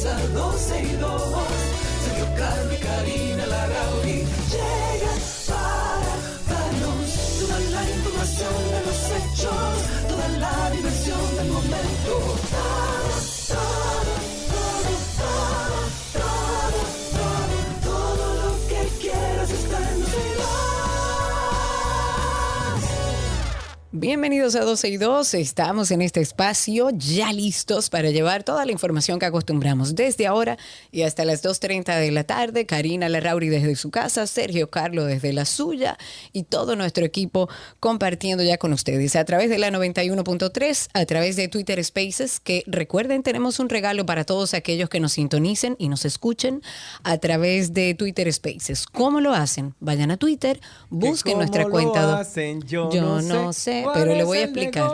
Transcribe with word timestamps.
comienza 0.00 0.28
12 0.32 0.82
y 0.82 0.96
2. 0.96 1.22
Sergio 2.04 2.26
y 2.72 2.76
Karina 2.76 3.46
Larrauri 3.46 4.24
llegan 4.50 5.20
para 5.46 6.12
darnos 6.48 7.10
la 7.70 7.82
información 7.90 8.54
de 8.72 8.80
los 8.86 9.00
hechos, 9.16 9.99
Bienvenidos 24.00 24.54
a 24.54 24.64
12 24.64 24.88
y 24.88 24.96
2. 24.96 25.34
Estamos 25.34 25.90
en 25.90 26.00
este 26.00 26.22
espacio 26.22 26.88
ya 26.94 27.34
listos 27.34 27.90
para 27.90 28.08
llevar 28.08 28.44
toda 28.44 28.64
la 28.64 28.72
información 28.72 29.18
que 29.18 29.26
acostumbramos 29.26 29.94
desde 29.94 30.26
ahora 30.26 30.56
y 30.90 31.02
hasta 31.02 31.26
las 31.26 31.44
2.30 31.44 32.00
de 32.00 32.10
la 32.10 32.24
tarde. 32.24 32.64
Karina 32.64 33.10
Larrauri 33.10 33.50
desde 33.50 33.76
su 33.76 33.90
casa, 33.90 34.26
Sergio 34.26 34.70
Carlo 34.70 35.04
desde 35.04 35.34
la 35.34 35.44
suya 35.44 35.98
y 36.32 36.44
todo 36.44 36.76
nuestro 36.76 37.04
equipo 37.04 37.50
compartiendo 37.78 38.42
ya 38.42 38.56
con 38.56 38.72
ustedes 38.72 39.16
a 39.16 39.24
través 39.26 39.50
de 39.50 39.58
la 39.58 39.68
91.3, 39.68 40.88
a 40.94 41.04
través 41.04 41.36
de 41.36 41.48
Twitter 41.48 41.84
Spaces, 41.84 42.40
que 42.40 42.64
recuerden 42.66 43.22
tenemos 43.22 43.60
un 43.60 43.68
regalo 43.68 44.06
para 44.06 44.24
todos 44.24 44.54
aquellos 44.54 44.88
que 44.88 45.00
nos 45.00 45.12
sintonicen 45.12 45.76
y 45.78 45.90
nos 45.90 46.06
escuchen 46.06 46.62
a 47.02 47.18
través 47.18 47.74
de 47.74 47.92
Twitter 47.92 48.32
Spaces. 48.32 48.86
¿Cómo 48.86 49.20
lo 49.20 49.34
hacen? 49.34 49.74
Vayan 49.78 50.10
a 50.10 50.16
Twitter, 50.16 50.58
busquen 50.88 51.34
¿Cómo 51.34 51.42
nuestra 51.42 51.66
cuenta. 51.66 52.18
hacen? 52.18 52.62
Yo, 52.62 52.90
Yo 52.90 53.02
no, 53.02 53.20
no 53.20 53.52
sé, 53.52 53.84
pero 53.94 54.14
le 54.14 54.24
voy 54.24 54.38
a 54.38 54.44
explicar. 54.44 54.90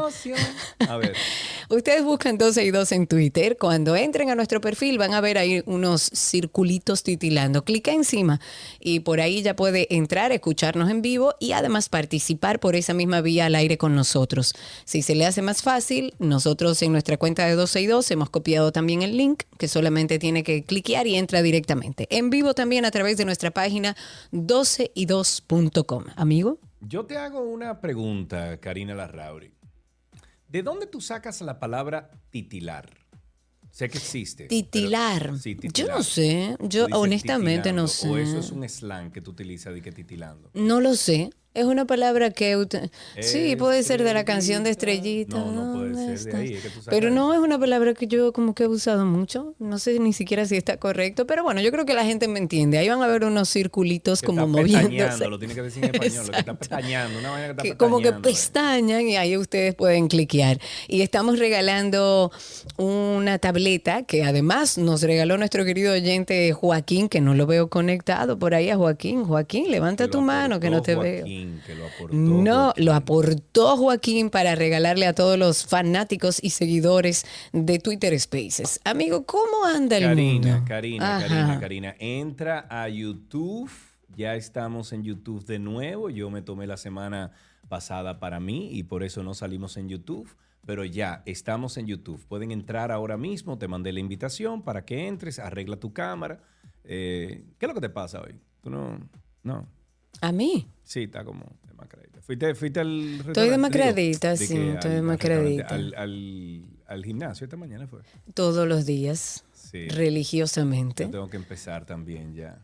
A 0.88 0.96
ver, 0.96 1.14
Ustedes 1.68 2.04
buscan 2.04 2.38
12 2.38 2.64
y 2.64 2.70
2 2.70 2.92
en 2.92 3.06
Twitter. 3.08 3.56
Cuando 3.58 3.96
entren 3.96 4.30
a 4.30 4.36
nuestro 4.36 4.60
perfil 4.60 4.98
van 4.98 5.14
a 5.14 5.20
ver 5.20 5.36
ahí 5.36 5.62
unos 5.66 6.10
circulitos 6.14 7.02
titilando. 7.02 7.64
Clica 7.64 7.92
encima 7.92 8.40
y 8.78 9.00
por 9.00 9.20
ahí 9.20 9.42
ya 9.42 9.56
puede 9.56 9.92
entrar, 9.94 10.30
escucharnos 10.30 10.90
en 10.90 11.02
vivo 11.02 11.34
y 11.40 11.52
además 11.52 11.88
participar 11.88 12.60
por 12.60 12.76
esa 12.76 12.94
misma 12.94 13.20
vía 13.20 13.46
al 13.46 13.56
aire 13.56 13.78
con 13.78 13.96
nosotros. 13.96 14.54
Si 14.84 15.02
se 15.02 15.16
le 15.16 15.26
hace 15.26 15.42
más 15.42 15.62
fácil, 15.62 16.14
nosotros 16.20 16.80
en 16.82 16.92
nuestra 16.92 17.16
cuenta 17.16 17.44
de 17.46 17.54
12 17.54 17.80
y 17.80 17.86
2 17.86 18.10
hemos 18.12 18.30
copiado 18.30 18.70
también 18.70 19.02
el 19.02 19.16
link 19.16 19.42
que 19.58 19.66
solamente 19.66 20.20
tiene 20.20 20.44
que 20.44 20.62
cliquear 20.62 21.08
y 21.08 21.16
entra 21.16 21.42
directamente. 21.42 22.06
En 22.10 22.30
vivo 22.30 22.54
también 22.54 22.84
a 22.84 22.92
través 22.92 23.16
de 23.16 23.24
nuestra 23.24 23.50
página 23.50 23.96
12y2.com. 24.32 26.04
Amigo. 26.14 26.58
Yo 26.86 27.04
te 27.06 27.16
hago 27.16 27.40
una 27.40 27.80
pregunta, 27.80 28.58
Karina 28.60 28.94
Larrauri. 28.94 29.52
¿De 30.48 30.62
dónde 30.62 30.86
tú 30.86 31.00
sacas 31.00 31.40
la 31.40 31.58
palabra 31.58 32.10
titilar? 32.30 32.88
Sé 33.70 33.88
que 33.90 33.98
existe. 33.98 34.44
pero- 34.44 34.48
Titilar. 34.62 35.38
Sí, 35.38 35.54
Yo 35.54 35.60
titilar. 35.60 35.96
no 35.98 36.02
sé. 36.02 36.56
Yo 36.60 36.86
honestamente 36.92 37.72
no 37.72 37.88
sé. 37.88 38.08
O 38.08 38.16
eso 38.16 38.38
es 38.38 38.50
un 38.50 38.66
slang 38.68 39.10
que 39.12 39.20
tú 39.20 39.32
utilizas 39.32 39.74
de 39.74 39.82
que 39.82 39.92
titilando. 39.92 40.50
No 40.54 40.80
lo 40.80 40.94
sé. 40.94 41.30
Es 41.56 41.64
una 41.64 41.86
palabra 41.86 42.30
que... 42.30 42.54
Sí, 43.20 43.56
puede 43.56 43.82
ser 43.82 44.04
de 44.04 44.12
la 44.12 44.26
canción 44.26 44.62
de 44.62 44.68
Estrellita. 44.68 45.38
No, 45.38 45.52
no 45.52 45.72
puede 45.72 45.92
¿dónde 45.92 46.18
ser 46.18 46.32
de 46.34 46.38
ahí, 46.38 46.52
es 46.52 46.62
que 46.62 46.68
tú 46.68 46.80
sacas 46.82 46.94
Pero 46.94 47.10
no 47.10 47.32
es 47.32 47.40
una 47.40 47.58
palabra 47.58 47.94
que 47.94 48.06
yo 48.06 48.30
como 48.34 48.54
que 48.54 48.64
he 48.64 48.68
usado 48.68 49.06
mucho. 49.06 49.54
No 49.58 49.78
sé 49.78 49.98
ni 49.98 50.12
siquiera 50.12 50.44
si 50.44 50.56
está 50.56 50.76
correcto. 50.76 51.26
Pero 51.26 51.44
bueno, 51.44 51.62
yo 51.62 51.72
creo 51.72 51.86
que 51.86 51.94
la 51.94 52.04
gente 52.04 52.28
me 52.28 52.40
entiende. 52.40 52.76
Ahí 52.76 52.90
van 52.90 53.02
a 53.02 53.06
ver 53.06 53.24
unos 53.24 53.48
circulitos 53.48 54.20
Que 54.20 54.26
como 54.26 54.42
está 54.42 54.52
moviéndose. 54.60 55.28
lo 55.28 55.38
tiene 55.38 55.54
que 55.54 55.62
decir 55.62 55.82
en 55.84 55.94
español, 55.94 56.26
lo 56.26 56.32
que 56.32 56.38
está 56.38 56.54
pestañando, 56.54 57.18
una 57.18 57.30
vaina 57.30 57.46
que 57.46 57.50
está 57.52 57.62
que 57.62 57.76
como 57.78 58.00
que 58.00 58.08
eh. 58.08 58.12
pestañan 58.22 59.08
y 59.08 59.16
ahí 59.16 59.38
ustedes 59.38 59.74
pueden 59.74 60.08
cliquear. 60.08 60.60
Y 60.88 61.00
estamos 61.00 61.38
regalando 61.38 62.30
una 62.76 63.38
tableta 63.38 64.02
que 64.02 64.24
además 64.24 64.76
nos 64.76 65.00
regaló 65.00 65.38
nuestro 65.38 65.64
querido 65.64 65.94
oyente 65.94 66.52
Joaquín, 66.52 67.08
que 67.08 67.22
no 67.22 67.34
lo 67.34 67.46
veo 67.46 67.70
conectado 67.70 68.38
por 68.38 68.54
ahí 68.54 68.68
a 68.68 68.76
Joaquín. 68.76 69.24
Joaquín, 69.24 69.70
levanta 69.70 70.08
tu 70.08 70.20
mano 70.20 70.60
que 70.60 70.68
no 70.68 70.82
te 70.82 70.92
aportó 70.92 71.24
veo. 71.24 71.45
Joaquín, 71.46 71.62
que 71.66 71.74
lo 71.74 71.86
aportó 71.86 72.16
No, 72.16 72.64
Joaquín. 72.64 72.84
lo 72.84 72.92
aportó 72.94 73.76
Joaquín 73.76 74.30
para 74.30 74.54
regalarle 74.54 75.06
a 75.06 75.14
todos 75.14 75.38
los 75.38 75.66
fanáticos 75.66 76.38
y 76.42 76.50
seguidores 76.50 77.24
de 77.52 77.78
Twitter 77.78 78.18
Spaces. 78.18 78.80
Amigo, 78.84 79.24
¿cómo 79.26 79.64
anda 79.64 79.96
el 79.98 80.04
Karina, 80.04 80.48
mundo? 80.50 80.64
Karina, 80.66 81.16
Ajá. 81.16 81.28
Karina, 81.28 81.60
Karina, 81.60 81.94
entra 81.98 82.66
a 82.70 82.88
YouTube. 82.88 83.70
Ya 84.16 84.34
estamos 84.34 84.92
en 84.92 85.02
YouTube 85.02 85.44
de 85.44 85.58
nuevo. 85.58 86.08
Yo 86.10 86.30
me 86.30 86.42
tomé 86.42 86.66
la 86.66 86.76
semana 86.76 87.32
pasada 87.68 88.18
para 88.18 88.40
mí 88.40 88.70
y 88.72 88.84
por 88.84 89.02
eso 89.02 89.22
no 89.22 89.34
salimos 89.34 89.76
en 89.76 89.88
YouTube. 89.88 90.28
Pero 90.64 90.84
ya 90.84 91.22
estamos 91.26 91.76
en 91.76 91.86
YouTube. 91.86 92.24
Pueden 92.26 92.50
entrar 92.50 92.90
ahora 92.90 93.16
mismo. 93.16 93.56
Te 93.56 93.68
mandé 93.68 93.92
la 93.92 94.00
invitación 94.00 94.62
para 94.62 94.84
que 94.84 95.06
entres. 95.06 95.38
Arregla 95.38 95.76
tu 95.76 95.92
cámara. 95.92 96.40
Eh, 96.82 97.44
¿Qué 97.58 97.66
es 97.66 97.68
lo 97.68 97.74
que 97.74 97.80
te 97.80 97.88
pasa 97.88 98.20
hoy? 98.20 98.34
Tú 98.62 98.70
no. 98.70 98.98
No. 99.44 99.68
¿A 100.20 100.32
mí? 100.32 100.66
Sí, 100.86 101.02
está 101.02 101.24
como 101.24 101.44
demacradita. 101.68 102.20
¿Fuiste, 102.22 102.54
fuiste 102.54 102.78
al 102.80 103.20
Estoy 103.26 103.50
demacradita, 103.50 104.30
de 104.30 104.36
sí, 104.36 104.56
estoy 104.56 104.90
al- 104.92 104.96
demacradita. 104.96 105.66
Al, 105.74 105.92
al- 105.96 106.62
al 106.86 107.04
gimnasio 107.04 107.44
esta 107.44 107.56
mañana 107.56 107.88
fue. 107.88 108.00
Todos 108.34 108.68
los 108.68 108.86
días, 108.86 109.44
Sí. 109.52 109.88
religiosamente. 109.88 111.04
Yo 111.04 111.10
tengo 111.10 111.28
que 111.28 111.36
empezar 111.38 111.84
también 111.86 112.34
ya. 112.34 112.60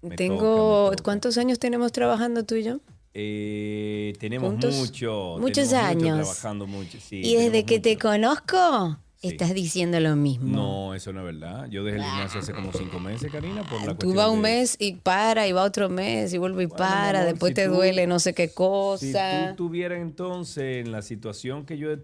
Me 0.00 0.16
Tengo, 0.16 0.38
toca, 0.38 0.90
me 0.92 0.96
toca. 0.96 1.02
¿cuántos 1.04 1.36
años 1.36 1.58
tenemos 1.58 1.92
trabajando 1.92 2.44
tú 2.44 2.54
y 2.54 2.62
yo? 2.64 2.80
Eh, 3.12 4.14
tenemos 4.18 4.54
mucho. 4.54 5.36
Muchos 5.38 5.68
tenemos 5.68 5.70
mucho 5.76 5.76
años. 5.76 6.16
trabajando 6.20 6.66
mucho. 6.66 6.98
sí, 6.98 7.20
y 7.22 7.36
desde 7.36 7.64
que 7.66 7.78
te 7.78 7.98
conozco, 7.98 8.98
Sí. 9.22 9.28
estás 9.28 9.52
diciendo 9.52 10.00
lo 10.00 10.16
mismo. 10.16 10.46
No, 10.48 10.94
eso 10.94 11.12
no 11.12 11.20
es 11.20 11.26
verdad. 11.26 11.66
Yo 11.68 11.84
dejé 11.84 11.98
el 11.98 12.04
gimnasio 12.04 12.40
hace 12.40 12.52
como 12.54 12.72
cinco 12.72 12.98
meses, 12.98 13.30
Karina, 13.30 13.62
por 13.68 13.84
la 13.84 13.94
Tú 13.94 14.14
vas 14.14 14.28
un 14.30 14.36
de- 14.36 14.42
mes 14.42 14.76
y 14.78 14.94
para, 14.94 15.46
y 15.46 15.52
va 15.52 15.62
otro 15.64 15.88
mes 15.90 16.32
y 16.32 16.38
vuelve 16.38 16.62
y 16.62 16.66
Bueno, 16.66 16.78
para, 16.78 17.20
amor, 17.20 17.30
después 17.32 17.50
si 17.50 17.54
te 17.54 17.66
tú- 17.66 17.74
duele 17.74 18.06
no 18.06 18.18
sé 18.18 18.32
qué 18.32 18.48
Si 18.48 18.54
cosa. 18.54 19.42
tú 19.44 19.50
estuvieras 19.50 20.00
entonces 20.00 20.84
en 20.86 20.90
la 20.92 21.02
situación 21.02 21.66
que 21.66 21.76
yo 21.76 21.90
he 21.90 21.98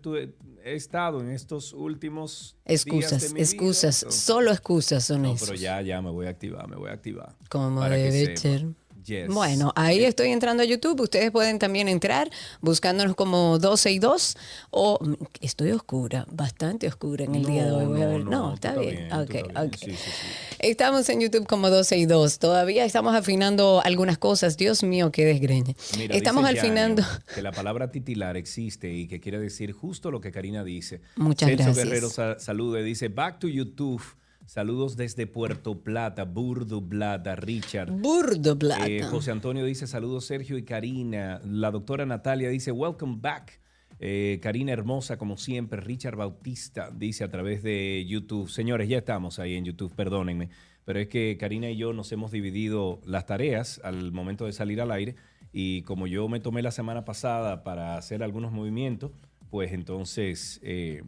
estado 0.65 1.21
en 1.21 1.31
estos 1.31 1.72
últimos 1.72 2.56
días 2.66 2.84
excusas, 2.84 3.22
de 3.22 3.28
mi 3.28 3.34
vida, 3.37 3.43
excusas, 3.44 4.03
entonces- 4.03 4.21
solo 4.22 4.50
excusas 4.53 5.04
son 5.04 5.22
No, 5.22 5.33
esos. 5.33 5.48
pero 5.48 5.59
ya, 5.60 5.81
ya 5.81 6.03
me 6.03 6.10
voy 6.10 6.27
a 6.27 6.31
activar, 6.31 6.69
me 6.69 6.77
voy 6.77 6.91
a 6.91 6.93
activar. 6.93 7.34
Como 7.48 7.81
que 7.83 7.88
debe 7.91 8.37
sepa. 8.37 8.75
Yes. 9.06 9.28
Bueno, 9.28 9.72
ahí 9.77 10.05
estoy 10.05 10.31
entrando 10.31 10.62
a 10.62 10.67
YouTube. 10.67 11.00
Ustedes 11.00 11.31
pueden 11.31 11.59
también 11.59 11.89
entrar 11.89 12.31
buscándonos 12.61 13.15
como 13.15 13.59
12 13.59 13.93
y 13.93 13.99
2 13.99 14.37
o 14.71 14.99
mm, 15.00 15.15
estoy 15.41 15.71
oscura, 15.71 16.27
bastante 16.31 16.89
oscura 16.89 17.25
en 17.25 17.34
el 17.37 17.45
día 17.47 17.65
de 17.66 17.71
hoy. 17.72 17.87
Voy 17.87 18.03
a 18.03 18.06
ver. 18.09 18.25
No, 18.25 18.55
está 18.55 18.75
bien. 18.77 19.09
tú 19.09 19.16
Ok, 19.16 19.34
estás 19.34 19.43
bien. 19.45 19.56
ok. 19.59 19.77
Sí, 19.77 19.91
sí, 19.93 19.97
sí. 19.97 20.56
Estamos 20.59 21.09
en 21.09 21.21
YouTube 21.21 21.47
como 21.47 21.71
12 21.71 21.97
y 21.99 22.06
2. 22.06 22.39
Todavía 22.39 22.84
estamos 22.84 23.15
afinando 23.15 23.81
algunas 23.84 24.19
cosas. 24.19 24.56
Dios 24.56 24.83
mío, 24.83 25.12
qué 25.12 25.25
desgreñe. 25.25 25.77
Mira, 25.97 26.16
estamos 26.16 26.45
afinando. 26.45 27.03
Que 27.34 27.43
la 27.43 27.53
palabra 27.53 27.91
titilar 27.91 28.37
existe 28.37 28.93
y 28.93 29.06
que 29.06 29.21
quiere 29.21 29.39
decir 29.39 29.72
justo 29.72 30.10
lo 30.10 30.21
que 30.21 30.33
Karina 30.33 30.65
dice. 30.65 31.01
Muchas 31.16 31.48
Celso 31.48 31.65
gracias. 31.65 31.84
Guerrero 31.86 32.10
sa- 32.10 32.39
saluda 32.39 32.80
y 32.80 32.84
dice, 32.84 33.09
back 33.09 33.39
to 33.39 33.48
YouTube. 33.48 34.03
Saludos 34.47 34.97
desde 34.97 35.27
Puerto 35.27 35.81
Plata, 35.81 36.25
Burdo 36.25 36.81
Plata, 36.81 37.34
Richard. 37.34 37.91
Burdo 37.91 38.57
plata. 38.57 38.87
Eh, 38.87 39.03
José 39.03 39.33
Antonio 39.33 39.65
dice, 39.65 39.89
saludos 39.89 40.25
Sergio 40.25 40.57
y 40.57 40.63
Karina. 40.63 41.41
La 41.45 41.72
doctora 41.72 42.07
Natalia 42.07 42.48
dice, 42.48 42.71
welcome 42.71 43.16
back. 43.21 43.60
Eh, 43.98 44.39
Karina 44.41 44.72
Hermosa, 44.72 45.19
como 45.19 45.37
siempre. 45.37 45.81
Richard 45.81 46.15
Bautista 46.15 46.91
dice 46.91 47.25
a 47.25 47.28
través 47.28 47.65
de 47.65 48.04
YouTube. 48.07 48.48
Señores, 48.48 48.89
ya 48.89 48.98
estamos 48.98 49.41
ahí 49.41 49.57
en 49.57 49.65
YouTube, 49.65 49.93
perdónenme. 49.95 50.51
Pero 50.84 51.01
es 51.01 51.09
que 51.09 51.37
Karina 51.41 51.69
y 51.69 51.77
yo 51.77 51.92
nos 51.92 52.13
hemos 52.13 52.31
dividido 52.31 53.01
las 53.04 53.27
tareas 53.27 53.81
al 53.83 54.13
momento 54.13 54.47
de 54.47 54.53
salir 54.53 54.81
al 54.81 54.92
aire. 54.92 55.16
Y 55.53 55.83
como 55.83 56.07
yo 56.07 56.28
me 56.28 56.39
tomé 56.39 56.63
la 56.63 56.71
semana 56.71 57.04
pasada 57.04 57.65
para 57.65 57.97
hacer 57.97 58.22
algunos 58.22 58.53
movimientos, 58.53 59.10
pues 59.51 59.72
entonces 59.72 60.60
eh, 60.63 61.03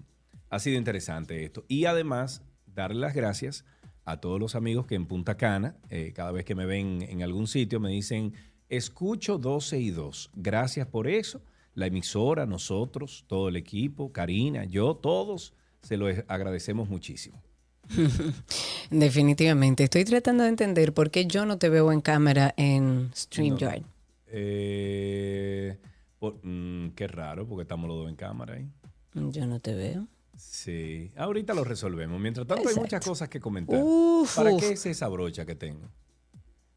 ha 0.51 0.59
sido 0.59 0.77
interesante 0.77 1.45
esto. 1.45 1.65
Y 1.69 1.85
además, 1.85 2.43
darle 2.83 3.01
las 3.01 3.15
gracias 3.15 3.65
a 4.05 4.19
todos 4.21 4.41
los 4.41 4.55
amigos 4.55 4.87
que 4.87 4.95
en 4.95 5.07
Punta 5.07 5.37
Cana, 5.37 5.77
eh, 5.91 6.13
cada 6.15 6.33
vez 6.33 6.45
que 6.45 6.55
me 6.55 6.65
ven 6.67 7.03
en 7.09 7.23
algún 7.23 7.47
sitio, 7.47 7.79
me 7.81 7.91
dicen, 7.91 8.33
escucho 8.69 9.37
12 9.39 9.79
y 9.81 9.91
2. 9.91 10.31
Gracias 10.35 10.87
por 10.87 11.07
eso. 11.09 11.43
La 11.75 11.87
emisora, 11.87 12.47
nosotros, 12.47 13.25
todo 13.29 13.49
el 13.49 13.57
equipo, 13.57 14.11
Karina, 14.13 14.65
yo, 14.65 14.95
todos, 14.97 15.53
se 15.83 15.97
lo 15.97 16.07
agradecemos 16.27 16.89
muchísimo. 16.89 17.41
Definitivamente. 18.91 19.85
Estoy 19.85 20.05
tratando 20.05 20.43
de 20.45 20.51
entender 20.51 20.93
por 20.95 21.11
qué 21.11 21.27
yo 21.27 21.45
no 21.47 21.59
te 21.59 21.69
veo 21.69 21.93
en 21.93 22.01
cámara 22.01 22.55
en 22.57 23.11
StreamYard. 23.15 23.83
Eh, 24.27 25.79
por- 26.19 26.39
mm, 26.45 26.91
qué 26.91 27.07
raro, 27.09 27.47
porque 27.47 27.63
estamos 27.63 27.89
los 27.89 27.99
dos 27.99 28.09
en 28.09 28.17
cámara 28.17 28.55
ahí. 28.55 28.69
Yo 29.15 29.47
no 29.47 29.61
te 29.61 29.75
veo. 29.75 30.07
Sí, 30.39 31.13
ahorita 31.17 31.53
lo 31.53 31.65
resolvemos. 31.65 32.21
Mientras 32.21 32.47
tanto, 32.47 32.69
hay 32.69 32.77
muchas 32.77 33.05
cosas 33.05 33.29
que 33.29 33.41
comentar. 33.41 33.81
Uf, 33.83 34.37
¿Para 34.37 34.53
uf. 34.53 34.61
qué 34.61 34.73
es 34.73 34.87
esa 34.87 35.09
brocha 35.09 35.45
que 35.45 35.55
tengo? 35.57 35.89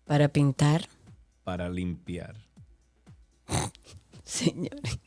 Para 0.06 0.28
pintar, 0.28 0.88
Para 1.44 1.70
limpiar. 1.70 2.36
señores. 4.32 5.00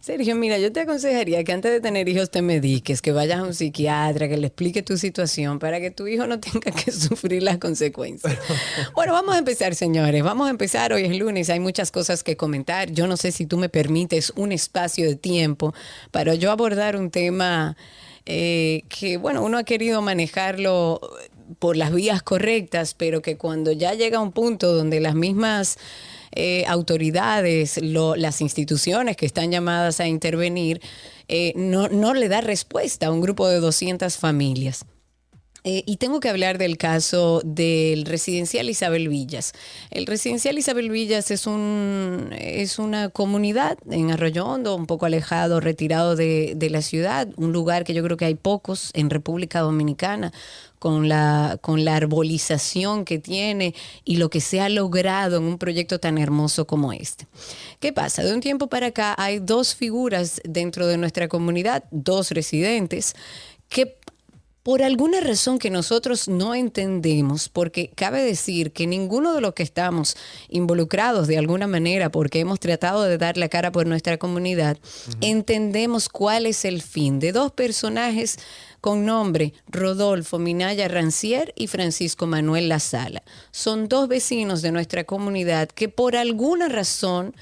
Sergio, 0.00 0.34
mira, 0.34 0.58
yo 0.58 0.72
te 0.72 0.80
aconsejaría 0.80 1.44
que 1.44 1.52
antes 1.52 1.70
de 1.70 1.80
tener 1.80 2.08
hijos 2.08 2.30
te 2.30 2.42
mediques, 2.42 3.00
que 3.00 3.12
vayas 3.12 3.38
a 3.38 3.44
un 3.44 3.54
psiquiatra, 3.54 4.28
que 4.28 4.36
le 4.36 4.48
explique 4.48 4.82
tu 4.82 4.98
situación 4.98 5.58
para 5.58 5.80
que 5.80 5.90
tu 5.90 6.08
hijo 6.08 6.26
no 6.26 6.40
tenga 6.40 6.72
que 6.72 6.90
sufrir 6.92 7.42
las 7.42 7.58
consecuencias. 7.58 8.36
Bueno, 8.94 9.12
vamos 9.12 9.36
a 9.36 9.38
empezar, 9.38 9.74
señores. 9.74 10.22
Vamos 10.24 10.48
a 10.48 10.50
empezar. 10.50 10.92
Hoy 10.92 11.04
es 11.04 11.16
lunes, 11.16 11.48
hay 11.48 11.60
muchas 11.60 11.92
cosas 11.92 12.24
que 12.24 12.36
comentar. 12.36 12.90
Yo 12.90 13.06
no 13.06 13.16
sé 13.16 13.30
si 13.30 13.46
tú 13.46 13.56
me 13.56 13.68
permites 13.68 14.32
un 14.36 14.50
espacio 14.50 15.08
de 15.08 15.16
tiempo 15.16 15.72
para 16.10 16.34
yo 16.34 16.50
abordar 16.50 16.96
un 16.96 17.10
tema 17.10 17.76
eh, 18.26 18.82
que, 18.88 19.16
bueno, 19.16 19.44
uno 19.44 19.58
ha 19.58 19.64
querido 19.64 20.02
manejarlo 20.02 21.00
por 21.58 21.76
las 21.76 21.92
vías 21.92 22.22
correctas, 22.22 22.94
pero 22.94 23.22
que 23.22 23.36
cuando 23.36 23.72
ya 23.72 23.94
llega 23.94 24.18
a 24.18 24.22
un 24.22 24.32
punto 24.32 24.72
donde 24.72 25.00
las 25.00 25.14
mismas 25.14 25.78
eh, 26.32 26.64
autoridades, 26.66 27.80
las 27.82 28.40
instituciones 28.40 29.16
que 29.16 29.26
están 29.26 29.50
llamadas 29.50 30.00
a 30.00 30.06
intervenir, 30.06 30.80
eh, 31.28 31.52
no, 31.56 31.88
no 31.88 32.14
le 32.14 32.28
da 32.28 32.40
respuesta 32.40 33.06
a 33.06 33.12
un 33.12 33.20
grupo 33.20 33.48
de 33.48 33.60
200 33.60 34.16
familias. 34.16 34.84
Eh, 35.62 35.82
y 35.84 35.96
tengo 35.98 36.20
que 36.20 36.30
hablar 36.30 36.56
del 36.56 36.78
caso 36.78 37.42
del 37.44 38.06
residencial 38.06 38.70
Isabel 38.70 39.08
Villas. 39.08 39.52
El 39.90 40.06
residencial 40.06 40.56
Isabel 40.56 40.90
Villas 40.90 41.30
es, 41.30 41.46
un, 41.46 42.30
es 42.38 42.78
una 42.78 43.10
comunidad 43.10 43.76
en 43.90 44.10
Arroyo 44.10 44.46
Hondo, 44.46 44.74
un 44.74 44.86
poco 44.86 45.04
alejado, 45.04 45.60
retirado 45.60 46.16
de, 46.16 46.54
de 46.56 46.70
la 46.70 46.80
ciudad, 46.80 47.28
un 47.36 47.52
lugar 47.52 47.84
que 47.84 47.92
yo 47.92 48.02
creo 48.02 48.16
que 48.16 48.24
hay 48.24 48.36
pocos 48.36 48.90
en 48.94 49.10
República 49.10 49.60
Dominicana, 49.60 50.32
con 50.80 51.08
la, 51.10 51.58
con 51.60 51.84
la 51.84 51.94
arbolización 51.94 53.04
que 53.04 53.18
tiene 53.18 53.74
y 54.04 54.16
lo 54.16 54.30
que 54.30 54.40
se 54.40 54.60
ha 54.60 54.68
logrado 54.70 55.36
en 55.36 55.44
un 55.44 55.58
proyecto 55.58 56.00
tan 56.00 56.18
hermoso 56.18 56.66
como 56.66 56.92
este. 56.92 57.28
¿Qué 57.78 57.92
pasa? 57.92 58.24
De 58.24 58.32
un 58.34 58.40
tiempo 58.40 58.66
para 58.66 58.86
acá 58.86 59.14
hay 59.16 59.38
dos 59.38 59.76
figuras 59.76 60.40
dentro 60.42 60.86
de 60.86 60.96
nuestra 60.96 61.28
comunidad, 61.28 61.84
dos 61.90 62.30
residentes, 62.30 63.14
que 63.68 64.00
por 64.62 64.82
alguna 64.82 65.20
razón 65.20 65.58
que 65.58 65.70
nosotros 65.70 66.28
no 66.28 66.54
entendemos, 66.54 67.48
porque 67.48 67.90
cabe 67.90 68.22
decir 68.22 68.72
que 68.72 68.86
ninguno 68.86 69.34
de 69.34 69.40
los 69.40 69.54
que 69.54 69.62
estamos 69.62 70.16
involucrados 70.48 71.26
de 71.26 71.38
alguna 71.38 71.66
manera, 71.66 72.10
porque 72.10 72.40
hemos 72.40 72.60
tratado 72.60 73.02
de 73.04 73.16
dar 73.16 73.36
la 73.36 73.48
cara 73.48 73.72
por 73.72 73.86
nuestra 73.86 74.18
comunidad, 74.18 74.78
entendemos 75.22 76.08
cuál 76.08 76.46
es 76.46 76.64
el 76.64 76.82
fin 76.82 77.20
de 77.20 77.32
dos 77.32 77.52
personajes 77.52 78.38
con 78.80 79.04
nombre 79.04 79.52
Rodolfo 79.68 80.38
Minaya 80.38 80.88
Rancier 80.88 81.52
y 81.56 81.66
Francisco 81.66 82.26
Manuel 82.26 82.68
La 82.68 82.78
Sala. 82.80 83.22
Son 83.50 83.88
dos 83.88 84.08
vecinos 84.08 84.62
de 84.62 84.72
nuestra 84.72 85.04
comunidad 85.04 85.68
que 85.68 85.88
por 85.88 86.16
alguna 86.16 86.68
razón 86.68 87.34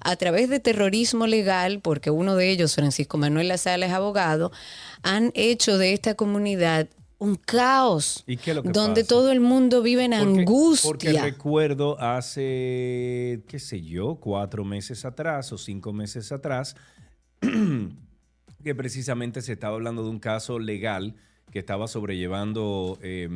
a 0.00 0.16
través 0.16 0.50
de 0.50 0.60
terrorismo 0.60 1.26
legal, 1.26 1.80
porque 1.80 2.10
uno 2.10 2.36
de 2.36 2.50
ellos, 2.50 2.74
Francisco 2.74 3.16
Manuel 3.16 3.48
La 3.48 3.56
Sala, 3.58 3.86
es 3.86 3.92
abogado, 3.92 4.52
han 5.02 5.30
hecho 5.34 5.78
de 5.78 5.94
esta 5.94 6.14
comunidad 6.14 6.88
un 7.16 7.36
caos 7.36 8.22
¿Y 8.26 8.36
qué 8.36 8.50
es 8.50 8.56
lo 8.56 8.62
que 8.64 8.68
donde 8.70 9.00
pasa? 9.02 9.08
todo 9.14 9.32
el 9.32 9.40
mundo 9.40 9.80
vive 9.80 10.04
en 10.04 10.10
Porque- 10.10 10.40
angustia. 10.40 10.88
Porque 10.90 11.12
recuerdo 11.22 11.98
hace, 12.00 13.42
qué 13.48 13.58
sé 13.58 13.80
yo, 13.82 14.16
cuatro 14.16 14.62
meses 14.64 15.06
atrás 15.06 15.50
o 15.52 15.56
cinco 15.56 15.92
meses 15.94 16.32
atrás, 16.32 16.76
que 18.64 18.74
precisamente 18.74 19.42
se 19.42 19.52
estaba 19.52 19.74
hablando 19.76 20.02
de 20.02 20.10
un 20.10 20.18
caso 20.18 20.58
legal 20.58 21.14
que 21.52 21.58
estaba 21.60 21.86
sobrellevando, 21.86 22.98
eh, 23.02 23.28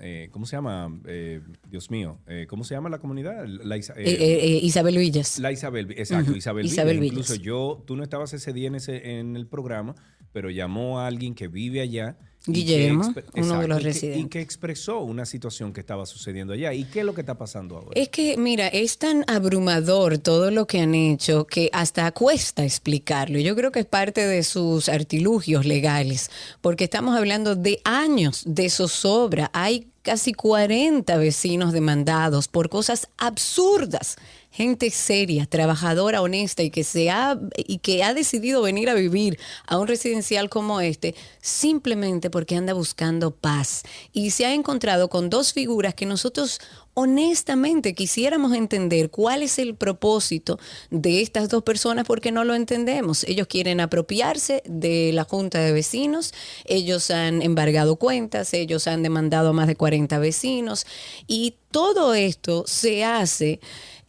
eh, 0.00 0.28
¿cómo 0.32 0.46
se 0.46 0.56
llama? 0.56 0.98
Eh, 1.06 1.40
Dios 1.68 1.90
mío, 1.90 2.18
eh, 2.26 2.46
¿cómo 2.48 2.64
se 2.64 2.74
llama 2.74 2.88
la 2.88 2.98
comunidad? 2.98 3.44
La, 3.46 3.76
Isa- 3.76 3.94
Eh, 3.96 4.16
eh, 4.18 4.60
Isabel 4.62 4.96
Villas. 4.98 5.38
la 5.38 5.52
Isabel, 5.52 5.90
exacto, 5.96 6.34
Isabel 6.34 6.64
Villas. 6.64 6.84
Villas. 6.86 7.04
Incluso 7.06 7.34
yo, 7.36 7.82
tú 7.86 7.94
no 7.96 8.02
estabas 8.02 8.32
ese 8.32 8.52
día 8.52 8.66
en, 8.68 8.74
ese, 8.76 9.18
en 9.20 9.36
el 9.36 9.46
programa, 9.46 9.94
pero 10.32 10.50
llamó 10.50 10.98
a 11.00 11.06
alguien 11.06 11.34
que 11.34 11.46
vive 11.48 11.80
allá. 11.80 12.16
Que 12.44 12.52
Guillermo, 12.52 13.14
uno 13.34 13.60
de 13.60 13.68
los 13.68 13.80
y 13.80 13.82
que- 13.82 13.88
Y 13.88 13.92
residentes. 13.92 14.30
que 14.30 14.40
expresó 14.40 15.00
una 15.00 15.26
situación 15.26 15.72
que 15.72 15.80
estaba 15.80 16.06
sucediendo 16.06 16.54
allá. 16.54 16.72
¿Y 16.72 16.84
qué 16.84 17.00
es 17.00 17.04
lo 17.06 17.14
que 17.14 17.20
está 17.20 17.36
pasando 17.36 17.76
ahora? 17.76 17.90
Es 17.94 18.08
que, 18.08 18.36
mira, 18.38 18.68
es 18.68 18.96
tan 18.98 19.24
abrumador 19.28 20.18
todo 20.18 20.50
lo 20.50 20.66
que 20.66 20.80
han 20.80 20.94
hecho 20.94 21.46
que 21.46 21.68
hasta 21.72 22.10
cuesta 22.12 22.64
explicarlo. 22.64 23.38
Yo 23.38 23.54
creo 23.54 23.70
que 23.72 23.80
es 23.80 23.86
parte 23.86 24.26
de 24.26 24.42
sus 24.42 24.88
artilugios 24.88 25.66
legales, 25.66 26.30
porque 26.60 26.84
estamos 26.84 27.16
hablando 27.16 27.56
de 27.56 27.80
años 27.84 28.42
de 28.46 28.70
zozobra. 28.70 29.50
Hay 29.52 29.88
casi 30.02 30.32
40 30.32 31.18
vecinos 31.18 31.74
demandados 31.74 32.48
por 32.48 32.70
cosas 32.70 33.08
absurdas. 33.18 34.16
Gente 34.52 34.90
seria, 34.90 35.46
trabajadora, 35.46 36.22
honesta 36.22 36.64
y 36.64 36.70
que, 36.70 36.82
se 36.82 37.08
ha, 37.08 37.38
y 37.56 37.78
que 37.78 38.02
ha 38.02 38.14
decidido 38.14 38.62
venir 38.62 38.90
a 38.90 38.94
vivir 38.94 39.38
a 39.66 39.78
un 39.78 39.86
residencial 39.86 40.50
como 40.50 40.80
este 40.80 41.14
simplemente 41.40 42.30
porque 42.30 42.56
anda 42.56 42.72
buscando 42.72 43.30
paz. 43.30 43.84
Y 44.12 44.30
se 44.30 44.46
ha 44.46 44.52
encontrado 44.52 45.08
con 45.08 45.30
dos 45.30 45.52
figuras 45.52 45.94
que 45.94 46.04
nosotros 46.04 46.60
honestamente 46.94 47.94
quisiéramos 47.94 48.52
entender 48.52 49.10
cuál 49.10 49.42
es 49.42 49.58
el 49.58 49.74
propósito 49.74 50.58
de 50.90 51.22
estas 51.22 51.48
dos 51.48 51.62
personas 51.62 52.04
porque 52.06 52.32
no 52.32 52.44
lo 52.44 52.54
entendemos. 52.54 53.24
Ellos 53.24 53.46
quieren 53.46 53.80
apropiarse 53.80 54.62
de 54.66 55.12
la 55.12 55.24
junta 55.24 55.60
de 55.60 55.72
vecinos, 55.72 56.34
ellos 56.64 57.10
han 57.10 57.42
embargado 57.42 57.96
cuentas, 57.96 58.52
ellos 58.52 58.86
han 58.86 59.02
demandado 59.02 59.50
a 59.50 59.52
más 59.52 59.66
de 59.66 59.76
40 59.76 60.18
vecinos 60.18 60.86
y 61.26 61.54
todo 61.70 62.14
esto 62.14 62.64
se 62.66 63.04
hace 63.04 63.60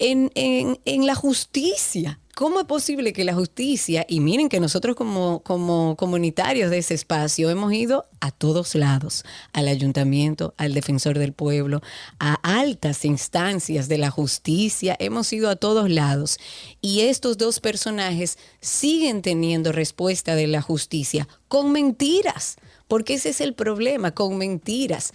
en, 0.02 0.32
en- 0.36 1.06
la 1.06 1.16
justicia. 1.16 2.20
¿Cómo 2.34 2.62
es 2.62 2.66
posible 2.66 3.12
que 3.14 3.24
la 3.26 3.34
justicia, 3.36 4.06
y 4.08 4.20
miren 4.22 4.48
que 4.50 4.60
nosotros 4.60 4.96
como, 4.96 5.42
como 5.44 5.96
comunitarios 5.98 6.72
de 6.72 6.78
ese 6.80 6.94
espacio 6.94 7.50
hemos 7.50 7.72
ido 7.74 8.08
a 8.20 8.32
todos 8.32 8.74
lados, 8.74 9.26
al 9.54 9.68
ayuntamiento, 9.68 10.54
al 10.58 10.74
defensor 10.74 11.20
del 11.20 11.34
pueblo, 11.34 11.82
a 12.20 12.36
altas 12.42 13.04
instancias 13.06 13.90
de 13.90 13.98
la 13.98 14.10
justicia, 14.10 14.96
hemos 15.00 15.32
ido 15.34 15.50
a 15.50 15.56
todos 15.58 15.90
lados. 15.90 16.40
Y 16.82 17.02
estos 17.02 17.38
dos 17.38 17.60
personajes 17.60 18.38
siguen 18.62 19.22
teniendo 19.22 19.72
respuesta 19.72 20.34
de 20.36 20.48
la 20.48 20.62
justicia 20.62 21.28
con 21.48 21.72
mentiras, 21.74 22.56
porque 22.88 23.16
ese 23.16 23.30
es 23.30 23.42
el 23.42 23.54
problema, 23.54 24.12
con 24.12 24.38
mentiras. 24.38 25.12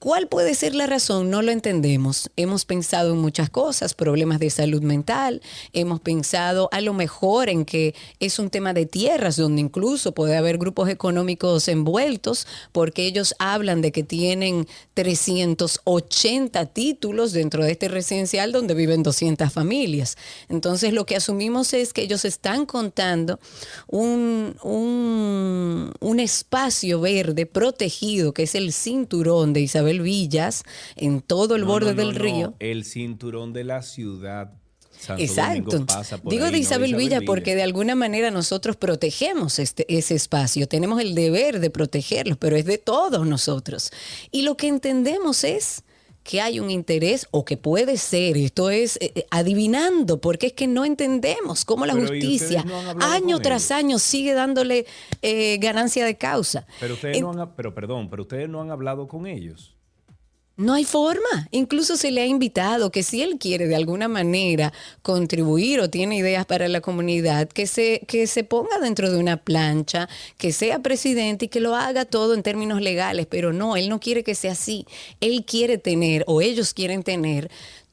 ¿Cuál 0.00 0.28
puede 0.28 0.54
ser 0.54 0.74
la 0.74 0.86
razón? 0.86 1.28
No 1.28 1.42
lo 1.42 1.52
entendemos. 1.52 2.30
Hemos 2.36 2.64
pensado 2.64 3.12
en 3.12 3.18
muchas 3.18 3.50
cosas, 3.50 3.92
problemas 3.92 4.38
de 4.38 4.48
salud 4.48 4.80
mental, 4.80 5.42
hemos 5.74 6.00
pensado 6.00 6.70
a 6.72 6.80
lo 6.80 6.94
mejor 6.94 7.50
en 7.50 7.66
que 7.66 7.94
es 8.18 8.38
un 8.38 8.48
tema 8.48 8.72
de 8.72 8.86
tierras, 8.86 9.36
donde 9.36 9.60
incluso 9.60 10.12
puede 10.12 10.38
haber 10.38 10.56
grupos 10.56 10.88
económicos 10.88 11.68
envueltos, 11.68 12.46
porque 12.72 13.04
ellos 13.04 13.34
hablan 13.38 13.82
de 13.82 13.92
que 13.92 14.02
tienen 14.02 14.66
380 14.94 16.64
títulos 16.64 17.32
dentro 17.32 17.62
de 17.62 17.72
este 17.72 17.88
residencial 17.88 18.52
donde 18.52 18.72
viven 18.72 19.02
200 19.02 19.52
familias. 19.52 20.16
Entonces 20.48 20.94
lo 20.94 21.04
que 21.04 21.16
asumimos 21.16 21.74
es 21.74 21.92
que 21.92 22.00
ellos 22.00 22.24
están 22.24 22.64
contando 22.64 23.38
un, 23.86 24.56
un, 24.62 25.92
un 26.00 26.20
espacio 26.20 27.02
verde 27.02 27.44
protegido, 27.44 28.32
que 28.32 28.44
es 28.44 28.54
el 28.54 28.72
cinturón 28.72 29.52
de 29.52 29.60
Isabel 29.60 29.89
Villas, 29.98 30.62
en 30.94 31.20
todo 31.20 31.56
el 31.56 31.62
No, 31.62 31.66
borde 31.68 31.94
no, 31.94 32.02
no, 32.02 32.06
del 32.06 32.14
río. 32.14 32.54
El 32.60 32.84
cinturón 32.84 33.52
de 33.52 33.64
la 33.64 33.82
ciudad. 33.82 34.52
Santo 34.90 35.22
Exacto. 35.22 35.70
Domingo 35.70 35.86
pasa 35.86 36.18
por 36.18 36.30
Digo 36.30 36.44
ahí, 36.44 36.52
de 36.52 36.58
no 36.58 36.62
Isabel 36.62 36.94
Villa 36.94 37.20
porque 37.24 37.54
de 37.54 37.62
alguna 37.62 37.94
manera 37.94 38.30
nosotros 38.30 38.76
protegemos 38.76 39.58
este, 39.58 39.86
ese 39.96 40.14
espacio, 40.14 40.68
tenemos 40.68 41.00
el 41.00 41.14
deber 41.14 41.58
de 41.58 41.70
protegerlo, 41.70 42.36
pero 42.36 42.54
es 42.56 42.66
de 42.66 42.76
todos 42.76 43.26
nosotros. 43.26 43.90
Y 44.30 44.42
lo 44.42 44.58
que 44.58 44.68
entendemos 44.68 45.42
es 45.42 45.84
que 46.22 46.42
hay 46.42 46.60
un 46.60 46.70
interés 46.70 47.26
o 47.30 47.46
que 47.46 47.56
puede 47.56 47.96
ser, 47.96 48.36
esto 48.36 48.68
es 48.68 48.96
eh, 49.00 49.12
eh, 49.14 49.26
adivinando, 49.30 50.20
porque 50.20 50.48
es 50.48 50.52
que 50.52 50.66
no 50.66 50.84
entendemos 50.84 51.64
cómo 51.64 51.86
la 51.86 51.94
Pero, 51.94 52.04
¿y 52.14 52.18
ustedes 52.18 52.30
justicia 52.30 52.64
no 52.64 53.02
año 53.02 53.38
tras 53.40 53.70
año 53.70 53.98
sigue 53.98 54.34
dándole 54.34 54.84
eh, 55.22 55.56
ganancia 55.58 56.04
de 56.04 56.16
causa. 56.18 56.66
Pero 56.78 56.94
ustedes 56.94 57.16
En- 57.16 57.22
no 57.22 57.30
han, 57.32 57.54
pero 57.56 57.74
perdón, 57.74 58.10
pero 58.10 58.22
ustedes 58.22 58.48
no 58.50 58.60
han 58.60 58.70
hablado 58.70 59.08
con 59.08 59.26
ellos. 59.26 59.76
No 60.60 60.74
hay 60.74 60.84
forma. 60.84 61.48
Incluso 61.52 61.96
se 61.96 62.10
le 62.10 62.20
ha 62.20 62.26
invitado 62.26 62.92
que 62.92 63.02
si 63.02 63.22
él 63.22 63.38
quiere 63.38 63.66
de 63.66 63.76
alguna 63.76 64.08
manera 64.08 64.74
contribuir 65.00 65.80
o 65.80 65.88
tiene 65.88 66.16
ideas 66.16 66.44
para 66.44 66.68
la 66.68 66.82
comunidad, 66.82 67.48
que 67.48 67.66
se, 67.66 68.02
que 68.06 68.26
se 68.26 68.44
ponga 68.44 68.78
dentro 68.78 69.10
de 69.10 69.16
una 69.16 69.38
plancha, 69.38 70.06
que 70.36 70.52
sea 70.52 70.80
presidente 70.80 71.46
y 71.46 71.48
que 71.48 71.60
lo 71.60 71.76
haga 71.76 72.04
todo 72.04 72.34
en 72.34 72.42
términos 72.42 72.82
legales. 72.82 73.24
Pero 73.24 73.54
no, 73.54 73.74
él 73.74 73.88
no 73.88 74.00
quiere 74.00 74.22
que 74.22 74.34
sea 74.34 74.52
así. 74.52 74.84
Él 75.22 75.46
quiere 75.46 75.78
tener 75.78 76.24
o 76.26 76.42
ellos 76.42 76.74
quieren 76.74 77.04
tener 77.04 77.50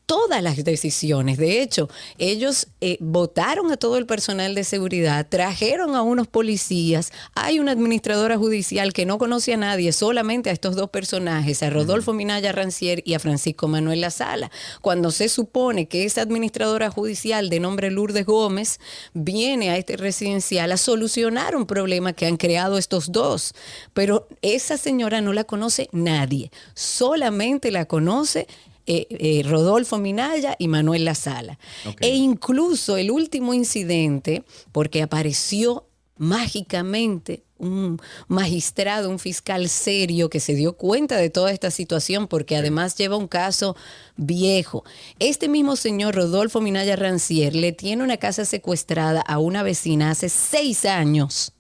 todas 0.08 0.42
las 0.42 0.64
decisiones. 0.64 1.38
De 1.38 1.62
hecho, 1.62 1.90
ellos 2.18 2.68
eh, 2.80 2.98
votaron 3.02 3.72
a 3.74 3.78
todo 3.78 3.98
el 3.98 4.06
personal 4.06 4.56
de 4.56 4.64
seguridad, 4.64 5.28
trajeron 5.30 5.96
a 5.96 6.02
unos 6.02 6.28
policías, 6.28 7.12
hay 7.36 7.60
una 7.60 7.74
administradora 7.74 8.38
judicial 8.38 8.94
que 8.94 9.06
no 9.06 9.18
conoce 9.18 9.54
a 9.54 9.58
nadie, 9.58 9.92
solamente 9.92 10.50
a 10.50 10.54
estos 10.54 10.78
dos 10.78 10.90
personajes, 10.90 11.62
a 11.62 11.70
Rodolfo 11.70 12.14
Minaya 12.14 12.54
Rancier 12.54 13.04
y 13.06 13.16
a 13.16 13.20
Francisco 13.20 13.68
Manuel 13.68 14.00
La 14.00 14.10
Sala. 14.10 14.50
Cuando 14.82 15.12
se 15.12 15.28
supone 15.28 15.90
que 15.90 16.06
esa 16.06 16.22
administradora 16.22 16.90
judicial 16.90 17.50
de 17.50 17.60
nombre 17.60 17.92
Lourdes 17.92 18.26
Gómez 18.26 18.80
viene 19.14 19.72
a 19.72 19.78
este 19.78 19.98
residencial 19.98 20.72
a 20.72 20.78
solucionar 20.78 21.54
un 21.58 21.66
problema 21.66 22.14
que 22.14 22.28
han 22.28 22.38
creado 22.38 22.78
estos 22.78 23.12
dos, 23.12 23.54
pero 23.94 24.30
esa 24.42 24.78
señora 24.78 25.20
no 25.20 25.34
la 25.34 25.44
conoce 25.44 25.90
nadie, 25.92 26.50
solamente 26.76 27.72
la 27.72 27.84
conoce 27.84 28.48
eh, 28.88 29.08
eh, 29.10 29.44
Rodolfo 29.44 29.98
Minaya 29.98 30.56
y 30.58 30.68
Manuel 30.68 31.06
La 31.06 31.14
Sala. 31.14 31.60
E 32.00 32.16
incluso 32.16 32.98
el 32.98 33.12
último 33.12 33.54
incidente, 33.54 34.44
porque 34.72 35.02
apareció 35.04 35.86
mágicamente 36.18 37.44
un 37.58 38.00
magistrado, 38.28 39.10
un 39.10 39.20
fiscal 39.20 39.68
serio 39.68 40.30
que 40.30 40.40
se 40.40 40.56
dio 40.56 40.74
cuenta 40.74 41.18
de 41.18 41.30
toda 41.30 41.52
esta 41.52 41.72
situación 41.72 42.28
porque 42.28 42.56
además 42.56 42.96
lleva 42.96 43.18
un 43.18 43.28
caso 43.28 43.76
viejo. 44.16 44.84
Este 45.20 45.48
mismo 45.48 45.76
señor 45.76 46.16
Rodolfo 46.16 46.62
Minaya 46.62 46.96
Rancier 46.96 47.56
le 47.56 47.72
tiene 47.72 48.04
una 48.04 48.18
casa 48.18 48.46
secuestrada 48.46 49.22
a 49.22 49.40
una 49.40 49.64
vecina 49.64 50.12
hace 50.12 50.30
seis 50.30 50.86
años. 50.86 51.54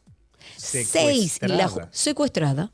Seis. 0.56 1.40
La, 1.42 1.90
secuestrada. 1.92 2.72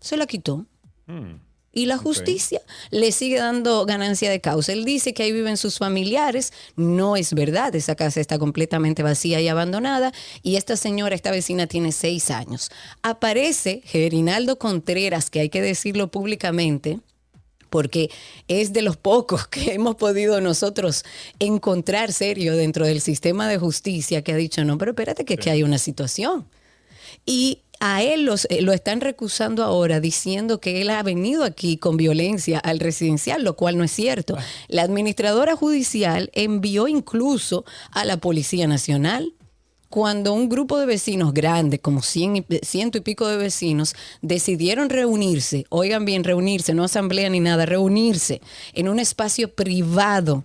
Se 0.00 0.16
la 0.16 0.26
quitó. 0.26 0.66
Hmm. 1.06 1.36
Y 1.74 1.86
la 1.86 1.98
justicia 1.98 2.62
le 2.90 3.10
sigue 3.10 3.38
dando 3.38 3.84
ganancia 3.84 4.30
de 4.30 4.40
causa. 4.40 4.72
Él 4.72 4.84
dice 4.84 5.12
que 5.12 5.24
ahí 5.24 5.32
viven 5.32 5.56
sus 5.56 5.78
familiares. 5.78 6.52
No 6.76 7.16
es 7.16 7.34
verdad. 7.34 7.74
Esa 7.74 7.96
casa 7.96 8.20
está 8.20 8.38
completamente 8.38 9.02
vacía 9.02 9.40
y 9.40 9.48
abandonada. 9.48 10.12
Y 10.42 10.54
esta 10.54 10.76
señora, 10.76 11.16
esta 11.16 11.32
vecina, 11.32 11.66
tiene 11.66 11.90
seis 11.90 12.30
años. 12.30 12.70
Aparece 13.02 13.82
Gerinaldo 13.84 14.56
Contreras, 14.56 15.30
que 15.30 15.40
hay 15.40 15.48
que 15.48 15.60
decirlo 15.60 16.12
públicamente, 16.12 17.00
porque 17.70 18.08
es 18.46 18.72
de 18.72 18.82
los 18.82 18.96
pocos 18.96 19.48
que 19.48 19.74
hemos 19.74 19.96
podido 19.96 20.40
nosotros 20.40 21.04
encontrar 21.40 22.12
serio 22.12 22.56
dentro 22.56 22.86
del 22.86 23.00
sistema 23.00 23.48
de 23.48 23.58
justicia 23.58 24.22
que 24.22 24.32
ha 24.32 24.36
dicho, 24.36 24.64
no, 24.64 24.78
pero 24.78 24.92
espérate 24.92 25.24
que, 25.24 25.36
que 25.36 25.50
hay 25.50 25.64
una 25.64 25.78
situación. 25.78 26.46
Y 27.26 27.63
a 27.80 28.02
él 28.02 28.24
los, 28.24 28.46
eh, 28.50 28.62
lo 28.62 28.72
están 28.72 29.00
recusando 29.00 29.62
ahora 29.62 30.00
diciendo 30.00 30.60
que 30.60 30.80
él 30.80 30.90
ha 30.90 31.02
venido 31.02 31.44
aquí 31.44 31.76
con 31.76 31.96
violencia 31.96 32.58
al 32.58 32.80
residencial, 32.80 33.42
lo 33.42 33.56
cual 33.56 33.78
no 33.78 33.84
es 33.84 33.92
cierto. 33.92 34.36
La 34.68 34.82
administradora 34.82 35.56
judicial 35.56 36.30
envió 36.32 36.88
incluso 36.88 37.64
a 37.90 38.04
la 38.04 38.16
Policía 38.16 38.66
Nacional 38.66 39.34
cuando 39.94 40.32
un 40.32 40.48
grupo 40.48 40.80
de 40.80 40.86
vecinos 40.86 41.32
grandes, 41.32 41.78
como 41.78 42.02
cien, 42.02 42.44
ciento 42.62 42.98
y 42.98 43.02
pico 43.02 43.28
de 43.28 43.36
vecinos, 43.36 43.94
decidieron 44.22 44.90
reunirse, 44.90 45.66
oigan 45.68 46.04
bien, 46.04 46.24
reunirse, 46.24 46.74
no 46.74 46.82
asamblea 46.82 47.30
ni 47.30 47.38
nada, 47.38 47.64
reunirse 47.64 48.40
en 48.72 48.88
un 48.88 48.98
espacio 48.98 49.54
privado. 49.54 50.42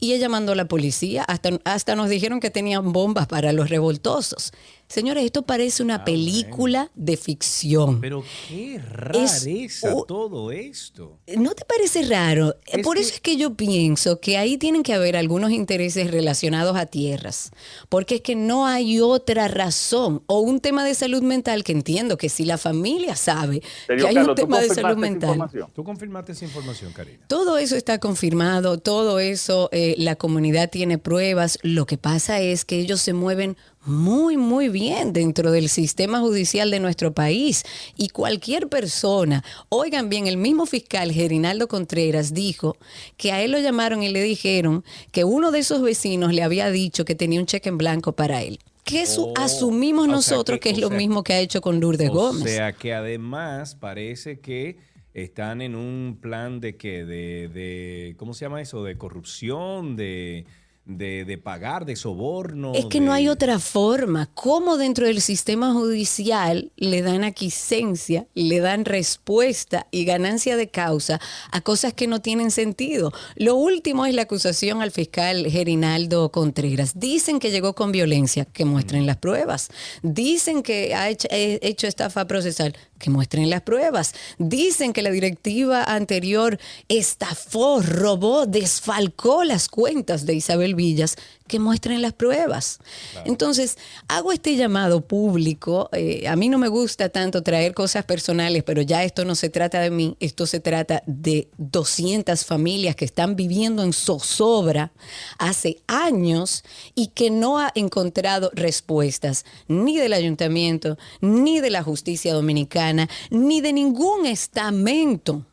Y 0.00 0.14
ella 0.14 0.28
mandó 0.28 0.50
a 0.50 0.56
la 0.56 0.66
policía, 0.66 1.22
hasta, 1.22 1.60
hasta 1.62 1.94
nos 1.94 2.08
dijeron 2.08 2.40
que 2.40 2.50
tenían 2.50 2.92
bombas 2.92 3.28
para 3.28 3.52
los 3.52 3.70
revoltosos. 3.70 4.52
Señores, 4.88 5.26
esto 5.26 5.42
parece 5.42 5.82
una 5.82 5.96
ah, 5.96 6.04
película 6.06 6.90
de 6.94 7.18
ficción. 7.18 8.00
Pero 8.00 8.24
qué 8.48 8.78
rareza 8.78 9.94
todo 10.06 10.50
esto. 10.50 11.18
¿No 11.36 11.54
te 11.54 11.66
parece 11.66 12.04
raro? 12.04 12.56
Por 12.82 12.96
eso 12.96 13.12
es 13.12 13.20
que 13.20 13.36
yo 13.36 13.54
pienso 13.54 14.18
que 14.18 14.38
ahí 14.38 14.56
tienen 14.56 14.82
que 14.82 14.94
haber 14.94 15.18
algunos 15.18 15.50
intereses 15.50 16.10
relacionados 16.10 16.74
a 16.74 16.86
tierras. 16.86 17.50
Porque 17.90 18.16
es 18.16 18.20
que 18.22 18.34
no 18.34 18.66
hay 18.66 18.98
otra 19.00 19.46
razón. 19.46 20.22
O 20.26 20.40
un 20.40 20.58
tema 20.60 20.84
de 20.84 20.94
salud 20.94 21.22
mental 21.22 21.64
que 21.64 21.72
entiendo 21.72 22.16
que 22.16 22.30
si 22.30 22.46
la 22.46 22.56
familia 22.56 23.14
sabe 23.14 23.62
que 23.86 24.06
hay 24.06 24.16
un 24.16 24.34
tema 24.34 24.58
de 24.60 24.70
salud 24.70 24.96
mental. 24.96 25.50
Tú 25.74 25.84
confirmaste 25.84 26.32
esa 26.32 26.46
información, 26.46 26.94
Karina. 26.94 27.26
Todo 27.26 27.58
eso 27.58 27.76
está 27.76 27.98
confirmado, 27.98 28.78
todo 28.78 29.18
eso, 29.18 29.68
eh, 29.70 29.94
la 29.98 30.16
comunidad 30.16 30.70
tiene 30.70 30.96
pruebas. 30.96 31.58
Lo 31.62 31.84
que 31.84 31.98
pasa 31.98 32.40
es 32.40 32.64
que 32.64 32.78
ellos 32.78 33.02
se 33.02 33.12
mueven 33.12 33.58
muy, 33.88 34.36
muy 34.36 34.68
bien 34.68 35.12
dentro 35.12 35.50
del 35.50 35.68
sistema 35.68 36.20
judicial 36.20 36.70
de 36.70 36.80
nuestro 36.80 37.12
país. 37.12 37.64
Y 37.96 38.08
cualquier 38.08 38.68
persona, 38.68 39.44
oigan 39.68 40.08
bien, 40.08 40.26
el 40.26 40.36
mismo 40.36 40.66
fiscal 40.66 41.12
Gerinaldo 41.12 41.68
Contreras 41.68 42.34
dijo 42.34 42.76
que 43.16 43.32
a 43.32 43.42
él 43.42 43.52
lo 43.52 43.58
llamaron 43.58 44.02
y 44.02 44.08
le 44.10 44.22
dijeron 44.22 44.84
que 45.10 45.24
uno 45.24 45.50
de 45.50 45.60
esos 45.60 45.82
vecinos 45.82 46.32
le 46.32 46.42
había 46.42 46.70
dicho 46.70 47.04
que 47.04 47.14
tenía 47.14 47.40
un 47.40 47.46
cheque 47.46 47.68
en 47.68 47.78
blanco 47.78 48.12
para 48.12 48.42
él. 48.42 48.58
Que 48.84 49.02
eso 49.02 49.26
oh, 49.26 49.34
asumimos 49.36 50.08
nosotros 50.08 50.60
que, 50.60 50.70
es 50.70 50.78
lo 50.78 50.88
mismo 50.88 51.22
que 51.22 51.34
ha 51.34 51.40
hecho 51.40 51.60
con 51.60 51.78
Lourdes 51.78 52.08
Gómez. 52.08 52.42
O 52.42 52.48
sea 52.48 52.72
que 52.72 52.94
además 52.94 53.74
parece 53.74 54.40
que 54.40 54.78
están 55.12 55.60
en 55.60 55.74
un 55.74 56.18
plan 56.20 56.60
de 56.60 56.76
que, 56.76 57.04
de, 57.04 57.48
de, 57.48 58.14
¿cómo 58.16 58.34
se 58.34 58.44
llama 58.44 58.62
eso? 58.62 58.82
De 58.84 58.96
corrupción, 58.96 59.96
de 59.96 60.46
de, 60.88 61.38
pagar, 61.42 61.84
de 61.84 61.96
soborno. 61.96 62.72
Es 62.74 62.86
que 62.86 63.00
no 63.00 63.12
hay 63.12 63.28
otra 63.28 63.58
forma. 63.58 64.30
¿Cómo 64.34 64.78
dentro 64.78 65.06
del 65.06 65.20
sistema 65.20 65.72
judicial 65.72 66.72
le 66.76 67.02
dan 67.02 67.24
aquiescencia, 67.24 68.26
le 68.34 68.60
dan 68.60 68.86
respuesta 68.86 69.86
y 69.90 70.06
ganancia 70.06 70.56
de 70.56 70.70
causa 70.70 71.20
a 71.52 71.60
cosas 71.60 71.92
que 71.92 72.06
no 72.06 72.20
tienen 72.20 72.50
sentido? 72.50 73.12
Lo 73.36 73.54
último 73.54 74.06
es 74.06 74.14
la 74.14 74.22
acusación 74.22 74.80
al 74.80 74.90
fiscal 74.90 75.46
Gerinaldo 75.46 76.32
Contreras. 76.32 76.98
Dicen 76.98 77.38
que 77.38 77.50
llegó 77.50 77.74
con 77.74 77.92
violencia, 77.92 78.46
que 78.46 78.64
muestren 78.64 79.04
las 79.04 79.18
pruebas. 79.18 79.68
Dicen 80.02 80.62
que 80.62 80.94
ha 80.94 81.10
hecho, 81.10 81.28
hecho 81.30 81.86
estafa 81.86 82.26
procesal, 82.26 82.74
que 82.98 83.10
muestren 83.10 83.50
las 83.50 83.62
pruebas. 83.62 84.14
Dicen 84.38 84.92
que 84.92 85.02
la 85.02 85.10
directiva 85.10 85.84
anterior 85.84 86.58
estafó, 86.88 87.80
robó, 87.80 88.46
desfalcó 88.46 89.44
las 89.44 89.68
cuentas 89.68 90.26
de 90.26 90.34
Isabel 90.34 90.74
Villas, 90.74 91.16
que 91.48 91.58
muestren 91.58 92.02
las 92.02 92.12
pruebas. 92.12 92.78
Entonces, 93.24 93.78
hago 94.06 94.30
este 94.30 94.54
llamado 94.56 95.00
público. 95.00 95.88
Eh, 95.92 96.28
a 96.28 96.36
mí 96.36 96.48
no 96.48 96.58
me 96.58 96.68
gusta 96.68 97.08
tanto 97.08 97.42
traer 97.42 97.74
cosas 97.74 98.04
personales, 98.04 98.62
pero 98.62 98.82
ya 98.82 99.02
esto 99.02 99.24
no 99.24 99.34
se 99.34 99.48
trata 99.48 99.80
de 99.80 99.90
mí, 99.90 100.16
esto 100.20 100.46
se 100.46 100.60
trata 100.60 101.02
de 101.06 101.48
200 101.58 102.44
familias 102.44 102.94
que 102.94 103.04
están 103.04 103.34
viviendo 103.34 103.82
en 103.82 103.92
zozobra 103.92 104.92
hace 105.38 105.78
años 105.86 106.62
y 106.94 107.08
que 107.08 107.30
no 107.30 107.58
ha 107.58 107.72
encontrado 107.74 108.50
respuestas 108.54 109.44
ni 109.66 109.96
del 109.96 110.12
ayuntamiento, 110.12 110.98
ni 111.20 111.60
de 111.60 111.70
la 111.70 111.82
justicia 111.82 112.32
dominicana, 112.32 113.08
ni 113.30 113.60
de 113.60 113.72
ningún 113.72 114.26
estamento 114.26 115.44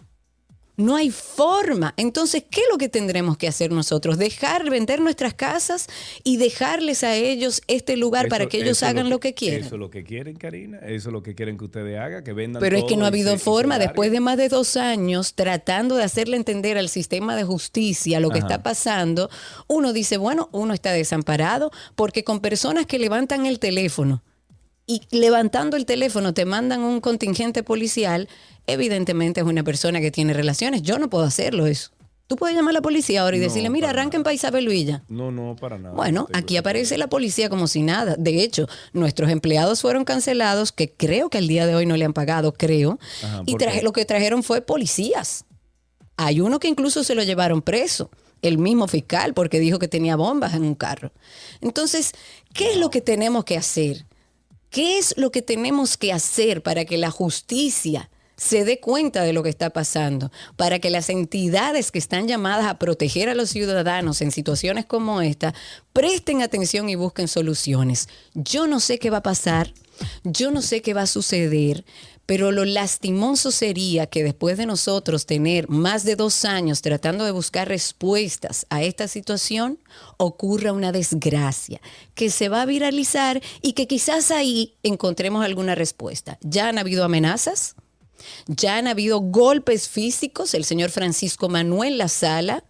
no 0.77 0.95
hay 0.95 1.11
forma. 1.11 1.93
Entonces, 1.97 2.43
¿qué 2.49 2.61
es 2.61 2.67
lo 2.71 2.77
que 2.77 2.89
tendremos 2.89 3.37
que 3.37 3.47
hacer 3.47 3.71
nosotros? 3.71 4.17
Dejar 4.17 4.69
vender 4.69 4.99
nuestras 4.99 5.33
casas 5.33 5.87
y 6.23 6.37
dejarles 6.37 7.03
a 7.03 7.15
ellos 7.15 7.61
este 7.67 7.97
lugar 7.97 8.27
para 8.27 8.47
que 8.47 8.57
ellos 8.57 8.83
hagan 8.83 9.09
lo 9.09 9.19
que, 9.19 9.33
quieran. 9.33 9.61
Eso 9.61 9.75
es 9.75 9.79
lo 9.79 9.89
que 9.89 10.03
quieren, 10.03 10.35
Karina. 10.35 10.79
Eso 10.79 11.09
es 11.09 11.13
lo 11.13 11.23
que 11.23 11.35
quieren 11.35 11.57
que 11.57 11.65
ustedes 11.65 11.99
hagan, 11.99 12.23
que 12.23 12.33
vendan. 12.33 12.59
Pero 12.59 12.77
es 12.77 12.83
que 12.85 12.97
no 12.97 13.05
ha 13.05 13.07
habido 13.07 13.37
forma. 13.37 13.79
Después 13.79 14.11
de 14.11 14.19
más 14.19 14.37
de 14.37 14.49
dos 14.49 14.77
años 14.77 15.33
tratando 15.33 15.95
de 15.95 16.03
hacerle 16.03 16.37
entender 16.37 16.77
al 16.77 16.89
sistema 16.89 17.35
de 17.35 17.43
justicia 17.43 18.19
lo 18.19 18.29
que 18.29 18.39
está 18.39 18.63
pasando, 18.63 19.29
uno 19.67 19.93
dice, 19.93 20.17
bueno, 20.17 20.49
uno 20.51 20.73
está 20.73 20.91
desamparado 20.91 21.71
porque 21.95 22.23
con 22.23 22.39
personas 22.39 22.85
que 22.85 22.99
levantan 22.99 23.45
el 23.45 23.59
teléfono 23.59 24.23
y 24.87 25.01
levantando 25.11 25.77
el 25.77 25.85
teléfono 25.85 26.33
te 26.33 26.45
mandan 26.45 26.81
un 26.81 27.01
contingente 27.01 27.63
policial, 27.63 28.29
evidentemente 28.67 29.41
es 29.41 29.47
una 29.47 29.63
persona 29.63 29.99
que 30.01 30.11
tiene 30.11 30.33
relaciones. 30.33 30.81
Yo 30.83 30.99
no 30.99 31.09
puedo 31.09 31.23
hacerlo 31.23 31.65
eso. 31.65 31.91
Tú 32.27 32.37
puedes 32.37 32.55
llamar 32.55 32.71
a 32.71 32.73
la 32.73 32.81
policía 32.81 33.21
ahora 33.21 33.37
y 33.37 33.39
decirle, 33.39 33.69
mira, 33.69 33.91
arranquen 33.91 34.23
para 34.23 34.33
Isabel 34.33 34.67
Villa. 34.67 35.03
No, 35.09 35.31
no, 35.31 35.55
para 35.55 35.77
nada. 35.77 35.93
Bueno, 35.93 36.27
aquí 36.33 36.57
aparece 36.57 36.97
la 36.97 37.05
policía 37.07 37.49
como 37.49 37.67
si 37.67 37.83
nada. 37.83 38.15
De 38.17 38.41
hecho, 38.41 38.67
nuestros 38.93 39.29
empleados 39.29 39.81
fueron 39.81 40.05
cancelados, 40.05 40.71
que 40.71 40.91
creo 40.91 41.29
que 41.29 41.37
al 41.37 41.47
día 41.47 41.67
de 41.67 41.75
hoy 41.75 41.85
no 41.85 41.97
le 41.97 42.05
han 42.05 42.13
pagado, 42.13 42.51
creo. 42.53 42.97
y 43.45 43.55
lo 43.83 43.93
que 43.93 44.05
trajeron 44.05 44.41
fue 44.41 44.61
policías. 44.61 45.45
Hay 46.17 46.41
uno 46.41 46.59
que 46.59 46.67
incluso 46.67 47.03
se 47.03 47.13
lo 47.13 47.21
llevaron 47.21 47.61
preso, 47.61 48.09
el 48.41 48.57
mismo 48.57 48.87
fiscal, 48.87 49.35
porque 49.35 49.59
dijo 49.59 49.77
que 49.77 49.87
tenía 49.87 50.15
bombas 50.15 50.55
en 50.55 50.63
un 50.63 50.73
carro. 50.73 51.11
Entonces, 51.61 52.13
¿qué 52.53 52.71
es 52.71 52.77
lo 52.77 52.89
que 52.89 53.01
tenemos 53.01 53.45
que 53.45 53.57
hacer? 53.57 54.05
¿Qué 54.69 54.97
es 54.97 55.13
lo 55.17 55.31
que 55.31 55.41
tenemos 55.41 55.97
que 55.97 56.11
hacer 56.11 56.61
para 56.61 56.85
que 56.85 56.97
la 56.97 57.11
justicia 57.11 58.09
se 58.37 58.65
dé 58.65 58.79
cuenta 58.79 59.23
de 59.23 59.33
lo 59.33 59.43
que 59.43 59.49
está 59.49 59.69
pasando, 59.69 60.31
para 60.57 60.79
que 60.79 60.89
las 60.89 61.09
entidades 61.09 61.91
que 61.91 61.99
están 61.99 62.27
llamadas 62.27 62.65
a 62.65 62.77
proteger 62.77 63.29
a 63.29 63.35
los 63.35 63.49
ciudadanos 63.49 64.21
en 64.21 64.31
situaciones 64.31 64.85
como 64.85 65.21
esta 65.21 65.53
presten 65.93 66.41
atención 66.41 66.89
y 66.89 66.95
busquen 66.95 67.27
soluciones. 67.27 68.09
Yo 68.33 68.67
no 68.67 68.79
sé 68.79 68.99
qué 68.99 69.09
va 69.09 69.17
a 69.17 69.23
pasar, 69.23 69.73
yo 70.23 70.51
no 70.51 70.61
sé 70.61 70.81
qué 70.81 70.93
va 70.93 71.03
a 71.03 71.07
suceder, 71.07 71.85
pero 72.25 72.51
lo 72.51 72.65
lastimoso 72.65 73.51
sería 73.51 74.07
que 74.07 74.23
después 74.23 74.57
de 74.57 74.65
nosotros 74.65 75.25
tener 75.25 75.69
más 75.69 76.03
de 76.03 76.15
dos 76.15 76.45
años 76.45 76.81
tratando 76.81 77.23
de 77.25 77.31
buscar 77.31 77.67
respuestas 77.67 78.65
a 78.69 78.83
esta 78.83 79.07
situación, 79.07 79.79
ocurra 80.17 80.73
una 80.73 80.91
desgracia 80.91 81.81
que 82.15 82.29
se 82.29 82.49
va 82.49 82.63
a 82.63 82.65
viralizar 82.65 83.41
y 83.61 83.73
que 83.73 83.87
quizás 83.87 84.31
ahí 84.31 84.75
encontremos 84.83 85.45
alguna 85.45 85.75
respuesta. 85.75 86.37
¿Ya 86.41 86.67
han 86.69 86.77
habido 86.77 87.03
amenazas? 87.03 87.75
¿Ya 88.47 88.77
han 88.77 88.87
habido 88.87 89.19
golpes 89.19 89.87
físicos? 89.87 90.53
El 90.53 90.65
señor 90.65 90.89
Francisco 90.89 91.49
Manuel 91.49 91.97
La 91.97 92.07
Sala 92.07 92.63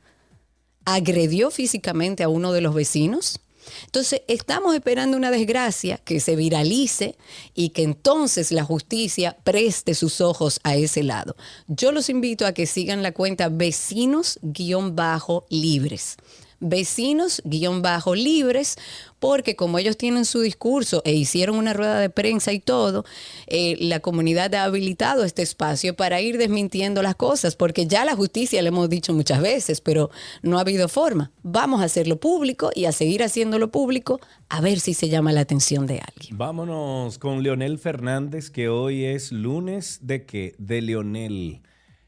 agredió 0.85 1.49
físicamente 1.49 2.23
a 2.23 2.29
uno 2.29 2.51
de 2.51 2.61
los 2.61 2.75
vecinos. 2.75 3.39
Entonces, 3.85 4.21
estamos 4.27 4.75
esperando 4.75 5.17
una 5.17 5.31
desgracia 5.31 5.97
que 5.97 6.19
se 6.19 6.35
viralice 6.35 7.15
y 7.53 7.69
que 7.69 7.83
entonces 7.83 8.51
la 8.51 8.63
justicia 8.63 9.37
preste 9.43 9.95
sus 9.95 10.21
ojos 10.21 10.59
a 10.63 10.75
ese 10.75 11.03
lado. 11.03 11.35
Yo 11.67 11.91
los 11.91 12.09
invito 12.09 12.45
a 12.45 12.53
que 12.53 12.65
sigan 12.65 13.03
la 13.03 13.13
cuenta 13.13 13.49
vecinos-libres 13.49 16.17
vecinos-libres, 16.59 18.77
porque 19.19 19.55
como 19.55 19.79
ellos 19.79 19.97
tienen 19.97 20.25
su 20.25 20.41
discurso 20.41 21.01
e 21.05 21.13
hicieron 21.13 21.57
una 21.57 21.73
rueda 21.73 21.99
de 21.99 22.09
prensa 22.09 22.53
y 22.53 22.59
todo, 22.59 23.05
eh, 23.47 23.77
la 23.79 23.99
comunidad 23.99 24.53
ha 24.55 24.65
habilitado 24.65 25.23
este 25.23 25.41
espacio 25.41 25.95
para 25.95 26.21
ir 26.21 26.37
desmintiendo 26.37 27.01
las 27.01 27.15
cosas, 27.15 27.55
porque 27.55 27.87
ya 27.87 28.05
la 28.05 28.15
justicia 28.15 28.61
le 28.61 28.69
hemos 28.69 28.89
dicho 28.89 29.13
muchas 29.13 29.41
veces, 29.41 29.81
pero 29.81 30.11
no 30.41 30.57
ha 30.57 30.61
habido 30.61 30.87
forma. 30.87 31.31
Vamos 31.43 31.81
a 31.81 31.85
hacerlo 31.85 32.19
público 32.19 32.71
y 32.75 32.85
a 32.85 32.91
seguir 32.91 33.23
haciéndolo 33.23 33.71
público 33.71 34.19
a 34.49 34.61
ver 34.61 34.79
si 34.79 34.93
se 34.93 35.09
llama 35.09 35.31
la 35.31 35.41
atención 35.41 35.87
de 35.87 36.01
alguien. 36.01 36.37
Vámonos 36.37 37.17
con 37.17 37.41
Leonel 37.41 37.79
Fernández, 37.79 38.49
que 38.49 38.69
hoy 38.69 39.05
es 39.05 39.31
lunes 39.31 39.99
de 40.01 40.25
qué? 40.25 40.55
De 40.57 40.81
Leonel 40.81 41.61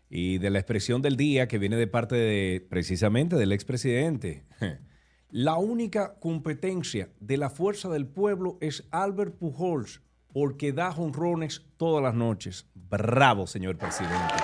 y 0.09 0.37
de 0.37 0.49
la 0.49 0.59
expresión 0.59 1.01
del 1.01 1.17
día 1.17 1.47
que 1.47 1.57
viene 1.57 1.75
de 1.75 1.87
parte 1.87 2.15
de 2.15 2.65
precisamente 2.69 3.35
del 3.35 3.51
expresidente. 3.51 4.45
La 5.29 5.57
única 5.57 6.15
competencia 6.19 7.09
de 7.19 7.35
la 7.35 7.49
fuerza 7.49 7.89
del 7.89 8.07
pueblo 8.07 8.57
es 8.61 8.87
Albert 8.91 9.35
Pujols 9.37 10.01
porque 10.31 10.71
da 10.71 10.91
honrones 10.91 11.65
todas 11.75 12.01
las 12.01 12.13
noches. 12.13 12.69
Bravo, 12.73 13.45
señor 13.45 13.77
presidente. 13.77 14.35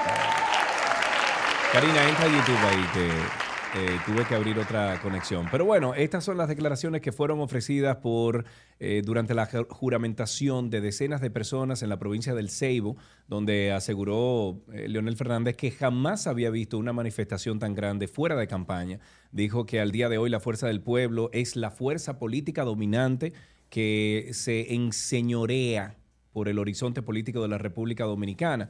Karina, 1.71 2.09
entra 2.09 2.25
a 2.25 2.27
YouTube 2.27 2.57
ahí 2.57 2.85
que 2.93 3.52
eh, 3.75 3.97
tuve 4.05 4.23
que 4.25 4.35
abrir 4.35 4.59
otra 4.59 4.99
conexión. 5.01 5.47
Pero 5.49 5.65
bueno, 5.65 5.95
estas 5.95 6.23
son 6.23 6.37
las 6.37 6.47
declaraciones 6.47 7.01
que 7.01 7.11
fueron 7.11 7.39
ofrecidas 7.39 7.97
por 7.97 8.45
eh, 8.79 9.01
durante 9.03 9.33
la 9.33 9.49
juramentación 9.67 10.69
de 10.69 10.79
decenas 10.79 11.21
de 11.21 11.31
personas 11.31 11.81
en 11.81 11.89
la 11.89 11.97
provincia 11.97 12.35
del 12.35 12.51
Ceibo, 12.51 12.97
donde 13.27 13.71
aseguró 13.71 14.61
eh, 14.71 14.87
Leonel 14.87 15.17
Fernández 15.17 15.55
que 15.55 15.71
jamás 15.71 16.27
había 16.27 16.51
visto 16.51 16.77
una 16.77 16.93
manifestación 16.93 17.57
tan 17.57 17.73
grande 17.73 18.07
fuera 18.07 18.35
de 18.35 18.45
campaña. 18.45 18.99
Dijo 19.31 19.65
que 19.65 19.79
al 19.79 19.91
día 19.91 20.07
de 20.07 20.19
hoy 20.19 20.29
la 20.29 20.39
fuerza 20.39 20.67
del 20.67 20.81
pueblo 20.81 21.31
es 21.33 21.55
la 21.55 21.71
fuerza 21.71 22.19
política 22.19 22.63
dominante 22.65 23.33
que 23.69 24.29
se 24.33 24.75
enseñorea 24.75 25.97
por 26.31 26.47
el 26.47 26.59
horizonte 26.59 27.01
político 27.01 27.41
de 27.41 27.47
la 27.47 27.57
República 27.57 28.03
Dominicana. 28.03 28.69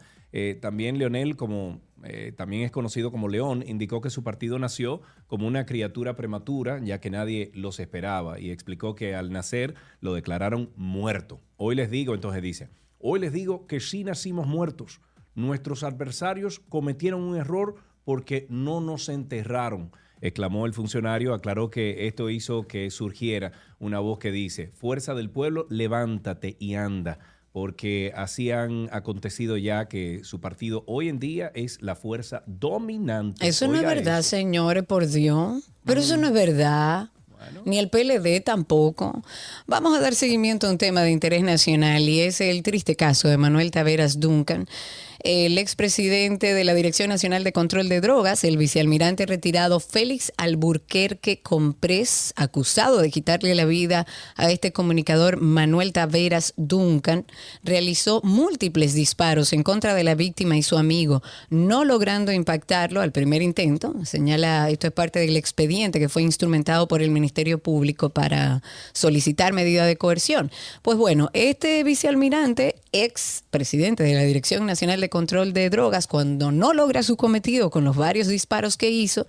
También 0.61 0.97
Leonel, 0.97 1.35
como 1.35 1.79
eh, 2.03 2.33
también 2.35 2.63
es 2.63 2.71
conocido 2.71 3.11
como 3.11 3.29
León, 3.29 3.63
indicó 3.65 4.01
que 4.01 4.09
su 4.09 4.23
partido 4.23 4.59
nació 4.59 5.01
como 5.27 5.47
una 5.47 5.65
criatura 5.65 6.15
prematura, 6.15 6.79
ya 6.83 6.99
que 6.99 7.09
nadie 7.09 7.51
los 7.53 7.79
esperaba, 7.79 8.39
y 8.39 8.51
explicó 8.51 8.93
que 8.93 9.15
al 9.15 9.31
nacer 9.31 9.75
lo 10.01 10.13
declararon 10.13 10.71
muerto. 10.75 11.39
Hoy 11.55 11.75
les 11.75 11.89
digo, 11.89 12.13
entonces 12.13 12.41
dice, 12.41 12.69
hoy 12.99 13.19
les 13.21 13.31
digo 13.31 13.67
que 13.67 13.79
sí 13.79 14.03
nacimos 14.03 14.47
muertos. 14.47 14.99
Nuestros 15.33 15.83
adversarios 15.83 16.59
cometieron 16.59 17.21
un 17.21 17.37
error 17.37 17.75
porque 18.03 18.47
no 18.49 18.81
nos 18.81 19.09
enterraron 19.09 19.91
exclamó 20.23 20.65
el 20.65 20.73
funcionario, 20.73 21.33
aclaró 21.33 21.69
que 21.69 22.07
esto 22.07 22.29
hizo 22.29 22.65
que 22.65 22.89
surgiera 22.91 23.51
una 23.77 23.99
voz 23.99 24.19
que 24.19 24.31
dice, 24.31 24.69
Fuerza 24.69 25.15
del 25.15 25.29
pueblo, 25.29 25.67
levántate 25.69 26.55
y 26.59 26.75
anda 26.75 27.19
porque 27.53 28.11
así 28.15 28.49
han 28.49 28.89
acontecido 28.91 29.57
ya 29.57 29.87
que 29.87 30.21
su 30.23 30.41
partido 30.41 30.83
hoy 30.87 31.07
en 31.07 31.19
día 31.19 31.51
es 31.53 31.81
la 31.81 31.95
fuerza 31.95 32.43
dominante. 32.47 33.47
Eso 33.47 33.67
no 33.67 33.75
es 33.75 33.83
verdad, 33.83 34.23
señores, 34.23 34.83
por 34.83 35.07
Dios. 35.07 35.63
Pero 35.85 36.01
eso 36.01 36.17
no 36.17 36.27
es 36.27 36.33
verdad. 36.33 37.09
Ni 37.65 37.77
el 37.77 37.89
PLD 37.89 38.41
tampoco. 38.43 39.21
Vamos 39.67 39.95
a 39.95 40.01
dar 40.01 40.15
seguimiento 40.15 40.67
a 40.67 40.71
un 40.71 40.77
tema 40.77 41.01
de 41.01 41.11
interés 41.11 41.43
nacional 41.43 42.01
y 42.09 42.21
es 42.21 42.41
el 42.41 42.63
triste 42.63 42.95
caso 42.95 43.27
de 43.27 43.37
Manuel 43.37 43.69
Taveras 43.69 44.19
Duncan, 44.19 44.67
el 45.23 45.57
expresidente 45.57 46.53
de 46.53 46.65
la 46.65 46.73
Dirección 46.73 47.07
Nacional 47.07 47.45
de 47.45 47.53
Control 47.53 47.87
de 47.87 48.01
Drogas, 48.01 48.43
el 48.43 48.57
vicealmirante 48.57 49.25
retirado 49.25 49.79
Félix 49.79 50.33
Alburquerque 50.35 51.39
Comprés, 51.41 52.33
acusado 52.35 52.99
de 52.99 53.09
quitarle 53.09 53.55
la 53.55 53.63
vida 53.63 54.05
a 54.35 54.51
este 54.51 54.73
comunicador 54.73 55.39
Manuel 55.39 55.93
Taveras 55.93 56.53
Duncan, 56.57 57.25
realizó 57.63 58.19
múltiples 58.25 58.93
disparos 58.93 59.53
en 59.53 59.63
contra 59.63 59.95
de 59.95 60.03
la 60.03 60.13
víctima 60.13 60.57
y 60.57 60.63
su 60.63 60.77
amigo, 60.77 61.23
no 61.49 61.85
logrando 61.85 62.33
impactarlo 62.33 62.99
al 62.99 63.13
primer 63.13 63.41
intento. 63.41 63.95
Señala, 64.03 64.69
esto 64.69 64.87
es 64.87 64.93
parte 64.93 65.19
del 65.19 65.37
expediente 65.37 66.01
que 66.01 66.09
fue 66.09 66.23
instrumentado 66.23 66.89
por 66.89 67.01
el 67.01 67.11
Ministerio 67.11 67.59
Público 67.59 68.09
para 68.09 68.61
solicitar 68.91 69.53
medida 69.53 69.85
de 69.85 69.95
coerción. 69.95 70.51
Pues 70.81 70.97
bueno, 70.97 71.29
este 71.31 71.81
vicealmirante, 71.85 72.75
ex 72.91 73.45
presidente 73.49 74.03
de 74.03 74.15
la 74.15 74.23
Dirección 74.23 74.65
Nacional 74.65 74.99
de 74.99 75.12
control 75.13 75.53
de 75.53 75.69
drogas 75.69 76.07
cuando 76.07 76.51
no 76.51 76.73
logra 76.73 77.03
su 77.03 77.17
cometido 77.17 77.69
con 77.69 77.83
los 77.83 77.95
varios 77.95 78.27
disparos 78.27 78.77
que 78.77 78.89
hizo, 78.89 79.27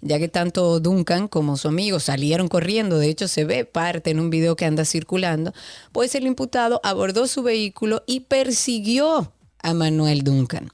ya 0.00 0.18
que 0.18 0.26
tanto 0.26 0.80
Duncan 0.80 1.28
como 1.28 1.56
su 1.56 1.68
amigo 1.68 2.00
salieron 2.00 2.48
corriendo, 2.48 2.98
de 2.98 3.10
hecho 3.10 3.28
se 3.28 3.44
ve 3.44 3.64
parte 3.64 4.10
en 4.10 4.18
un 4.18 4.28
video 4.28 4.56
que 4.56 4.64
anda 4.64 4.84
circulando, 4.84 5.52
pues 5.92 6.16
el 6.16 6.26
imputado 6.26 6.80
abordó 6.82 7.28
su 7.28 7.44
vehículo 7.44 8.02
y 8.08 8.20
persiguió 8.20 9.32
a 9.62 9.72
Manuel 9.72 10.24
Duncan. 10.24 10.72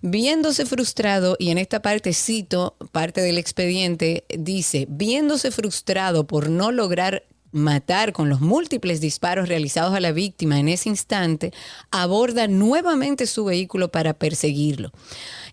Viéndose 0.00 0.64
frustrado, 0.64 1.36
y 1.38 1.50
en 1.50 1.58
esta 1.58 1.82
parte 1.82 2.14
cito 2.14 2.76
parte 2.90 3.20
del 3.20 3.36
expediente, 3.36 4.24
dice, 4.30 4.86
viéndose 4.88 5.50
frustrado 5.50 6.26
por 6.26 6.48
no 6.48 6.72
lograr 6.72 7.24
matar 7.54 8.12
con 8.12 8.28
los 8.28 8.40
múltiples 8.40 9.00
disparos 9.00 9.48
realizados 9.48 9.94
a 9.94 10.00
la 10.00 10.12
víctima 10.12 10.58
en 10.58 10.68
ese 10.68 10.88
instante, 10.88 11.52
aborda 11.90 12.48
nuevamente 12.48 13.26
su 13.26 13.44
vehículo 13.44 13.90
para 13.92 14.12
perseguirlo. 14.12 14.90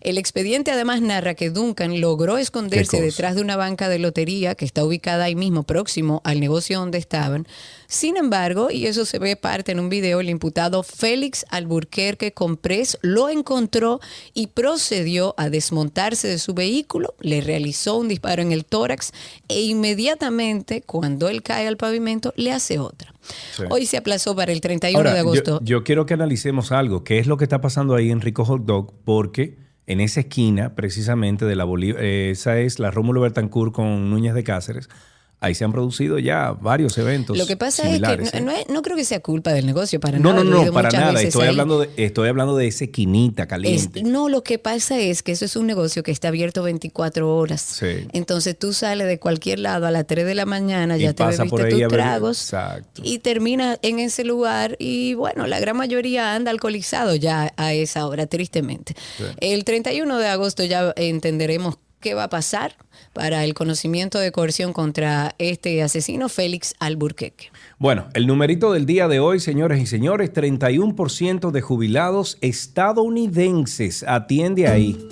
El 0.02 0.18
expediente 0.18 0.72
además 0.72 1.00
narra 1.00 1.34
que 1.34 1.50
Duncan 1.50 2.00
logró 2.00 2.36
esconderse 2.36 3.00
detrás 3.00 3.36
de 3.36 3.40
una 3.40 3.54
banca 3.54 3.88
de 3.88 4.00
lotería 4.00 4.56
que 4.56 4.64
está 4.64 4.84
ubicada 4.84 5.24
ahí 5.24 5.36
mismo, 5.36 5.62
próximo 5.62 6.20
al 6.24 6.40
negocio 6.40 6.80
donde 6.80 6.98
estaban. 6.98 7.46
Sin 7.86 8.16
embargo, 8.16 8.72
y 8.72 8.86
eso 8.86 9.04
se 9.04 9.20
ve 9.20 9.36
parte 9.36 9.70
en 9.70 9.78
un 9.78 9.88
video, 9.88 10.18
el 10.18 10.28
imputado 10.28 10.82
Félix 10.82 11.46
Alburquerque 11.50 12.32
Comprés 12.32 12.98
lo 13.02 13.28
encontró 13.28 14.00
y 14.34 14.48
procedió 14.48 15.34
a 15.36 15.50
desmontarse 15.50 16.26
de 16.26 16.38
su 16.38 16.52
vehículo, 16.52 17.14
le 17.20 17.40
realizó 17.40 17.96
un 17.96 18.08
disparo 18.08 18.42
en 18.42 18.50
el 18.50 18.64
tórax 18.64 19.12
e 19.46 19.60
inmediatamente, 19.60 20.82
cuando 20.82 21.28
él 21.28 21.44
cae 21.44 21.68
al 21.68 21.76
pavimento, 21.76 22.32
le 22.36 22.50
hace 22.50 22.80
otra. 22.80 23.14
Hoy 23.70 23.86
se 23.86 23.98
aplazó 23.98 24.34
para 24.34 24.50
el 24.50 24.60
31 24.60 25.12
de 25.12 25.18
agosto. 25.20 25.60
Yo, 25.60 25.78
yo, 25.78 25.84
quiero 25.84 26.06
que 26.06 26.14
analicemos 26.14 26.72
algo, 26.72 27.04
qué 27.04 27.20
es 27.20 27.28
lo 27.28 27.36
que 27.36 27.44
está 27.44 27.60
pasando 27.60 27.94
ahí 27.94 28.10
en 28.10 28.20
Rico 28.20 28.44
Hot 28.44 28.64
Dog, 28.64 28.92
porque 29.04 29.62
en 29.86 30.00
esa 30.00 30.20
esquina 30.20 30.74
precisamente 30.74 31.44
de 31.44 31.56
la 31.56 31.64
Bolívar, 31.64 32.02
eh, 32.02 32.30
esa 32.30 32.58
es 32.58 32.78
la 32.78 32.90
Rómulo 32.90 33.20
Bertancourt 33.20 33.72
con 33.72 34.10
Núñez 34.10 34.34
de 34.34 34.44
Cáceres, 34.44 34.88
ahí 35.42 35.54
se 35.54 35.64
han 35.64 35.72
producido 35.72 36.18
ya 36.20 36.52
varios 36.52 36.96
eventos. 36.96 37.36
Lo 37.36 37.46
que 37.46 37.56
pasa 37.56 37.90
es 37.90 38.00
que 38.00 38.40
no, 38.40 38.52
no, 38.68 38.82
creo 38.82 38.96
que 38.96 39.04
sea 39.04 39.20
culpa 39.20 39.52
del 39.52 39.66
negocio 39.66 39.98
para 39.98 40.18
nada. 40.18 40.34
No, 40.36 40.44
no, 40.44 40.64
no, 40.64 40.72
para 40.72 40.88
nada. 40.90 41.20
Estoy 41.20 41.48
hablando, 41.48 41.80
de, 41.80 41.90
estoy 41.96 42.28
hablando 42.28 42.56
de 42.56 42.68
ese 42.68 42.90
quinita 42.90 43.46
caliente. 43.46 44.04
no, 44.04 44.28
lo 44.28 44.44
que 44.44 44.58
pasa 44.58 44.98
es 44.98 45.22
que 45.22 45.32
eso 45.32 45.44
es 45.44 45.56
un 45.56 45.66
negocio 45.66 46.04
que 46.04 46.12
está 46.12 46.28
abierto 46.28 46.62
24 46.62 47.36
horas. 47.36 47.60
Sí. 47.60 48.06
Entonces 48.12 48.56
tú 48.56 48.72
sales 48.72 49.08
de 49.08 49.18
cualquier 49.18 49.58
lado 49.58 49.86
a 49.86 49.90
las 49.90 50.06
3 50.06 50.24
de 50.24 50.34
la 50.36 50.46
mañana, 50.46 50.96
ya 50.96 51.12
te 51.12 51.24
bebiste 51.24 51.70
tus 51.70 51.88
tragos 51.88 52.54
y 53.02 53.18
terminas 53.18 53.80
en 53.82 53.98
ese 53.98 54.24
lugar 54.24 54.76
y 54.78 55.14
bueno, 55.14 55.48
la 55.48 55.58
gran 55.58 55.76
mayoría 55.76 56.34
anda 56.34 56.52
alcoholizado 56.52 57.16
ya 57.16 57.52
a 57.56 57.72
esa 57.72 58.06
hora, 58.06 58.26
tristemente. 58.26 58.94
El 59.40 59.64
31 59.64 60.18
de 60.18 60.28
agosto 60.28 60.62
ya 60.64 60.92
entenderemos 60.96 61.78
qué 62.02 62.12
va 62.12 62.24
a 62.24 62.28
pasar 62.28 62.76
para 63.14 63.44
el 63.44 63.54
conocimiento 63.54 64.18
de 64.18 64.32
coerción 64.32 64.74
contra 64.74 65.34
este 65.38 65.82
asesino, 65.82 66.28
Félix 66.28 66.74
Alburqueque. 66.80 67.50
Bueno, 67.78 68.08
el 68.12 68.26
numerito 68.26 68.72
del 68.72 68.84
día 68.84 69.08
de 69.08 69.20
hoy, 69.20 69.40
señores 69.40 69.80
y 69.80 69.86
señores, 69.86 70.32
31% 70.34 71.50
de 71.50 71.60
jubilados 71.62 72.36
estadounidenses. 72.42 74.04
Atiende 74.06 74.68
ahí. 74.68 75.08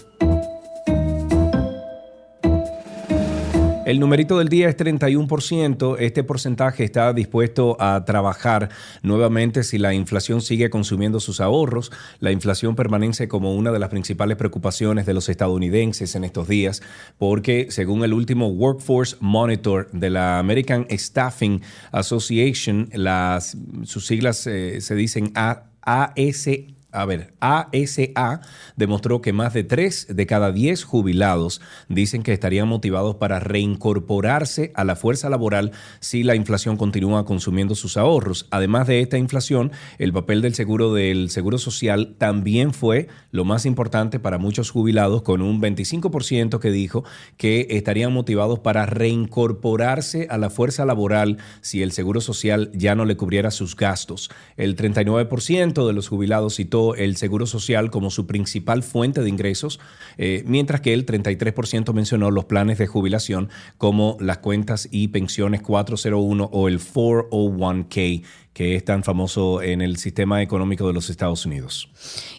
El 3.86 3.98
numerito 3.98 4.38
del 4.38 4.50
día 4.50 4.68
es 4.68 4.76
31%. 4.76 5.96
Este 5.98 6.22
porcentaje 6.22 6.84
está 6.84 7.14
dispuesto 7.14 7.78
a 7.80 8.04
trabajar 8.04 8.68
nuevamente 9.02 9.64
si 9.64 9.78
la 9.78 9.94
inflación 9.94 10.42
sigue 10.42 10.68
consumiendo 10.68 11.18
sus 11.18 11.40
ahorros. 11.40 11.90
La 12.20 12.30
inflación 12.30 12.76
permanece 12.76 13.26
como 13.26 13.54
una 13.54 13.72
de 13.72 13.78
las 13.78 13.88
principales 13.88 14.36
preocupaciones 14.36 15.06
de 15.06 15.14
los 15.14 15.30
estadounidenses 15.30 16.14
en 16.14 16.24
estos 16.24 16.46
días, 16.46 16.82
porque 17.18 17.68
según 17.70 18.04
el 18.04 18.12
último 18.12 18.48
Workforce 18.48 19.16
Monitor 19.20 19.90
de 19.92 20.10
la 20.10 20.38
American 20.38 20.86
Staffing 20.90 21.62
Association, 21.90 22.90
las, 22.92 23.56
sus 23.84 24.06
siglas 24.06 24.46
eh, 24.46 24.82
se 24.82 24.94
dicen 24.94 25.32
AS 25.34 26.48
a 26.92 27.05
ver, 27.05 27.35
ASA 27.40 28.40
demostró 28.76 29.20
que 29.22 29.33
más 29.33 29.55
de 29.55 29.64
3 29.64 30.09
de 30.11 30.26
cada 30.26 30.50
10 30.50 30.85
jubilados 30.85 31.61
dicen 31.88 32.22
que 32.22 32.33
estarían 32.33 32.68
motivados 32.68 33.16
para 33.16 33.38
reincorporarse 33.38 34.72
a 34.74 34.85
la 34.85 34.96
fuerza 34.96 35.31
laboral 35.31 35.72
si 36.00 36.22
la 36.22 36.35
inflación 36.35 36.76
continúa 36.76 37.24
consumiendo 37.24 37.74
sus 37.74 37.96
ahorros. 37.96 38.46
Además 38.50 38.88
de 38.88 39.00
esta 39.00 39.18
inflación, 39.18 39.70
el 39.98 40.12
papel 40.12 40.42
del 40.42 40.55
seguro 40.55 40.92
del 40.92 41.31
Seguro 41.31 41.59
Social 41.59 42.16
también 42.18 42.74
fue 42.74 43.09
lo 43.31 43.44
más 43.44 43.66
importante 43.66 44.18
para 44.18 44.38
muchos 44.38 44.70
jubilados, 44.70 45.22
con 45.22 45.42
un 45.42 45.61
25% 45.61 46.59
que 46.59 46.70
dijo 46.70 47.05
que 47.37 47.68
estarían 47.70 48.12
motivados 48.12 48.59
para 48.59 48.87
reincorporarse 48.87 50.26
a 50.31 50.38
la 50.38 50.50
fuerza 50.50 50.85
laboral 50.85 51.38
si 51.61 51.83
el 51.83 51.92
Seguro 51.92 52.20
Social 52.20 52.70
ya 52.74 52.94
no 52.94 53.05
le 53.05 53.16
cubriera 53.16 53.50
sus 53.50 53.76
gastos. 53.76 54.31
El 54.57 54.76
39% 54.76 55.87
de 55.87 55.92
los 55.92 56.09
jubilados 56.09 56.57
citó 56.57 56.79
el 56.96 57.16
Seguro 57.16 57.46
Social 57.46 57.90
como 57.90 58.10
su 58.10 58.26
principal 58.26 58.82
fuente 58.82 59.22
de 59.22 59.28
ingresos, 59.28 59.80
eh, 60.18 60.42
mientras 60.46 60.80
que 60.80 60.92
el 60.92 61.06
33% 61.06 61.92
mencionó 61.92 62.30
los 62.30 62.44
planes 62.46 62.78
de 62.78 62.86
jubilación 62.86 63.48
como 63.78 64.16
las 64.20 64.38
cuentas 64.38 64.88
y 64.90 65.08
pensiones 65.08 65.62
401 65.62 66.50
o 66.52 66.68
el 66.68 66.80
401k 66.80 68.22
que 68.52 68.74
es 68.74 68.84
tan 68.84 69.04
famoso 69.04 69.62
en 69.62 69.80
el 69.80 69.96
sistema 69.96 70.42
económico 70.42 70.86
de 70.86 70.92
los 70.92 71.08
Estados 71.08 71.46
Unidos. 71.46 71.88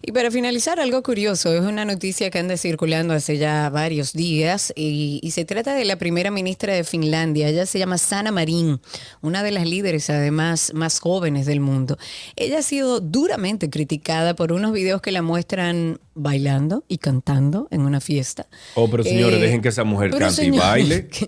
Y 0.01 0.11
para 0.11 0.29
finalizar, 0.29 0.79
algo 0.79 1.01
curioso, 1.03 1.53
es 1.53 1.61
una 1.61 1.85
noticia 1.85 2.29
que 2.29 2.39
anda 2.39 2.57
circulando 2.57 3.13
hace 3.13 3.37
ya 3.37 3.69
varios 3.69 4.13
días 4.13 4.73
y, 4.75 5.19
se 5.31 5.45
trata 5.45 5.73
de 5.73 5.85
la 5.85 5.95
primera 5.95 6.29
ministra 6.29 6.73
de 6.73 6.83
Finlandia, 6.83 7.47
ella 7.47 7.65
se 7.65 7.79
llama 7.79 7.97
Sana 7.97 8.31
Marin, 8.31 8.81
una 9.21 9.43
de 9.43 9.51
las 9.51 9.65
líderes 9.65 10.09
además 10.09 10.73
más 10.75 10.99
jóvenes 10.99 11.45
del 11.45 11.61
mundo. 11.61 11.97
Ella 12.35 12.59
ha 12.59 12.63
sido 12.63 12.99
duramente 12.99 13.69
criticada 13.69 14.35
por 14.35 14.51
unos 14.51 14.73
videos 14.73 15.01
que 15.01 15.13
la 15.13 15.21
muestran 15.21 15.99
bailando 16.13 16.83
y 16.89 16.97
cantando 16.97 17.69
en 17.71 17.81
una 17.81 18.01
fiesta. 18.01 18.47
Oh, 18.75 18.89
pero 18.89 19.03
señores, 19.03 19.39
eh, 19.39 19.41
dejen 19.41 19.61
que 19.61 19.69
esa 19.69 19.85
mujer 19.85 20.11
cante 20.11 20.45
y 20.45 20.51
baile. 20.51 21.07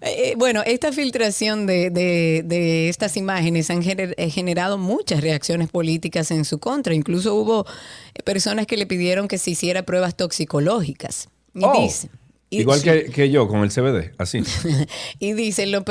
Eh, 0.00 0.34
bueno, 0.36 0.62
esta 0.64 0.92
filtración 0.92 1.66
de, 1.66 2.88
estas 2.88 3.16
imágenes 3.16 3.70
han 3.70 3.82
eh, 3.82 4.30
generado 4.30 4.78
muchas 4.78 5.20
reacciones 5.20 5.68
políticas 5.68 6.30
en 6.30 6.44
su 6.44 6.58
contra. 6.58 6.94
Incluso 6.94 7.34
hubo 7.34 7.66
eh, 8.14 8.22
personas 8.22 8.66
que 8.66 8.76
le 8.76 8.86
pidieron 8.86 9.26
que 9.28 9.38
se 9.38 9.50
hiciera 9.50 9.82
pruebas 9.82 10.16
toxicológicas. 10.16 11.28
Y 11.54 11.64
oh, 11.64 11.88
igual 12.50 12.82
que, 12.82 13.30
yo 13.30 13.48
con 13.48 13.62
el 13.62 13.70
CBD, 13.70 14.14
así. 14.18 14.42
y 15.18 15.32
dice, 15.32 15.64
en 15.64 15.72
lo, 15.72 15.84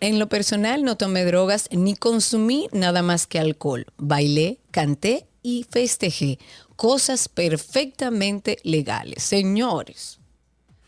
en 0.00 0.18
lo 0.18 0.28
personal 0.28 0.82
no 0.82 0.96
tomé 0.96 1.24
drogas 1.24 1.68
ni 1.70 1.94
consumí 1.94 2.68
nada 2.72 3.02
más 3.02 3.26
que 3.26 3.38
alcohol. 3.38 3.86
Bailé, 3.96 4.58
canté 4.72 5.26
y 5.42 5.66
festejé. 5.70 6.38
Cosas 6.74 7.28
perfectamente 7.28 8.58
legales. 8.64 9.22
Señores. 9.22 10.18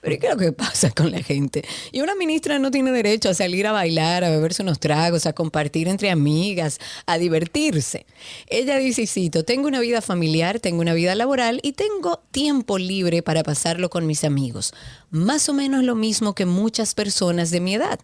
Pero 0.05 0.19
¿qué 0.19 0.27
es 0.27 0.33
lo 0.35 0.39
que 0.39 0.53
pasa 0.53 0.91
con 0.91 1.11
la 1.11 1.23
gente? 1.23 1.65
Y 1.91 2.03
una 2.03 2.15
ministra 2.15 2.59
no 2.59 2.71
tiene 2.71 2.93
derecho 2.93 3.31
a 3.31 3.35
salir 3.35 3.67
a 3.67 3.73
bailar, 3.73 4.23
a 4.23 4.29
beberse 4.29 4.63
unos 4.63 4.79
tragos, 4.79 5.25
a 5.25 5.33
compartir 5.33 5.89
entre 5.89 6.11
amigas, 6.11 6.79
a 7.07 7.17
divertirse. 7.17 8.05
Ella 8.49 8.77
dice, 8.77 9.07
cito, 9.07 9.47
tengo 9.47 9.67
una 9.67 9.81
vida 9.81 10.03
familiar, 10.03 10.61
tengo 10.61 10.83
una 10.83 10.93
vida 10.93 11.15
laboral 11.15 11.59
y 11.63 11.73
tengo 11.73 12.23
tiempo 12.33 12.77
libre 12.77 13.23
para 13.23 13.43
pasarlo 13.43 13.89
con 13.89 14.07
mis 14.07 14.25
amigos 14.25 14.75
más 15.15 15.49
o 15.49 15.55
menos 15.55 15.85
lo 15.85 15.95
mismo 15.95 16.35
que 16.35 16.45
muchas 16.45 16.95
personas 16.95 17.53
de 17.53 17.61
mi 17.61 17.75
edad. 17.75 18.01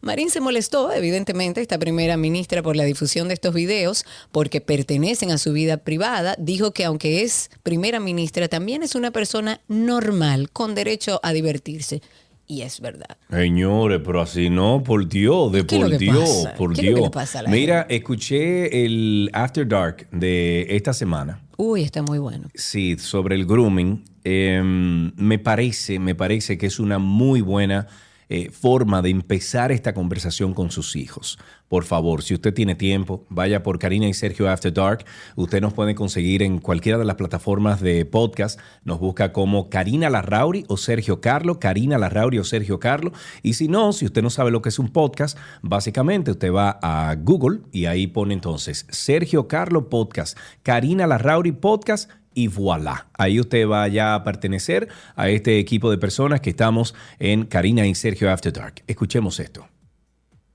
Marín 0.00 0.30
se 0.30 0.40
molestó, 0.40 0.92
evidentemente, 0.92 1.60
esta 1.60 1.78
primera 1.78 2.16
ministra 2.16 2.62
por 2.62 2.74
la 2.74 2.84
difusión 2.84 3.28
de 3.28 3.34
estos 3.34 3.54
videos, 3.54 4.06
porque 4.32 4.62
pertenecen 4.62 5.30
a 5.30 5.36
su 5.36 5.52
vida 5.52 5.76
privada. 5.76 6.36
Dijo 6.38 6.72
que 6.72 6.86
aunque 6.86 7.22
es 7.22 7.50
primera 7.62 8.00
ministra, 8.00 8.48
también 8.48 8.82
es 8.82 8.94
una 8.94 9.10
persona 9.10 9.60
normal, 9.68 10.50
con 10.50 10.74
derecho 10.74 11.20
a 11.22 11.34
divertirse. 11.34 12.00
Y 12.46 12.62
es 12.62 12.80
verdad. 12.80 13.18
Señores, 13.30 14.00
pero 14.04 14.22
así 14.22 14.48
no, 14.48 14.82
por 14.82 15.06
Dios, 15.06 15.52
de 15.52 15.64
por 15.64 15.98
Dios, 15.98 16.48
por 16.56 16.74
Dios. 16.74 17.10
Mira, 17.46 17.86
escuché 17.90 18.84
el 18.84 19.30
After 19.34 19.68
Dark 19.68 20.08
de 20.12 20.66
esta 20.70 20.94
semana. 20.94 21.43
Uy, 21.56 21.82
está 21.82 22.02
muy 22.02 22.18
bueno. 22.18 22.48
Sí, 22.54 22.96
sobre 22.98 23.36
el 23.36 23.46
grooming. 23.46 24.04
Em, 24.24 25.12
me 25.16 25.38
parece, 25.38 25.98
me 25.98 26.14
parece 26.14 26.58
que 26.58 26.66
es 26.66 26.78
una 26.78 26.98
muy 26.98 27.40
buena 27.40 27.86
eh, 28.28 28.50
forma 28.50 29.02
de 29.02 29.10
empezar 29.10 29.72
esta 29.72 29.94
conversación 29.94 30.54
con 30.54 30.70
sus 30.70 30.96
hijos. 30.96 31.38
Por 31.68 31.84
favor, 31.84 32.22
si 32.22 32.34
usted 32.34 32.54
tiene 32.54 32.74
tiempo, 32.74 33.24
vaya 33.30 33.62
por 33.62 33.78
Karina 33.78 34.06
y 34.06 34.14
Sergio 34.14 34.48
After 34.48 34.72
Dark. 34.72 35.04
Usted 35.34 35.60
nos 35.60 35.72
puede 35.72 35.94
conseguir 35.94 36.42
en 36.42 36.58
cualquiera 36.58 36.98
de 36.98 37.04
las 37.04 37.16
plataformas 37.16 37.80
de 37.80 38.04
podcast. 38.04 38.60
Nos 38.84 39.00
busca 39.00 39.32
como 39.32 39.70
Karina 39.70 40.10
Larrauri 40.10 40.64
o 40.68 40.76
Sergio 40.76 41.20
Carlo, 41.20 41.58
Karina 41.58 41.98
Larrauri 41.98 42.38
o 42.38 42.44
Sergio 42.44 42.78
Carlo. 42.78 43.12
Y 43.42 43.54
si 43.54 43.68
no, 43.68 43.92
si 43.92 44.04
usted 44.04 44.22
no 44.22 44.30
sabe 44.30 44.50
lo 44.50 44.62
que 44.62 44.68
es 44.68 44.78
un 44.78 44.90
podcast, 44.90 45.38
básicamente 45.62 46.30
usted 46.30 46.52
va 46.52 46.78
a 46.82 47.14
Google 47.16 47.60
y 47.72 47.86
ahí 47.86 48.06
pone 48.06 48.34
entonces 48.34 48.86
Sergio 48.90 49.48
Carlo 49.48 49.88
Podcast, 49.88 50.38
Karina 50.62 51.06
Larrauri 51.06 51.52
Podcast 51.52 52.10
y 52.34 52.48
voilà. 52.48 53.06
Ahí 53.14 53.40
usted 53.40 53.68
va 53.68 53.86
ya 53.88 54.14
a 54.14 54.24
pertenecer 54.24 54.88
a 55.16 55.28
este 55.28 55.58
equipo 55.58 55.90
de 55.90 55.98
personas 55.98 56.40
que 56.40 56.50
estamos 56.50 56.94
en 57.18 57.46
Karina 57.46 57.86
y 57.86 57.94
Sergio 57.94 58.30
After 58.30 58.52
Dark. 58.52 58.82
Escuchemos 58.86 59.40
esto. 59.40 59.68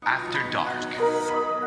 After 0.01 0.41
Dark. 0.51 0.88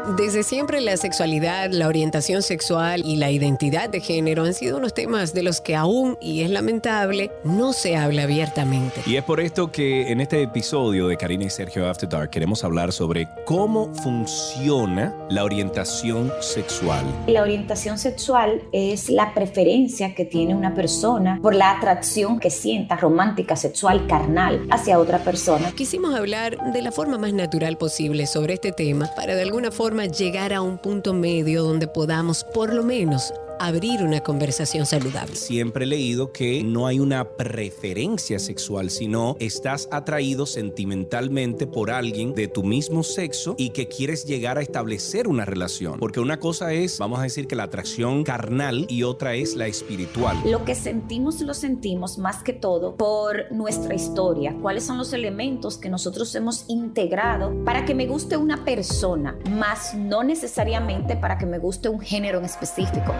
Desde 0.08 0.42
siempre 0.42 0.80
la 0.80 0.96
sexualidad, 0.96 1.70
la 1.70 1.86
orientación 1.86 2.42
sexual 2.42 3.02
y 3.04 3.16
la 3.16 3.30
identidad 3.30 3.88
de 3.88 4.00
género 4.00 4.42
han 4.42 4.52
sido 4.52 4.78
unos 4.78 4.94
temas 4.94 5.32
de 5.32 5.44
los 5.44 5.60
que 5.60 5.76
aún, 5.76 6.18
y 6.20 6.42
es 6.42 6.50
lamentable, 6.50 7.30
no 7.44 7.72
se 7.72 7.96
habla 7.96 8.24
abiertamente. 8.24 9.00
Y 9.06 9.14
es 9.14 9.22
por 9.22 9.38
esto 9.38 9.70
que 9.70 10.10
en 10.10 10.20
este 10.20 10.42
episodio 10.42 11.06
de 11.06 11.16
Karina 11.16 11.44
y 11.44 11.50
Sergio 11.50 11.88
After 11.88 12.08
Dark 12.08 12.30
queremos 12.30 12.64
hablar 12.64 12.92
sobre 12.92 13.28
cómo 13.44 13.94
funciona 13.94 15.14
la 15.30 15.44
orientación 15.44 16.32
sexual. 16.40 17.04
La 17.28 17.42
orientación 17.42 17.96
sexual 17.96 18.60
es 18.72 19.08
la 19.08 19.32
preferencia 19.34 20.16
que 20.16 20.24
tiene 20.24 20.56
una 20.56 20.74
persona 20.74 21.38
por 21.40 21.54
la 21.54 21.70
atracción 21.70 22.40
que 22.40 22.50
sienta 22.50 22.96
romántica, 22.96 23.54
sexual, 23.54 24.08
carnal 24.08 24.66
hacia 24.70 24.98
otra 24.98 25.20
persona. 25.20 25.70
Quisimos 25.76 26.12
hablar 26.12 26.72
de 26.72 26.82
la 26.82 26.90
forma 26.90 27.18
más 27.18 27.32
natural 27.32 27.78
posible 27.78 28.26
sobre 28.26 28.54
este 28.54 28.72
tema 28.72 29.08
para 29.14 29.36
de 29.36 29.42
alguna 29.42 29.70
forma 29.70 29.91
llegar 30.00 30.52
a 30.52 30.62
un 30.62 30.78
punto 30.78 31.12
medio 31.12 31.62
donde 31.62 31.86
podamos 31.86 32.44
por 32.44 32.72
lo 32.72 32.82
menos 32.82 33.32
abrir 33.62 34.02
una 34.02 34.20
conversación 34.20 34.86
saludable. 34.86 35.36
Siempre 35.36 35.84
he 35.84 35.86
leído 35.86 36.32
que 36.32 36.64
no 36.64 36.88
hay 36.88 36.98
una 36.98 37.36
preferencia 37.36 38.40
sexual, 38.40 38.90
sino 38.90 39.36
estás 39.38 39.88
atraído 39.92 40.46
sentimentalmente 40.46 41.68
por 41.68 41.92
alguien 41.92 42.34
de 42.34 42.48
tu 42.48 42.64
mismo 42.64 43.04
sexo 43.04 43.54
y 43.56 43.70
que 43.70 43.86
quieres 43.86 44.24
llegar 44.24 44.58
a 44.58 44.62
establecer 44.62 45.28
una 45.28 45.44
relación. 45.44 46.00
Porque 46.00 46.18
una 46.18 46.40
cosa 46.40 46.72
es, 46.72 46.98
vamos 46.98 47.20
a 47.20 47.22
decir 47.22 47.46
que 47.46 47.54
la 47.54 47.62
atracción 47.62 48.24
carnal 48.24 48.84
y 48.88 49.04
otra 49.04 49.36
es 49.36 49.54
la 49.54 49.68
espiritual. 49.68 50.36
Lo 50.44 50.64
que 50.64 50.74
sentimos 50.74 51.40
lo 51.40 51.54
sentimos 51.54 52.18
más 52.18 52.42
que 52.42 52.52
todo 52.52 52.96
por 52.96 53.52
nuestra 53.52 53.94
historia. 53.94 54.56
¿Cuáles 54.60 54.82
son 54.82 54.98
los 54.98 55.12
elementos 55.12 55.78
que 55.78 55.88
nosotros 55.88 56.34
hemos 56.34 56.64
integrado 56.66 57.64
para 57.64 57.84
que 57.84 57.94
me 57.94 58.08
guste 58.08 58.36
una 58.36 58.64
persona, 58.64 59.38
más 59.52 59.94
no 59.94 60.24
necesariamente 60.24 61.14
para 61.16 61.38
que 61.38 61.46
me 61.46 61.60
guste 61.60 61.88
un 61.88 62.00
género 62.00 62.40
en 62.40 62.46
específico? 62.46 63.14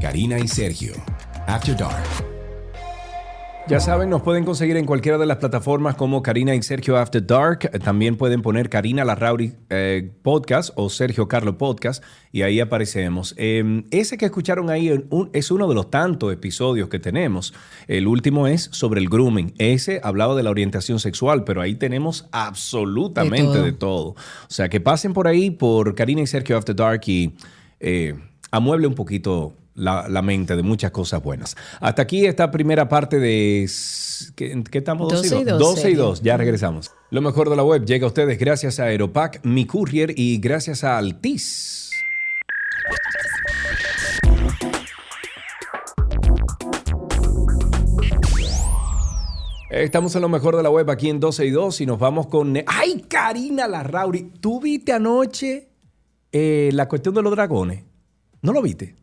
Karina 0.00 0.38
y 0.38 0.48
Sergio, 0.48 0.94
After 1.46 1.76
Dark. 1.76 2.32
Ya 3.68 3.78
saben, 3.78 4.10
nos 4.10 4.22
pueden 4.22 4.44
conseguir 4.44 4.76
en 4.76 4.84
cualquiera 4.86 5.18
de 5.18 5.24
las 5.24 5.36
plataformas 5.36 5.94
como 5.94 6.20
Karina 6.20 6.52
y 6.52 6.62
Sergio 6.62 6.98
After 6.98 7.24
Dark. 7.24 7.70
También 7.84 8.16
pueden 8.16 8.42
poner 8.42 8.68
Karina 8.68 9.04
Larrauri 9.04 9.54
eh, 9.70 10.10
Podcast 10.22 10.72
o 10.74 10.90
Sergio 10.90 11.28
Carlo 11.28 11.56
Podcast 11.58 12.02
y 12.32 12.42
ahí 12.42 12.58
aparecemos. 12.58 13.34
Em, 13.38 13.84
ese 13.92 14.18
que 14.18 14.24
escucharon 14.24 14.68
ahí 14.68 14.92
es 15.32 15.50
uno 15.52 15.68
de 15.68 15.74
los 15.76 15.90
tantos 15.90 16.32
episodios 16.32 16.88
que 16.88 16.98
tenemos. 16.98 17.54
El 17.86 18.08
último 18.08 18.48
es 18.48 18.68
sobre 18.72 19.00
el 19.00 19.08
grooming. 19.08 19.54
Ese 19.58 20.00
hablaba 20.02 20.34
de 20.34 20.42
la 20.42 20.50
orientación 20.50 20.98
sexual, 20.98 21.44
pero 21.44 21.60
ahí 21.60 21.76
tenemos 21.76 22.28
absolutamente 22.32 23.62
de 23.62 23.72
todo. 23.72 24.08
O 24.08 24.16
sea, 24.48 24.68
que 24.68 24.80
pasen 24.80 25.12
por 25.12 25.28
ahí 25.28 25.52
por 25.52 25.94
Karina 25.94 26.22
y 26.22 26.26
Sergio 26.26 26.58
After 26.58 26.74
Dark 26.74 27.02
y 27.06 27.36
eh, 27.82 28.14
amueble 28.50 28.86
un 28.86 28.94
poquito 28.94 29.54
la, 29.74 30.22
mente 30.22 30.54
de 30.56 30.62
muchas 30.62 30.90
cosas 30.92 31.22
buenas. 31.22 31.56
Hasta 31.80 32.02
aquí 32.02 32.24
esta 32.26 32.50
primera 32.50 32.88
parte 32.88 33.18
de... 33.18 33.68
¿Qué, 34.36 34.62
estamos? 34.72 35.12
12 35.12 35.40
y 35.40 35.44
2. 35.44 35.58
12 35.58 35.90
y 35.90 35.94
2. 35.94 36.22
Ya 36.22 36.36
regresamos. 36.36 36.92
Lo 37.10 37.20
mejor 37.20 37.50
de 37.50 37.56
la 37.56 37.64
web 37.64 37.84
llega 37.84 38.04
a 38.04 38.08
ustedes 38.08 38.38
gracias 38.38 38.78
a 38.78 38.84
Aeropac, 38.84 39.44
mi 39.44 39.66
courier 39.66 40.14
y 40.16 40.38
gracias 40.38 40.84
a 40.84 40.96
Altis. 40.96 41.90
Estamos 49.70 50.14
en 50.14 50.22
lo 50.22 50.28
mejor 50.28 50.54
de 50.54 50.62
la 50.62 50.68
web 50.68 50.90
aquí 50.90 51.08
en 51.08 51.18
12 51.18 51.46
y 51.46 51.50
2 51.50 51.80
y 51.80 51.86
nos 51.86 51.98
vamos 51.98 52.26
con... 52.26 52.54
¡Ay, 52.66 53.06
Karina 53.08 53.66
Larrauri! 53.66 54.30
¿Tú 54.38 54.60
viste 54.60 54.92
anoche 54.92 55.71
eh, 56.32 56.70
la 56.72 56.88
cuestión 56.88 57.14
de 57.14 57.22
los 57.22 57.32
dragones? 57.32 57.84
¿No 58.40 58.52
lo 58.52 58.62
viste? 58.62 58.96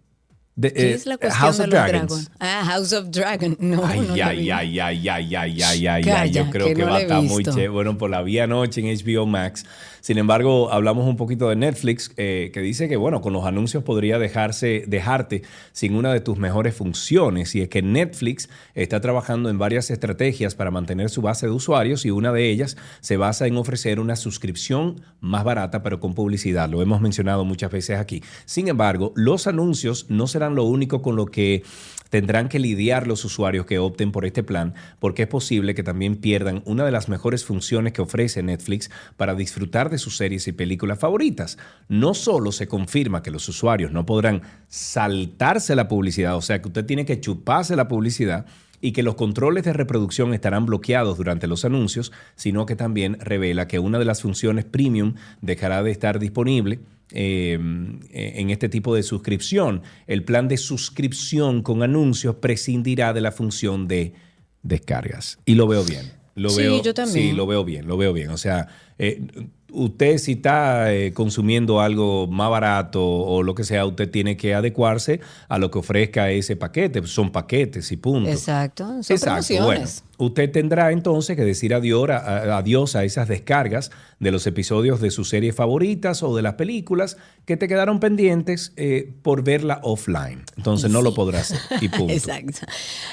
¿Qué 0.61 0.67
eh, 0.67 0.93
es 0.93 1.05
la 1.05 1.17
cuestión 1.17 1.41
House 1.41 1.57
de 1.57 1.63
of 1.63 1.69
Dragons? 1.69 2.31
Ah, 2.39 2.63
House 2.65 2.93
of 2.93 3.09
Dragon. 3.09 3.57
No, 3.69 3.85
ay, 3.85 3.99
no 4.01 4.13
ay, 4.13 4.49
ay, 4.49 4.79
ay, 4.79 4.79
ay, 4.79 5.35
ay, 5.35 5.35
ay, 5.35 5.87
ay, 5.87 6.09
ay, 6.09 6.31
Yo 6.31 6.49
creo 6.49 6.73
que, 6.73 6.83
va 6.83 6.97
a 6.97 7.01
estar 7.01 7.21
muy 7.21 7.43
chévere. 7.43 7.69
Bueno, 7.69 7.97
por 7.97 8.09
la 8.09 8.21
vía 8.21 8.47
noche 8.47 8.81
en 8.81 8.87
HBO 8.87 9.25
Max. 9.25 9.65
Sin 10.01 10.17
embargo, 10.17 10.71
hablamos 10.71 11.05
un 11.07 11.17
poquito 11.17 11.49
de 11.49 11.55
Netflix, 11.55 12.11
eh, 12.15 12.51
que 12.53 12.61
dice 12.61 12.87
que, 12.87 12.95
bueno, 12.95 13.21
con 13.21 13.33
los 13.33 13.45
anuncios 13.45 13.83
podría 13.83 14.17
dejarse, 14.17 14.85
dejarte 14.87 15.43
sin 15.73 15.95
una 15.95 16.13
de 16.13 16.21
tus 16.21 16.37
mejores 16.37 16.73
funciones. 16.73 17.53
Y 17.55 17.61
es 17.61 17.69
que 17.69 17.81
Netflix 17.81 18.49
está 18.75 19.01
trabajando 19.01 19.49
en 19.49 19.57
varias 19.57 19.91
estrategias 19.91 20.55
para 20.55 20.71
mantener 20.71 21.09
su 21.09 21.21
base 21.21 21.47
de 21.47 21.51
usuarios 21.51 22.05
y 22.05 22.11
una 22.11 22.31
de 22.31 22.49
ellas 22.49 22.77
se 23.01 23.17
basa 23.17 23.45
en 23.47 23.57
ofrecer 23.57 23.99
una 23.99 24.15
suscripción 24.15 25.01
más 25.19 25.43
barata, 25.43 25.83
pero 25.83 25.99
con 25.99 26.15
publicidad. 26.15 26.69
Lo 26.69 26.81
hemos 26.81 27.01
mencionado 27.01 27.43
muchas 27.43 27.71
veces 27.71 27.99
aquí. 27.99 28.23
Sin 28.45 28.67
embargo, 28.67 29.11
los 29.15 29.47
anuncios 29.47 30.05
no 30.09 30.27
serán 30.27 30.48
lo 30.55 30.63
único 30.63 31.01
con 31.01 31.15
lo 31.15 31.25
que 31.25 31.63
tendrán 32.09 32.49
que 32.49 32.59
lidiar 32.59 33.07
los 33.07 33.23
usuarios 33.23 33.65
que 33.65 33.79
opten 33.79 34.11
por 34.11 34.25
este 34.25 34.43
plan 34.43 34.73
porque 34.99 35.23
es 35.23 35.27
posible 35.27 35.75
que 35.75 35.83
también 35.83 36.15
pierdan 36.15 36.63
una 36.65 36.85
de 36.85 36.91
las 36.91 37.07
mejores 37.07 37.45
funciones 37.45 37.93
que 37.93 38.01
ofrece 38.01 38.43
Netflix 38.43 38.89
para 39.15 39.35
disfrutar 39.35 39.89
de 39.89 39.97
sus 39.97 40.17
series 40.17 40.47
y 40.47 40.51
películas 40.51 40.99
favoritas. 40.99 41.57
No 41.87 42.13
solo 42.13 42.51
se 42.51 42.67
confirma 42.67 43.21
que 43.21 43.31
los 43.31 43.47
usuarios 43.47 43.91
no 43.91 44.05
podrán 44.05 44.41
saltarse 44.67 45.75
la 45.75 45.87
publicidad, 45.87 46.35
o 46.35 46.41
sea 46.41 46.61
que 46.61 46.67
usted 46.67 46.85
tiene 46.85 47.05
que 47.05 47.19
chuparse 47.19 47.75
la 47.75 47.87
publicidad, 47.87 48.45
y 48.81 48.93
que 48.93 49.03
los 49.03 49.15
controles 49.15 49.65
de 49.65 49.73
reproducción 49.73 50.33
estarán 50.33 50.65
bloqueados 50.65 51.17
durante 51.17 51.47
los 51.47 51.65
anuncios, 51.65 52.11
sino 52.35 52.65
que 52.65 52.77
también 52.77 53.17
revela 53.19 53.67
que 53.67 53.79
una 53.79 53.99
de 53.99 54.05
las 54.05 54.21
funciones 54.21 54.65
premium 54.65 55.15
dejará 55.41 55.83
de 55.83 55.91
estar 55.91 56.17
disponible 56.19 56.79
Em, 57.11 58.01
en 58.11 58.51
este 58.51 58.69
tipo 58.69 58.93
de 58.93 59.01
suscripción. 59.01 59.81
El 60.05 60.23
plan 60.23 60.47
de 60.47 60.57
suscripción 60.57 61.63
con 61.63 61.81
anuncios 61.81 62.35
prescindirá 62.35 63.13
de 63.13 63.21
la 63.21 63.31
función 63.31 63.87
de 63.87 64.13
descargas. 64.61 65.39
Y 65.45 65.55
lo 65.55 65.67
veo 65.67 65.83
bien. 65.83 66.11
Lo 66.35 66.49
sí, 66.49 66.61
veo, 66.61 66.83
yo 66.83 66.93
también. 66.93 67.29
Sí, 67.29 67.35
lo 67.35 67.47
veo 67.47 67.65
bien, 67.65 67.87
lo 67.87 67.97
veo 67.97 68.13
bien. 68.13 68.29
O 68.29 68.37
sea, 68.37 68.67
eh, 68.99 69.25
usted 69.71 70.19
si 70.19 70.33
está 70.33 70.93
eh, 70.93 71.11
consumiendo 71.11 71.81
algo 71.81 72.27
más 72.27 72.51
barato 72.51 73.03
o 73.03 73.41
lo 73.41 73.55
que 73.55 73.63
sea, 73.63 73.87
usted 73.87 74.09
tiene 74.09 74.37
que 74.37 74.53
adecuarse 74.53 75.19
a 75.47 75.57
lo 75.57 75.71
que 75.71 75.79
ofrezca 75.79 76.29
ese 76.29 76.55
paquete. 76.55 77.05
Son 77.07 77.31
paquetes 77.31 77.91
y 77.91 77.97
punto. 77.97 78.29
Exacto. 78.29 78.85
Son 79.01 79.15
Exacto. 79.15 79.65
Bueno, 79.65 79.85
usted 80.19 80.51
tendrá 80.51 80.91
entonces 80.91 81.35
que 81.35 81.43
decir 81.43 81.73
adiós 81.73 82.09
a, 82.09 82.57
adiós 82.57 82.95
a 82.95 83.03
esas 83.03 83.27
descargas 83.27 83.89
de 84.19 84.31
los 84.31 84.45
episodios 84.45 84.99
de 84.99 85.11
sus 85.11 85.29
series 85.29 85.55
favoritas 85.55 86.21
o 86.23 86.35
de 86.35 86.41
las 86.41 86.55
películas 86.55 87.17
que 87.45 87.57
te 87.57 87.67
quedaron 87.67 87.99
pendientes 87.99 88.73
eh, 88.75 89.11
por 89.23 89.43
verla 89.43 89.79
offline. 89.81 90.43
Entonces 90.57 90.91
no 90.91 91.01
lo 91.01 91.13
podrás 91.13 91.51
hacer 91.51 91.83
y 91.83 91.89
punto. 91.89 92.13
Exacto. 92.13 92.59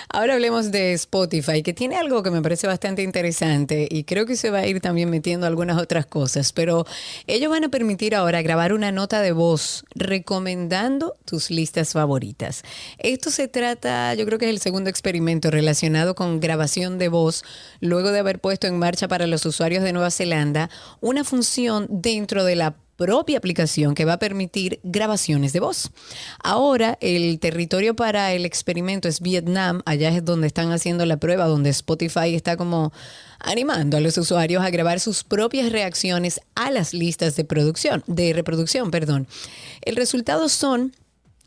Ahora 0.09 0.35
hablemos 0.35 0.73
de 0.73 0.93
Spotify, 0.95 1.63
que 1.63 1.73
tiene 1.73 1.97
algo 1.97 2.23
que 2.23 2.31
me 2.31 2.43
parece 2.43 2.67
bastante 2.67 3.03
interesante 3.03 3.89
y 3.91 4.05
creo 4.05 4.27
que 4.27 4.37
se 4.37 4.51
va 4.51 4.59
a 4.59 4.67
ir 4.67 4.81
también 4.81 5.09
metiendo 5.09 5.47
algunas 5.47 5.81
otras 5.81 6.07
cosas, 6.07 6.53
pero 6.53 6.85
ellos 7.27 7.51
van 7.51 7.65
a 7.65 7.69
permitir 7.69 8.15
ahora 8.15 8.43
grabar 8.43 8.73
una 8.73 8.91
nota 8.93 9.23
de 9.23 9.33
voz 9.33 9.85
recomendando 9.95 11.15
tus 11.25 11.51
listas 11.51 11.93
favoritas. 11.93 12.63
Esto 12.99 13.31
se 13.31 13.47
trata, 13.47 14.13
yo 14.15 14.27
creo 14.27 14.39
que 14.39 14.47
es 14.47 14.51
el 14.51 14.61
segundo 14.61 14.91
experimento 14.91 15.51
relacionado 15.51 16.15
con 16.15 16.41
grabación 16.41 16.96
de 16.99 17.09
voz 17.09 17.45
luego 17.81 18.11
de 18.11 18.19
haber 18.19 18.41
puesto 18.41 18.67
en 18.67 18.79
marcha 18.79 19.09
para 19.09 19.27
los 19.27 19.45
usuarios 19.47 19.83
de 19.83 19.93
Nueva 19.93 20.11
Zelanda 20.11 20.71
una 21.01 21.25
función 21.25 21.87
dentro 21.91 22.45
de 22.45 22.57
la 22.57 22.77
propia 22.97 23.39
aplicación 23.39 23.95
que 23.95 24.05
va 24.05 24.15
a 24.15 24.19
permitir 24.19 24.81
grabaciones 24.83 25.53
de 25.53 25.61
voz. 25.61 25.91
Ahora 26.43 26.99
el 27.01 27.39
territorio 27.39 27.95
para 27.95 28.33
el 28.33 28.45
experimento 28.45 29.09
es 29.09 29.21
Vietnam, 29.21 29.83
allá 29.85 30.09
es 30.09 30.25
donde 30.25 30.47
están 30.47 30.73
haciendo 30.73 31.05
la 31.07 31.19
prueba, 31.19 31.47
donde 31.47 31.71
Spotify 31.71 32.35
está 32.35 32.57
como 32.57 32.93
animando 33.39 33.97
a 33.97 34.01
los 34.01 34.17
usuarios 34.17 34.65
a 34.65 34.71
grabar 34.71 34.99
sus 34.99 35.25
propias 35.25 35.71
reacciones 35.71 36.41
a 36.55 36.71
las 36.71 36.95
listas 36.95 37.37
de 37.37 37.45
producción, 37.45 38.03
de 38.07 38.33
reproducción, 38.33 38.91
perdón. 38.91 39.29
El 39.83 39.97
resultado 39.97 40.49
son 40.49 40.93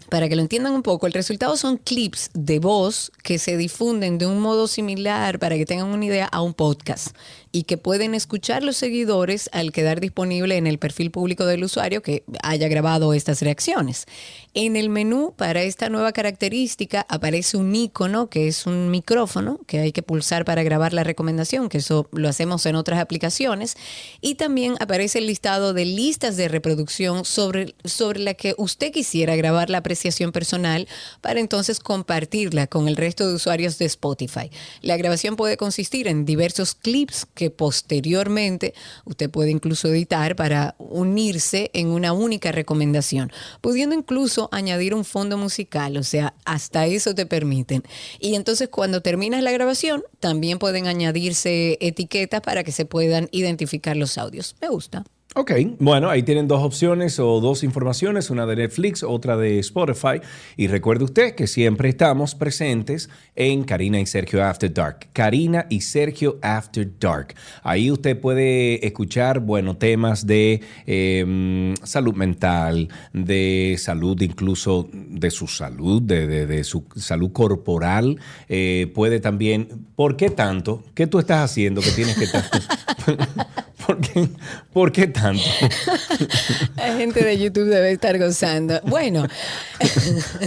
para 0.09 0.27
que 0.29 0.35
lo 0.35 0.41
entiendan 0.41 0.73
un 0.73 0.83
poco, 0.83 1.07
el 1.07 1.13
resultado 1.13 1.55
son 1.57 1.77
clips 1.77 2.29
de 2.33 2.59
voz 2.59 3.11
que 3.23 3.39
se 3.39 3.57
difunden 3.57 4.17
de 4.17 4.25
un 4.25 4.39
modo 4.39 4.67
similar, 4.67 5.39
para 5.39 5.55
que 5.55 5.65
tengan 5.65 5.87
una 5.87 6.05
idea, 6.05 6.25
a 6.25 6.41
un 6.41 6.53
podcast 6.53 7.15
y 7.51 7.63
que 7.63 7.77
pueden 7.77 8.13
escuchar 8.13 8.63
los 8.63 8.77
seguidores 8.77 9.49
al 9.53 9.71
quedar 9.71 9.99
disponible 9.99 10.57
en 10.57 10.67
el 10.67 10.77
perfil 10.77 11.11
público 11.11 11.45
del 11.45 11.63
usuario 11.63 12.01
que 12.01 12.23
haya 12.43 12.67
grabado 12.67 13.13
estas 13.13 13.41
reacciones. 13.41 14.05
En 14.53 14.75
el 14.75 14.89
menú 14.89 15.33
para 15.35 15.61
esta 15.63 15.89
nueva 15.89 16.11
característica 16.11 17.05
aparece 17.09 17.57
un 17.57 17.75
icono 17.75 18.29
que 18.29 18.47
es 18.47 18.65
un 18.65 18.91
micrófono 18.91 19.59
que 19.67 19.79
hay 19.79 19.91
que 19.91 20.03
pulsar 20.03 20.45
para 20.45 20.63
grabar 20.63 20.93
la 20.93 21.03
recomendación, 21.03 21.69
que 21.69 21.79
eso 21.79 22.07
lo 22.11 22.29
hacemos 22.29 22.65
en 22.65 22.75
otras 22.75 22.99
aplicaciones, 22.99 23.77
y 24.21 24.35
también 24.35 24.75
aparece 24.79 25.19
el 25.19 25.27
listado 25.27 25.73
de 25.73 25.85
listas 25.85 26.37
de 26.37 26.47
reproducción 26.47 27.25
sobre, 27.25 27.75
sobre 27.83 28.19
la 28.19 28.33
que 28.33 28.55
usted 28.57 28.91
quisiera 28.91 29.35
grabar 29.35 29.69
la 29.69 29.79
apreciación 29.79 30.31
personal 30.31 30.87
para 31.21 31.39
entonces 31.39 31.79
compartirla 31.79 32.67
con 32.67 32.87
el 32.87 32.95
resto 32.95 33.27
de 33.27 33.35
usuarios 33.35 33.77
de 33.77 33.85
Spotify. 33.85 34.51
La 34.81 34.97
grabación 34.97 35.35
puede 35.35 35.57
consistir 35.57 36.07
en 36.07 36.25
diversos 36.25 36.75
clips 36.75 37.25
que 37.39 37.49
posteriormente 37.49 38.73
usted 39.05 39.29
puede 39.29 39.49
incluso 39.49 39.87
editar 39.87 40.35
para 40.35 40.75
unirse 40.77 41.71
en 41.73 41.87
una 41.87 42.11
única 42.11 42.51
recomendación, 42.51 43.31
pudiendo 43.61 43.95
incluso 43.95 44.49
añadir 44.51 44.93
un 44.93 45.05
fondo 45.05 45.37
musical, 45.37 45.95
o 45.95 46.03
sea, 46.03 46.33
hasta 46.43 46.85
eso 46.85 47.15
te 47.15 47.25
permiten. 47.25 47.83
Y 48.19 48.35
entonces 48.35 48.67
cuando 48.67 49.01
terminas 49.01 49.41
la 49.41 49.53
grabación, 49.53 50.03
también 50.19 50.59
pueden 50.59 50.87
añadirse 50.87 51.77
etiquetas 51.79 52.41
para 52.41 52.65
que 52.65 52.73
se 52.73 52.83
puedan 52.83 53.29
identificar 53.31 53.95
los 53.95 54.17
audios. 54.17 54.57
Me 54.59 54.67
gusta. 54.67 55.05
Ok, 55.39 55.53
bueno, 55.79 56.09
ahí 56.09 56.21
tienen 56.23 56.49
dos 56.49 56.61
opciones 56.61 57.17
o 57.17 57.39
dos 57.39 57.63
informaciones, 57.63 58.29
una 58.29 58.45
de 58.45 58.57
Netflix, 58.57 59.03
otra 59.03 59.37
de 59.37 59.57
Spotify. 59.59 60.19
Y 60.57 60.67
recuerde 60.67 61.05
usted 61.05 61.33
que 61.33 61.47
siempre 61.47 61.87
estamos 61.87 62.35
presentes 62.35 63.09
en 63.37 63.63
Karina 63.63 64.01
y 64.01 64.05
Sergio 64.05 64.43
After 64.43 64.73
Dark. 64.73 65.07
Karina 65.13 65.65
y 65.69 65.79
Sergio 65.79 66.39
After 66.41 66.91
Dark. 66.99 67.35
Ahí 67.63 67.89
usted 67.89 68.19
puede 68.19 68.85
escuchar, 68.85 69.39
bueno, 69.39 69.77
temas 69.77 70.27
de 70.27 70.59
em, 70.85 71.73
salud 71.83 72.15
mental, 72.15 72.89
de 73.13 73.77
salud 73.79 74.21
incluso 74.21 74.89
de 74.91 75.31
su 75.31 75.47
salud, 75.47 76.01
de, 76.01 76.65
su 76.65 76.83
salud 76.97 77.31
corporal. 77.31 78.19
Eh, 78.49 78.91
puede 78.93 79.21
también, 79.21 79.87
¿por 79.95 80.17
qué 80.17 80.31
tanto? 80.31 80.83
¿Qué 80.93 81.07
tú 81.07 81.17
estás 81.17 81.49
haciendo 81.49 81.79
que 81.79 81.91
tienes 81.91 82.17
que 82.17 82.25
estar... 82.25 82.43
¿Por 83.89 84.01
qué, 84.01 84.29
¿Por 84.71 84.91
qué 84.91 85.07
tanto? 85.07 85.41
La 86.75 86.95
gente 86.95 87.23
de 87.23 87.39
YouTube 87.39 87.69
debe 87.69 87.91
estar 87.91 88.19
gozando. 88.19 88.79
Bueno, 88.83 89.25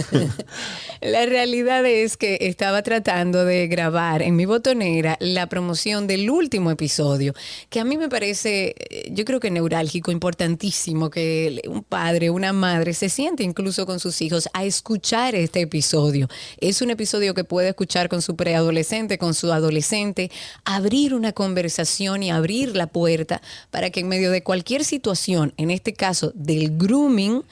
la 1.01 1.25
realidad 1.25 1.85
es 1.85 2.15
que 2.15 2.37
estaba 2.39 2.83
tratando 2.83 3.43
de 3.43 3.67
grabar 3.67 4.21
en 4.21 4.37
mi 4.37 4.45
botonera 4.45 5.17
la 5.19 5.47
promoción 5.47 6.07
del 6.07 6.29
último 6.29 6.71
episodio, 6.71 7.33
que 7.69 7.81
a 7.81 7.83
mí 7.83 7.97
me 7.97 8.07
parece, 8.07 8.75
eh, 8.77 9.09
yo 9.11 9.25
creo 9.25 9.41
que 9.41 9.51
neurálgico, 9.51 10.11
importantísimo, 10.11 11.09
que 11.09 11.63
un 11.67 11.83
padre, 11.83 12.29
una 12.29 12.53
madre 12.53 12.93
se 12.93 13.09
siente 13.09 13.43
incluso 13.43 13.85
con 13.85 13.99
sus 13.99 14.21
hijos 14.21 14.47
a 14.53 14.63
escuchar 14.63 15.35
este 15.35 15.59
episodio. 15.59 16.29
Es 16.61 16.81
un 16.81 16.91
episodio 16.91 17.33
que 17.33 17.43
puede 17.43 17.67
escuchar 17.67 18.07
con 18.07 18.21
su 18.21 18.37
preadolescente, 18.37 19.17
con 19.17 19.33
su 19.33 19.51
adolescente, 19.51 20.31
abrir 20.63 21.13
una 21.13 21.33
conversación 21.33 22.23
y 22.23 22.31
abrir 22.31 22.77
la 22.77 22.87
puerta 22.87 23.32
para 23.71 23.89
que 23.89 24.01
en 24.01 24.07
medio 24.07 24.31
de 24.31 24.43
cualquier 24.43 24.83
situación, 24.83 25.53
en 25.57 25.71
este 25.71 25.93
caso 25.93 26.31
del 26.35 26.77
grooming, 26.77 27.43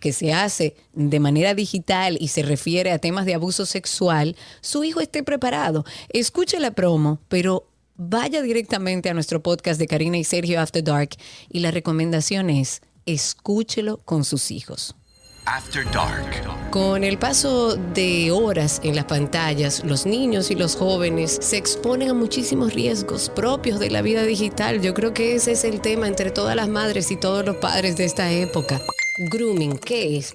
que 0.00 0.12
se 0.12 0.32
hace 0.32 0.76
de 0.92 1.20
manera 1.20 1.54
digital 1.54 2.16
y 2.20 2.28
se 2.28 2.42
refiere 2.42 2.92
a 2.92 2.98
temas 2.98 3.26
de 3.26 3.34
abuso 3.34 3.66
sexual, 3.66 4.36
su 4.60 4.84
hijo 4.84 5.00
esté 5.00 5.22
preparado. 5.22 5.84
Escuche 6.10 6.60
la 6.60 6.70
promo, 6.70 7.18
pero 7.28 7.66
vaya 7.96 8.42
directamente 8.42 9.10
a 9.10 9.14
nuestro 9.14 9.42
podcast 9.42 9.78
de 9.78 9.88
Karina 9.88 10.18
y 10.18 10.24
Sergio 10.24 10.60
After 10.60 10.82
Dark 10.82 11.10
y 11.50 11.60
la 11.60 11.70
recomendación 11.70 12.48
es 12.48 12.80
escúchelo 13.06 13.98
con 13.98 14.24
sus 14.24 14.50
hijos. 14.50 14.94
Con 16.70 17.04
el 17.04 17.18
paso 17.18 17.76
de 17.76 18.30
horas 18.30 18.80
en 18.84 18.94
las 18.94 19.06
pantallas, 19.06 19.82
los 19.84 20.04
niños 20.04 20.50
y 20.50 20.54
los 20.54 20.76
jóvenes 20.76 21.38
se 21.40 21.56
exponen 21.56 22.10
a 22.10 22.14
muchísimos 22.14 22.74
riesgos 22.74 23.30
propios 23.30 23.78
de 23.80 23.90
la 23.90 24.02
vida 24.02 24.22
digital. 24.24 24.82
Yo 24.82 24.94
creo 24.94 25.14
que 25.14 25.34
ese 25.34 25.52
es 25.52 25.64
el 25.64 25.80
tema 25.80 26.06
entre 26.06 26.30
todas 26.30 26.54
las 26.54 26.68
madres 26.68 27.10
y 27.10 27.16
todos 27.16 27.44
los 27.44 27.56
padres 27.56 27.96
de 27.96 28.04
esta 28.04 28.30
época. 28.30 28.80
Grooming, 29.20 29.78
¿qué 29.78 30.16
es? 30.16 30.32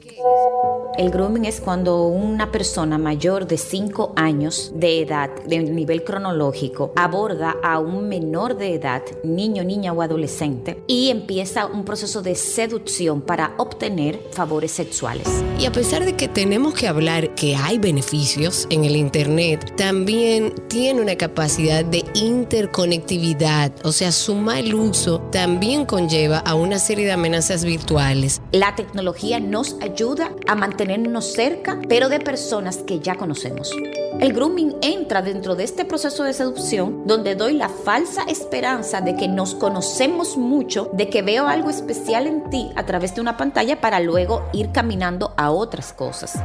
El 0.97 1.09
grooming 1.09 1.45
es 1.45 1.61
cuando 1.61 2.05
una 2.05 2.51
persona 2.51 2.97
mayor 2.97 3.47
de 3.47 3.57
5 3.57 4.13
años 4.15 4.73
de 4.75 5.01
edad, 5.01 5.29
de 5.47 5.59
nivel 5.59 6.03
cronológico, 6.03 6.91
aborda 6.95 7.55
a 7.63 7.79
un 7.79 8.09
menor 8.09 8.57
de 8.57 8.75
edad, 8.75 9.01
niño, 9.23 9.63
niña 9.63 9.93
o 9.93 10.01
adolescente, 10.01 10.83
y 10.85 11.09
empieza 11.09 11.65
un 11.65 11.85
proceso 11.85 12.21
de 12.21 12.35
seducción 12.35 13.21
para 13.21 13.55
obtener 13.57 14.19
favores 14.31 14.71
sexuales. 14.71 15.27
Y 15.57 15.65
a 15.65 15.71
pesar 15.71 16.03
de 16.05 16.15
que 16.15 16.27
tenemos 16.27 16.73
que 16.75 16.87
hablar 16.87 17.33
que 17.35 17.55
hay 17.55 17.79
beneficios 17.79 18.67
en 18.69 18.83
el 18.83 18.95
Internet, 18.95 19.75
también 19.77 20.53
tiene 20.67 21.01
una 21.01 21.15
capacidad 21.15 21.85
de 21.85 22.03
interconectividad, 22.13 23.71
o 23.83 23.93
sea, 23.93 24.11
su 24.11 24.35
mal 24.35 24.75
uso 24.75 25.21
también 25.31 25.85
conlleva 25.85 26.39
a 26.39 26.53
una 26.53 26.77
serie 26.77 27.05
de 27.05 27.13
amenazas 27.13 27.63
virtuales. 27.63 28.41
La 28.51 28.72
tecnología 28.75 29.39
nos 29.39 29.75
ayuda 29.81 30.31
a 30.47 30.55
mantenernos 30.55 31.33
cerca, 31.33 31.79
pero 31.87 32.09
de 32.09 32.19
personas 32.19 32.77
que 32.77 32.99
ya 32.99 33.15
conocemos. 33.15 33.71
El 34.19 34.33
grooming 34.33 34.75
entra 34.81 35.21
dentro 35.21 35.55
de 35.55 35.63
este 35.63 35.85
proceso 35.85 36.23
de 36.23 36.33
seducción 36.33 37.05
donde 37.05 37.35
doy 37.35 37.53
la 37.53 37.69
falsa 37.69 38.23
esperanza 38.23 39.01
de 39.01 39.15
que 39.15 39.27
nos 39.27 39.55
conocemos 39.55 40.37
mucho, 40.37 40.89
de 40.93 41.09
que 41.09 41.21
veo 41.21 41.47
algo 41.47 41.69
especial 41.69 42.27
en 42.27 42.49
ti 42.49 42.71
a 42.75 42.85
través 42.85 43.15
de 43.15 43.21
una 43.21 43.37
pantalla 43.37 43.81
para 43.81 43.99
luego 43.99 44.47
ir 44.53 44.71
caminando 44.71 45.33
a 45.37 45.51
otras 45.51 45.93
cosas. 45.93 46.39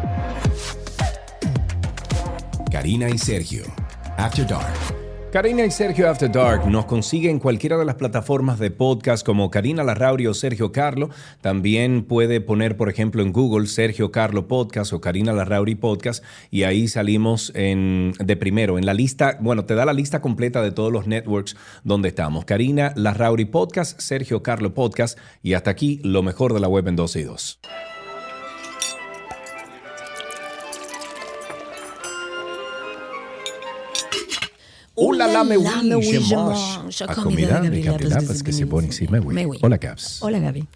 Karina 2.71 3.09
y 3.09 3.19
Sergio, 3.19 3.65
After 4.17 4.47
Dark. 4.47 4.98
Karina 5.33 5.63
y 5.67 5.71
Sergio 5.71 6.09
After 6.09 6.33
Dark 6.33 6.67
nos 6.67 6.87
consigue 6.87 7.29
en 7.29 7.39
cualquiera 7.39 7.77
de 7.77 7.85
las 7.85 7.97
plataformas 7.97 8.59
de 8.59 8.71
podcast 8.71 9.27
como 9.27 9.51
Karina 9.51 9.85
Larrauri 9.85 10.27
o 10.27 10.33
Sergio 10.33 10.73
Carlo. 10.73 11.11
También 11.43 12.05
puede 12.05 12.41
poner, 12.41 12.79
por 12.79 12.89
ejemplo, 12.89 13.21
en 13.21 13.31
Google 13.31 13.67
Sergio 13.67 14.11
Carlo 14.11 14.49
Podcast 14.49 14.95
o 14.95 15.03
Karina 15.03 15.35
Larrauri 15.35 15.75
Podcast 15.75 16.25
y 16.51 16.63
ahí 16.63 16.89
salimos 16.89 17.53
en, 17.55 18.15
de 18.19 18.37
primero 18.37 18.79
en 18.79 18.87
la 18.87 18.95
lista. 18.95 19.37
Bueno, 19.39 19.67
te 19.67 19.75
da 19.75 19.85
la 19.85 19.93
lista 19.93 20.23
completa 20.23 20.63
de 20.63 20.73
todos 20.73 20.91
los 20.91 21.07
networks 21.07 21.57
donde 21.85 22.09
estamos. 22.09 22.47
Karina 22.47 22.95
Larrauri 22.97 23.45
Podcast, 23.45 24.01
Sergio 24.01 24.43
Carlo 24.43 24.73
Podcast 24.73 25.19
y 25.43 25.53
hasta 25.53 25.71
aquí 25.71 26.01
lo 26.05 26.23
mejor 26.23 26.55
de 26.55 26.61
la 26.61 26.69
web 26.69 26.89
en 26.89 26.97
12 26.97 27.21
y 27.21 27.25
2. 27.25 27.61
Hola, 35.01 35.29
la 35.29 35.45
me 35.45 35.57
A 37.07 37.15
comida 37.15 37.61
de 37.61 37.83
Gabriela, 37.83 38.21
pues 38.27 38.43
que 38.43 38.53
encima, 38.81 39.21
Hola, 39.63 39.77
Gabs. 39.77 40.21
Hola, 40.23 40.41
Gaby. 40.41 40.67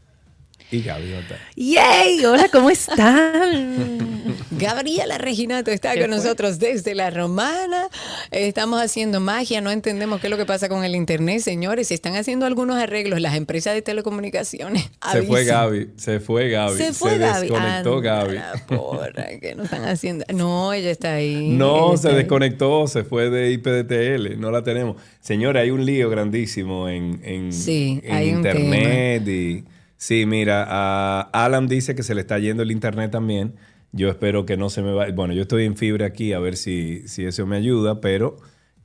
Y 0.73 0.81
Gaby, 0.81 1.13
otra. 1.13 1.39
¡Yay! 1.55 2.25
Hola, 2.25 2.49
¿cómo 2.51 2.71
están? 2.71 3.99
Gabriela 4.53 5.19
Reginato 5.19 5.71
está 5.71 5.95
con 6.01 6.09
nosotros 6.09 6.59
desde 6.59 6.95
La 6.95 7.11
Romana. 7.11 7.89
Estamos 8.31 8.81
haciendo 8.81 9.21
magia, 9.21 9.61
no 9.61 9.71
entendemos 9.71 10.19
qué 10.19 10.29
es 10.29 10.31
lo 10.31 10.39
que 10.39 10.47
pasa 10.47 10.71
con 10.71 10.83
el 10.83 10.97
Internet, 10.97 11.41
señores. 11.41 11.89
Se 11.89 11.95
están 11.95 12.17
haciendo 12.17 12.47
algunos 12.47 12.77
arreglos 12.77 13.21
las 13.21 13.35
empresas 13.35 13.75
de 13.75 13.83
telecomunicaciones. 13.83 14.91
Se 15.13 15.23
fue 15.25 15.45
Gaby, 15.45 15.91
se 15.97 16.21
fue 16.21 16.49
Gaby. 16.49 16.79
Se 16.79 16.95
fue 16.95 17.19
Gaby. 17.19 17.49
desconectó 17.49 18.01
Gaby. 18.01 18.39
Porra, 18.67 19.27
¿qué 19.43 19.55
no 19.55 19.65
están 19.65 19.85
haciendo? 19.85 20.25
No, 20.33 20.73
ella 20.73 20.91
está 20.91 21.17
ahí. 21.17 21.51
No, 21.51 21.99
se 21.99 22.13
desconectó, 22.13 22.87
se 22.87 23.05
fue 23.05 23.29
de 23.29 23.53
IPDTL, 23.53 24.41
no 24.41 24.51
la 24.51 24.65
tenemos. 24.65 24.97
Señora, 25.21 25.61
hay 25.61 25.71
un 25.71 25.85
lío 25.85 26.09
grandísimo 26.09 26.89
en, 26.89 27.21
en, 27.25 27.53
sí, 27.53 28.01
en 28.05 28.23
Internet 28.23 29.29
y 29.29 29.65
Sí, 30.03 30.27
mira, 30.27 31.21
Alan 31.31 31.69
dice 31.69 31.95
que 31.95 32.03
se 32.03 32.17
le 32.17 32.23
está 32.23 32.37
yendo 32.41 32.65
el 32.65 32.73
internet 32.73 33.13
también. 33.13 33.55
Yo 33.93 34.09
espero 34.09 34.45
que 34.45 34.57
no 34.57 34.69
se 34.69 34.83
me 34.83 34.93
vaya. 34.93 35.15
Bueno, 35.15 35.33
yo 35.33 35.43
estoy 35.43 35.65
en 35.65 35.77
fibra 35.77 36.07
aquí 36.07 36.33
a 36.33 36.41
ver 36.41 36.57
si, 36.57 37.07
si 37.07 37.25
eso 37.25 37.47
me 37.47 37.57
ayuda, 37.57 38.01
pero 38.01 38.37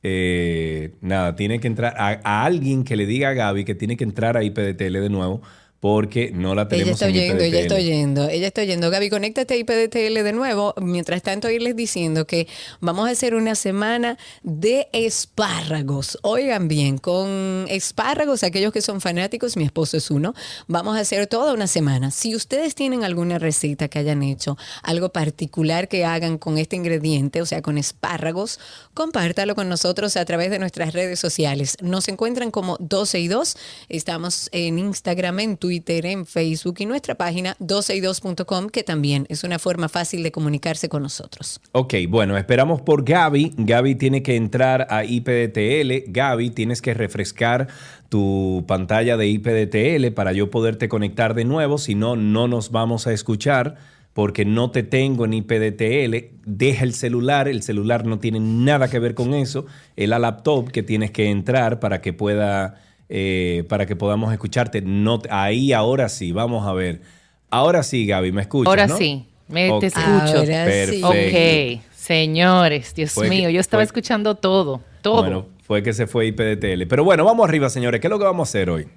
eh, 0.03 0.93
nada, 1.01 1.35
tiene 1.35 1.59
que 1.59 1.65
entrar 1.65 1.95
a, 1.97 2.19
a, 2.23 2.45
alguien 2.45 2.83
que 2.83 2.95
le 2.95 3.07
diga 3.07 3.29
a 3.29 3.33
Gaby 3.33 3.65
que 3.65 3.73
tiene 3.73 3.97
que 3.97 4.03
entrar 4.03 4.37
a 4.37 4.43
IPDTL 4.43 4.99
de 5.01 5.09
nuevo 5.09 5.41
porque 5.79 6.31
no 6.33 6.55
la 6.55 6.67
tenemos 6.67 6.87
ella 6.87 6.93
está 6.93 7.05
oyendo, 7.05 7.43
Ella 7.43 7.59
está 7.59 7.75
oyendo, 7.75 8.29
ella 8.29 8.47
está 8.47 8.61
oyendo. 8.61 8.89
Gaby, 8.89 9.09
conéctate 9.09 9.53
a 9.53 9.57
IPDTL 9.57 10.23
de 10.23 10.33
nuevo. 10.33 10.73
Mientras 10.81 11.21
tanto, 11.21 11.49
irles 11.51 11.75
diciendo 11.75 12.25
que 12.25 12.47
vamos 12.79 13.07
a 13.07 13.11
hacer 13.11 13.35
una 13.35 13.53
semana 13.53 14.17
de 14.41 14.87
espárragos. 14.91 16.17
Oigan 16.23 16.67
bien, 16.67 16.97
con 16.97 17.67
espárragos, 17.69 18.43
aquellos 18.43 18.73
que 18.73 18.81
son 18.81 19.01
fanáticos, 19.01 19.55
mi 19.55 19.65
esposo 19.65 19.97
es 19.97 20.09
uno, 20.09 20.33
vamos 20.67 20.97
a 20.97 21.01
hacer 21.01 21.27
toda 21.27 21.53
una 21.53 21.67
semana. 21.67 22.09
Si 22.09 22.35
ustedes 22.35 22.73
tienen 22.73 23.03
alguna 23.03 23.37
receta 23.37 23.87
que 23.87 23.99
hayan 23.99 24.23
hecho, 24.23 24.57
algo 24.81 25.09
particular 25.09 25.87
que 25.87 26.05
hagan 26.05 26.39
con 26.39 26.57
este 26.57 26.75
ingrediente, 26.75 27.41
o 27.41 27.45
sea, 27.45 27.61
con 27.61 27.77
espárragos, 27.77 28.59
compártalo 28.95 29.53
con 29.53 29.69
nosotros 29.69 30.17
a 30.17 30.25
través 30.25 30.49
de 30.49 30.57
nuestras 30.57 30.93
redes 30.93 31.19
sociales. 31.19 31.77
Nos 31.81 32.07
encuentran 32.07 32.49
como 32.49 32.77
12 32.79 33.19
y 33.19 33.27
2. 33.27 33.57
Estamos 33.89 34.49
en 34.51 34.79
Instagram, 34.79 35.39
en 35.39 35.57
Twitter 35.57 35.66
Twitter, 35.67 36.05
en 36.05 36.25
Facebook 36.25 36.75
y 36.79 36.85
nuestra 36.85 37.15
página 37.15 37.57
12y2.com, 37.59 38.69
que 38.69 38.83
también 38.83 39.25
es 39.27 39.43
una 39.43 39.59
forma 39.59 39.89
fácil 39.89 40.23
de 40.23 40.31
comunicarse 40.31 40.87
con 40.87 41.03
nosotros. 41.03 41.59
Ok, 41.73 41.95
bueno, 42.07 42.37
esperamos 42.37 42.81
por 42.81 43.03
Gaby. 43.03 43.51
Gaby 43.57 43.95
tiene 43.95 44.23
que 44.23 44.37
entrar 44.37 44.87
a 44.89 45.03
IPDTL. 45.03 46.09
Gaby, 46.09 46.51
tienes 46.51 46.81
que 46.81 46.93
refrescar 46.93 47.67
tu 48.07 48.63
pantalla 48.65 49.17
de 49.17 49.27
IPDTL 49.27 50.13
para 50.13 50.31
yo 50.31 50.49
poderte 50.49 50.87
conectar 50.87 51.33
de 51.33 51.43
nuevo, 51.43 51.77
si 51.77 51.95
no, 51.95 52.15
no 52.15 52.47
nos 52.47 52.71
vamos 52.71 53.05
a 53.05 53.11
escuchar 53.11 53.75
porque 54.13 54.45
no 54.45 54.71
te 54.71 54.83
tengo 54.83 55.25
en 55.25 55.33
IPDTL, 55.33 56.39
deja 56.45 56.85
el 56.85 56.93
celular, 56.93 57.49
el 57.49 57.61
celular 57.61 58.05
no 58.05 58.19
tiene 58.19 58.39
nada 58.39 58.89
que 58.89 58.99
ver 58.99 59.15
con 59.15 59.33
eso, 59.33 59.65
es 59.97 60.07
la 60.07 60.17
laptop 60.17 60.71
que 60.71 60.81
tienes 60.81 61.11
que 61.11 61.29
entrar 61.29 61.81
para 61.81 61.99
que 61.99 62.13
pueda 62.13 62.86
eh, 63.09 63.63
para 63.69 63.85
que 63.85 63.95
podamos 63.95 64.31
escucharte. 64.31 64.81
No, 64.81 65.21
ahí 65.29 65.73
ahora 65.73 66.09
sí, 66.09 66.31
vamos 66.31 66.67
a 66.67 66.73
ver. 66.73 67.01
Ahora 67.49 67.83
sí, 67.83 68.05
Gaby, 68.05 68.31
¿me 68.31 68.41
escuchas? 68.41 68.69
Ahora 68.69 68.89
sí, 68.89 69.25
me 69.47 69.71
te 69.79 69.87
escucho. 69.87 70.45
Perfecto. 70.45 71.09
Ok, 71.09 71.81
señores, 71.95 72.93
Dios 72.93 73.17
mío, 73.17 73.49
yo 73.49 73.59
estaba 73.59 73.83
escuchando 73.83 74.35
todo, 74.35 74.81
todo. 75.01 75.21
Bueno, 75.21 75.45
fue 75.63 75.83
que 75.83 75.93
se 75.93 76.07
fue 76.07 76.27
IPDTL. 76.27 76.87
Pero 76.87 77.03
bueno, 77.03 77.23
vamos 77.23 77.47
arriba, 77.47 77.69
señores. 77.69 78.01
¿Qué 78.01 78.07
es 78.07 78.11
lo 78.11 78.19
que 78.19 78.25
vamos 78.25 78.47
a 78.47 78.49
hacer 78.49 78.69
hoy? 78.69 78.87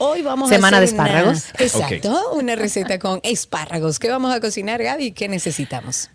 Hoy 0.00 0.22
vamos 0.22 0.48
Semana 0.48 0.76
a 0.76 0.80
hacer 0.80 0.96
de 0.96 1.02
espárragos. 1.02 1.48
exacto, 1.58 2.32
una 2.34 2.54
receta 2.54 2.98
con 2.98 3.20
espárragos. 3.24 3.98
¿Qué 3.98 4.08
vamos 4.08 4.32
a 4.32 4.40
cocinar, 4.40 4.82
Gaby? 4.82 5.12
¿Qué 5.12 5.28
necesitamos? 5.28 6.10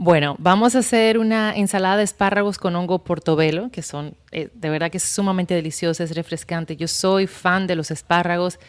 Bueno, 0.00 0.36
vamos 0.38 0.76
a 0.76 0.78
hacer 0.78 1.18
una 1.18 1.52
ensalada 1.56 1.96
de 1.96 2.04
espárragos 2.04 2.56
con 2.56 2.76
hongo 2.76 3.00
portobelo, 3.00 3.68
que 3.72 3.82
son, 3.82 4.14
eh, 4.30 4.48
de 4.54 4.70
verdad 4.70 4.92
que 4.92 4.98
es 4.98 5.02
sumamente 5.02 5.54
deliciosa, 5.54 6.04
es 6.04 6.14
refrescante. 6.14 6.76
Yo 6.76 6.86
soy 6.86 7.26
fan 7.26 7.66
de 7.66 7.74
los 7.74 7.90
espárragos 7.90 8.60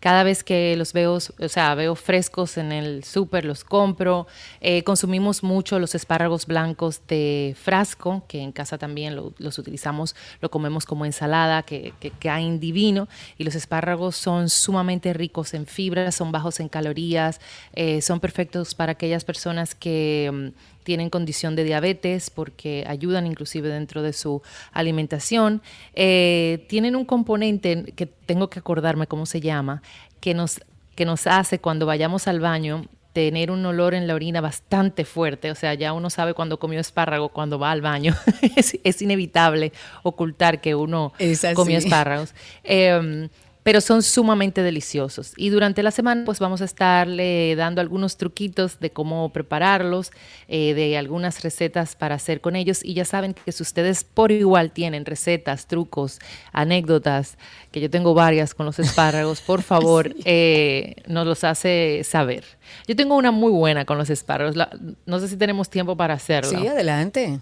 Cada 0.00 0.22
vez 0.22 0.44
que 0.44 0.76
los 0.76 0.92
veo, 0.92 1.14
o 1.14 1.48
sea, 1.48 1.74
veo 1.74 1.96
frescos 1.96 2.56
en 2.56 2.70
el 2.70 3.02
súper, 3.02 3.44
los 3.44 3.64
compro. 3.64 4.28
Eh, 4.60 4.84
consumimos 4.84 5.42
mucho 5.42 5.80
los 5.80 5.94
espárragos 5.96 6.46
blancos 6.46 7.02
de 7.08 7.56
frasco, 7.60 8.22
que 8.28 8.40
en 8.40 8.52
casa 8.52 8.78
también 8.78 9.16
los 9.16 9.58
utilizamos, 9.58 10.14
lo 10.40 10.50
comemos 10.50 10.84
como 10.84 11.04
ensalada, 11.04 11.64
que, 11.64 11.94
que 11.98 12.10
caen 12.12 12.60
divino. 12.60 13.08
Y 13.38 13.44
los 13.44 13.56
espárragos 13.56 14.14
son 14.14 14.48
sumamente 14.48 15.12
ricos 15.12 15.52
en 15.54 15.66
fibras, 15.66 16.14
son 16.14 16.30
bajos 16.30 16.60
en 16.60 16.68
calorías, 16.68 17.40
eh, 17.72 18.00
son 18.00 18.20
perfectos 18.20 18.74
para 18.74 18.92
aquellas 18.92 19.24
personas 19.24 19.74
que 19.74 20.30
mm, 20.32 20.77
tienen 20.88 21.10
condición 21.10 21.54
de 21.54 21.64
diabetes 21.64 22.30
porque 22.30 22.82
ayudan 22.88 23.26
inclusive 23.26 23.68
dentro 23.68 24.00
de 24.00 24.14
su 24.14 24.40
alimentación. 24.72 25.60
Eh, 25.92 26.64
tienen 26.66 26.96
un 26.96 27.04
componente 27.04 27.92
que 27.94 28.06
tengo 28.06 28.48
que 28.48 28.58
acordarme 28.58 29.06
cómo 29.06 29.26
se 29.26 29.42
llama, 29.42 29.82
que 30.20 30.32
nos, 30.32 30.60
que 30.94 31.04
nos 31.04 31.26
hace 31.26 31.58
cuando 31.58 31.84
vayamos 31.84 32.26
al 32.26 32.40
baño 32.40 32.86
tener 33.12 33.50
un 33.50 33.66
olor 33.66 33.92
en 33.92 34.06
la 34.06 34.14
orina 34.14 34.40
bastante 34.40 35.04
fuerte, 35.04 35.50
o 35.50 35.54
sea, 35.54 35.74
ya 35.74 35.92
uno 35.92 36.08
sabe 36.08 36.32
cuando 36.32 36.58
comió 36.58 36.80
espárrago, 36.80 37.28
cuando 37.28 37.58
va 37.58 37.70
al 37.70 37.82
baño, 37.82 38.14
es, 38.56 39.02
inevitable 39.02 39.74
ocultar 40.04 40.62
que 40.62 40.74
uno 40.74 41.12
comió 41.54 41.76
espárragos. 41.76 42.34
Em, 42.64 43.28
pero 43.68 43.82
son 43.82 44.02
sumamente 44.02 44.62
deliciosos. 44.62 45.34
Y 45.36 45.50
durante 45.50 45.82
la 45.82 45.90
semana 45.90 46.22
pues 46.24 46.38
vamos 46.38 46.62
a 46.62 46.64
estarle 46.64 47.54
dando 47.54 47.82
algunos 47.82 48.16
truquitos 48.16 48.80
de 48.80 48.88
cómo 48.88 49.30
prepararlos, 49.30 50.10
eh, 50.48 50.72
de 50.72 50.96
algunas 50.96 51.42
recetas 51.42 51.94
para 51.94 52.14
hacer 52.14 52.40
con 52.40 52.56
ellos. 52.56 52.82
Y 52.82 52.94
ya 52.94 53.04
saben 53.04 53.34
que 53.34 53.52
si 53.52 53.62
ustedes 53.62 54.04
por 54.04 54.32
igual 54.32 54.70
tienen 54.70 55.04
recetas, 55.04 55.66
trucos, 55.66 56.18
anécdotas, 56.50 57.36
que 57.70 57.82
yo 57.82 57.90
tengo 57.90 58.14
varias 58.14 58.54
con 58.54 58.64
los 58.64 58.78
espárragos, 58.78 59.42
por 59.42 59.60
favor, 59.60 60.14
eh, 60.24 60.94
nos 61.06 61.26
los 61.26 61.44
hace 61.44 62.00
saber. 62.04 62.44
Yo 62.86 62.96
tengo 62.96 63.16
una 63.16 63.32
muy 63.32 63.52
buena 63.52 63.84
con 63.84 63.98
los 63.98 64.08
espárragos. 64.08 64.56
no 65.04 65.20
sé 65.20 65.28
si 65.28 65.36
tenemos 65.36 65.68
tiempo 65.68 65.94
para 65.94 66.14
hacerlo. 66.14 66.58
Sí, 66.58 66.66
adelante. 66.66 67.40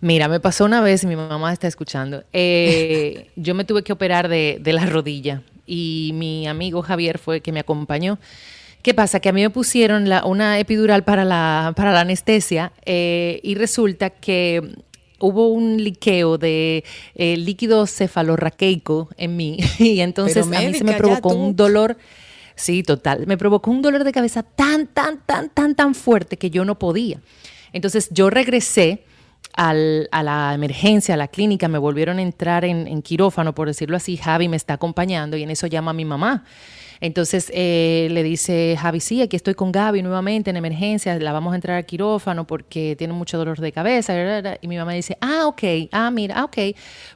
Mira, 0.00 0.28
me 0.28 0.38
pasó 0.38 0.64
una 0.64 0.80
vez, 0.80 1.04
mi 1.04 1.16
mamá 1.16 1.52
está 1.52 1.66
escuchando, 1.66 2.22
eh, 2.32 3.30
yo 3.36 3.54
me 3.54 3.64
tuve 3.64 3.82
que 3.82 3.92
operar 3.92 4.28
de, 4.28 4.60
la 4.64 4.86
rodilla 4.86 5.42
y 5.66 6.12
mi 6.14 6.46
amigo 6.46 6.82
Javier 6.82 7.18
fue 7.18 7.40
que 7.40 7.52
me 7.52 7.60
acompañó. 7.60 8.18
¿Qué 8.82 8.94
pasa? 8.94 9.18
Que 9.18 9.28
a 9.28 9.32
mí 9.32 9.42
me 9.42 9.50
pusieron 9.50 10.08
una 10.24 10.60
epidural 10.60 11.02
para 11.02 11.24
la, 11.24 11.72
para 11.74 11.92
la 11.92 12.00
anestesia 12.00 12.72
eh, 12.86 13.40
y 13.42 13.56
resulta 13.56 14.10
que 14.10 14.76
hubo 15.18 15.48
un 15.48 15.82
liqueo 15.82 16.38
de 16.38 16.84
eh, 17.16 17.36
líquido 17.36 17.86
cefalorraqueico 17.88 19.08
en 19.16 19.36
mí 19.36 19.58
y 19.80 20.00
entonces 20.00 20.46
a 20.46 20.60
mí 20.60 20.74
se 20.74 20.84
me 20.84 20.94
provocó 20.94 21.30
un 21.34 21.56
dolor. 21.56 21.96
Sí, 22.54 22.82
total. 22.82 23.26
Me 23.26 23.36
provocó 23.36 23.70
un 23.70 23.82
dolor 23.82 24.04
de 24.04 24.12
cabeza 24.12 24.42
tan, 24.42 24.86
tan, 24.86 25.24
tan, 25.26 25.48
tan, 25.48 25.74
tan 25.74 25.94
fuerte 25.94 26.36
que 26.36 26.50
yo 26.50 26.64
no 26.64 26.78
podía. 26.78 27.20
Entonces 27.72 28.08
yo 28.10 28.30
regresé 28.30 29.04
a 29.58 30.22
la 30.22 30.54
emergencia, 30.54 31.14
a 31.14 31.16
la 31.16 31.28
clínica, 31.28 31.66
me 31.66 31.78
volvieron 31.78 32.18
a 32.18 32.22
entrar 32.22 32.64
en, 32.64 33.02
quirófano, 33.02 33.54
por 33.54 33.66
decirlo 33.66 33.96
así, 33.96 34.16
Javi 34.16 34.48
me 34.48 34.56
está 34.56 34.74
acompañando 34.74 35.36
y 35.36 35.42
en 35.42 35.50
eso 35.50 35.66
llama 35.66 35.90
a 35.90 35.94
mi 35.94 36.04
mamá. 36.04 36.44
Entonces 37.00 37.50
eh, 37.54 38.08
le 38.10 38.22
dice 38.24 38.76
Javi, 38.78 39.00
sí, 39.00 39.22
aquí 39.22 39.36
estoy 39.36 39.54
con 39.54 39.70
Gaby 39.70 40.02
nuevamente 40.02 40.50
en 40.50 40.56
emergencia, 40.56 41.16
la 41.18 41.32
vamos 41.32 41.52
a 41.52 41.56
entrar 41.56 41.76
al 41.76 41.86
quirófano 41.86 42.46
porque 42.46 42.96
tiene 42.96 43.12
mucho 43.12 43.38
dolor 43.38 43.60
de 43.60 43.72
cabeza. 43.72 44.14
Y 44.60 44.68
mi 44.68 44.76
mamá 44.76 44.92
dice, 44.92 45.16
ah, 45.20 45.46
ok, 45.46 45.62
ah, 45.92 46.10
mira, 46.10 46.36
ah, 46.38 46.44
ok. 46.44 46.58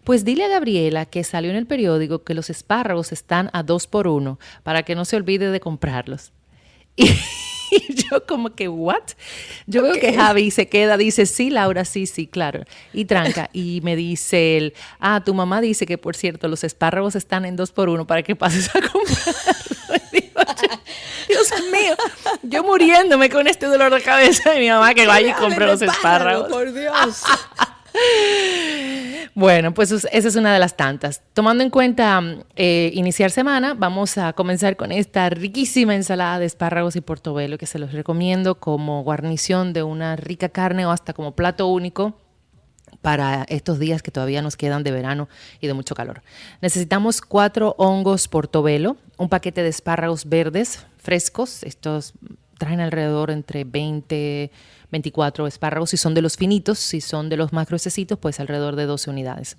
Pues 0.04 0.24
dile 0.24 0.44
a 0.44 0.48
Gabriela 0.48 1.06
que 1.06 1.24
salió 1.24 1.50
en 1.50 1.56
el 1.56 1.66
periódico 1.66 2.22
que 2.22 2.34
los 2.34 2.50
espárragos 2.50 3.12
están 3.12 3.50
a 3.52 3.62
dos 3.62 3.86
por 3.86 4.06
uno 4.06 4.38
para 4.62 4.84
que 4.84 4.94
no 4.94 5.04
se 5.04 5.16
olvide 5.16 5.50
de 5.50 5.60
comprarlos. 5.60 6.32
Y 6.94 7.08
y 7.72 7.94
yo 8.10 8.26
como 8.26 8.54
que, 8.54 8.68
¿what? 8.68 9.02
Yo 9.66 9.82
veo 9.82 9.94
que 9.94 10.12
Javi 10.12 10.50
se 10.50 10.68
queda, 10.68 10.98
dice, 10.98 11.24
sí, 11.24 11.48
Laura, 11.48 11.84
sí, 11.86 12.06
sí, 12.06 12.26
claro. 12.26 12.64
Y 12.92 13.06
tranca. 13.06 13.48
Y 13.52 13.80
me 13.82 13.96
dice 13.96 14.58
él, 14.58 14.74
ah, 15.00 15.22
tu 15.24 15.32
mamá 15.32 15.60
dice 15.62 15.86
que, 15.86 15.96
por 15.96 16.14
cierto, 16.14 16.48
los 16.48 16.64
espárragos 16.64 17.16
están 17.16 17.46
en 17.46 17.56
dos 17.56 17.72
por 17.72 17.88
uno 17.88 18.06
para 18.06 18.22
que 18.22 18.36
pases 18.36 18.68
a 18.74 18.80
comprar. 18.80 19.34
Dios 21.28 21.50
mío, 21.72 21.96
yo 22.42 22.62
muriéndome 22.62 23.30
con 23.30 23.46
este 23.46 23.66
dolor 23.66 23.94
de 23.94 24.02
cabeza 24.02 24.50
de 24.50 24.60
mi 24.60 24.68
mamá 24.68 24.92
que 24.92 25.06
vaya 25.06 25.30
y 25.30 25.32
compre 25.32 25.66
los 25.66 25.80
espárragos. 25.80 26.48
Por 26.48 26.72
Dios. 26.74 27.22
Bueno, 29.34 29.74
pues 29.74 29.92
esa 29.92 30.08
es 30.10 30.36
una 30.36 30.52
de 30.52 30.58
las 30.58 30.76
tantas. 30.76 31.22
Tomando 31.32 31.62
en 31.62 31.70
cuenta 31.70 32.22
eh, 32.56 32.90
iniciar 32.94 33.30
semana, 33.30 33.74
vamos 33.74 34.18
a 34.18 34.32
comenzar 34.32 34.76
con 34.76 34.92
esta 34.92 35.28
riquísima 35.30 35.94
ensalada 35.94 36.38
de 36.38 36.46
espárragos 36.46 36.96
y 36.96 37.00
portobelo 37.00 37.58
que 37.58 37.66
se 37.66 37.78
los 37.78 37.92
recomiendo 37.92 38.56
como 38.56 39.02
guarnición 39.02 39.72
de 39.72 39.82
una 39.82 40.16
rica 40.16 40.48
carne 40.48 40.86
o 40.86 40.90
hasta 40.90 41.12
como 41.12 41.32
plato 41.32 41.66
único 41.66 42.14
para 43.00 43.44
estos 43.48 43.78
días 43.78 44.02
que 44.02 44.10
todavía 44.10 44.42
nos 44.42 44.56
quedan 44.56 44.84
de 44.84 44.92
verano 44.92 45.28
y 45.60 45.66
de 45.66 45.74
mucho 45.74 45.94
calor. 45.94 46.22
Necesitamos 46.60 47.20
cuatro 47.20 47.74
hongos 47.78 48.28
portobelo, 48.28 48.96
un 49.18 49.28
paquete 49.28 49.62
de 49.62 49.68
espárragos 49.68 50.28
verdes 50.28 50.86
frescos, 50.98 51.64
estos 51.64 52.14
traen 52.58 52.80
alrededor 52.80 53.32
entre 53.32 53.64
20 53.64 54.52
24 54.92 55.48
espárragos. 55.48 55.90
Si 55.90 55.96
son 55.96 56.14
de 56.14 56.22
los 56.22 56.36
finitos, 56.36 56.78
si 56.78 57.00
son 57.00 57.28
de 57.28 57.36
los 57.36 57.52
más 57.52 57.66
gruesecitos, 57.66 58.18
pues 58.18 58.38
alrededor 58.38 58.76
de 58.76 58.86
12 58.86 59.10
unidades. 59.10 59.56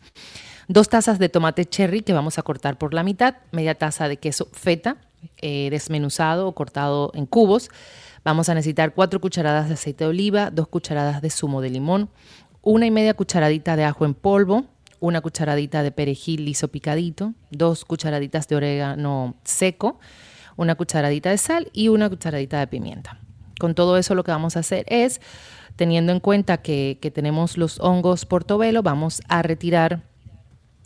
Dos 0.69 0.87
tazas 0.87 1.19
de 1.19 1.27
tomate 1.27 1.65
cherry 1.65 2.01
que 2.01 2.13
vamos 2.13 2.39
a 2.39 2.43
cortar 2.43 2.77
por 2.77 2.93
la 2.93 3.03
mitad, 3.03 3.35
media 3.51 3.75
taza 3.75 4.07
de 4.07 4.17
queso 4.17 4.47
feta 4.53 4.97
eh, 5.41 5.69
desmenuzado 5.69 6.47
o 6.47 6.55
cortado 6.55 7.11
en 7.15 7.25
cubos. 7.25 7.69
Vamos 8.23 8.47
a 8.49 8.55
necesitar 8.55 8.93
cuatro 8.93 9.19
cucharadas 9.19 9.67
de 9.67 9.73
aceite 9.73 10.05
de 10.05 10.09
oliva, 10.09 10.51
dos 10.51 10.67
cucharadas 10.67 11.21
de 11.21 11.29
zumo 11.29 11.61
de 11.61 11.69
limón, 11.69 12.09
una 12.61 12.85
y 12.85 12.91
media 12.91 13.13
cucharadita 13.13 13.75
de 13.75 13.83
ajo 13.83 14.05
en 14.05 14.13
polvo, 14.13 14.65
una 14.99 15.19
cucharadita 15.21 15.83
de 15.83 15.91
perejil 15.91 16.45
liso 16.45 16.69
picadito, 16.69 17.33
dos 17.51 17.83
cucharaditas 17.83 18.47
de 18.47 18.55
orégano 18.55 19.35
seco, 19.43 19.99
una 20.55 20.75
cucharadita 20.75 21.29
de 21.29 21.37
sal 21.37 21.69
y 21.73 21.89
una 21.89 22.09
cucharadita 22.09 22.59
de 22.59 22.67
pimienta. 22.67 23.22
Con 23.63 23.75
todo 23.75 23.95
eso 23.95 24.13
lo 24.13 24.25
que 24.25 24.31
vamos 24.31 24.57
a 24.57 24.59
hacer 24.59 24.83
es, 24.89 25.21
teniendo 25.77 26.11
en 26.11 26.19
cuenta 26.19 26.57
que, 26.57 26.97
tenemos 27.15 27.57
los 27.57 27.79
hongos 27.79 28.25
portobelo, 28.25 28.83
vamos 28.83 29.21
a 29.29 29.41
retirar 29.41 30.01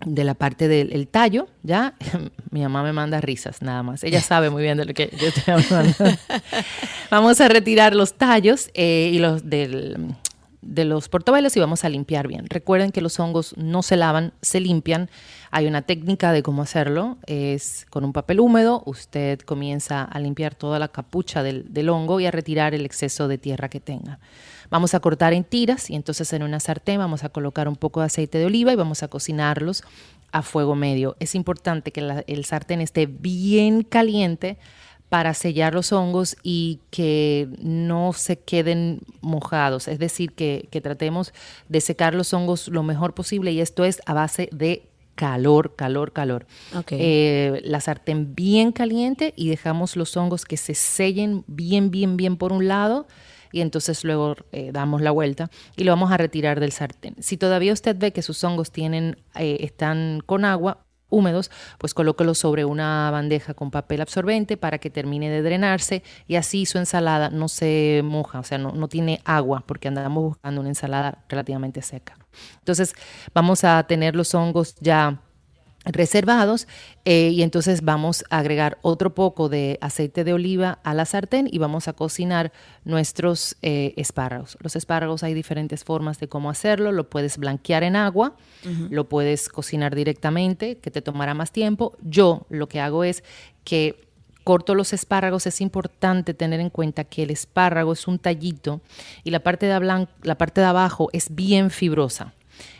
de 0.06 0.24
la 0.24 0.36
parte 0.36 0.68
del 0.68 1.08
tallo, 1.08 1.48
¿ya? 1.64 1.96
Mi 2.52 2.62
mamá 2.62 2.84
me 2.84 2.94
manda 2.94 3.20
risas, 3.20 3.64
nada 3.64 3.82
más. 3.82 4.04
Ella 4.04 4.22
sabe 4.22 4.52
muy 4.52 4.62
bien 4.62 4.78
de 4.78 4.86
lo 4.86 4.94
que 4.94 5.10
yo 5.20 5.30
estoy 5.30 5.56
hablando. 5.56 5.96
vamos 7.10 7.42
a 7.42 7.48
retirar 7.48 7.96
los 7.96 8.14
tallos 8.14 8.70
eh, 8.76 9.10
y 9.12 9.18
los 9.18 9.50
del, 9.50 10.14
de 10.62 10.86
los 10.86 11.10
portobelos 11.10 11.58
y 11.58 11.60
vamos 11.60 11.84
a 11.84 11.90
limpiar 11.90 12.28
bien. 12.28 12.46
Recuerden 12.48 12.92
que 12.92 13.02
los 13.02 13.20
hongos 13.20 13.58
no 13.58 13.82
se 13.82 13.98
lavan, 13.98 14.34
se 14.44 14.60
limpian. 14.60 15.10
Hay 15.52 15.68
una 15.68 15.82
técnica 15.82 16.32
de 16.32 16.44
cómo 16.44 16.62
hacerlo. 16.62 17.18
Es 17.26 17.86
con 17.90 18.04
un 18.04 18.14
papel 18.14 18.40
húmedo, 18.40 18.84
usted 18.86 19.40
comienza 19.40 20.04
a 20.04 20.20
limpiar 20.20 20.56
toda 20.56 20.80
la 20.80 20.88
capucha 20.88 21.44
del, 21.44 21.90
hongo 21.90 22.20
y 22.20 22.26
a 22.26 22.32
retirar 22.32 22.74
el 22.74 22.86
exceso 22.86 23.28
de 23.28 23.38
tierra 23.38 23.70
que 23.70 23.80
tenga. 23.80 24.20
Vamos 24.70 24.94
a 24.94 25.00
cortar 25.00 25.34
en 25.34 25.44
tiras 25.44 25.90
y 25.90 25.96
entonces 25.96 26.32
en 26.34 26.44
una 26.44 26.60
sartén 26.60 27.00
vamos 27.00 27.24
a 27.24 27.30
colocar 27.30 27.68
un 27.68 27.76
poco 27.76 28.02
de 28.02 28.08
aceite 28.08 28.38
de 28.38 28.46
oliva 28.46 28.74
y 28.74 28.76
vamos 28.76 29.04
a 29.04 29.08
cocinarlos 29.08 29.84
a 30.32 30.42
fuego 30.42 30.76
medio. 30.76 31.16
Es 31.20 31.36
importante 31.36 31.92
que 31.92 32.24
el 32.28 32.46
sartén 32.46 32.82
esté 32.82 33.06
bien 33.06 33.84
caliente 33.84 34.58
para 35.10 35.34
sellar 35.34 35.74
los 35.74 35.94
hongos 35.94 36.36
y 36.44 36.82
que 36.90 37.48
no 37.62 38.12
se 38.14 38.40
queden 38.40 39.02
mojados. 39.22 39.88
Es 39.88 40.00
decir, 40.00 40.34
que, 40.34 40.68
tratemos 40.84 41.34
de 41.70 41.82
secar 41.82 42.14
los 42.14 42.34
hongos 42.34 42.68
lo 42.68 42.84
mejor 42.84 43.14
posible 43.14 43.52
y 43.52 43.62
esto 43.62 43.86
es 43.86 44.02
a 44.06 44.14
base 44.14 44.50
de 44.52 44.87
calor, 45.18 45.76
calor, 45.76 46.14
calor. 46.14 46.46
Eh, 46.92 47.60
la 47.66 47.82
sartén 47.82 48.36
bien 48.36 48.72
caliente 48.72 49.34
y 49.36 49.50
dejamos 49.50 49.98
los 49.98 50.16
hongos 50.16 50.46
que 50.46 50.58
se 50.58 50.76
sellen 50.76 51.44
bien, 51.48 51.90
bien, 51.90 52.16
bien 52.16 52.38
por 52.38 52.54
un 52.54 52.68
lado 52.68 53.08
y 53.52 53.62
entonces 53.62 54.04
luego 54.04 54.36
eh, 54.52 54.70
damos 54.72 55.02
la 55.02 55.12
vuelta 55.12 55.50
y 55.76 55.84
lo 55.84 55.92
vamos 55.92 56.12
a 56.12 56.18
retirar 56.18 56.60
del 56.60 56.72
sartén. 56.72 57.16
Si 57.20 57.38
todavía 57.38 57.74
usted 57.74 57.96
ve 57.98 58.14
que 58.14 58.22
sus 58.22 58.44
hongos 58.44 58.72
tienen, 58.72 59.18
eh, 59.36 59.58
están 59.62 60.22
con 60.26 60.46
agua, 60.46 60.86
húmedos, 61.10 61.52
pues 61.78 61.94
colóquelo 61.94 62.34
sobre 62.34 62.66
una 62.66 63.10
bandeja 63.12 63.54
con 63.54 63.72
papel 63.72 64.02
absorbente 64.02 64.58
para 64.58 64.78
que 64.78 64.90
termine 64.90 65.30
de 65.30 65.42
drenarse 65.42 66.04
y 66.28 66.36
así 66.36 66.66
su 66.66 66.78
ensalada 66.78 67.30
no 67.30 67.48
se 67.48 68.02
moja, 68.04 68.40
o 68.40 68.44
sea, 68.44 68.58
no, 68.58 68.72
no 68.72 68.88
tiene 68.88 69.22
agua 69.26 69.64
porque 69.66 69.88
andamos 69.88 70.24
buscando 70.24 70.62
una 70.62 70.70
ensalada 70.70 71.24
relativamente 71.30 71.82
seca. 71.82 72.18
Entonces 72.60 72.94
vamos 73.34 73.64
a 73.64 73.84
tener 73.84 74.16
los 74.16 74.34
hongos 74.36 74.76
ya 74.80 75.22
reservados 75.88 76.68
eh, 77.06 77.30
y 77.30 77.42
entonces 77.44 77.82
vamos 77.82 78.26
a 78.30 78.40
agregar 78.40 78.78
otro 78.82 79.16
poco 79.16 79.50
de 79.50 79.78
aceite 79.82 80.24
de 80.24 80.34
oliva 80.34 80.80
a 80.84 80.94
la 80.94 81.06
sartén 81.06 81.48
y 81.52 81.58
vamos 81.58 81.88
a 81.88 81.94
cocinar 81.94 82.52
nuestros 82.84 83.56
eh, 83.62 83.94
espárragos. 83.98 84.58
Los 84.62 84.76
espárragos 84.76 85.24
hay 85.24 85.34
diferentes 85.34 85.84
formas 85.84 86.20
de 86.20 86.28
cómo 86.28 86.50
hacerlo, 86.50 86.92
lo 86.92 87.10
puedes 87.10 87.38
blanquear 87.38 87.84
en 87.84 87.96
agua, 87.96 88.36
lo 88.90 89.08
puedes 89.08 89.50
cocinar 89.50 89.96
directamente, 89.96 90.78
que 90.78 90.92
te 90.92 91.02
tomará 91.02 91.34
más 91.34 91.52
tiempo. 91.52 91.96
Yo 92.02 92.46
lo 92.50 92.68
que 92.68 92.82
hago 92.82 93.04
es 93.04 93.24
que 93.64 94.08
corto 94.48 94.76
los 94.76 94.94
espárragos, 94.94 95.46
es 95.46 95.60
importante 95.60 96.34
tener 96.34 96.62
en 96.62 96.70
cuenta 96.70 97.04
que 97.04 97.24
el 97.24 97.32
espárrago 97.32 97.92
es 97.92 98.08
un 98.08 98.18
tallito 98.18 98.80
y 99.26 99.32
la 99.32 99.42
parte 99.42 99.66
de, 99.66 100.08
la 100.24 100.38
parte 100.38 100.62
de 100.62 100.68
abajo 100.68 101.10
es 101.12 101.36
bien 101.36 101.70
fibrosa. 101.70 102.34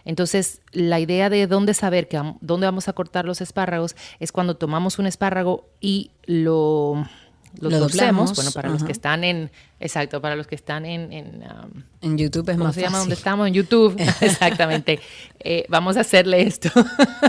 Entonces, 0.06 0.62
la 0.72 1.00
idea 1.00 1.30
de 1.30 1.48
dónde 1.48 1.74
saber 1.74 2.08
que, 2.08 2.22
dónde 2.42 2.68
vamos 2.68 2.88
a 2.88 2.94
cortar 2.94 3.26
los 3.26 3.42
espárragos 3.42 3.96
es 4.20 4.32
cuando 4.32 4.58
tomamos 4.58 5.00
un 5.00 5.08
espárrago 5.08 5.70
y 5.80 6.12
lo, 6.26 7.06
lo, 7.60 7.70
bueno, 7.70 8.52
para 8.54 8.70
los 8.70 8.84
que 8.84 8.92
están 8.92 9.24
en, 9.24 9.52
exacto, 9.80 10.22
para 10.22 10.36
los 10.36 10.48
que 10.48 10.56
están 10.56 10.86
en... 10.86 11.12
En, 11.12 11.44
en 12.02 12.18
YouTube 12.18 12.50
es 12.50 12.58
más 12.58 12.76
se 12.76 12.82
llama 12.82 13.00
donde 13.00 13.16
estamos? 13.16 13.48
En 13.48 13.54
YouTube, 13.54 13.96
exactamente. 14.22 15.00
Eh, 15.40 15.66
vamos 15.70 15.98
a 15.98 16.02
hacerle 16.02 16.42
esto. 16.44 16.70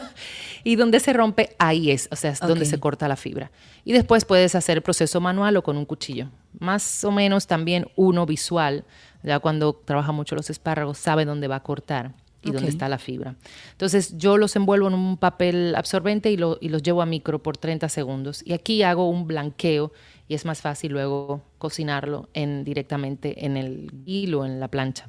y 0.64 0.76
donde 0.76 1.01
se 1.01 1.12
rompe, 1.12 1.55
ahí 1.59 1.90
es, 1.90 2.09
o 2.11 2.16
sea, 2.16 2.32
es 2.32 2.40
donde 2.40 2.66
se 2.66 2.78
corta 2.78 3.09
la 3.09 3.16
fibra. 3.16 3.51
Y 3.84 3.92
después 3.92 4.24
puedes 4.24 4.55
hacer 4.55 4.78
el 4.78 4.82
proceso 4.82 5.20
manual 5.20 5.57
o 5.57 5.62
con 5.62 5.76
un 5.76 5.86
cuchillo. 5.86 6.28
Más 6.59 7.05
o 7.05 7.11
menos 7.11 7.46
también 7.46 7.86
uno 7.96 8.26
visual, 8.26 8.84
ya 9.22 9.38
cuando 9.38 9.72
trabaja 9.72 10.12
mucho 10.12 10.36
los 10.36 10.51
espárragos, 10.51 10.99
sabe 10.99 11.24
dónde 11.24 11.49
va 11.49 11.57
a 11.57 11.62
cortar 11.62 12.14
y 12.43 12.53
dónde 12.53 12.68
está 12.68 12.89
la 12.89 12.99
fibra. 12.99 13.36
Entonces 13.72 14.16
yo 14.16 14.36
los 14.36 14.55
envuelvo 14.57 14.89
en 14.89 14.95
un 14.95 15.16
papel 15.16 15.74
absorbente 15.74 16.30
y, 16.30 16.34
y, 16.34 16.68
los 16.68 16.82
llevo 16.82 17.03
a 17.03 17.07
micro 17.07 17.43
por 17.43 17.57
30 17.57 17.89
segundos. 17.89 18.43
Y 18.45 18.53
aquí 18.53 18.82
hago 18.82 19.09
un 19.09 19.26
blanqueo 19.26 19.93
y 20.28 20.34
es 20.34 20.45
más 20.45 20.61
fácil 20.61 20.93
luego 20.93 21.43
cocinarlo 21.59 22.28
en, 22.34 22.64
directamente 22.64 23.45
en 23.45 23.57
el 23.57 23.91
hilo, 24.05 24.45
en 24.45 24.61
la 24.61 24.68
plancha. 24.68 25.09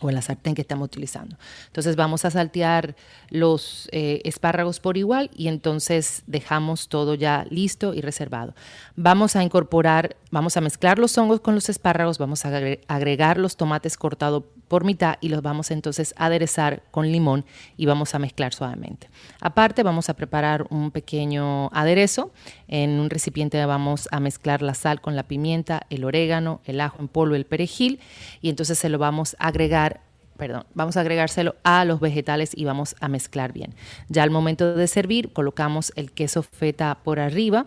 O 0.00 0.08
en 0.08 0.14
la 0.14 0.22
sartén 0.22 0.54
que 0.54 0.60
estamos 0.60 0.86
utilizando. 0.86 1.36
Entonces 1.66 1.96
vamos 1.96 2.24
a 2.24 2.30
saltear 2.30 2.94
los 3.30 3.88
eh, 3.90 4.20
espárragos 4.24 4.80
por 4.80 4.98
igual 4.98 5.30
y 5.34 5.48
entonces 5.48 6.22
dejamos 6.26 6.88
todo 6.88 7.14
ya 7.14 7.46
listo 7.48 7.94
y 7.94 8.02
reservado. 8.02 8.54
Vamos 8.96 9.34
a 9.34 9.42
incorporar, 9.42 10.16
vamos 10.30 10.56
a 10.56 10.60
mezclar 10.60 10.98
los 10.98 11.16
hongos 11.16 11.40
con 11.40 11.54
los 11.54 11.70
espárragos, 11.70 12.18
vamos 12.18 12.44
a 12.44 12.50
agregar 12.88 13.38
los 13.38 13.56
tomates 13.56 13.96
cortados 13.96 14.44
por 14.68 14.84
mitad 14.84 15.16
y 15.20 15.28
los 15.28 15.42
vamos 15.42 15.70
entonces 15.70 16.12
a 16.16 16.26
aderezar 16.26 16.82
con 16.90 17.10
limón 17.10 17.44
y 17.76 17.86
vamos 17.86 18.14
a 18.14 18.18
mezclar 18.18 18.52
suavemente. 18.52 19.08
Aparte 19.40 19.82
vamos 19.82 20.08
a 20.10 20.14
preparar 20.14 20.66
un 20.70 20.90
pequeño 20.90 21.68
aderezo. 21.68 22.32
En 22.68 22.98
un 22.98 23.10
recipiente 23.10 23.64
vamos 23.64 24.08
a 24.10 24.20
mezclar 24.20 24.62
la 24.62 24.74
sal 24.74 25.00
con 25.00 25.14
la 25.14 25.22
pimienta, 25.22 25.86
el 25.88 26.04
orégano, 26.04 26.60
el 26.64 26.80
ajo 26.80 26.98
en 27.00 27.08
polvo, 27.08 27.36
el 27.36 27.46
perejil 27.46 28.00
y 28.42 28.50
entonces 28.50 28.78
se 28.78 28.88
lo 28.88 28.98
vamos 28.98 29.36
a 29.38 29.45
agregar 29.46 30.00
perdón, 30.36 30.64
vamos 30.74 30.96
a 30.96 31.00
agregárselo 31.00 31.56
a 31.64 31.84
los 31.84 31.98
vegetales 31.98 32.52
y 32.54 32.64
vamos 32.64 32.94
a 33.00 33.08
mezclar 33.08 33.54
bien. 33.54 33.74
Ya 34.08 34.22
al 34.22 34.30
momento 34.30 34.74
de 34.74 34.86
servir 34.86 35.32
colocamos 35.32 35.92
el 35.96 36.12
queso 36.12 36.42
feta 36.42 36.98
por 37.02 37.18
arriba 37.18 37.66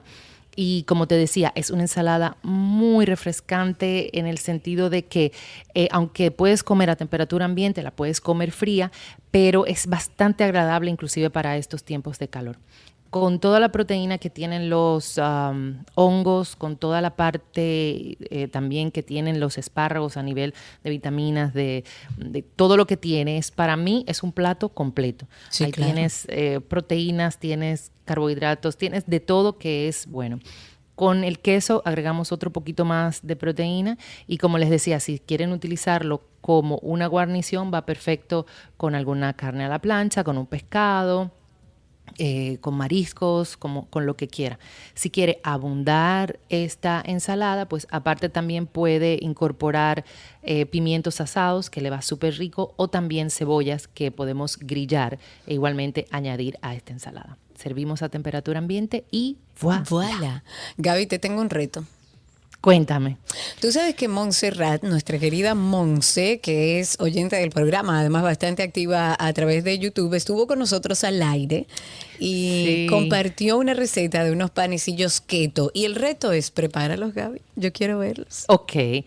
y 0.56 0.84
como 0.84 1.08
te 1.08 1.16
decía, 1.16 1.52
es 1.56 1.70
una 1.70 1.84
ensalada 1.84 2.38
muy 2.44 3.06
refrescante 3.06 4.18
en 4.20 4.28
el 4.28 4.38
sentido 4.38 4.90
de 4.90 5.06
que 5.06 5.32
eh, 5.74 5.88
aunque 5.92 6.32
puedes 6.32 6.64
comer 6.64 6.90
a 6.90 6.96
temperatura 6.96 7.46
ambiente, 7.46 7.82
la 7.82 7.92
puedes 7.92 8.20
comer 8.20 8.52
fría, 8.52 8.92
pero 9.32 9.66
es 9.66 9.88
bastante 9.88 10.44
agradable 10.44 10.92
inclusive 10.92 11.30
para 11.30 11.58
estos 11.58 11.84
tiempos 11.84 12.20
de 12.20 12.28
calor 12.28 12.58
con 13.10 13.40
toda 13.40 13.60
la 13.60 13.72
proteína 13.72 14.18
que 14.18 14.30
tienen 14.30 14.70
los 14.70 15.20
hongos, 15.96 16.56
con 16.56 16.78
toda 16.78 17.02
la 17.02 17.16
parte 17.16 18.18
eh, 18.20 18.48
también 18.48 18.92
que 18.92 19.04
tienen 19.04 19.40
los 19.40 19.58
espárragos 19.58 20.18
a 20.18 20.24
nivel 20.24 20.54
de 20.84 20.90
vitaminas, 20.90 21.54
de, 21.54 21.84
todo 22.56 22.78
lo 22.78 22.86
que 22.86 22.98
tienes, 22.98 23.52
para 23.52 23.76
mí 23.78 24.04
es 24.08 24.22
un 24.22 24.32
plato 24.32 24.70
completo. 24.70 25.28
Ahí 25.60 25.72
tienes 25.72 26.26
eh, 26.30 26.60
proteínas, 26.60 27.40
tienes 27.40 27.92
carbohidratos, 28.06 28.78
tienes 28.78 29.06
de 29.08 29.20
todo 29.20 29.58
que 29.58 29.88
es 29.88 30.08
bueno. 30.08 30.40
Con 30.96 31.24
el 31.24 31.40
queso 31.40 31.82
agregamos 31.86 32.32
otro 32.34 32.52
poquito 32.52 32.84
más 32.84 33.26
de 33.26 33.38
proteína 33.38 33.98
y 34.28 34.38
como 34.38 34.58
les 34.58 34.70
decía, 34.70 35.00
si 35.00 35.20
quieren 35.20 35.54
utilizarlo 35.54 36.22
como 36.42 36.78
una 36.80 37.08
guarnición, 37.08 37.72
va 37.74 37.86
perfecto 37.86 38.46
con 38.76 38.96
alguna 38.96 39.34
carne 39.34 39.64
a 39.64 39.70
la 39.70 39.80
plancha, 39.80 40.24
con 40.26 40.38
un 40.38 40.46
pescado, 40.46 41.32
eh, 42.18 42.58
con 42.62 42.76
mariscos, 42.76 43.58
como, 43.58 43.86
con 43.88 44.06
lo 44.06 44.16
que 44.16 44.28
quiera. 44.28 44.60
Si 44.94 45.10
quiere 45.10 45.40
abundar 45.44 46.40
esta 46.50 47.02
ensalada, 47.06 47.68
pues 47.68 47.88
aparte 47.92 48.30
también 48.30 48.66
puede 48.66 49.20
incorporar 49.22 50.06
eh, 50.44 50.66
pimientos 50.66 51.22
asados, 51.22 51.70
que 51.70 51.82
le 51.82 51.90
va 51.90 52.02
súper 52.02 52.38
rico, 52.38 52.74
o 52.78 52.88
también 52.88 53.30
cebollas 53.30 53.88
que 53.88 54.12
podemos 54.12 54.58
grillar 54.58 55.20
e 55.48 55.54
igualmente 55.54 56.08
añadir 56.12 56.58
a 56.62 56.76
esta 56.76 56.94
ensalada. 56.94 57.38
Servimos 57.56 58.02
a 58.02 58.10
temperatura 58.10 58.60
ambiente 58.60 59.04
y 59.12 59.38
voilà. 59.60 59.84
voilà. 59.90 60.44
Gaby, 60.78 61.08
te 61.08 61.20
tengo 61.20 61.42
un 61.42 61.50
reto. 61.50 61.84
Cuéntame. 62.62 63.18
Tú 63.62 63.72
sabes 63.72 63.96
que 63.96 64.10
Montserrat, 64.10 64.84
nuestra 64.84 65.18
querida 65.18 65.56
Monse, 65.56 66.40
que 66.42 66.82
es 66.82 66.98
oyente 67.00 67.38
del 67.38 67.52
programa, 67.52 68.02
además 68.02 68.24
bastante 68.24 68.64
activa 68.64 69.16
a 69.18 69.32
través 69.32 69.64
de 69.64 69.80
YouTube, 69.80 70.14
estuvo 70.14 70.46
con 70.46 70.60
nosotros 70.60 71.06
al 71.06 71.22
aire 71.24 71.68
y 72.20 72.88
compartió 72.88 73.58
una 73.58 73.74
receta 73.74 74.24
de 74.24 74.32
unos 74.32 74.52
panecillos 74.52 75.22
keto. 75.22 75.72
Y 75.74 75.86
el 75.86 75.96
reto 75.96 76.32
es, 76.32 76.52
prepáralos, 76.52 77.14
Gaby. 77.14 77.42
Yo 77.56 77.74
quiero 77.74 78.00
verlos. 78.00 78.46
Ok. 78.48 78.76
Eh, 78.76 79.06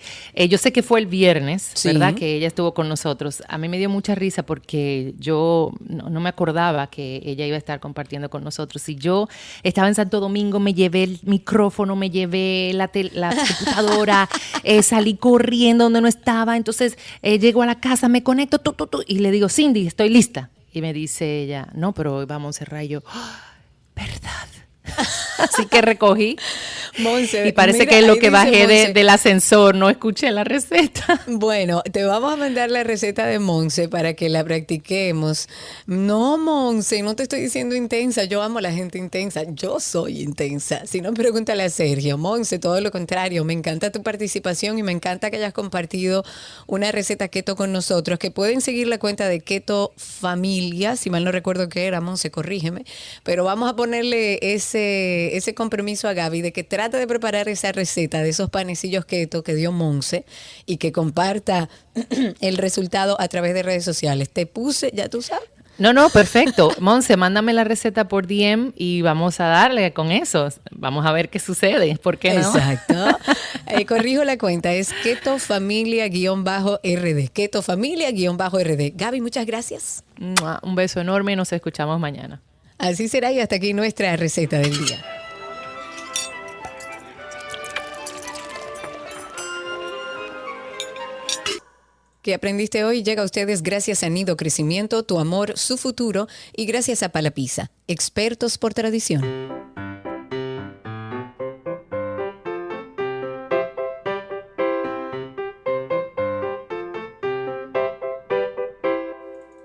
yo 0.49 0.59
sé 0.59 0.73
que 0.73 0.83
fue 0.83 1.01
el 1.01 1.07
viernes, 1.07 1.73
¿verdad? 1.85 2.15
Que 2.15 2.37
ella 2.37 2.47
estuvo 2.47 2.75
con 2.75 2.89
nosotros. 2.89 3.43
A 3.49 3.59
mí 3.59 3.69
me 3.69 3.79
dio 3.79 3.89
mucha 3.89 4.15
risa 4.15 4.45
porque 4.45 5.15
yo 5.19 5.73
no, 5.87 6.21
me 6.21 6.29
acordaba 6.29 6.89
que 6.89 7.23
ella 7.25 7.47
iba 7.47 7.57
a 7.57 7.59
estar 7.59 7.81
compartiendo 7.81 8.31
con 8.31 8.45
nosotros. 8.45 8.89
Y 8.89 8.97
yo 8.97 9.29
estaba 9.63 9.89
en 9.89 9.95
Santo 9.95 10.21
Domingo, 10.21 10.61
me 10.61 10.75
llevé 10.75 11.05
el 11.05 11.21
micrófono, 11.25 11.97
me 11.97 12.11
llevé 12.11 12.73
la, 12.75 12.91
la 13.13 13.37
computadora, 13.37 14.29
eh, 14.65 14.83
salí 14.83 15.15
corriendo 15.15 15.85
donde 15.85 16.01
no 16.01 16.09
estaba. 16.09 16.57
Entonces 16.57 16.99
eh, 17.23 17.39
llego 17.39 17.63
a 17.63 17.67
la 17.67 17.81
casa, 17.81 18.09
me 18.09 18.23
conecto 18.23 18.61
y 19.07 19.19
le 19.19 19.31
digo, 19.31 19.49
Cindy, 19.49 19.87
estoy 19.87 20.09
lista. 20.09 20.51
Y 20.73 20.81
me 20.81 20.93
dice 20.93 21.43
ella, 21.43 21.69
no, 21.75 21.93
pero 21.93 22.27
vamos 22.27 22.57
a 22.57 22.59
cerrar. 22.61 22.85
Yo, 22.85 23.03
¡Ah! 23.07 23.41
¿verdad? 23.95 24.49
Así 25.39 25.67
que 25.67 25.81
recogí. 25.81 26.37
y 26.97 27.53
parece 27.53 27.87
que 27.87 28.01
es 28.01 28.07
lo 28.07 28.17
que 28.17 28.31
bajé 28.31 28.93
del 28.93 29.09
ascensor, 29.09 29.75
no 29.75 29.91
escuché 29.91 30.31
la 30.31 30.45
receta. 30.45 31.21
Bueno, 31.27 31.83
te 31.91 32.05
vamos 32.05 32.33
a 32.33 32.37
mandar 32.37 32.71
la 32.71 32.85
receta 32.85 33.27
de 33.27 33.39
Monse 33.39 33.89
para 33.89 34.15
que 34.15 34.29
la 34.29 34.45
practiquemos. 34.45 35.49
No, 35.87 36.37
Monse, 36.37 37.03
no 37.03 37.17
te 37.17 37.25
estoy 37.25 37.41
diciendo 37.41 37.75
intensa. 37.75 38.25
Yo 38.25 38.43
amo 38.43 38.59
a 38.59 38.63
la 38.63 38.73
gente 38.73 38.99
intensa. 38.99 39.43
Yo 39.49 39.81
soy 39.81 40.21
intensa. 40.21 40.87
Si 40.87 41.01
no, 41.01 41.13
pregúntale 41.13 41.63
a 41.63 41.71
Sergio. 41.71 42.19
Monse, 42.19 42.59
todo 42.59 42.81
lo 42.81 42.91
contrario. 42.91 43.45
Me 43.45 43.53
encanta 43.53 43.91
tu 43.91 44.03
participación 44.03 44.79
y 44.79 44.83
me 44.83 44.93
encanta 44.93 45.31
que 45.31 45.37
hayas 45.37 45.53
compartido 45.53 46.25
una 46.67 46.93
receta 46.93 47.29
keto 47.29 47.57
con 47.57 47.73
nosotros. 47.73 48.19
Que 48.19 48.31
pueden 48.31 48.61
seguir 48.61 48.89
la 48.89 48.99
cuenta 48.99 49.29
de 49.29 49.41
Keto 49.41 49.93
Familia. 49.97 50.97
Si 50.97 51.11
mal 51.11 51.25
no 51.25 51.33
recuerdo 51.33 51.69
qué 51.69 51.87
era, 51.87 52.01
Monse, 52.01 52.31
corrígeme. 52.31 52.85
Pero 53.23 53.45
vamos 53.45 53.71
a 53.71 53.77
ponerle 53.77 54.39
ese 54.43 54.72
ese, 54.75 55.55
compromiso 55.55 56.09
a 56.09 56.15
Gaby 56.15 56.43
de 56.43 56.53
que 56.53 56.65
trate 56.65 56.97
de 56.97 57.07
preparar 57.07 57.49
esa 57.49 57.73
receta 57.73 58.23
de 58.23 58.31
esos 58.31 58.51
panecillos 58.51 59.05
keto 59.05 59.43
que 59.43 59.55
dio 59.55 59.73
Monse 59.73 60.25
y 60.67 60.77
que 60.79 60.93
comparta 60.93 61.69
el 62.41 62.57
resultado 62.57 63.21
a 63.21 63.29
través 63.29 63.55
de 63.55 63.63
redes 63.63 63.85
sociales. 63.85 64.31
Te 64.31 64.47
puse, 64.47 64.91
ya 64.95 65.09
tú 65.09 65.23
sabes. 65.23 65.49
No, 65.79 65.93
no, 65.93 66.11
perfecto. 66.11 66.71
Monse, 66.81 67.17
mándame 67.17 67.53
la 67.53 67.65
receta 67.65 68.07
por 68.07 68.27
DM 68.27 68.73
y 68.77 69.03
vamos 69.03 69.41
a 69.41 69.47
darle 69.47 69.93
con 69.93 70.13
eso. 70.13 70.49
Vamos 70.71 71.07
a 71.07 71.13
ver 71.13 71.29
qué 71.29 71.39
sucede. 71.39 71.97
¿Por 71.97 72.19
qué 72.19 72.35
no? 72.35 72.41
Exacto. 72.41 72.95
Eh, 73.69 73.87
corrijo 73.87 74.23
la 74.25 74.37
cuenta, 74.37 74.75
es 74.75 74.93
Keto 75.03 75.39
Familia-RD. 75.39 77.29
Keto 77.33 77.63
Familia-RD. 77.63 78.93
Gaby, 78.95 79.21
muchas 79.23 79.47
gracias. 79.47 80.05
Un 80.63 80.75
beso 80.75 81.01
enorme 81.01 81.33
y 81.33 81.37
nos 81.37 81.53
escuchamos 81.53 81.99
mañana. 81.99 82.43
Así 82.83 83.07
será 83.07 83.31
y 83.31 83.39
hasta 83.39 83.55
aquí 83.55 83.75
nuestra 83.75 84.17
receta 84.17 84.59
del 84.59 84.77
día. 84.77 85.05
¿Qué 92.23 92.35
aprendiste 92.35 92.83
hoy 92.85 93.05
llega 93.05 93.23
a 93.23 93.25
ustedes 93.25 93.63
gracias 93.63 94.03
a 94.03 94.09
Nido 94.09 94.37
Crecimiento, 94.37 95.05
Tu 95.05 95.21
Amor, 95.21 95.57
Su 95.57 95.77
Futuro 95.77 96.27
y 96.57 96.67
gracias 96.67 97.05
a 97.05 97.11
Palapisa, 97.11 97.71
expertos 97.87 98.59
por 98.59 98.75
tradición. 98.75 99.72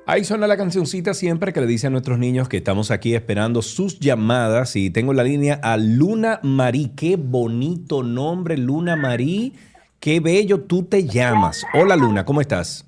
Ahí 0.09 0.23
suena 0.23 0.47
la 0.47 0.55
cancioncita 0.55 1.13
siempre 1.13 1.51
que 1.51 1.59
le 1.59 1.67
dice 1.67 1.87
a 1.87 1.89
nuestros 1.89 2.17
niños 2.17 2.47
que 2.47 2.55
estamos 2.55 2.91
aquí 2.91 3.13
esperando 3.13 3.61
sus 3.61 3.99
llamadas 3.99 4.77
y 4.77 4.89
tengo 4.89 5.11
en 5.11 5.17
la 5.17 5.23
línea 5.25 5.59
a 5.61 5.75
Luna 5.75 6.39
Marí. 6.43 6.93
Qué 6.95 7.17
bonito 7.17 8.03
nombre, 8.03 8.55
Luna 8.55 8.95
Marí. 8.95 9.51
Qué 9.99 10.21
bello 10.21 10.61
tú 10.61 10.83
te 10.83 11.05
llamas. 11.05 11.65
Hola 11.73 11.97
Luna, 11.97 12.23
¿cómo 12.23 12.39
estás? 12.39 12.85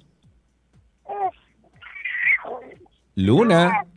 Luna. 3.15 3.88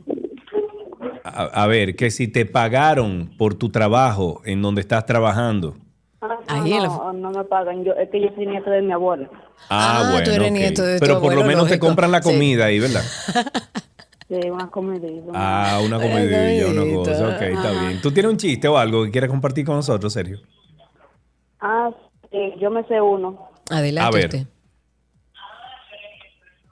a, 1.24 1.68
ver, 1.68 1.96
que 1.96 2.12
si 2.12 2.28
te 2.28 2.46
pagaron 2.46 3.32
por 3.38 3.56
tu 3.56 3.70
trabajo 3.70 4.42
en 4.46 4.62
donde 4.62 4.82
estás 4.82 5.06
trabajando. 5.06 5.76
Ah, 6.22 6.64
no, 6.64 7.14
no, 7.14 7.32
me 7.32 7.44
pagan. 7.46 7.84
Yo, 7.84 7.94
es 7.94 8.10
que 8.10 8.22
yo 8.22 8.30
soy 8.36 8.46
nieto 8.46 8.70
de 8.70 8.82
mi 8.82 8.92
abuelo. 8.92 9.30
Ah, 9.70 10.02
ah 10.02 10.12
bueno. 10.12 10.26
Tú 10.26 10.32
eres 10.32 10.52
nieto 10.52 10.84
de 10.84 11.00
Pero 11.00 11.20
por 11.20 11.34
lo 11.34 11.44
menos 11.44 11.68
te 11.68 11.80
compran 11.80 12.12
la 12.12 12.22
comida 12.22 12.66
ahí, 12.66 12.80
¿verdad? 12.80 13.04
Sí, 14.28 14.50
una 14.50 14.70
comidilla. 14.72 15.24
Ah, 15.34 15.82
una 15.86 16.00
comidilla, 16.00 16.68
una 16.70 16.96
cosa. 16.96 17.36
Ok, 17.36 17.42
está 17.42 17.72
bien. 17.72 18.02
¿Tú 18.02 18.14
tienes 18.14 18.32
un 18.32 18.38
chiste 18.38 18.66
o 18.66 18.78
algo 18.78 19.04
que 19.04 19.12
quieras 19.12 19.30
compartir 19.30 19.66
con 19.66 19.76
nosotros, 19.76 20.14
Sergio? 20.14 20.40
Ah, 21.60 21.90
sí, 22.32 22.54
yo 22.58 22.72
me 22.72 22.82
sé 22.86 23.02
uno. 23.02 23.50
Adelante. 23.70 24.08
A 24.08 24.10
ver. 24.10 24.48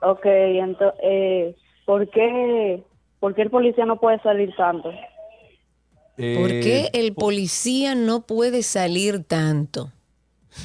Ok, 0.02 0.26
entonces, 0.26 1.00
eh, 1.04 1.56
¿por 1.86 2.10
qué 2.12 2.82
¿Por 3.20 3.36
qué 3.36 3.42
el 3.42 3.50
policía 3.50 3.86
no 3.86 4.00
puede 4.00 4.20
salir 4.22 4.54
tanto? 4.56 4.90
¿Por 4.90 6.50
qué 6.50 6.86
eh, 6.86 6.90
el 6.94 7.14
policía 7.14 7.96
no 7.96 8.22
puede 8.22 8.64
salir 8.64 9.24
tanto? 9.24 9.92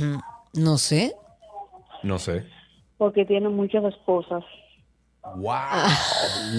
Hmm, 0.01 0.17
no 0.55 0.79
sé. 0.79 1.15
No 2.03 2.19
sé. 2.19 2.45
Porque 2.99 3.25
tiene 3.25 3.49
muchas 3.49 3.85
esposas. 3.85 4.45
Wow. 5.37 5.55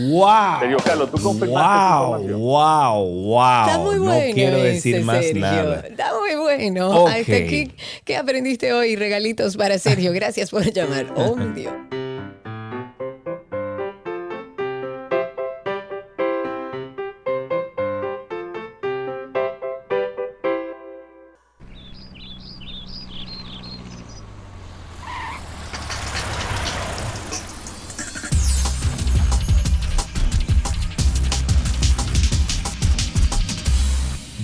Wow. 0.10 0.60
Sergio 0.60 0.78
Carlos, 0.84 1.12
tú 1.12 1.18
wow, 1.22 2.18
wow, 2.38 3.06
wow. 3.06 3.66
Está 3.68 3.78
muy 3.78 3.98
bueno. 4.00 4.28
No 4.28 4.34
quiero 4.34 4.58
decir 4.58 5.04
más 5.04 5.34
nada. 5.34 5.82
Está 5.88 6.12
muy 6.20 6.36
bueno. 6.36 7.04
Okay. 7.06 7.24
¿qué, 7.26 7.72
¿Qué 8.04 8.18
aprendiste 8.18 8.74
hoy? 8.74 8.96
Regalitos 8.96 9.56
para 9.56 9.78
Sergio. 9.78 10.12
Gracias 10.12 10.52
por 10.52 10.64
llamar. 10.72 11.06
Oh, 11.16 11.36
Dios. 11.54 11.74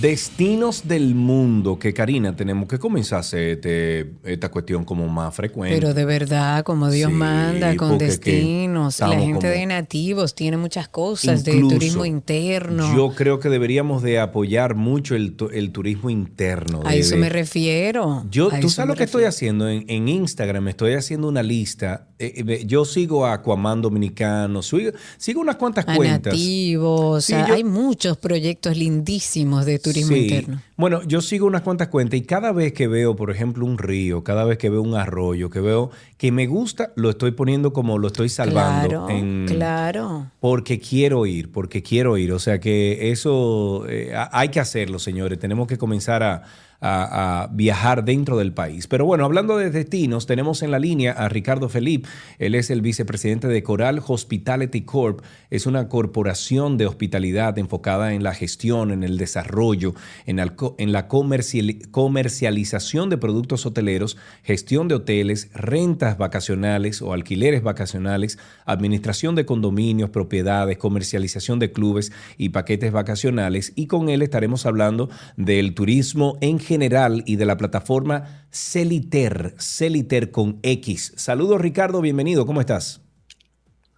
Destinos 0.02 0.88
del 0.88 1.14
mundo, 1.14 1.78
que 1.78 1.94
Karina, 1.94 2.34
tenemos 2.34 2.66
que 2.68 2.76
comenzar 2.80 3.18
a 3.18 3.20
hacer 3.20 3.50
este, 3.50 4.14
esta 4.24 4.50
cuestión 4.50 4.84
como 4.84 5.06
más 5.06 5.32
frecuente. 5.32 5.78
Pero 5.78 5.94
de 5.94 6.04
verdad, 6.04 6.64
como 6.64 6.90
Dios 6.90 7.12
manda, 7.12 7.76
con 7.76 7.98
destinos. 7.98 8.98
La 8.98 9.16
gente 9.16 9.46
de 9.46 9.64
nativos 9.64 10.34
tiene 10.34 10.56
muchas 10.56 10.88
cosas 10.88 11.44
de 11.44 11.52
turismo 11.52 12.04
interno. 12.04 12.92
Yo 12.96 13.14
creo 13.14 13.38
que 13.38 13.48
deberíamos 13.48 14.02
de 14.02 14.18
apoyar 14.18 14.74
mucho 14.74 15.14
el, 15.14 15.36
turismo 15.36 16.10
interno. 16.10 16.82
a 16.84 16.96
eso 16.96 17.16
me 17.16 17.28
refiero. 17.28 18.26
Yo, 18.28 18.50
tú 18.60 18.70
sabes 18.70 18.88
lo 18.88 18.96
que 18.96 19.04
estoy 19.04 19.22
haciendo 19.22 19.68
en, 19.68 19.84
en, 19.86 20.08
Instagram, 20.08 20.66
estoy 20.66 20.94
haciendo 20.94 21.28
una 21.28 21.44
lista. 21.44 22.08
Eh, 22.22 22.44
eh, 22.46 22.62
yo 22.66 22.84
sigo 22.84 23.26
a 23.26 23.32
Aquaman 23.34 23.82
Dominicano, 23.82 24.62
sigo, 24.62 24.92
sigo 25.18 25.40
unas 25.40 25.56
cuantas 25.56 25.88
a 25.88 25.96
cuentas. 25.96 26.32
Nativos, 26.32 27.28
hay 27.30 27.64
muchos 27.64 28.16
proyectos 28.16 28.76
lindísimos 28.76 29.66
de 29.66 29.80
turismo 29.80 30.14
sí. 30.14 30.46
Bueno, 30.76 31.02
yo 31.02 31.20
sigo 31.20 31.46
unas 31.46 31.62
cuantas 31.62 31.88
cuentas 31.88 32.20
y 32.20 32.22
cada 32.22 32.52
vez 32.52 32.72
que 32.72 32.86
veo, 32.86 33.16
por 33.16 33.32
ejemplo, 33.32 33.66
un 33.66 33.76
río, 33.76 34.22
cada 34.22 34.44
vez 34.44 34.56
que 34.58 34.70
veo 34.70 34.82
un 34.82 34.94
arroyo, 34.94 35.50
que 35.50 35.60
veo 35.60 35.90
que 36.16 36.30
me 36.30 36.46
gusta, 36.46 36.92
lo 36.94 37.10
estoy 37.10 37.32
poniendo 37.32 37.72
como 37.72 37.98
lo 37.98 38.06
estoy 38.06 38.28
salvando. 38.28 39.06
Claro, 39.06 39.46
claro. 39.46 40.30
Porque 40.38 40.78
quiero 40.78 41.26
ir, 41.26 41.50
porque 41.50 41.82
quiero 41.82 42.16
ir. 42.18 42.32
O 42.32 42.38
sea 42.38 42.60
que 42.60 43.10
eso 43.10 43.84
eh, 43.88 44.12
hay 44.30 44.48
que 44.50 44.60
hacerlo, 44.60 45.00
señores. 45.00 45.40
Tenemos 45.40 45.66
que 45.66 45.76
comenzar 45.76 46.22
a 46.22 46.42
a, 46.82 47.48
viajar 47.52 48.04
dentro 48.04 48.36
del 48.36 48.52
país. 48.52 48.86
Pero 48.86 49.04
bueno, 49.04 49.24
hablando 49.24 49.56
de 49.56 49.70
destinos, 49.70 50.26
tenemos 50.26 50.62
en 50.62 50.70
la 50.70 50.78
línea 50.78 51.12
a 51.12 51.28
Ricardo 51.28 51.68
Felip. 51.68 52.06
Él 52.38 52.54
es 52.54 52.70
el 52.70 52.82
vicepresidente 52.82 53.48
de 53.48 53.62
Coral 53.62 54.02
Hospitality 54.04 54.82
Corp. 54.82 55.22
Es 55.50 55.66
una 55.66 55.88
corporación 55.88 56.78
de 56.78 56.86
hospitalidad 56.86 57.58
enfocada 57.58 58.14
en 58.14 58.22
la 58.22 58.34
gestión, 58.34 58.90
en 58.90 59.04
el 59.04 59.16
desarrollo, 59.16 59.94
en, 60.26 60.40
en 60.40 60.92
la 60.92 61.08
comercialización 61.08 63.10
de 63.10 63.18
productos 63.18 63.64
hoteleros, 63.64 64.16
gestión 64.42 64.88
de 64.88 64.96
hoteles, 64.96 65.50
rentas 65.54 66.18
vacacionales 66.18 67.00
o 67.00 67.12
alquileres 67.12 67.62
vacacionales, 67.62 68.38
administración 68.66 69.36
de 69.36 69.46
condominios, 69.46 70.10
propiedades, 70.10 70.78
comercialización 70.78 71.58
de 71.58 71.70
clubes 71.70 72.12
y 72.38 72.48
paquetes 72.48 72.90
vacacionales. 72.90 73.72
Y 73.76 73.86
con 73.86 74.08
él 74.08 74.22
estaremos 74.22 74.66
hablando 74.66 75.10
del 75.36 75.74
turismo 75.74 76.38
en 76.40 76.58
general 76.58 76.71
general 76.72 77.22
y 77.26 77.36
de 77.36 77.44
la 77.44 77.56
plataforma 77.58 78.46
Celiter, 78.50 79.54
Celiter 79.58 80.30
con 80.30 80.58
X. 80.62 81.12
Saludos 81.16 81.60
Ricardo, 81.60 82.00
bienvenido, 82.00 82.46
¿cómo 82.46 82.60
estás? 82.60 83.02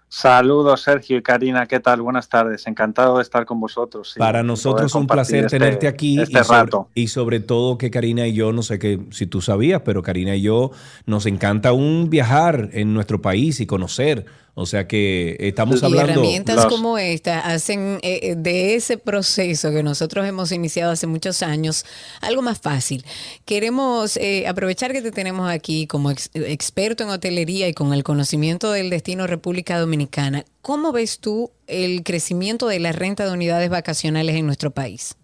Saludos, 0.09 0.83
Sergio 0.83 1.16
y 1.16 1.22
Karina. 1.25 1.66
¿Qué 1.66 1.81
tal? 1.81 2.01
Buenas 2.01 2.29
tardes. 2.29 2.68
Encantado 2.68 3.16
de 3.16 3.22
estar 3.22 3.45
con 3.47 3.59
vosotros. 3.59 4.12
sí, 4.12 4.18
Para 4.20 4.45
nosotros 4.45 4.95
un 4.95 5.09
placer 5.09 5.47
este- 5.47 5.59
tenerte 5.59 5.89
aquí. 5.89 6.20
Este 6.20 6.39
y, 6.41 6.45
sobre, 6.45 6.59
rato. 6.61 6.89
y 6.95 7.09
sobre 7.09 7.41
todo 7.41 7.79
que 7.79 7.91
Karina 7.91 8.25
y 8.29 8.33
yo, 8.33 8.53
no 8.53 8.62
sé 8.62 8.79
que 8.79 9.01
si 9.11 9.27
tú 9.27 9.41
sabías, 9.41 9.83
pero 9.85 10.03
Karina 10.05 10.37
y 10.37 10.43
yo 10.43 10.70
nos 11.07 11.27
encanta 11.27 11.72
un 11.72 12.11
viajar 12.11 12.70
en 12.75 12.95
nuestro 12.95 13.20
país 13.20 13.59
y 13.59 13.66
conocer. 13.66 14.27
O 14.57 14.67
sea 14.67 14.87
que 14.87 15.37
estamos 15.41 15.83
y 15.83 15.85
hablando. 15.85 16.13
herramientas 16.13 16.67
como 16.67 16.97
esta 16.97 17.41
hacen 17.41 17.99
eh, 18.03 18.21
eh, 18.23 18.35
de 18.37 18.77
ese 18.77 18.99
proceso 18.99 19.73
que 19.73 19.83
nosotros 19.83 20.25
hemos 20.29 20.53
iniciado 20.53 20.93
hace 20.93 21.09
muchos 21.09 21.43
años 21.43 21.85
algo 22.21 22.41
más 22.41 22.61
fácil. 22.61 23.05
Queremos 23.47 24.17
eh, 24.17 24.47
aprovechar 24.47 24.93
que 24.93 25.03
te 25.03 25.11
tenemos 25.11 25.51
aquí 25.51 25.89
como 25.89 26.13
ex- 26.13 26.31
experto 26.35 27.03
en 27.03 27.11
hotelería 27.11 27.67
y 27.67 27.75
con 27.75 27.93
el 27.93 28.05
conocimiento 28.05 28.71
del 28.71 28.91
destino 28.91 29.27
República 29.27 29.79
Dominicana. 29.81 30.45
¿Cómo 30.63 30.93
ves 30.93 31.19
tú 31.19 31.51
el 31.67 32.05
crecimiento 32.05 32.69
de 32.69 32.79
la 32.79 32.93
renta 32.93 33.27
de 33.27 33.33
unidades 33.33 33.71
vacacionales 33.71 34.37
en 34.37 34.47
nuestro 34.47 34.71
país? 34.71 35.17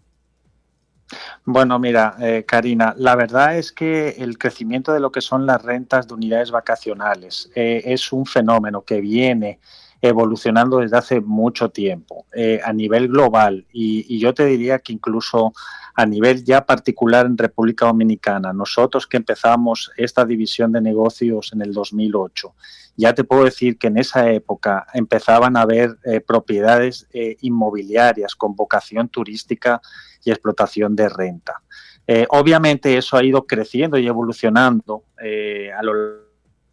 Bueno, 1.45 1.79
mira, 1.79 2.17
eh, 2.21 2.45
Karina, 2.47 2.95
la 2.97 3.17
verdad 3.17 3.57
es 3.57 3.73
que 3.73 4.11
el 4.19 4.39
crecimiento 4.39 4.93
de 4.93 5.01
lo 5.01 5.11
que 5.11 5.21
son 5.21 5.47
las 5.47 5.63
rentas 5.63 6.07
de 6.07 6.15
unidades 6.15 6.51
vacacionales 6.51 7.51
eh, 7.55 7.83
es 7.87 8.13
un 8.13 8.27
fenómeno 8.27 8.83
que 8.83 9.01
viene 9.01 9.59
evolucionando 10.03 10.79
desde 10.79 10.97
hace 10.97 11.21
mucho 11.21 11.71
tiempo 11.71 12.27
eh, 12.33 12.61
a 12.65 12.73
nivel 12.73 13.09
global. 13.09 13.67
Y, 13.73 14.19
yo 14.19 14.35
te 14.35 14.47
diría 14.47 14.79
que 14.79 14.93
incluso 14.93 15.53
a 15.95 16.07
nivel 16.07 16.45
ya 16.45 16.65
particular 16.65 17.27
en 17.27 17.37
República 17.37 17.87
Dominicana, 17.87 18.53
nosotros 18.53 19.07
que 19.07 19.19
empezamos 19.19 19.91
esta 19.97 20.25
división 20.25 20.73
de 20.73 20.81
negocios 20.81 21.53
en 21.53 21.63
el 21.63 21.73
2008, 21.73 22.55
ya 22.97 23.15
te 23.15 23.25
puedo 23.25 23.45
decir 23.45 23.79
que 23.79 23.89
en 23.89 23.99
esa 23.99 24.31
época 24.31 24.87
empezaban 24.95 25.57
a 25.57 25.63
haber 25.63 25.99
eh, 26.05 26.21
propiedades 26.21 27.07
eh, 27.13 27.37
inmobiliarias 27.41 28.35
con 28.35 28.55
vocación 28.57 29.09
turística 29.09 29.81
y 30.25 30.31
explotación 30.31 30.95
de 30.97 31.09
renta. 31.09 31.63
Eh, 32.07 32.27
obviamente 32.31 32.97
eso 32.97 33.17
ha 33.17 33.23
ido 33.23 33.47
creciendo 33.47 33.99
y 33.99 34.07
evolucionando 34.07 35.05
eh, 35.23 35.71
a 35.73 35.83
los 35.83 35.97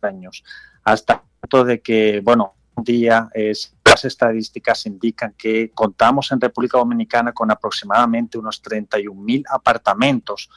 años, 0.01 0.43
hasta 0.83 1.23
punto 1.41 1.63
de 1.63 1.81
que, 1.81 2.21
bueno, 2.23 2.55
un 2.75 2.83
día 2.83 3.29
eh, 3.33 3.53
las 3.85 4.05
estadísticas 4.05 4.85
indican 4.85 5.33
que 5.37 5.71
contamos 5.73 6.31
en 6.31 6.41
República 6.41 6.77
Dominicana 6.77 7.33
con 7.33 7.49
aproximadamente 7.51 8.37
unos 8.37 8.61
31.000 8.63 9.45
apartamentos, 9.49 10.49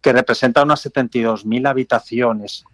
que 0.00 0.12
representan 0.12 0.64
unas 0.64 0.84
72.000 0.84 1.68
habitaciones 1.68 2.64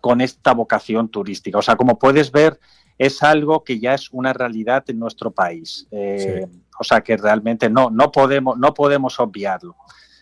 con 0.00 0.20
esta 0.20 0.54
vocación 0.54 1.08
turística. 1.08 1.58
O 1.58 1.62
sea, 1.62 1.76
como 1.76 1.98
puedes 1.98 2.32
ver, 2.32 2.58
es 2.96 3.22
algo 3.22 3.64
que 3.64 3.78
ya 3.78 3.94
es 3.94 4.10
una 4.12 4.32
realidad 4.32 4.84
en 4.88 4.98
nuestro 4.98 5.30
país. 5.30 5.86
Eh, 5.90 6.46
Sí. 6.48 6.60
O 6.80 6.84
sea, 6.84 7.02
que 7.02 7.18
realmente 7.18 7.68
no, 7.68 7.90
no, 7.90 8.10
podemos, 8.10 8.56
no 8.56 8.72
podemos 8.72 9.20
obviarlo. 9.20 9.76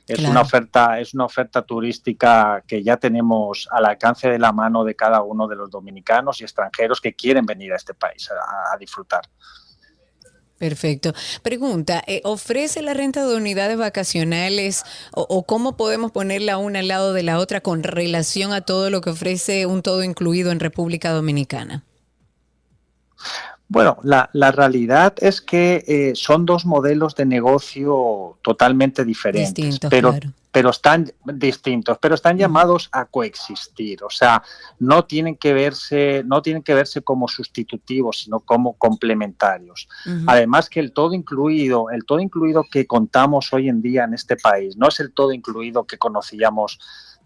Es, 0.09 0.17
Claro. 0.19 0.33
una 0.33 0.41
oferta, 0.41 0.99
es 0.99 1.15
una 1.15 1.27
oferta 1.27 1.63
turística 1.63 2.65
que 2.67 2.83
ya 2.83 2.97
tenemos 2.97 3.69
al 3.71 3.85
alcance 3.85 4.29
de 4.29 4.39
la 4.39 4.53
mano 4.53 4.83
de 4.83 4.97
cada 4.97 5.23
uno 5.23 5.47
de 5.47 5.55
los 5.55 5.71
dominicanos 5.71 6.41
y 6.41 6.45
extranjeros 6.45 7.01
que 7.01 7.15
quieren 7.15 7.47
venir 7.47 7.73
a 7.73 7.77
este 7.77 7.95
país 7.95 8.29
a, 8.31 8.75
a 8.75 8.77
disfrutar. 8.79 9.23
Perfecto. 10.59 11.13
Pregunta, 11.43 12.03
eh, 12.09 12.21
¿ofrece 12.25 12.83
la 12.83 12.93
renta 12.95 13.25
de 13.25 13.37
unidades 13.37 13.79
vacacionales 13.79 14.83
o, 15.13 15.23
o 15.29 15.45
cómo 15.45 15.77
podemos 15.77 16.11
ponerla 16.11 16.59
una 16.59 16.81
al 16.81 16.89
lado 16.89 17.13
de 17.13 17.23
la 17.23 17.39
otra 17.39 17.61
con 17.61 17.85
relación 17.85 18.53
a 18.53 18.63
todo 18.63 18.91
lo 18.91 19.01
que 19.01 19.11
ofrece 19.11 19.67
un 19.67 19.83
todo 19.83 20.03
incluido 20.03 20.51
en 20.51 20.59
República 20.59 21.13
Dominicana? 21.13 21.85
Bueno, 23.71 23.99
la, 24.03 24.31
la 24.33 24.51
realidad 24.51 25.15
es 25.19 25.43
que 25.43 25.85
eh, 25.87 26.13
son 26.15 26.47
dos 26.47 26.65
modelos 26.65 27.15
de 27.15 27.27
negocio 27.27 28.39
totalmente 28.41 29.05
diferentes, 29.05 29.55
Distintos, 29.55 29.91
pero, 29.91 30.11
claro. 30.11 30.33
pero 30.51 30.71
están 30.71 31.13
distintos, 31.35 31.99
pero 32.01 32.15
están 32.15 32.39
llamados 32.39 32.89
a 32.93 33.05
coexistir. 33.05 34.03
O 34.05 34.09
sea, 34.09 34.43
no 34.79 35.05
tienen 35.05 35.37
que 35.37 35.53
verse, 35.53 36.23
no 36.25 36.41
tienen 36.41 36.63
que 36.63 36.73
verse 36.73 37.03
como 37.03 37.29
sustitutivos, 37.29 38.23
sino 38.25 38.41
como 38.41 38.73
complementarios. 38.73 39.87
Además 40.27 40.71
que 40.71 40.81
el 40.81 40.93
todo 40.93 41.13
incluido, 41.13 41.91
el 41.91 42.07
todo 42.07 42.21
incluido 42.21 42.65
que 42.71 42.87
contamos 42.87 43.53
hoy 43.53 43.69
en 43.69 43.83
día 43.83 44.05
en 44.05 44.15
este 44.15 44.37
país, 44.37 44.79
no 44.79 44.89
es 44.89 44.99
el 45.01 45.13
todo 45.13 45.33
incluido 45.33 45.85
que 45.85 45.99
conocíamos 45.99 46.79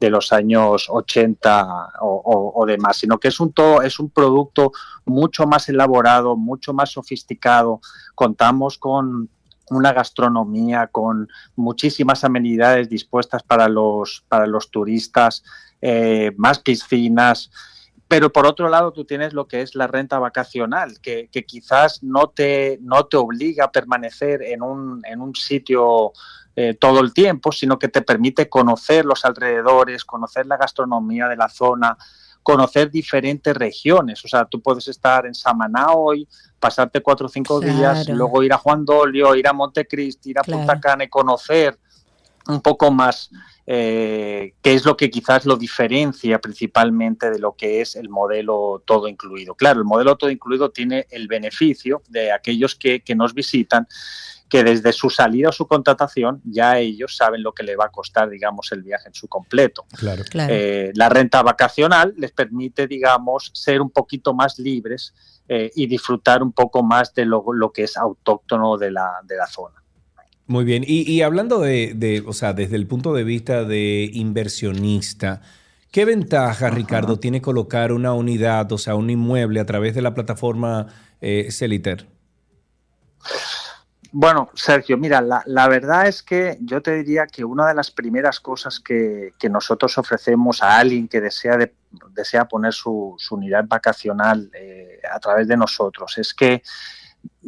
de 0.03 0.11
los 0.11 0.32
años 0.32 0.88
80 0.90 1.92
o, 2.00 2.64
demás, 2.66 2.96
sino 2.96 3.18
que 3.18 3.28
es 3.28 3.38
un 3.38 3.53
todo, 3.53 3.82
es 3.82 4.00
un 4.00 4.11
producto 4.11 4.72
mucho 5.05 5.46
más 5.46 5.68
elaborado, 5.68 6.36
mucho 6.36 6.72
más 6.72 6.90
sofisticado. 6.90 7.80
Contamos 8.16 8.78
con 8.78 9.30
una 9.70 9.92
gastronomía 9.92 10.88
con 10.88 11.28
muchísimas 11.55 12.24
amenidades 12.24 12.88
dispuestas 12.88 13.44
para 13.44 13.68
los, 13.68 14.24
para 14.28 14.46
los 14.46 14.70
turistas, 14.70 15.44
eh, 15.80 16.32
más 16.36 16.59
piscinas. 16.59 17.50
Pero 18.09 18.32
por 18.32 18.44
otro 18.46 18.68
lado, 18.68 18.92
tú 18.92 19.05
tienes 19.05 19.32
lo 19.32 19.46
que 19.46 19.62
es 19.62 19.76
la 19.76 19.86
renta 19.86 20.18
vacacional, 20.18 21.00
que, 21.00 21.28
que 21.30 21.44
quizás 21.44 22.03
no 22.03 22.26
te, 22.26 22.78
no 22.82 23.07
te 23.07 23.16
obliga 23.16 23.66
a 23.66 23.72
permanecer 23.72 24.42
en 24.42 24.62
un, 24.62 25.00
en 25.07 25.20
un 25.20 25.34
sitio 25.34 26.12
eh, 26.55 26.74
todo 26.74 27.00
el 27.00 27.12
tiempo, 27.14 27.50
sino 27.53 27.78
que 27.78 27.88
te 27.88 28.03
permite 28.03 28.48
conocer 28.48 29.05
los 29.05 29.24
alrededores, 29.24 30.05
conocer 30.05 30.46
la 30.46 30.57
gastronomía 30.57 31.28
de 31.28 31.36
la 31.36 31.48
zona, 31.48 31.96
conocer 32.42 32.90
diferentes 32.90 33.57
regiones. 33.57 34.24
O 34.24 34.28
sea, 34.28 34.44
tú 34.44 34.61
puedes 34.61 34.88
estar 34.88 35.26
en 35.26 35.34
Samaná 35.34 35.92
hoy, 35.94 36.28
pasarte 36.59 37.00
cuatro 37.00 37.26
o 37.26 37.28
cinco 37.28 37.61
días, 37.61 38.05
Claro. 38.05 38.18
luego 38.18 38.42
ir 38.42 38.53
a 38.53 38.59
Juan 38.59 38.84
Dolio, 38.84 39.34
ir 39.34 39.46
a 39.46 39.53
Montecristi, 39.53 40.30
ir 40.30 40.38
a 40.38 40.42
Claro. 40.42 40.59
Punta 40.61 40.80
Cana 40.80 41.05
y 41.05 41.09
conocer 41.09 41.78
un 42.48 42.61
poco 42.61 42.90
más 42.90 43.30
eh, 43.64 44.55
qué 44.61 44.74
es 44.74 44.84
lo 44.84 44.96
que 44.96 45.09
quizás 45.09 45.46
lo 45.46 45.57
diferencia 45.57 46.40
principalmente 46.40 47.30
de 47.30 47.38
lo 47.38 47.53
que 47.55 47.80
es 47.80 47.94
el 47.94 48.09
modelo 48.09 48.82
todo 48.84 49.07
incluido. 49.07 49.55
Claro, 49.55 49.78
el 49.78 49.84
modelo 49.86 50.16
todo 50.16 50.30
incluido 50.30 50.70
tiene 50.72 51.07
el 51.11 51.28
beneficio 51.28 52.03
de 52.09 52.32
aquellos 52.32 52.74
que, 52.74 53.03
que 53.03 53.14
nos 53.14 53.32
visitan 53.34 53.86
que 54.53 54.62
desde 54.62 54.92
su 54.92 55.09
salida 55.09 55.48
o 55.48 55.53
su 55.53 55.66
contratación 55.66 56.42
ya 56.44 56.78
ellos 56.78 57.16
saben 57.16 57.42
lo 57.42 57.53
que 57.53 57.62
le 57.62 57.74
va 57.74 57.86
a 57.86 57.88
costar, 57.88 58.28
digamos, 58.28 58.70
el 58.72 58.82
viaje 58.82 59.09
en 59.09 59.14
su 59.14 59.26
completo. 59.26 59.86
Claro. 59.96 60.24
Claro. 60.28 60.53
Eh, 60.55 60.92
la 60.94 61.09
renta 61.09 61.42
vacacional 61.42 62.12
les 62.18 62.32
permite, 62.32 62.86
digamos, 62.86 63.50
ser 63.55 63.80
un 63.80 63.88
poquito 63.88 64.34
más 64.34 64.59
libres 64.59 65.14
eh, 65.48 65.70
y 65.74 65.86
disfrutar 65.86 66.42
un 66.42 66.53
poco 66.53 66.82
más 66.82 67.14
de 67.14 67.24
lo, 67.24 67.42
lo 67.55 67.72
que 67.72 67.84
es 67.84 67.96
autóctono 67.96 68.76
de 68.76 68.90
la, 68.90 69.20
de 69.24 69.36
la 69.38 69.46
zona. 69.46 69.82
Muy 70.48 70.66
bien. 70.66 70.84
Y, 70.86 71.11
y 71.11 71.22
hablando 71.22 71.61
de, 71.61 71.94
de, 71.96 72.22
o 72.26 72.34
sea, 72.34 72.53
desde 72.53 72.76
el 72.76 72.86
punto 72.86 73.14
de 73.14 73.24
vista 73.24 73.64
de 73.64 74.11
inversionista, 74.12 75.40
¿qué 75.90 76.05
ventaja, 76.05 76.68
Ricardo, 76.68 77.18
tiene 77.18 77.40
colocar 77.40 77.90
una 77.90 78.12
unidad, 78.12 78.70
o 78.70 78.76
sea, 78.76 78.96
un 78.96 79.09
inmueble 79.09 79.61
a 79.61 79.64
través 79.64 79.94
de 79.94 80.03
la 80.03 80.12
plataforma 80.12 80.88
eh, 81.22 81.48
Celiter? 81.50 82.07
Bueno, 84.14 84.50
Sergio, 84.52 84.98
mira, 84.98 85.22
la, 85.22 85.68
verdad 85.68 86.06
es 86.06 86.22
que 86.22 86.58
yo 86.60 86.82
te 86.82 86.94
diría 86.96 87.26
que 87.26 87.46
una 87.46 87.66
de 87.66 87.74
las 87.74 87.90
primeras 87.90 88.40
cosas 88.40 88.78
que, 88.78 89.32
que 89.38 89.48
nosotros 89.48 89.96
ofrecemos 89.96 90.62
a 90.62 90.78
alguien 90.78 91.08
que 91.08 91.22
desea, 91.22 91.56
de, 91.56 91.74
desea 92.10 92.46
poner 92.46 92.74
su, 92.74 93.16
unidad 93.30 93.64
vacacional 93.66 94.50
eh, 94.52 95.00
a 95.10 95.18
través 95.18 95.48
de 95.48 95.56
nosotros 95.56 96.18
es 96.18 96.34
que 96.34 96.62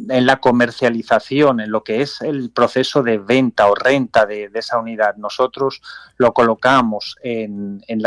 en 0.09 0.25
la 0.25 0.37
comercialización, 0.37 1.59
en 1.59 1.69
lo 1.69 1.83
que 1.83 2.01
es 2.01 2.21
el 2.21 2.49
proceso 2.49 3.03
de 3.03 3.19
venta 3.19 3.67
o 3.67 3.75
renta 3.75 4.25
de, 4.25 4.49
esa 4.51 4.79
unidad, 4.79 5.17
nosotros 5.17 5.83
lo 6.17 6.33
colocamos 6.33 7.15
en, 7.21 7.83
en, 7.87 8.01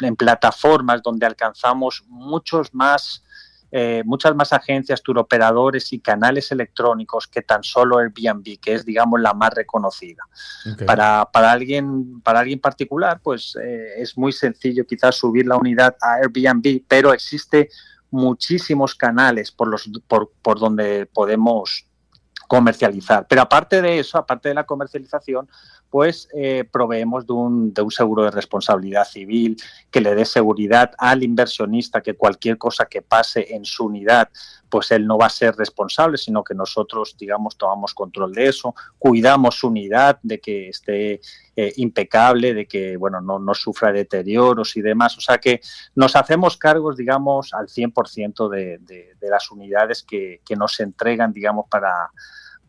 en 0.00 0.16
plataformas 0.16 1.02
donde 1.02 1.24
alcanzamos 1.24 2.04
muchos 2.06 2.74
más 2.74 3.24
eh, 3.74 4.02
muchas 4.04 4.34
más 4.34 4.52
agencias, 4.52 5.02
turoperadores 5.02 5.94
y 5.94 5.98
canales 5.98 6.52
electrónicos 6.52 7.26
que 7.26 7.40
tan 7.40 7.62
solo 7.62 7.96
Airbnb, 7.96 8.60
que 8.60 8.74
es, 8.74 8.84
digamos, 8.84 9.18
la 9.18 9.32
más 9.32 9.54
reconocida. 9.54 10.22
Okay. 10.74 10.86
Para, 10.86 11.26
para, 11.32 11.52
alguien, 11.52 12.20
para 12.20 12.40
alguien 12.40 12.60
particular, 12.60 13.20
pues 13.22 13.56
eh, 13.56 13.94
es 13.96 14.18
muy 14.18 14.32
sencillo 14.32 14.86
quizás 14.86 15.16
subir 15.16 15.46
la 15.46 15.56
unidad 15.56 15.96
a 16.02 16.16
Airbnb, 16.16 16.84
pero 16.86 17.14
existe 17.14 17.70
muchísimos 18.10 18.94
canales 18.94 19.50
por, 19.50 19.68
los, 19.68 19.90
por, 20.06 20.30
por 20.42 20.60
donde 20.60 21.06
podemos 21.06 21.86
comercializar. 22.46 23.26
Pero 23.26 23.40
aparte 23.40 23.80
de 23.80 24.00
eso, 24.00 24.18
aparte 24.18 24.50
de 24.50 24.54
la 24.54 24.66
comercialización, 24.66 25.48
pues 25.92 26.26
eh, 26.32 26.64
proveemos 26.64 27.26
de 27.26 27.34
un, 27.34 27.74
de 27.74 27.82
un 27.82 27.90
seguro 27.90 28.24
de 28.24 28.30
responsabilidad 28.30 29.04
civil 29.04 29.58
que 29.90 30.00
le 30.00 30.14
dé 30.14 30.24
seguridad 30.24 30.90
al 30.96 31.22
inversionista 31.22 32.00
que 32.00 32.14
cualquier 32.14 32.56
cosa 32.56 32.86
que 32.86 33.02
pase 33.02 33.54
en 33.54 33.66
su 33.66 33.84
unidad, 33.84 34.30
pues 34.70 34.90
él 34.90 35.06
no 35.06 35.18
va 35.18 35.26
a 35.26 35.28
ser 35.28 35.54
responsable, 35.54 36.16
sino 36.16 36.42
que 36.42 36.54
nosotros, 36.54 37.14
digamos, 37.18 37.58
tomamos 37.58 37.92
control 37.92 38.32
de 38.32 38.46
eso, 38.46 38.74
cuidamos 38.98 39.56
su 39.56 39.68
unidad 39.68 40.18
de 40.22 40.40
que 40.40 40.70
esté 40.70 41.20
eh, 41.56 41.74
impecable, 41.76 42.54
de 42.54 42.64
que, 42.64 42.96
bueno, 42.96 43.20
no, 43.20 43.38
no, 43.38 43.52
sufra 43.52 43.92
deterioros 43.92 44.74
y 44.78 44.80
demás. 44.80 45.18
O 45.18 45.20
sea 45.20 45.36
que 45.36 45.60
nos 45.94 46.16
hacemos 46.16 46.56
cargos, 46.56 46.96
digamos, 46.96 47.52
al 47.52 47.66
100% 47.66 48.48
de, 48.48 48.78
de, 48.78 49.14
de 49.20 49.28
las 49.28 49.50
unidades 49.50 50.02
que, 50.02 50.40
que 50.42 50.56
nos 50.56 50.80
entregan, 50.80 51.34
digamos, 51.34 51.66
para 51.68 51.92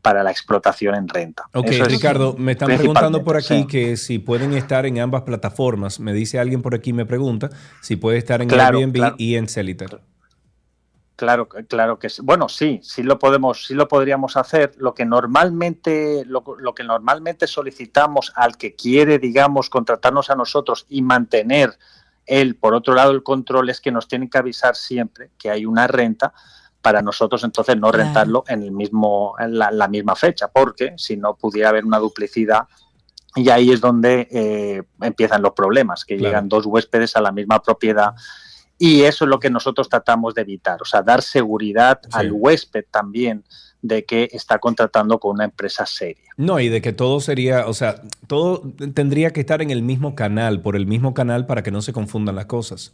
para 0.04 0.22
la 0.22 0.32
explotación 0.32 0.96
en 0.96 1.08
renta. 1.08 1.46
Ok, 1.54 1.70
Ricardo, 1.86 2.36
me 2.38 2.52
están 2.52 2.68
preguntando 2.68 3.24
por 3.24 3.38
aquí 3.38 3.66
que 3.66 3.96
si 3.96 4.20
pueden 4.20 4.54
estar 4.54 4.86
en 4.86 5.00
ambas 5.00 5.22
plataformas. 5.22 6.02
Me 6.02 6.14
dice 6.14 6.40
alguien 6.40 6.62
por 6.62 6.76
aquí, 6.76 6.92
me 6.92 7.06
pregunta 7.06 7.50
si 7.82 7.96
puede 7.96 8.18
estar 8.18 8.42
en 8.42 8.54
Airbnb 8.54 9.16
y 9.18 9.36
en 9.36 9.48
Celiter. 9.48 10.02
Claro, 11.16 11.48
claro 11.48 12.00
que 12.00 12.10
sí. 12.10 12.22
Bueno, 12.22 12.50
sí, 12.50 12.82
sí 12.84 13.02
lo 13.02 13.18
podemos, 13.18 13.66
sí 13.66 13.76
lo 13.76 13.88
podríamos 13.88 14.36
hacer. 14.36 14.74
Lo 14.78 14.94
que 14.94 15.06
normalmente, 15.06 16.26
lo, 16.26 16.44
lo, 16.60 16.76
que 16.76 16.84
normalmente 16.84 17.48
solicitamos 17.48 18.34
al 18.36 18.58
que 18.58 18.76
quiere, 18.76 19.20
digamos, 19.20 19.70
contratarnos 19.70 20.30
a 20.30 20.36
nosotros 20.36 20.86
y 20.90 21.02
mantener 21.02 21.78
él, 22.26 22.56
por 22.56 22.74
otro 22.74 22.94
lado, 22.94 23.12
el 23.12 23.24
control 23.24 23.70
es 23.70 23.80
que 23.80 23.92
nos 23.92 24.10
tienen 24.10 24.30
que 24.30 24.38
avisar 24.38 24.76
siempre 24.76 25.32
que 25.38 25.50
hay 25.50 25.66
una 25.66 25.88
renta 25.88 26.34
para 26.84 27.02
nosotros 27.02 27.44
entonces 27.46 27.78
no 27.78 27.92
rentarlo 27.94 28.44
en 28.48 28.62
el 28.62 28.72
mismo 28.72 29.36
en 29.40 29.58
la, 29.58 29.88
misma 29.88 30.16
fecha, 30.16 30.50
porque 30.50 30.94
si 30.98 31.16
no 31.16 31.34
pudiera 31.34 31.70
haber 31.70 31.86
una 31.86 31.98
duplicidad 31.98 32.68
y 33.36 33.50
ahí 33.50 33.72
es 33.72 33.80
donde 33.80 34.28
eh, 34.30 34.84
empiezan 35.02 35.42
los 35.42 35.54
problemas, 35.54 36.04
que 36.04 36.18
llegan 36.18 36.50
dos 36.50 36.66
huéspedes 36.66 37.16
a 37.16 37.22
la 37.22 37.32
misma 37.32 37.64
propiedad 37.64 38.14
y 38.78 39.04
eso 39.04 39.24
es 39.24 39.30
lo 39.30 39.40
que 39.40 39.50
nosotros 39.50 39.88
tratamos 39.88 40.36
de 40.36 40.42
evitar, 40.42 40.82
o 40.82 40.86
sea, 40.86 41.02
dar 41.02 41.22
seguridad 41.22 42.02
al 42.12 42.34
huésped 42.34 42.84
también 42.92 43.46
de 43.82 44.04
que 44.04 44.28
está 44.34 44.60
contratando 44.60 45.20
con 45.20 45.32
una 45.32 45.46
empresa 45.46 45.86
seria. 45.86 46.32
No, 46.36 46.60
y 46.60 46.68
de 46.68 46.82
que 46.82 46.92
todo 46.92 47.22
sería, 47.22 47.66
o 47.68 47.74
sea, 47.74 48.02
todo 48.28 48.62
tendría 48.94 49.32
que 49.32 49.40
estar 49.40 49.62
en 49.62 49.72
el 49.72 49.84
mismo 49.84 50.16
canal, 50.16 50.62
por 50.62 50.76
el 50.76 50.86
mismo 50.86 51.14
canal 51.14 51.46
para 51.46 51.64
que 51.64 51.72
no 51.72 51.82
se 51.82 51.94
confundan 51.94 52.36
las 52.36 52.48
cosas. 52.48 52.94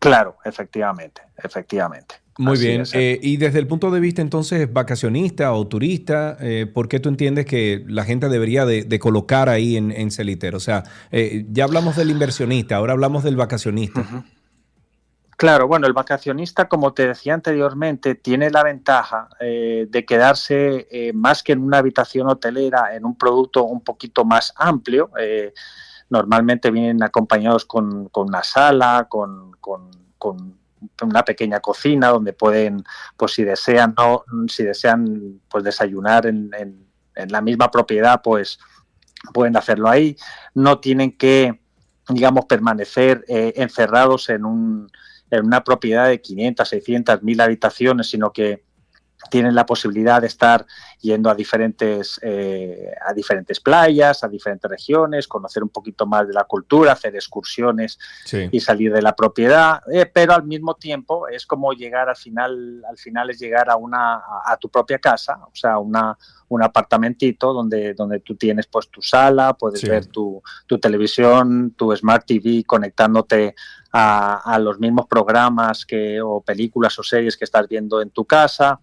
Claro, 0.00 0.36
efectivamente, 0.44 1.22
efectivamente. 1.36 2.16
Muy 2.38 2.56
bien. 2.56 2.84
Eh, 2.92 3.18
y 3.20 3.36
desde 3.36 3.58
el 3.58 3.66
punto 3.66 3.90
de 3.90 3.98
vista 3.98 4.22
entonces 4.22 4.72
vacacionista 4.72 5.52
o 5.52 5.66
turista, 5.66 6.36
eh, 6.40 6.70
¿por 6.72 6.88
qué 6.88 7.00
tú 7.00 7.08
entiendes 7.08 7.46
que 7.46 7.84
la 7.88 8.04
gente 8.04 8.28
debería 8.28 8.64
de, 8.64 8.98
colocar 9.00 9.48
ahí 9.48 9.76
en, 9.76 9.90
en 9.90 10.12
Celiter? 10.12 10.54
O 10.54 10.60
sea, 10.60 10.84
eh, 11.10 11.44
ya 11.50 11.64
hablamos 11.64 11.96
del 11.96 12.10
inversionista, 12.10 12.76
ahora 12.76 12.92
hablamos 12.92 13.24
del 13.24 13.34
vacacionista. 13.34 14.04
Claro, 15.36 15.66
bueno, 15.66 15.88
el 15.88 15.92
vacacionista, 15.92 16.68
como 16.68 16.94
te 16.94 17.08
decía 17.08 17.34
anteriormente, 17.34 18.14
tiene 18.14 18.50
la 18.50 18.62
ventaja 18.62 19.28
de 19.40 20.04
quedarse 20.06 20.88
más 21.14 21.44
que 21.44 21.52
en 21.52 21.62
una 21.62 21.78
habitación 21.78 22.28
hotelera, 22.28 22.94
en 22.96 23.04
un 23.04 23.16
producto 23.16 23.64
un 23.64 23.80
poquito 23.80 24.24
más 24.24 24.52
amplio. 24.56 25.10
normalmente 26.10 26.72
vienen 26.72 27.04
acompañados 27.04 27.64
con, 27.64 28.08
con 28.08 28.28
una 28.28 28.42
sala, 28.42 29.06
con, 29.08 29.52
con, 29.60 29.90
con 30.18 30.57
una 31.02 31.24
pequeña 31.24 31.60
cocina 31.60 32.08
donde 32.08 32.32
pueden, 32.32 32.82
pues 33.16 33.32
si 33.32 33.44
desean, 33.44 33.94
no, 33.96 34.24
si 34.48 34.64
desean 34.64 35.40
pues 35.48 35.64
desayunar 35.64 36.26
en, 36.26 36.50
en, 36.56 36.86
la 37.30 37.40
misma 37.40 37.68
propiedad, 37.68 38.20
pues 38.22 38.60
pueden 39.32 39.56
hacerlo 39.56 39.88
ahí. 39.88 40.16
No 40.54 40.78
tienen 40.78 41.16
que, 41.16 41.60
digamos, 42.08 42.44
permanecer 42.44 43.24
eh, 43.26 43.54
encerrados 43.56 44.28
en, 44.28 44.44
un, 44.44 44.88
en 45.30 45.44
una 45.44 45.64
propiedad 45.64 46.06
de 46.06 46.20
500, 46.20 46.68
600, 46.68 47.22
1000 47.22 47.40
habitaciones, 47.40 48.08
sino 48.08 48.32
que 48.32 48.67
tienen 49.30 49.54
la 49.54 49.66
posibilidad 49.66 50.20
de 50.20 50.28
estar 50.28 50.64
yendo 51.00 51.30
a 51.30 51.34
diferentes, 51.34 52.18
eh, 52.22 52.92
a 53.04 53.12
diferentes 53.12 53.60
playas, 53.60 54.24
a 54.24 54.28
diferentes 54.28 54.70
regiones, 54.70 55.28
conocer 55.28 55.62
un 55.62 55.68
poquito 55.68 56.06
más 56.06 56.26
de 56.26 56.34
la 56.34 56.44
cultura, 56.44 56.92
hacer 56.92 57.14
excursiones 57.14 57.98
sí. 58.24 58.48
y 58.50 58.60
salir 58.60 58.92
de 58.92 59.02
la 59.02 59.14
propiedad, 59.14 59.82
eh, 59.92 60.06
pero 60.06 60.34
al 60.34 60.44
mismo 60.44 60.74
tiempo 60.74 61.28
es 61.28 61.46
como 61.46 61.72
llegar 61.72 62.08
al 62.08 62.16
final, 62.16 62.82
al 62.88 62.96
final 62.96 63.30
es 63.30 63.38
llegar 63.38 63.70
a 63.70 63.76
una 63.76 64.14
a, 64.14 64.42
a 64.46 64.56
tu 64.56 64.68
propia 64.68 64.98
casa, 64.98 65.38
o 65.44 65.54
sea, 65.54 65.78
una, 65.78 66.16
un 66.48 66.62
apartamentito 66.62 67.52
donde, 67.52 67.94
donde 67.94 68.20
tú 68.20 68.36
tienes 68.36 68.66
pues 68.66 68.88
tu 68.88 69.02
sala, 69.02 69.54
puedes 69.54 69.80
sí. 69.80 69.88
ver 69.88 70.06
tu, 70.06 70.42
tu, 70.66 70.78
televisión, 70.78 71.74
tu 71.76 71.94
Smart 71.94 72.24
TV 72.26 72.64
conectándote 72.66 73.54
a, 73.92 74.54
a, 74.54 74.58
los 74.58 74.78
mismos 74.78 75.06
programas 75.06 75.84
que, 75.84 76.20
o 76.20 76.40
películas 76.40 76.98
o 76.98 77.02
series 77.02 77.36
que 77.36 77.44
estás 77.44 77.68
viendo 77.68 78.00
en 78.00 78.10
tu 78.10 78.24
casa. 78.24 78.80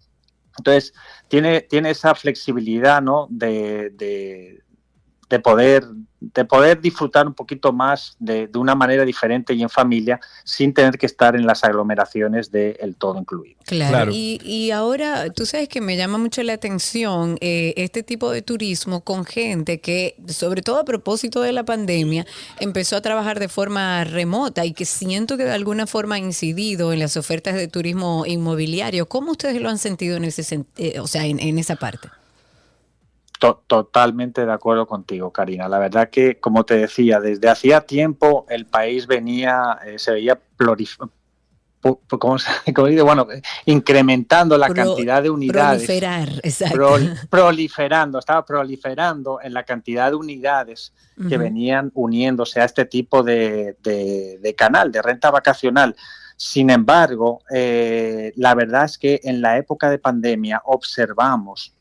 Entonces, 0.57 0.93
tiene, 1.27 1.61
tiene 1.61 1.91
esa 1.91 2.15
flexibilidad 2.15 3.01
¿no? 3.01 3.27
de, 3.29 3.89
de, 3.91 4.63
de 5.29 5.39
poder 5.39 5.85
de 6.33 6.45
poder 6.45 6.81
disfrutar 6.81 7.27
un 7.27 7.33
poquito 7.33 7.71
más 7.71 8.15
de, 8.19 8.47
de, 8.47 8.57
una 8.57 8.73
manera 8.73 9.05
diferente 9.05 9.53
y 9.53 9.61
en 9.61 9.69
familia 9.69 10.19
sin 10.43 10.73
tener 10.73 10.97
que 10.97 11.05
estar 11.05 11.35
en 11.35 11.45
las 11.45 11.63
aglomeraciones 11.63 12.51
del 12.51 12.73
de 12.73 12.95
todo 12.97 13.19
incluido. 13.19 13.59
Claro, 13.65 13.91
claro. 13.91 14.11
Y, 14.13 14.39
y, 14.43 14.71
ahora 14.71 15.29
tú 15.31 15.45
sabes 15.45 15.69
que 15.69 15.81
me 15.81 15.97
llama 15.97 16.17
mucho 16.17 16.41
la 16.43 16.53
atención 16.53 17.37
eh, 17.41 17.73
este 17.77 18.03
tipo 18.03 18.31
de 18.31 18.41
turismo 18.41 19.01
con 19.01 19.25
gente 19.25 19.79
que, 19.81 20.15
sobre 20.27 20.61
todo 20.61 20.79
a 20.79 20.85
propósito 20.85 21.41
de 21.41 21.51
la 21.51 21.63
pandemia, 21.63 22.25
empezó 22.59 22.95
a 22.95 23.01
trabajar 23.01 23.39
de 23.39 23.49
forma 23.49 24.03
remota 24.03 24.65
y 24.65 24.73
que 24.73 24.85
siento 24.85 25.37
que 25.37 25.43
de 25.43 25.51
alguna 25.51 25.85
forma 25.85 26.15
ha 26.15 26.19
incidido 26.19 26.93
en 26.93 26.99
las 26.99 27.17
ofertas 27.17 27.55
de 27.55 27.67
turismo 27.67 28.25
inmobiliario. 28.25 29.07
¿Cómo 29.07 29.31
ustedes 29.31 29.61
lo 29.61 29.69
han 29.69 29.77
sentido 29.77 30.17
en 30.17 30.25
ese 30.25 30.65
eh, 30.77 30.99
o 30.99 31.07
sea, 31.07 31.25
en, 31.25 31.39
en 31.39 31.59
esa 31.59 31.75
parte? 31.75 32.09
To 33.39 33.63
totalmente 33.67 34.45
de 34.45 34.51
acuerdo 34.51 34.87
contigo, 34.87 35.31
Karina. 35.31 35.67
La 35.67 35.79
verdad 35.79 36.09
que, 36.09 36.39
como 36.39 36.63
te 36.63 36.77
decía, 36.77 37.19
desde 37.19 37.49
hacía 37.49 37.81
tiempo 37.81 38.45
el 38.49 38.65
país 38.65 39.07
venía, 39.07 39.77
eh, 39.85 39.99
se 39.99 40.13
veía 40.13 40.39
¿Cómo 42.19 42.39
se, 42.39 42.49
cómo 42.73 42.87
dice? 42.87 43.03
Bueno, 43.03 43.27
incrementando 43.65 44.57
la 44.57 44.67
Pro, 44.67 44.75
cantidad 44.75 45.21
de 45.21 45.29
unidades. 45.29 45.83
Proliferar, 45.83 46.29
exacto. 46.41 46.75
Pro, 46.75 46.97
proliferando, 47.29 48.19
estaba 48.19 48.43
proliferando 48.43 49.39
en 49.41 49.53
la 49.53 49.63
cantidad 49.63 50.09
de 50.09 50.15
unidades 50.15 50.93
uh 51.17 51.23
-huh. 51.23 51.29
que 51.29 51.37
venían 51.37 51.91
uniéndose 51.93 52.59
a 52.59 52.65
este 52.65 52.85
tipo 52.85 53.21
de, 53.21 53.77
de, 53.83 54.39
de 54.41 54.55
canal, 54.55 54.91
de 54.91 55.01
renta 55.01 55.29
vacacional. 55.29 55.95
Sin 56.37 56.69
embargo, 56.69 57.41
eh, 57.53 58.33
la 58.35 58.55
verdad 58.55 58.85
es 58.85 58.97
que 58.97 59.21
en 59.23 59.41
la 59.41 59.57
época 59.57 59.89
de 59.89 59.99
pandemia 59.99 60.61
observamos 60.65 61.73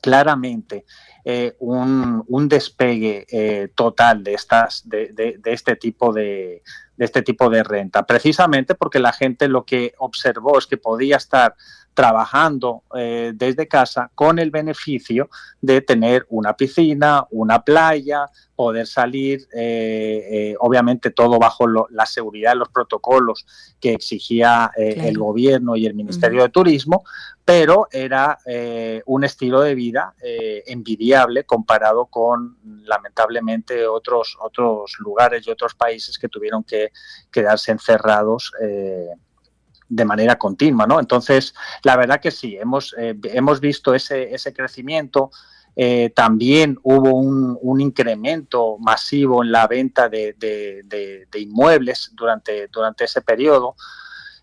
claramente 0.00 0.84
eh, 1.24 1.54
un, 1.58 2.24
un, 2.26 2.48
despegue 2.48 3.26
eh, 3.30 3.68
total 3.74 4.24
de, 4.24 4.34
estas, 4.34 4.88
de, 4.88 5.12
de, 5.12 5.36
de 5.38 5.52
este 5.52 5.76
tipo 5.76 6.12
de, 6.12 6.62
de, 6.96 7.04
este 7.04 7.22
tipo 7.22 7.50
de 7.50 7.62
renta, 7.62 8.06
precisamente 8.06 8.74
porque 8.74 8.98
la 8.98 9.12
gente 9.12 9.48
lo 9.48 9.64
que 9.64 9.94
observó 9.98 10.58
es 10.58 10.66
que 10.66 10.78
podía 10.78 11.16
estar 11.16 11.54
trabajando 11.94 12.82
eh, 12.96 13.32
desde 13.34 13.68
casa 13.68 14.10
con 14.14 14.38
el 14.38 14.50
beneficio 14.50 15.28
de 15.60 15.80
tener 15.80 16.26
una 16.28 16.54
piscina, 16.54 17.26
una 17.30 17.62
playa, 17.62 18.26
poder 18.54 18.86
salir, 18.86 19.48
eh, 19.54 20.28
eh, 20.30 20.56
obviamente 20.60 21.10
todo 21.10 21.38
bajo 21.38 21.66
lo, 21.66 21.86
la 21.90 22.06
seguridad 22.06 22.52
de 22.52 22.58
los 22.58 22.68
protocolos 22.68 23.46
que 23.80 23.92
exigía 23.92 24.70
eh, 24.76 24.94
claro. 24.94 25.08
el 25.08 25.18
gobierno 25.18 25.76
y 25.76 25.86
el 25.86 25.94
Ministerio 25.94 26.40
uh 26.40 26.42
-huh. 26.42 26.46
de 26.46 26.52
Turismo, 26.52 27.04
pero 27.44 27.88
era 27.90 28.38
eh, 28.46 29.02
un 29.06 29.24
estilo 29.24 29.60
de 29.62 29.74
vida 29.74 30.14
eh, 30.22 30.62
envidiable 30.66 31.44
comparado 31.44 32.06
con 32.06 32.58
lamentablemente 32.84 33.86
otros, 33.86 34.36
otros 34.40 34.96
lugares 35.00 35.46
y 35.46 35.50
otros 35.50 35.74
países 35.74 36.18
que 36.18 36.28
tuvieron 36.28 36.62
que 36.62 36.92
quedarse 37.30 37.72
encerrados 37.72 38.52
de 39.90 40.04
manera 40.04 40.38
continua, 40.38 40.86
¿no? 40.86 41.00
Entonces, 41.00 41.52
la 41.82 41.96
verdad 41.96 42.20
que 42.20 42.30
sí, 42.30 42.56
hemos, 42.56 42.94
eh, 42.96 43.14
hemos 43.24 43.60
visto 43.60 43.94
ese, 43.94 44.32
ese 44.32 44.54
crecimiento. 44.54 45.30
Eh, 45.76 46.10
también 46.14 46.78
hubo 46.82 47.14
un, 47.14 47.58
un, 47.60 47.80
incremento 47.80 48.76
masivo 48.78 49.42
en 49.42 49.52
la 49.52 49.66
venta 49.66 50.08
de, 50.08 50.34
de, 50.38 50.82
de, 51.30 51.40
inmuebles 51.40 52.10
durante, 52.14 52.68
durante 52.68 53.04
ese 53.04 53.20
periodo. 53.20 53.74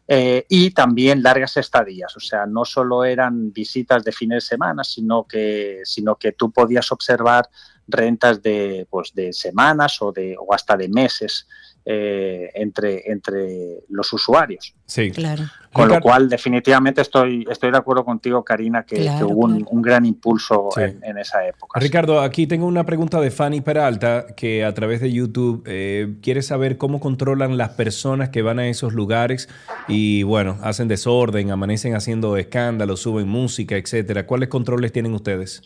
Eh, 0.10 0.45
y 0.48 0.72
también 0.72 1.22
largas 1.22 1.58
estadías, 1.58 2.16
o 2.16 2.22
sea, 2.22 2.45
no 2.45 2.64
solo 2.64 3.04
eran 3.04 3.52
visitas 3.52 4.06
de 4.06 4.14
fines 4.14 4.43
de 4.43 4.48
semana, 4.48 4.86
sino 4.86 5.26
que, 5.26 5.82
sino 5.84 6.16
que 6.16 6.32
tú 6.32 6.50
podías 6.50 6.93
observar 6.93 7.50
rentas 7.88 8.42
de, 8.42 8.86
pues, 8.90 9.14
de 9.14 9.34
semanas 9.34 10.02
o, 10.02 10.12
de, 10.12 10.36
o 10.40 10.54
hasta 10.54 10.76
de 10.78 10.90
meses 10.90 11.48
eh, 11.90 12.52
entre, 12.56 13.10
entre 13.10 13.80
los 13.90 14.12
usuarios. 14.12 14.74
Sí, 14.86 15.10
Claro. 15.12 15.44
Con 15.72 15.90
lo 15.90 16.02
cual, 16.02 16.28
definitivamente 16.28 17.02
estoy, 17.02 17.46
estoy 17.52 17.70
de 17.72 17.78
acuerdo 17.78 18.04
contigo, 18.04 18.44
Karina, 18.44 18.84
que, 18.84 18.96
Claro, 18.96 19.28
que 19.28 19.34
hubo 19.34 19.46
un, 19.46 19.58
claro. 19.58 19.70
un 19.72 19.82
gran 19.84 20.06
impulso 20.08 20.70
Sí. 20.74 20.82
en, 20.82 21.00
en 21.04 21.18
esa 21.20 21.46
época. 21.48 21.80
Ricardo, 21.80 22.20
aquí 22.22 22.48
tengo 22.48 22.66
una 22.66 22.84
pregunta 22.84 23.22
de 23.22 23.30
Fanny 23.30 23.62
Peralta 23.62 24.26
que 24.36 24.66
a 24.66 24.74
través 24.74 25.02
de 25.02 25.12
YouTube 25.14 25.64
eh, 25.68 26.16
quiere 26.24 26.42
saber 26.42 26.78
cómo 26.80 27.00
controlan 27.00 27.58
las 27.58 27.70
personas 27.70 28.30
que 28.30 28.42
van 28.42 28.58
a 28.60 28.68
esos 28.68 28.94
lugares 28.94 29.50
y 29.88 30.24
bueno, 30.24 30.58
hacen 30.64 30.88
desorden, 30.88 31.52
amanecen 31.52 31.94
haciendo 31.96 32.38
escándalos, 32.38 33.02
suben 33.02 33.28
música, 33.28 33.78
etcétera. 33.78 34.26
¿Cuáles 34.26 34.50
controles 34.50 34.92
tienen 34.92 35.14
ustedes? 35.14 35.62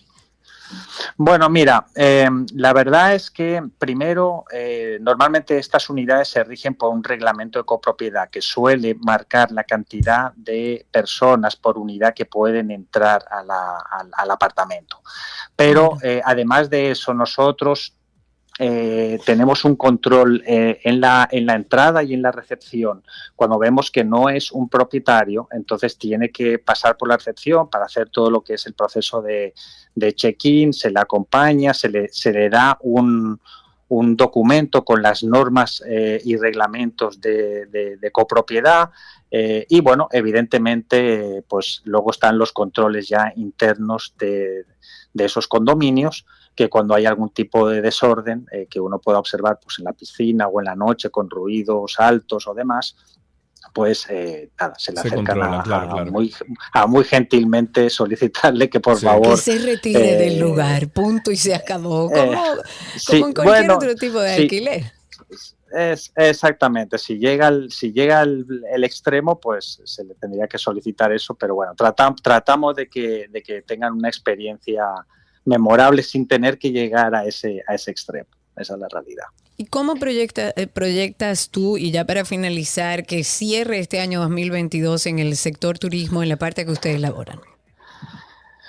Bueno, 1.18 1.50
mira, 1.50 1.86
eh, 1.96 2.30
la 2.56 2.74
verdad 2.74 3.14
es 3.16 3.30
que 3.32 3.62
primero, 3.78 4.46
eh, 4.52 4.98
normalmente 5.02 5.58
estas 5.58 5.90
unidades 5.90 6.30
se 6.30 6.44
rigen 6.44 6.76
por 6.76 6.90
un 6.92 7.04
reglamento 7.04 7.60
de 7.60 7.66
copropiedad 7.66 8.30
que 8.30 8.42
suele 8.42 8.96
marcar 8.96 9.52
la 9.52 9.64
cantidad 9.64 10.34
de 10.36 10.86
personas 10.92 11.56
por 11.56 11.78
unidad 11.78 12.14
que 12.14 12.26
pueden 12.26 12.72
entrar 12.72 13.24
a 13.30 13.44
la- 13.44 13.78
al, 13.92 14.10
al 14.14 14.32
apartamento. 14.32 15.02
Pero 15.56 15.98
eh, 16.02 16.22
además 16.24 16.70
de 16.70 16.92
eso, 16.92 17.14
nosotros 17.14 17.94
eh, 18.60 19.20
tenemos 19.26 19.64
un 19.66 19.76
control 19.76 20.44
eh, 20.46 20.80
en, 20.84 21.00
la, 21.00 21.28
en 21.32 21.46
la 21.46 21.56
entrada 21.56 22.04
y 22.04 22.14
en 22.14 22.22
la 22.22 22.32
recepción. 22.32 23.04
Cuando 23.36 23.58
vemos 23.58 23.90
que 23.90 24.04
no 24.04 24.30
es 24.30 24.52
un 24.52 24.70
propietario, 24.70 25.48
entonces 25.52 25.98
tiene 25.98 26.30
que 26.32 26.60
pasar 26.60 26.98
por 26.98 27.08
la 27.08 27.18
recepción 27.18 27.70
para 27.70 27.86
hacer 27.86 28.10
todo 28.10 28.30
lo 28.30 28.42
que 28.42 28.56
es 28.56 28.66
el 28.66 28.74
proceso 28.74 29.22
de, 29.22 29.54
check-in, 30.16 30.74
se 30.74 30.92
le 30.92 31.00
acompaña, 31.00 31.74
se 31.74 31.90
le, 31.90 32.10
se 32.10 32.32
le 32.34 32.50
da 32.50 32.78
un, 32.82 33.40
un 33.88 34.16
documento 34.16 34.86
con 34.86 35.02
las 35.02 35.24
normas 35.24 35.84
eh, 35.88 36.22
y 36.24 36.38
reglamentos 36.38 37.20
de, 37.20 37.98
copropiedad. 38.12 38.90
eh, 39.30 39.66
y 39.70 39.82
bueno, 39.82 40.08
evidentemente, 40.12 41.44
pues 41.48 41.82
luego 41.86 42.12
están 42.12 42.38
los 42.38 42.52
controles 42.52 43.08
ya 43.08 43.34
internos 43.36 44.14
de, 44.20 44.66
de 45.14 45.26
esos 45.26 45.48
condominios, 45.48 46.26
que 46.56 46.70
cuando 46.70 46.94
hay 46.94 47.06
algún 47.06 47.30
tipo 47.30 47.68
de 47.70 47.82
desorden 47.82 48.46
eh, 48.52 48.68
que 48.70 48.80
uno 48.80 49.00
pueda 49.00 49.20
observar 49.20 49.60
pues, 49.64 49.80
en 49.80 49.86
la 49.86 49.94
piscina 49.94 50.48
o 50.48 50.60
en 50.60 50.66
la 50.66 50.76
noche 50.76 51.10
con 51.10 51.30
ruidos 51.30 51.96
altos 51.98 52.48
o 52.48 52.54
demás, 52.54 52.96
pues 53.74 54.06
eh, 54.10 54.50
nada, 54.60 54.74
se 54.78 54.92
le 54.92 55.02
Se 55.02 55.08
acercan 55.08 55.42
a, 55.42 55.64
claro, 55.64 55.86
a 55.90 55.94
claro. 55.94 56.12
Muy, 56.12 56.34
a 56.74 56.88
muy 56.88 57.04
gentilmente 57.06 57.90
solicitarle 57.90 58.70
que 58.70 58.80
por 58.82 58.96
Sí. 58.96 59.02
Que 59.02 59.08
favor 59.08 59.38
se 59.38 59.58
retire 59.60 60.14
eh, 60.16 60.18
del 60.18 60.40
lugar, 60.40 60.90
punto 60.90 61.32
y 61.32 61.38
se 61.38 61.56
acabó. 61.56 62.10
Como, 62.10 62.34
eh, 62.34 62.36
como 62.36 62.62
sí, 62.98 63.16
en 63.18 63.22
cualquier 63.34 63.44
bueno, 63.46 63.76
otro 63.76 63.96
tipo 63.96 64.20
de 64.20 64.36
sí. 64.36 64.42
alquiler. 64.42 64.92
Es, 65.74 66.12
exactamente, 66.18 66.98
si 66.98 67.18
llega, 67.18 67.48
el, 67.48 67.72
si 67.72 67.94
llega 67.94 68.24
el, 68.24 68.46
el 68.74 68.84
extremo, 68.84 69.40
pues 69.40 69.80
se 69.86 70.04
le 70.04 70.16
tendría 70.16 70.46
que 70.46 70.58
solicitar 70.58 71.14
eso, 71.14 71.34
pero 71.36 71.56
bueno, 71.56 71.74
tratam- 71.76 72.22
tratamos 72.22 72.76
de 72.76 72.90
que, 72.90 73.28
de 73.30 73.42
que 73.42 73.62
tengan 73.62 73.94
una 73.94 74.10
experiencia 74.10 74.84
memorable 75.46 76.04
sin 76.04 76.28
tener 76.28 76.58
que 76.58 76.72
llegar 76.72 77.16
a 77.16 77.26
ese, 77.26 77.62
a 77.68 77.76
ese 77.76 77.92
extremo. 77.92 78.30
Esa 78.56 78.74
es 78.74 78.80
la 78.80 78.88
realidad. 78.90 79.26
¿Y 79.58 79.66
cómo 79.66 79.96
proyecta, 79.96 80.54
eh, 80.56 80.68
proyectas 80.68 81.50
tú, 81.50 81.78
y 81.78 81.92
ya 81.92 82.06
para 82.06 82.26
finalizar, 82.26 83.06
que 83.06 83.24
cierre 83.24 83.80
este 83.80 84.00
año 84.00 84.20
2022 84.22 85.06
en 85.06 85.20
el 85.20 85.36
sector 85.38 85.78
turismo, 85.78 86.24
en 86.24 86.30
la 86.30 86.38
parte 86.38 86.66
que 86.66 86.72
ustedes 86.72 87.00
laboran? 87.00 87.40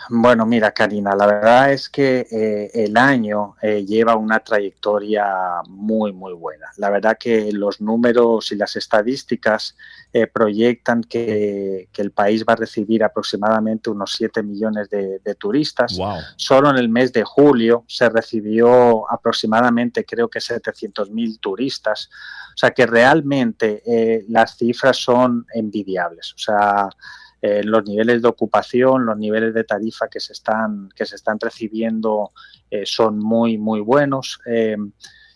Bueno, 0.09 0.46
mira, 0.46 0.72
Karina, 0.72 1.14
la 1.14 1.26
verdad 1.26 1.72
es 1.72 1.88
que 1.88 2.26
eh, 2.30 2.70
el 2.74 2.96
año 2.96 3.57
eh, 3.62 3.84
lleva 3.84 4.16
una 4.16 4.40
trayectoria 4.40 5.62
muy, 5.68 6.12
muy 6.12 6.32
buena. 6.32 6.66
La 6.76 6.90
verdad 6.90 7.16
que 7.18 7.53
los 7.53 7.80
números 7.80 8.53
y 8.53 8.57
las 8.57 8.76
estadísticas 8.76 9.76
eh, 10.12 10.26
proyectan 10.26 11.03
que, 11.03 11.88
que 11.92 12.03
el 12.03 12.11
país 12.11 12.44
va 12.48 12.55
a 12.55 12.57
recibir 12.57 13.05
aproximadamente 13.05 13.90
unos 13.90 14.12
7 14.12 14.42
millones 14.42 14.90
de, 14.90 15.20
de 15.20 15.34
turistas. 15.34 15.96
Wow. 15.96 16.18
Solo 16.36 16.70
en 16.70 16.76
el 16.76 16.88
mes 16.88 17.12
de 17.12 17.22
julio 17.24 17.84
se 17.86 18.09
recibió 18.09 19.11
aproximadamente, 19.11 20.05
creo 20.05 20.28
que 20.28 20.40
700.000 20.40 21.38
turistas. 21.40 22.11
O 22.55 22.57
sea 22.57 22.70
que 22.72 22.84
realmente 22.84 23.82
las 24.28 24.59
cifras 24.59 24.98
son 24.98 25.46
envidiables. 25.55 26.34
O 26.34 26.38
sea, 26.38 26.90
eh, 27.43 27.62
los 27.64 27.84
niveles 27.84 28.22
de 28.22 28.28
ocupación, 28.28 29.05
los 29.05 29.18
niveles 29.18 29.53
de 29.53 29.64
tarifa 29.64 30.07
que 30.07 30.20
se 30.20 30.32
están, 30.32 30.88
que 30.95 31.05
se 31.05 31.16
están 31.16 31.40
recibiendo 31.40 32.30
eh, 32.70 32.86
son 32.86 33.18
muy, 33.18 33.59
muy 33.59 33.80
buenos. 33.80 34.38
Eh, 34.47 34.76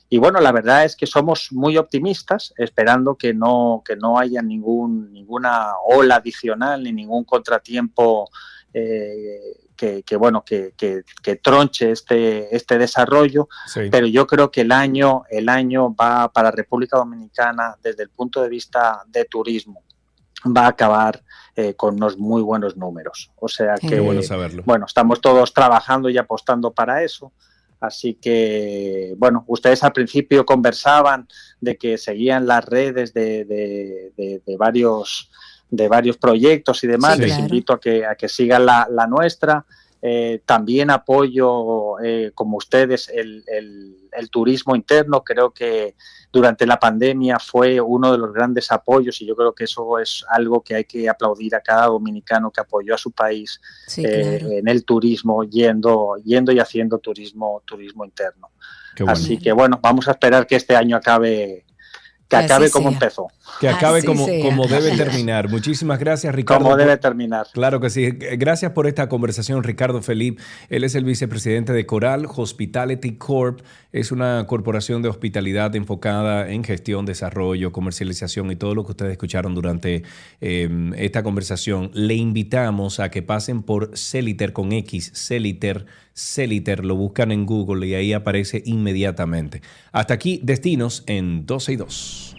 y 0.08 0.18
bueno, 0.18 0.40
la 0.40 0.52
verdad 0.52 0.84
es 0.84 0.94
que 0.94 1.06
somos 1.06 1.48
muy 1.50 1.76
optimistas, 1.76 2.54
esperando 2.56 3.16
que 3.16 3.34
no, 3.34 3.82
que 3.84 3.96
no 3.96 4.20
haya 4.20 4.40
ningún, 4.40 5.12
ninguna 5.12 5.72
ola 5.84 6.16
adicional 6.16 6.84
ni 6.84 6.92
ningún 6.92 7.24
contratiempo 7.24 8.30
eh, 8.72 9.66
que, 9.76 10.04
que, 10.04 10.16
bueno, 10.16 10.44
que, 10.44 10.74
que, 10.76 11.02
que, 11.22 11.36
tronche 11.36 11.90
este, 11.90 12.54
este 12.54 12.78
desarrollo. 12.78 13.48
Sí. 13.66 13.88
Pero 13.90 14.06
yo 14.06 14.28
creo 14.28 14.52
que 14.52 14.60
el 14.60 14.70
año, 14.70 15.24
el 15.28 15.48
año 15.48 15.92
va 15.92 16.32
para 16.32 16.52
República 16.52 16.98
Dominicana 16.98 17.74
desde 17.82 18.04
el 18.04 18.10
punto 18.10 18.42
de 18.42 18.48
vista 18.48 19.02
de 19.08 19.24
turismo 19.24 19.85
va 20.54 20.66
a 20.66 20.68
acabar 20.68 21.22
eh, 21.54 21.74
con 21.74 21.94
unos 21.94 22.18
muy 22.18 22.42
buenos 22.42 22.76
números. 22.76 23.30
O 23.36 23.48
sea 23.48 23.76
que, 23.76 24.00
bueno 24.00 24.22
saberlo. 24.22 24.62
bueno, 24.66 24.86
estamos 24.86 25.20
todos 25.20 25.54
trabajando 25.54 26.08
y 26.10 26.18
apostando 26.18 26.72
para 26.72 27.02
eso. 27.02 27.32
Así 27.80 28.14
que, 28.14 29.14
bueno, 29.18 29.44
ustedes 29.48 29.82
al 29.84 29.92
principio 29.92 30.46
conversaban 30.46 31.28
de 31.60 31.76
que 31.76 31.98
seguían 31.98 32.46
las 32.46 32.64
redes 32.64 33.12
de, 33.12 33.44
de, 33.44 34.12
de, 34.16 34.42
de 34.44 34.56
varios, 34.56 35.30
de 35.70 35.86
varios 35.88 36.16
proyectos 36.16 36.82
y 36.84 36.86
demás. 36.86 37.14
Sí, 37.16 37.20
Les 37.20 37.30
claro. 37.32 37.42
invito 37.44 37.72
a 37.74 37.80
que, 37.80 38.06
a 38.06 38.14
que 38.14 38.28
sigan 38.28 38.64
la, 38.66 38.88
la 38.90 39.06
nuestra. 39.06 39.64
Eh, 40.02 40.40
también 40.44 40.90
apoyo, 40.90 41.98
eh, 42.00 42.30
como 42.34 42.58
ustedes, 42.58 43.08
el, 43.08 43.42
el, 43.46 43.96
el, 44.12 44.30
turismo 44.30 44.76
interno. 44.76 45.24
Creo 45.24 45.50
que 45.50 45.94
durante 46.32 46.66
la 46.66 46.78
pandemia 46.78 47.38
fue 47.38 47.80
uno 47.80 48.12
de 48.12 48.18
los 48.18 48.32
grandes 48.32 48.70
apoyos 48.70 49.20
y 49.20 49.26
yo 49.26 49.34
creo 49.34 49.54
que 49.54 49.64
eso 49.64 49.98
es 49.98 50.24
algo 50.28 50.62
que 50.62 50.74
hay 50.74 50.84
que 50.84 51.08
aplaudir 51.08 51.54
a 51.54 51.60
cada 51.60 51.86
dominicano 51.86 52.50
que 52.50 52.60
apoyó 52.60 52.94
a 52.94 52.98
su 52.98 53.10
país 53.10 53.60
Sí, 53.86 54.04
eh, 54.04 54.38
claro. 54.38 54.52
en 54.54 54.68
el 54.68 54.84
turismo, 54.84 55.44
yendo, 55.44 56.16
yendo 56.24 56.52
y 56.52 56.60
haciendo 56.60 56.98
turismo, 56.98 57.62
turismo 57.64 58.04
interno. 58.04 58.50
Bueno. 58.98 59.12
Así 59.12 59.38
que 59.38 59.52
bueno, 59.52 59.78
vamos 59.82 60.08
a 60.08 60.12
esperar 60.12 60.46
que 60.46 60.56
este 60.56 60.74
año 60.74 60.96
acabe, 60.96 61.65
que 62.28 62.36
así 62.36 62.44
acabe 62.46 62.70
como 62.70 62.88
sea. 62.88 62.94
empezó, 62.94 63.28
Que 63.60 63.68
acabe 63.68 63.98
Así 63.98 64.06
como, 64.06 64.24
sea. 64.26 64.44
como 64.44 64.66
debe 64.66 64.96
terminar. 64.96 65.48
Muchísimas 65.48 65.98
gracias, 65.98 66.34
Ricardo. 66.34 66.64
como 66.64 66.76
debe 66.76 66.96
terminar. 66.96 67.46
Claro 67.52 67.80
que 67.80 67.88
sí. 67.90 68.10
Gracias 68.10 68.72
por 68.72 68.86
esta 68.88 69.08
conversación, 69.08 69.62
Ricardo 69.62 70.02
Felip. 70.02 70.40
Él 70.68 70.82
es 70.84 70.94
el 70.96 71.04
vicepresidente 71.04 71.72
de 71.72 71.86
Coral 71.86 72.26
Hospitality 72.34 73.16
Corp. 73.16 73.60
Es 73.96 74.12
una 74.12 74.44
corporación 74.46 75.00
de 75.00 75.08
hospitalidad 75.08 75.74
enfocada 75.74 76.50
en 76.50 76.64
gestión, 76.64 77.06
desarrollo, 77.06 77.72
comercialización 77.72 78.50
y 78.50 78.56
todo 78.56 78.74
lo 78.74 78.84
que 78.84 78.90
ustedes 78.90 79.12
escucharon 79.12 79.54
durante 79.54 80.02
eh, 80.42 80.92
esta 80.98 81.22
conversación. 81.22 81.90
Le 81.94 82.12
invitamos 82.12 83.00
a 83.00 83.10
que 83.10 83.22
pasen 83.22 83.62
por 83.62 83.96
Celiter 83.96 84.52
con 84.52 84.72
X, 84.72 85.12
Celiter, 85.14 85.86
Celiter, 86.12 86.84
lo 86.84 86.94
buscan 86.94 87.32
en 87.32 87.46
Google 87.46 87.86
y 87.86 87.94
ahí 87.94 88.12
aparece 88.12 88.62
inmediatamente. 88.66 89.62
Hasta 89.92 90.12
aquí, 90.12 90.40
destinos 90.42 91.02
en 91.06 91.46
12 91.46 91.72
y 91.72 91.76
2. 91.76 92.36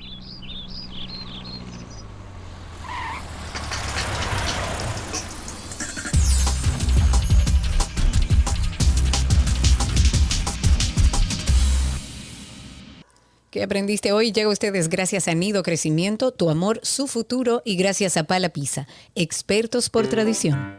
¿Qué 13.57 13.63
aprendiste 13.63 14.11
hoy? 14.11 14.31
Llega 14.31 14.49
a 14.49 14.53
ustedes 14.53 14.87
gracias 14.87 15.27
a 15.27 15.33
Nido 15.33 15.63
Crecimiento, 15.63 16.31
Tu 16.31 16.51
Amor, 16.51 16.79
Su 16.83 17.07
Futuro 17.07 17.63
y 17.65 17.75
gracias 17.75 18.15
a 18.15 18.25
Pala 18.25 18.49
Pizza, 18.49 18.85
expertos 19.15 19.89
por 19.89 20.05
tradición. 20.05 20.75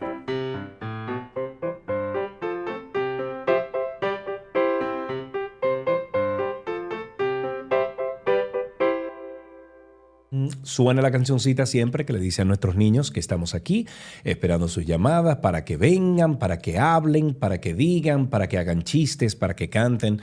Suena 10.62 11.02
la 11.02 11.10
cancioncita 11.10 11.66
siempre 11.66 12.06
que 12.06 12.12
le 12.12 12.20
dice 12.20 12.42
a 12.42 12.44
nuestros 12.44 12.76
niños 12.76 13.10
que 13.10 13.18
estamos 13.18 13.56
aquí 13.56 13.88
esperando 14.22 14.68
sus 14.68 14.86
llamadas 14.86 15.38
para 15.38 15.64
que 15.64 15.76
vengan, 15.76 16.38
para 16.38 16.60
que 16.60 16.78
hablen, 16.78 17.34
para 17.34 17.60
que 17.60 17.74
digan, 17.74 18.28
para 18.28 18.48
que 18.48 18.56
hagan 18.56 18.84
chistes, 18.84 19.34
para 19.34 19.56
que 19.56 19.68
canten. 19.68 20.20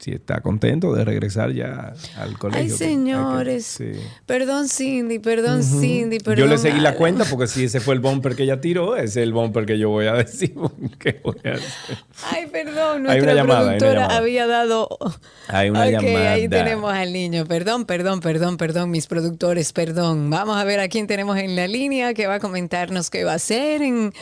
si- 0.00 0.12
está 0.12 0.40
contento 0.40 0.92
de 0.94 1.04
regresar 1.04 1.52
ya 1.52 1.92
al 2.16 2.36
colegio. 2.38 2.62
Ay, 2.64 2.68
que- 2.70 2.76
señores. 2.76 3.76
que- 3.78 3.94
sí. 3.94 4.00
Perdón, 4.26 4.68
Cindy, 4.68 5.18
perdón, 5.20 5.62
Cindy, 5.62 6.18
perdón. 6.18 6.38
Yo 6.38 6.46
le 6.46 6.58
seguí 6.58 6.80
la 6.80 6.94
cuenta 6.96 7.24
porque 7.24 7.46
si 7.46 7.64
ese 7.64 7.78
fue 7.80 7.94
el 7.94 8.00
bumper 8.00 8.34
que 8.34 8.42
ella 8.44 8.60
tiró, 8.60 8.96
ese 8.96 9.04
es 9.04 9.16
el 9.18 9.32
bumper 9.32 9.66
que 9.66 9.78
yo 9.78 9.90
voy 9.90 10.06
a 10.06 10.14
decir. 10.14 10.54
¿Qué 10.98 11.20
voy 11.22 11.36
a 11.44 11.52
hacer? 11.54 11.98
Ay, 12.32 12.46
perdón, 12.50 12.96
Hay 13.08 13.20
nuestra 13.20 13.22
una 13.22 13.34
llamada, 13.34 13.60
productora 13.76 14.16
había 14.16 14.46
dado. 14.46 14.88
Hay 15.48 15.70
una 15.70 15.84
Ok, 15.84 15.90
llamada. 15.90 16.32
ahí 16.32 16.48
tenemos 16.48 16.92
al 16.92 17.12
niño. 17.12 17.44
Perdón, 17.46 17.84
perdón, 17.84 18.20
perdón, 18.20 18.56
perdón, 18.56 18.90
mis 18.90 19.06
productores, 19.06 19.72
perdón. 19.72 20.30
Vamos 20.30 20.56
a 20.56 20.64
ver 20.64 20.80
a 20.80 20.88
quién 20.88 21.06
tenemos 21.06 21.36
en 21.38 21.56
la 21.56 21.66
línea 21.68 22.14
que 22.14 22.26
va 22.26 22.36
a 22.36 22.40
comentarnos 22.40 23.10
qué 23.10 23.24
va 23.24 23.32
a 23.32 23.36
hacer 23.36 23.82
en, 23.82 24.12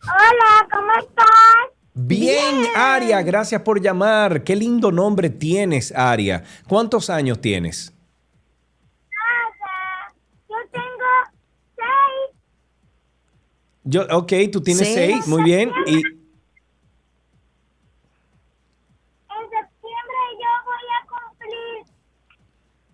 Hola, 0.03 0.67
¿cómo 0.71 0.91
estás? 0.99 1.25
Bien, 1.93 2.55
Aria, 2.75 3.21
gracias 3.21 3.61
por 3.61 3.81
llamar. 3.81 4.43
Qué 4.43 4.55
lindo 4.55 4.91
nombre 4.91 5.29
tienes, 5.29 5.91
Aria. 5.91 6.43
¿Cuántos 6.67 7.09
años 7.09 7.41
tienes? 7.41 7.93
Nada. 9.09 10.13
Yo 10.49 10.55
tengo 10.71 11.11
seis. 11.75 12.37
Yo, 13.83 14.03
ok, 14.09 14.31
tú 14.51 14.61
tienes 14.61 14.87
¿Seis? 14.87 14.95
seis, 15.15 15.27
muy 15.27 15.43
bien. 15.43 15.69
Y 15.85 15.95
En 15.95 16.01
septiembre 19.49 20.21
yo 20.39 20.51
voy 20.65 20.87
a 20.95 20.99
cumplir 21.09 21.83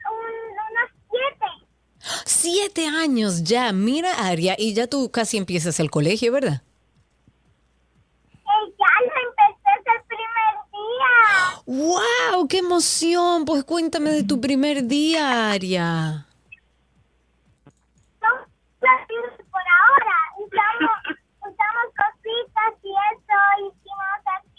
un- 0.09 0.57
unos 0.71 0.89
siete. 1.11 1.47
Siete 2.25 2.87
años 2.87 3.43
ya. 3.43 3.71
Mira, 3.73 4.11
Aria, 4.27 4.55
y 4.57 4.73
ya 4.73 4.87
tú 4.87 5.11
casi 5.11 5.37
empiezas 5.37 5.79
el 5.79 5.91
colegio, 5.91 6.31
¿verdad? 6.31 6.63
Ya 8.79 8.91
lo 9.01 9.13
empecé 9.27 9.71
el 9.95 10.01
primer 10.07 10.53
día. 10.71 11.13
¡Wow! 11.65 12.47
¡Qué 12.47 12.59
emoción! 12.59 13.45
Pues 13.45 13.63
cuéntame 13.63 14.11
de 14.11 14.23
tu 14.23 14.39
primer 14.39 14.83
día, 14.85 15.51
Aria. 15.51 16.25
Por 18.79 19.65
ahora. 19.79 20.17
Usamos, 20.37 20.99
usamos 21.41 21.87
cositas 21.97 22.73
y 22.83 22.91
eso. 23.11 23.37
Hicimos 23.67 24.19
actividades. 24.37 24.57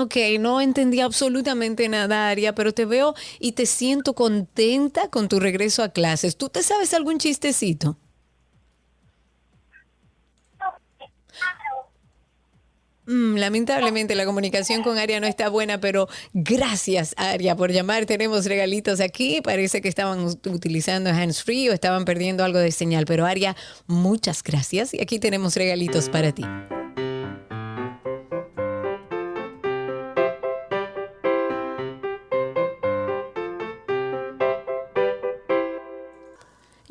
Ok, 0.00 0.16
no 0.40 0.60
entendí 0.60 1.00
absolutamente 1.00 1.88
nada, 1.88 2.28
Aria, 2.28 2.54
pero 2.54 2.72
te 2.72 2.84
veo 2.84 3.14
y 3.38 3.52
te 3.52 3.66
siento 3.66 4.14
contenta 4.14 5.10
con 5.10 5.28
tu 5.28 5.40
regreso 5.40 5.82
a 5.82 5.90
clases. 5.90 6.36
¿Tú 6.36 6.48
te 6.48 6.62
sabes 6.62 6.94
algún 6.94 7.18
chistecito? 7.18 7.96
Mm, 13.06 13.36
lamentablemente 13.36 14.14
la 14.14 14.24
comunicación 14.24 14.82
con 14.82 14.98
Aria 14.98 15.20
no 15.20 15.26
está 15.26 15.48
buena, 15.48 15.80
pero 15.80 16.08
gracias 16.32 17.14
Aria 17.16 17.56
por 17.56 17.70
llamar. 17.70 18.06
Tenemos 18.06 18.46
regalitos 18.46 19.00
aquí. 19.00 19.40
Parece 19.42 19.80
que 19.80 19.88
estaban 19.88 20.24
utilizando 20.24 21.10
hands 21.10 21.42
free 21.42 21.68
o 21.68 21.72
estaban 21.72 22.04
perdiendo 22.04 22.44
algo 22.44 22.58
de 22.58 22.72
señal. 22.72 23.04
Pero 23.06 23.26
Aria, 23.26 23.56
muchas 23.86 24.42
gracias. 24.42 24.94
Y 24.94 25.00
aquí 25.00 25.18
tenemos 25.18 25.56
regalitos 25.56 26.08
para 26.08 26.32
ti. 26.32 26.44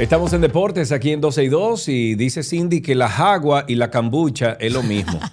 Estamos 0.00 0.32
en 0.32 0.40
deportes 0.40 0.92
aquí 0.92 1.10
en 1.10 1.20
12 1.20 1.44
y 1.44 1.48
2 1.48 1.88
y 1.90 2.14
dice 2.14 2.42
Cindy 2.42 2.80
que 2.80 2.94
la 2.94 3.10
jagua 3.10 3.66
y 3.68 3.74
la 3.74 3.90
cambucha 3.90 4.56
es 4.58 4.72
lo 4.72 4.82
mismo. 4.82 5.20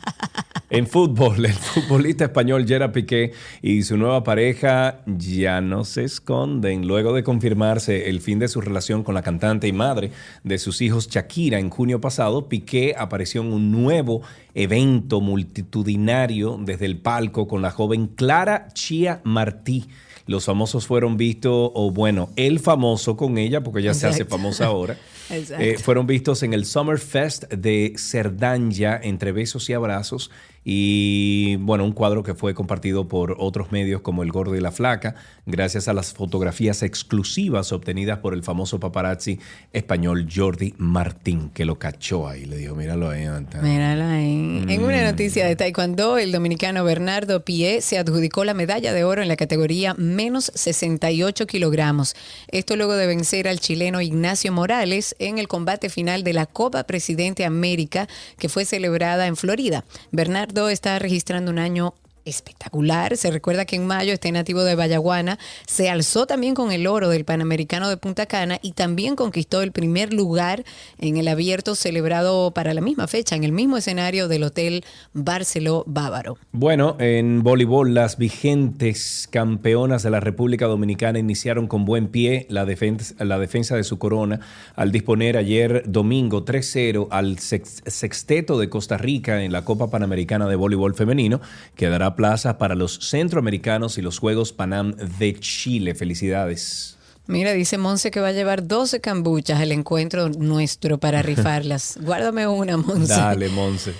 En 0.69 0.85
fútbol, 0.85 1.45
el 1.45 1.53
futbolista 1.53 2.25
español 2.25 2.67
Gerard 2.67 2.91
Piqué 2.91 3.31
y 3.61 3.83
su 3.83 3.95
nueva 3.95 4.25
pareja 4.25 4.99
ya 5.05 5.61
no 5.61 5.85
se 5.85 6.03
esconden. 6.03 6.85
Luego 6.85 7.13
de 7.13 7.23
confirmarse 7.23 8.09
el 8.09 8.19
fin 8.19 8.37
de 8.37 8.49
su 8.49 8.59
relación 8.59 9.01
con 9.01 9.15
la 9.15 9.21
cantante 9.21 9.69
y 9.69 9.71
madre 9.71 10.11
de 10.43 10.57
sus 10.57 10.81
hijos 10.81 11.07
Shakira 11.07 11.57
en 11.57 11.69
junio 11.69 12.01
pasado, 12.01 12.49
Piqué 12.49 12.95
apareció 12.97 13.43
en 13.43 13.53
un 13.53 13.71
nuevo 13.71 14.23
evento 14.55 15.21
multitudinario 15.21 16.59
desde 16.61 16.85
el 16.85 16.97
palco 16.97 17.47
con 17.47 17.61
la 17.61 17.71
joven 17.71 18.07
Clara 18.07 18.67
Chia 18.73 19.21
Martí. 19.23 19.85
Los 20.27 20.45
famosos 20.45 20.85
fueron 20.85 21.17
vistos, 21.17 21.71
o 21.73 21.91
bueno, 21.91 22.29
el 22.35 22.59
famoso 22.59 23.15
con 23.15 23.37
ella, 23.37 23.63
porque 23.63 23.79
ella 23.79 23.93
se 23.93 24.07
hace 24.07 24.25
famosa 24.25 24.65
ahora. 24.67 24.97
Eh, 25.29 25.77
fueron 25.81 26.07
vistos 26.07 26.43
en 26.43 26.53
el 26.53 26.65
Summer 26.65 26.99
Fest 26.99 27.45
de 27.51 27.93
Cerdanya 27.97 28.99
entre 29.01 29.31
besos 29.31 29.69
y 29.69 29.73
abrazos 29.73 30.31
y 30.69 31.55
bueno, 31.61 31.85
un 31.85 31.93
cuadro 31.93 32.23
que 32.23 32.35
fue 32.35 32.53
compartido 32.53 33.07
por 33.07 33.37
otros 33.39 33.71
medios 33.71 34.01
como 34.01 34.21
El 34.21 34.33
Gordo 34.33 34.53
y 34.53 34.59
la 34.59 34.73
Flaca, 34.73 35.15
gracias 35.45 35.87
a 35.87 35.93
las 35.93 36.11
fotografías 36.11 36.83
exclusivas 36.83 37.71
obtenidas 37.71 38.19
por 38.19 38.33
el 38.33 38.43
famoso 38.43 38.77
paparazzi 38.77 39.39
español 39.71 40.27
Jordi 40.29 40.73
Martín, 40.77 41.51
que 41.53 41.63
lo 41.63 41.79
cachó 41.79 42.27
ahí, 42.27 42.43
le 42.45 42.57
dijo, 42.57 42.75
míralo 42.75 43.09
ahí. 43.09 43.23
Anta". 43.23 43.61
Míralo 43.61 44.03
ahí. 44.03 44.65
En 44.67 44.83
una 44.83 44.97
Mm. 45.03 45.05
noticia 45.05 45.45
de 45.47 45.55
Taekwondo, 45.55 46.17
el 46.17 46.33
dominicano 46.33 46.83
Bernardo 46.83 47.45
Pie 47.45 47.79
se 47.79 47.97
adjudicó 47.97 48.43
la 48.43 48.53
medalla 48.53 48.91
de 48.91 49.05
oro 49.05 49.21
en 49.21 49.29
la 49.29 49.37
categoría 49.37 49.93
menos 49.93 50.51
68 50.53 51.47
kilogramos. 51.47 52.13
Esto 52.49 52.75
luego 52.75 52.97
de 52.97 53.07
vencer 53.07 53.47
al 53.47 53.61
chileno 53.61 54.01
Ignacio 54.01 54.51
Morales 54.51 55.15
en 55.19 55.37
el 55.37 55.47
combate 55.47 55.89
final 55.89 56.23
de 56.23 56.33
la 56.33 56.45
Copa 56.45 56.83
Presidente 56.85 57.45
América 57.45 58.07
que 58.37 58.49
fue 58.49 58.65
celebrada 58.65 59.27
en 59.27 59.35
Florida. 59.35 59.85
Bernardo 60.11 60.69
está 60.69 60.99
registrando 60.99 61.51
un 61.51 61.59
año 61.59 61.93
espectacular. 62.27 63.17
Se 63.17 63.31
recuerda 63.31 63.65
que 63.65 63.77
en 63.77 63.87
mayo 63.87 64.13
este 64.13 64.31
nativo 64.31 64.63
de 64.63 64.75
Bayaguana 64.75 65.39
se 65.65 65.89
alzó 65.89 66.27
también 66.27 66.53
con 66.53 66.71
el 66.71 66.87
oro 66.87 67.09
del 67.09 67.25
Panamericano 67.25 67.89
de 67.89 67.97
Punta 67.97 68.25
Cana 68.25 68.59
y 68.61 68.73
también 68.73 69.15
conquistó 69.15 69.61
el 69.61 69.71
primer 69.71 70.13
lugar 70.13 70.63
en 70.99 71.17
el 71.17 71.27
abierto 71.27 71.75
celebrado 71.75 72.51
para 72.51 72.73
la 72.73 72.81
misma 72.81 73.07
fecha, 73.07 73.35
en 73.35 73.43
el 73.43 73.51
mismo 73.51 73.77
escenario 73.77 74.27
del 74.27 74.43
Hotel 74.43 74.83
Barceló 75.13 75.83
Bávaro. 75.87 76.37
Bueno, 76.51 76.97
en 76.99 77.43
voleibol, 77.43 77.93
las 77.93 78.17
vigentes 78.17 79.27
campeonas 79.31 80.03
de 80.03 80.09
la 80.09 80.19
República 80.19 80.65
Dominicana 80.65 81.19
iniciaron 81.19 81.67
con 81.67 81.85
buen 81.85 82.07
pie 82.07 82.45
la 82.49 82.65
defensa, 82.65 83.75
de 83.75 83.83
su 83.83 83.97
corona 83.97 84.39
al 84.75 84.91
disponer 84.91 85.37
ayer 85.37 85.83
domingo 85.85 86.45
3-0 86.45 87.07
al 87.11 87.39
sexteto 87.39 88.59
de 88.59 88.69
Costa 88.69 88.97
Rica 88.97 89.43
en 89.43 89.51
la 89.51 89.63
Copa 89.63 89.89
Panamericana 89.89 90.47
de 90.47 90.55
Voleibol 90.55 90.95
Femenino, 90.95 91.39
que 91.75 91.87
dará 91.87 92.15
plaza 92.17 92.57
para 92.57 92.75
los 92.75 92.99
centroamericanos 93.09 93.97
y 93.97 94.01
los 94.01 94.19
Juegos 94.19 94.51
Panam 94.51 94.93
de 95.17 95.39
Chile. 95.39 95.95
Felicidades. 95.95 96.97
Mira, 97.27 97.53
dice 97.53 97.77
Monse 97.77 98.11
que 98.11 98.19
va 98.19 98.29
a 98.29 98.33
llevar 98.33 98.67
12 98.67 98.99
cambuchas 98.99 99.61
al 99.61 99.71
encuentro 99.71 100.27
nuestro 100.29 100.97
para 100.97 101.21
rifarlas. 101.21 101.97
Guárdame 102.01 102.47
una, 102.47 102.75
Monse. 102.75 103.13
Dale, 103.13 103.47
Monse. 103.47 103.93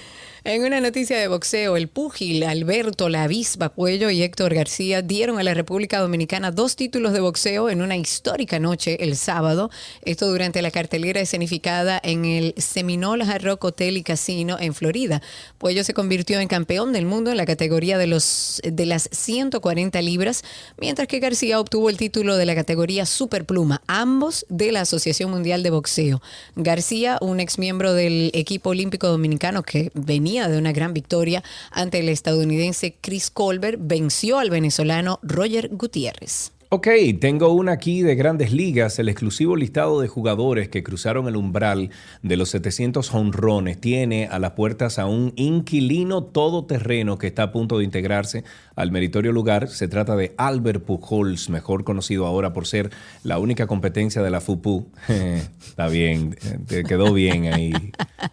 En 0.50 0.64
una 0.64 0.80
noticia 0.80 1.20
de 1.20 1.28
boxeo, 1.28 1.76
el 1.76 1.90
púgil 1.90 2.42
Alberto 2.44 3.10
La 3.10 3.24
Avispa 3.24 3.68
Puello 3.68 4.10
y 4.10 4.24
Héctor 4.24 4.56
García 4.56 5.02
dieron 5.02 5.40
a 5.40 5.44
la 5.44 5.54
República 5.54 6.00
Dominicana 6.00 6.52
dos 6.52 6.78
títulos 6.78 7.12
de 7.12 7.20
boxeo 7.20 7.70
en 7.70 7.82
una 7.82 7.98
histórica 7.98 8.58
noche 8.58 9.04
el 9.04 9.18
sábado. 9.18 9.70
Esto 10.06 10.26
durante 10.26 10.62
la 10.62 10.72
cartelera 10.72 11.20
escenificada 11.20 12.00
en 12.02 12.24
el 12.24 12.54
Seminole 12.56 13.26
Hard 13.26 13.44
Rock 13.44 13.66
Hotel 13.66 13.98
y 13.98 14.04
Casino 14.04 14.56
en 14.58 14.74
Florida. 14.74 15.22
Puello 15.58 15.84
se 15.84 15.94
convirtió 15.94 16.40
en 16.40 16.48
campeón 16.48 16.94
del 16.94 17.06
mundo 17.06 17.30
en 17.30 17.36
la 17.36 17.46
categoría 17.46 17.98
de, 17.98 18.08
los, 18.08 18.62
de 18.64 18.86
las 18.86 19.10
140 19.12 20.02
libras, 20.02 20.46
mientras 20.78 21.10
que 21.10 21.20
García 21.20 21.60
obtuvo 21.60 21.90
el 21.90 21.98
título 21.98 22.38
de 22.38 22.46
la 22.46 22.56
categoría 22.56 23.06
Superpluma, 23.06 23.82
ambos 23.88 24.46
de 24.48 24.72
la 24.72 24.80
Asociación 24.80 25.30
Mundial 25.30 25.62
de 25.62 25.72
Boxeo. 25.72 26.22
García, 26.56 27.18
un 27.20 27.42
ex 27.42 27.60
miembro 27.60 27.92
del 27.94 28.32
equipo 28.34 28.70
olímpico 28.70 29.10
dominicano 29.10 29.62
que 29.62 29.92
venía 29.94 30.37
de 30.46 30.60
una 30.60 30.72
gran 30.72 30.94
victoria 30.94 31.44
ante 31.72 32.00
el 32.00 32.10
estadounidense 32.10 32.98
Chris 33.02 33.32
Colbert, 33.32 33.80
venció 33.82 34.38
al 34.38 34.52
venezolano 34.52 35.20
Roger 35.24 35.70
Gutiérrez. 35.72 36.52
Ok, 36.70 36.90
tengo 37.22 37.54
una 37.54 37.72
aquí 37.72 38.02
de 38.02 38.16
grandes 38.16 38.52
ligas. 38.52 39.00
El 39.00 39.08
exclusivo 39.08 39.56
listado 39.56 40.02
de 40.02 40.10
jugadores 40.10 40.68
que 40.68 40.84
cruzaron 40.84 41.30
el 41.30 41.38
umbral 41.38 41.92
de 42.24 42.36
los 42.36 42.50
700 42.50 43.14
honrones 43.14 43.80
tiene 43.80 44.28
a 44.30 44.38
las 44.38 44.52
puertas 44.52 45.00
a 45.00 45.06
un 45.06 45.32
inquilino 45.38 46.26
todoterreno 46.26 47.18
que 47.18 47.28
está 47.28 47.44
a 47.44 47.52
punto 47.54 47.78
de 47.78 47.86
integrarse 47.86 48.44
al 48.76 48.92
meritorio 48.92 49.32
lugar. 49.32 49.70
Se 49.70 49.88
trata 49.88 50.18
de 50.18 50.36
Albert 50.36 50.84
Pujols, 50.84 51.50
mejor 51.50 51.86
conocido 51.86 52.26
ahora 52.26 52.52
por 52.52 52.68
ser 52.68 52.90
la 53.24 53.40
única 53.40 53.66
competencia 53.66 54.22
de 54.22 54.30
la 54.30 54.42
FUPU. 54.42 54.92
está 55.08 55.88
bien, 55.88 56.36
te 56.68 56.84
quedó 56.84 57.14
bien 57.14 57.46
ahí, 57.46 57.72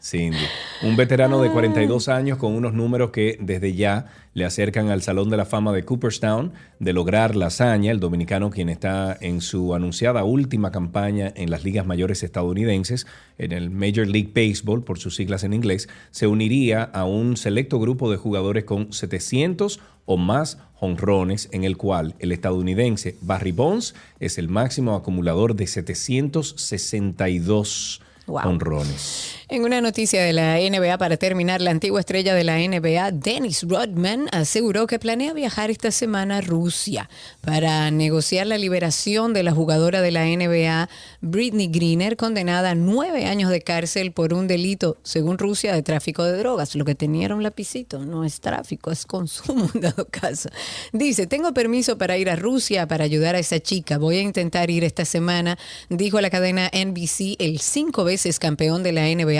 Cindy. 0.02 0.38
Un 0.82 0.96
veterano 0.96 1.40
de 1.40 1.50
42 1.50 2.08
años 2.08 2.38
con 2.38 2.52
unos 2.52 2.74
números 2.74 3.10
que 3.10 3.38
desde 3.40 3.74
ya 3.74 4.06
le 4.34 4.44
acercan 4.44 4.90
al 4.90 5.00
Salón 5.00 5.30
de 5.30 5.36
la 5.36 5.46
Fama 5.46 5.72
de 5.72 5.84
Cooperstown 5.84 6.52
de 6.80 6.92
lograr 6.92 7.36
la 7.36 7.46
hazaña. 7.46 7.92
El 7.92 8.00
dominicano, 8.00 8.50
quien 8.50 8.68
está 8.68 9.16
en 9.20 9.40
su 9.40 9.74
anunciada 9.74 10.24
última 10.24 10.72
campaña 10.72 11.32
en 11.36 11.50
las 11.50 11.62
ligas 11.64 11.86
mayores 11.86 12.22
estadounidenses, 12.22 13.06
en 13.38 13.52
el 13.52 13.70
Major 13.70 14.06
League 14.06 14.32
Baseball, 14.34 14.84
por 14.84 14.98
sus 14.98 15.16
siglas 15.16 15.44
en 15.44 15.54
inglés, 15.54 15.88
se 16.10 16.26
uniría 16.26 16.82
a 16.82 17.04
un 17.04 17.36
selecto 17.36 17.78
grupo 17.80 18.10
de 18.10 18.16
jugadores 18.16 18.64
con 18.64 18.92
700 18.92 19.78
o 20.06 20.16
más 20.16 20.58
honrones, 20.80 21.48
en 21.52 21.62
el 21.64 21.76
cual 21.76 22.14
el 22.18 22.32
estadounidense 22.32 23.16
Barry 23.22 23.52
Bonds 23.52 23.94
es 24.20 24.38
el 24.38 24.48
máximo 24.48 24.96
acumulador 24.96 25.54
de 25.54 25.66
762 25.66 28.00
honrones. 28.26 29.36
En 29.50 29.62
una 29.62 29.82
noticia 29.82 30.22
de 30.22 30.32
la 30.32 30.56
NBA 30.56 30.96
para 30.96 31.18
terminar, 31.18 31.60
la 31.60 31.70
antigua 31.70 32.00
estrella 32.00 32.34
de 32.34 32.44
la 32.44 32.56
NBA, 32.56 33.10
Dennis 33.12 33.62
Rodman, 33.68 34.26
aseguró 34.32 34.86
que 34.86 34.98
planea 34.98 35.34
viajar 35.34 35.70
esta 35.70 35.90
semana 35.90 36.38
a 36.38 36.40
Rusia 36.40 37.10
para 37.42 37.90
negociar 37.90 38.46
la 38.46 38.56
liberación 38.56 39.34
de 39.34 39.42
la 39.42 39.52
jugadora 39.52 40.00
de 40.00 40.12
la 40.12 40.24
NBA, 40.24 40.88
Britney 41.20 41.68
Greener, 41.68 42.16
condenada 42.16 42.70
a 42.70 42.74
nueve 42.74 43.26
años 43.26 43.50
de 43.50 43.60
cárcel 43.60 44.12
por 44.12 44.32
un 44.32 44.46
delito, 44.46 44.96
según 45.02 45.36
Rusia, 45.36 45.74
de 45.74 45.82
tráfico 45.82 46.24
de 46.24 46.38
drogas. 46.38 46.74
Lo 46.74 46.86
que 46.86 46.94
tenía 46.94 47.26
era 47.26 47.36
un 47.36 47.42
lapicito, 47.42 47.98
no 47.98 48.24
es 48.24 48.40
tráfico, 48.40 48.90
es 48.92 49.04
consumo 49.04 49.68
dado 49.74 50.08
caso. 50.10 50.48
Dice, 50.94 51.26
tengo 51.26 51.52
permiso 51.52 51.98
para 51.98 52.16
ir 52.16 52.30
a 52.30 52.36
Rusia 52.36 52.88
para 52.88 53.04
ayudar 53.04 53.34
a 53.34 53.40
esa 53.40 53.60
chica. 53.60 53.98
Voy 53.98 54.16
a 54.16 54.22
intentar 54.22 54.70
ir 54.70 54.84
esta 54.84 55.04
semana, 55.04 55.58
dijo 55.90 56.18
la 56.22 56.30
cadena 56.30 56.70
NBC, 56.72 57.36
el 57.38 57.60
cinco 57.60 58.04
veces 58.04 58.38
campeón 58.38 58.82
de 58.82 58.92
la 58.92 59.02
NBA 59.02 59.33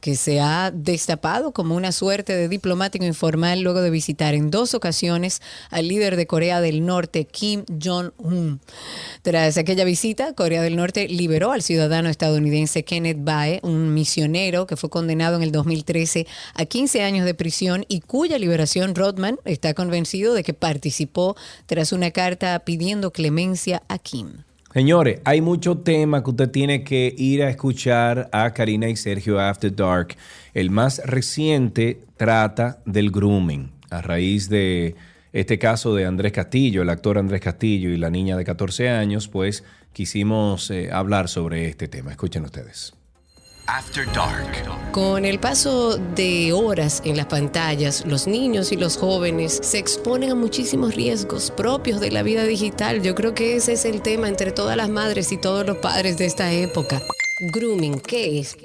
que 0.00 0.16
se 0.16 0.40
ha 0.40 0.70
destapado 0.70 1.52
como 1.52 1.74
una 1.74 1.92
suerte 1.92 2.34
de 2.34 2.48
diplomático 2.48 3.04
informal 3.04 3.60
luego 3.60 3.82
de 3.82 3.90
visitar 3.90 4.34
en 4.34 4.50
dos 4.50 4.74
ocasiones 4.74 5.40
al 5.70 5.88
líder 5.88 6.16
de 6.16 6.26
Corea 6.26 6.60
del 6.60 6.84
Norte, 6.84 7.26
Kim 7.26 7.64
Jong-un. 7.82 8.60
Tras 9.22 9.56
aquella 9.56 9.84
visita, 9.84 10.34
Corea 10.34 10.62
del 10.62 10.76
Norte 10.76 11.08
liberó 11.08 11.52
al 11.52 11.62
ciudadano 11.62 12.08
estadounidense 12.08 12.84
Kenneth 12.84 13.18
Bae, 13.20 13.60
un 13.62 13.94
misionero 13.94 14.66
que 14.66 14.76
fue 14.76 14.90
condenado 14.90 15.36
en 15.36 15.42
el 15.42 15.52
2013 15.52 16.26
a 16.54 16.64
15 16.64 17.02
años 17.02 17.24
de 17.24 17.34
prisión 17.34 17.84
y 17.88 18.00
cuya 18.00 18.38
liberación 18.38 18.94
Rodman 18.94 19.38
está 19.44 19.74
convencido 19.74 20.34
de 20.34 20.42
que 20.42 20.54
participó 20.54 21.36
tras 21.66 21.92
una 21.92 22.10
carta 22.10 22.58
pidiendo 22.60 23.12
clemencia 23.12 23.82
a 23.88 23.98
Kim. 23.98 24.44
Señores, 24.74 25.20
hay 25.24 25.40
mucho 25.40 25.78
tema 25.78 26.24
que 26.24 26.30
usted 26.30 26.50
tiene 26.50 26.82
que 26.82 27.14
ir 27.16 27.44
a 27.44 27.48
escuchar 27.48 28.28
a 28.32 28.52
Karina 28.52 28.88
y 28.88 28.96
Sergio 28.96 29.38
After 29.38 29.72
Dark. 29.72 30.16
El 30.52 30.70
más 30.70 31.00
reciente 31.06 32.00
trata 32.16 32.82
del 32.84 33.12
grooming, 33.12 33.70
a 33.90 34.02
raíz 34.02 34.48
de 34.48 34.96
este 35.32 35.60
caso 35.60 35.94
de 35.94 36.06
Andrés 36.06 36.32
Castillo, 36.32 36.82
el 36.82 36.90
actor 36.90 37.18
Andrés 37.18 37.40
Castillo 37.40 37.90
y 37.90 37.96
la 37.96 38.10
niña 38.10 38.36
de 38.36 38.44
14 38.44 38.88
años, 38.88 39.28
pues 39.28 39.62
quisimos 39.92 40.68
eh, 40.72 40.90
hablar 40.90 41.28
sobre 41.28 41.68
este 41.68 41.86
tema. 41.86 42.10
Escuchen 42.10 42.42
ustedes. 42.42 42.93
Con 44.92 45.24
el 45.24 45.40
paso 45.40 45.96
de 45.96 46.52
horas 46.52 47.00
en 47.04 47.16
las 47.16 47.26
pantallas, 47.26 48.04
los 48.06 48.26
niños 48.26 48.72
y 48.72 48.76
los 48.76 48.96
jóvenes 48.96 49.58
se 49.62 49.78
exponen 49.78 50.32
a 50.32 50.34
muchísimos 50.34 50.94
riesgos 50.94 51.50
propios 51.50 52.00
de 52.00 52.10
la 52.10 52.22
vida 52.22 52.44
digital. 52.44 53.02
Yo 53.02 53.14
creo 53.14 53.34
que 53.34 53.56
ese 53.56 53.72
es 53.72 53.84
el 53.84 54.02
tema 54.02 54.28
entre 54.28 54.52
todas 54.52 54.76
las 54.76 54.90
madres 54.90 55.32
y 55.32 55.38
todos 55.38 55.66
los 55.66 55.78
padres 55.78 56.18
de 56.18 56.26
esta 56.26 56.52
época. 56.52 57.00
Grooming, 57.52 58.00
¿qué 58.00 58.38
es? 58.38 58.56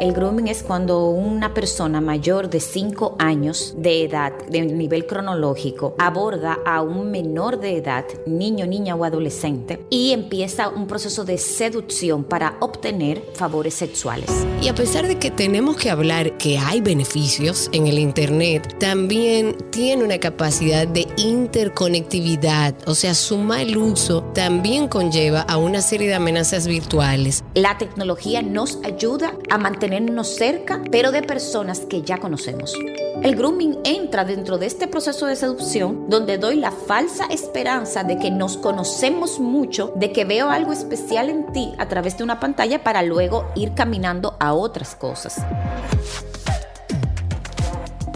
El 0.00 0.12
grooming 0.12 0.48
es 0.48 0.62
cuando 0.62 1.10
una 1.10 1.52
persona 1.52 2.00
mayor 2.00 2.48
de 2.48 2.60
5 2.60 3.16
años 3.18 3.74
de 3.76 4.04
edad, 4.04 4.32
de 4.48 4.62
nivel 4.62 5.06
cronológico, 5.06 5.94
aborda 5.98 6.58
a 6.64 6.80
un 6.80 7.10
menor 7.10 7.60
de 7.60 7.76
edad, 7.76 8.06
niño, 8.26 8.66
niña 8.66 8.94
o 8.94 9.04
adolescente, 9.04 9.84
y 9.90 10.12
empieza 10.12 10.68
un 10.68 10.86
proceso 10.86 11.24
de 11.24 11.36
seducción 11.36 12.24
para 12.24 12.56
obtener 12.60 13.22
favores 13.34 13.74
sexuales. 13.74 14.30
Y 14.62 14.68
a 14.68 14.74
pesar 14.74 15.06
de 15.06 15.18
que 15.18 15.30
tenemos 15.30 15.76
que 15.76 15.90
hablar 15.90 16.38
que 16.38 16.56
hay 16.58 16.80
beneficios 16.80 17.68
en 17.72 17.86
el 17.86 17.98
Internet, 17.98 18.78
también 18.78 19.56
tiene 19.70 20.04
una 20.04 20.18
capacidad 20.18 20.86
de 20.86 21.06
interconectividad, 21.18 22.74
o 22.86 22.94
sea, 22.94 23.14
su 23.14 23.36
mal 23.36 23.76
uso 23.76 24.22
también 24.34 24.88
conlleva 24.88 25.42
a 25.42 25.58
una 25.58 25.82
serie 25.82 26.08
de 26.08 26.14
amenazas 26.14 26.66
virtuales. 26.66 27.44
La 27.54 27.76
tecnología 27.80 28.42
nos 28.42 28.78
ayuda 28.84 29.32
a 29.50 29.58
mantener 29.58 29.80
tenernos 29.80 30.28
cerca, 30.36 30.80
pero 30.92 31.10
de 31.10 31.22
personas 31.22 31.80
que 31.80 32.02
ya 32.02 32.18
conocemos. 32.18 32.74
El 33.22 33.34
grooming 33.34 33.78
entra 33.82 34.24
dentro 34.24 34.56
de 34.56 34.66
este 34.66 34.86
proceso 34.86 35.26
de 35.26 35.34
seducción 35.34 36.08
donde 36.08 36.38
doy 36.38 36.56
la 36.56 36.70
falsa 36.70 37.24
esperanza 37.26 38.04
de 38.04 38.18
que 38.18 38.30
nos 38.30 38.56
conocemos 38.56 39.40
mucho, 39.40 39.92
de 39.96 40.12
que 40.12 40.24
veo 40.24 40.48
algo 40.50 40.72
especial 40.72 41.28
en 41.28 41.52
ti 41.52 41.72
a 41.78 41.88
través 41.88 42.16
de 42.18 42.24
una 42.24 42.38
pantalla 42.38 42.84
para 42.84 43.02
luego 43.02 43.50
ir 43.56 43.74
caminando 43.74 44.36
a 44.38 44.52
otras 44.52 44.94
cosas. 44.94 45.42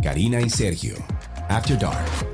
Karina 0.03 0.41
y 0.41 0.51
Sergio, 0.51 0.95
After 1.49 1.79
Dark. 1.79 2.34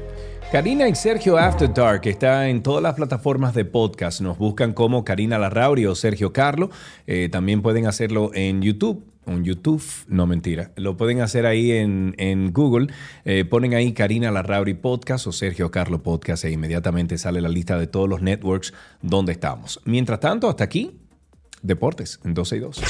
Karina 0.52 0.88
y 0.88 0.96
Sergio 0.96 1.38
After 1.38 1.72
Dark 1.72 2.00
está 2.06 2.48
en 2.48 2.60
todas 2.60 2.82
las 2.82 2.94
plataformas 2.94 3.54
de 3.54 3.64
podcast. 3.64 4.20
Nos 4.20 4.36
buscan 4.36 4.72
como 4.72 5.04
Karina 5.04 5.38
Larrauri 5.38 5.86
o 5.86 5.94
Sergio 5.94 6.32
Carlo. 6.32 6.70
Eh, 7.06 7.28
también 7.30 7.62
pueden 7.62 7.86
hacerlo 7.86 8.32
en 8.34 8.60
YouTube. 8.60 9.04
En 9.26 9.44
YouTube, 9.44 9.80
no 10.08 10.26
mentira. 10.26 10.72
Lo 10.74 10.96
pueden 10.96 11.20
hacer 11.20 11.46
ahí 11.46 11.70
en, 11.70 12.52
Google. 12.52 12.88
Eh, 13.24 13.44
ponen 13.44 13.74
ahí 13.74 13.92
Karina 13.92 14.32
Larrauri 14.32 14.74
Podcast 14.74 15.28
o 15.28 15.32
Sergio 15.32 15.70
Carlo 15.70 16.02
Podcast 16.02 16.44
e 16.44 16.50
inmediatamente 16.50 17.16
sale 17.16 17.40
la 17.40 17.48
lista 17.48 17.78
de 17.78 17.86
todos 17.86 18.08
los 18.08 18.20
networks 18.20 18.74
donde 19.02 19.30
estamos. 19.30 19.80
Mientras 19.84 20.18
tanto, 20.18 20.48
hasta 20.48 20.64
aquí, 20.64 20.98
Deportes 21.62 22.18
en 22.24 22.34
12 22.34 22.56
y 22.56 22.58
2. 22.58 22.80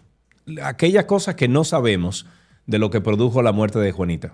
aquellas 0.62 1.06
cosas 1.06 1.36
que 1.36 1.48
no 1.48 1.64
sabemos 1.64 2.26
de 2.68 2.80
lo 2.80 2.90
que 2.90 3.02
produjo 3.02 3.42
la 3.42 3.52
muerte 3.52 3.80
de 3.80 3.92
Juanita? 3.92 4.34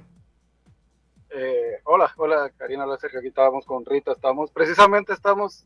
Hola, 1.94 2.10
hola 2.16 2.50
Karina, 2.58 2.86
hola 2.86 2.98
Sergio, 2.98 3.20
aquí 3.20 3.28
estábamos 3.28 3.66
con 3.66 3.86
Rita, 3.86 4.14
estamos, 4.14 4.50
precisamente 4.50 5.12
estamos, 5.12 5.66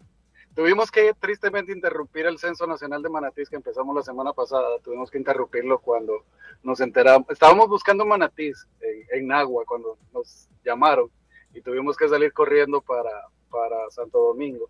tuvimos 0.56 0.90
que 0.90 1.14
tristemente 1.14 1.72
interrumpir 1.72 2.26
el 2.26 2.40
Censo 2.40 2.66
Nacional 2.66 3.04
de 3.04 3.10
Manatís 3.10 3.48
que 3.48 3.58
empezamos 3.58 3.96
la 3.96 4.02
semana 4.02 4.34
pasada, 4.34 4.80
tuvimos 4.84 5.12
que 5.12 5.20
interrumpirlo 5.20 5.78
cuando 5.78 6.26
nos 6.64 6.80
enteramos, 6.80 7.30
estábamos 7.30 7.68
buscando 7.68 8.08
manatís 8.08 8.68
en, 8.82 9.20
en 9.20 9.28
Nagua 9.28 9.66
cuando 9.68 10.00
nos 10.12 10.50
llamaron 10.64 11.12
y 11.54 11.62
tuvimos 11.62 11.96
que 11.96 12.10
salir 12.10 12.34
corriendo 12.34 12.82
para, 12.82 13.28
para 13.52 13.88
Santo 13.92 14.18
Domingo 14.18 14.68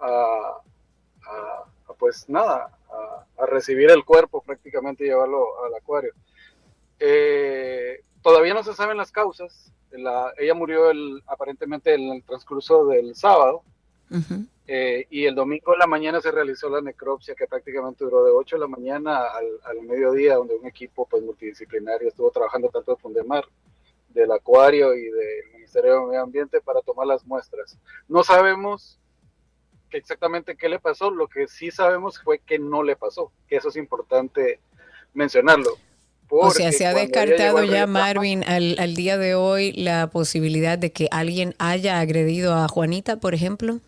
a, 0.00 0.60
pues 2.00 2.28
nada, 2.28 2.76
a, 2.90 3.26
a 3.40 3.46
recibir 3.46 3.92
el 3.92 4.04
cuerpo 4.04 4.42
prácticamente 4.42 5.04
y 5.04 5.06
llevarlo 5.06 5.64
al 5.64 5.72
acuario. 5.72 6.14
Eh, 6.98 8.02
todavía 8.22 8.54
no 8.54 8.64
se 8.64 8.74
saben 8.74 8.96
las 8.96 9.12
causas. 9.12 9.72
La- 9.92 10.32
ella 10.38 10.54
murió 10.54 10.90
el, 10.90 11.22
aparentemente 11.26 11.94
en 11.94 12.12
el 12.12 12.22
transcurso 12.22 12.86
del 12.86 13.14
sábado 13.14 13.62
eh, 14.66 15.06
y 15.10 15.24
el 15.24 15.34
domingo 15.34 15.72
en 15.72 15.78
la 15.80 15.86
mañana 15.86 16.20
se 16.20 16.30
realizó 16.30 16.68
la 16.68 16.80
necropsia 16.80 17.34
que 17.34 17.46
prácticamente 17.46 18.04
duró 18.04 18.24
de 18.24 18.30
8 18.32 18.56
de 18.56 18.60
la 18.60 18.66
mañana 18.68 19.24
al, 19.26 19.46
al 19.64 19.82
mediodía, 19.82 20.36
donde 20.36 20.54
un 20.56 20.66
equipo 20.66 21.06
pues, 21.08 21.22
multidisciplinario 21.22 22.08
estuvo 22.08 22.30
trabajando 22.30 22.68
tanto 22.68 22.92
de 22.94 23.00
Fundemar, 23.00 23.44
del 24.08 24.32
Acuario 24.32 24.94
y 24.94 25.04
del 25.04 25.52
Ministerio 25.54 26.00
de 26.00 26.06
Medio 26.06 26.22
Ambiente 26.22 26.60
para 26.60 26.80
tomar 26.82 27.06
las 27.06 27.24
muestras. 27.24 27.78
No 28.08 28.24
sabemos 28.24 28.98
que 29.88 29.98
exactamente 29.98 30.56
qué 30.56 30.68
le 30.68 30.78
pasó, 30.78 31.10
lo 31.10 31.26
que 31.28 31.46
sí 31.48 31.70
sabemos 31.70 32.20
fue 32.20 32.38
que 32.38 32.58
no 32.58 32.82
le 32.82 32.94
pasó, 32.96 33.32
que 33.48 33.56
eso 33.56 33.68
es 33.68 33.76
importante 33.76 34.60
mencionarlo. 35.14 35.70
O 36.30 36.50
sea, 36.50 36.70
se 36.72 36.86
ha 36.86 36.94
descartado 36.94 37.64
ya, 37.64 37.86
Marvin, 37.86 38.44
al, 38.44 38.76
al 38.78 38.94
día 38.94 39.18
de 39.18 39.34
hoy 39.34 39.72
la 39.72 40.08
posibilidad 40.08 40.78
de 40.78 40.92
que 40.92 41.08
alguien 41.10 41.54
haya 41.58 41.98
agredido 42.00 42.54
a 42.54 42.68
Juanita, 42.68 43.16
por 43.16 43.34
ejemplo. 43.34 43.78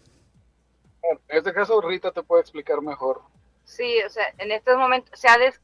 En 1.02 1.18
este 1.38 1.52
caso 1.52 1.80
Rita 1.80 2.10
te 2.12 2.22
puede 2.22 2.42
explicar 2.42 2.80
mejor. 2.80 3.22
Sí, 3.64 4.00
o 4.06 4.10
sea, 4.10 4.24
en 4.38 4.50
estos 4.50 4.76
momentos 4.76 5.18
se 5.18 5.28
ha, 5.28 5.38
des- 5.38 5.60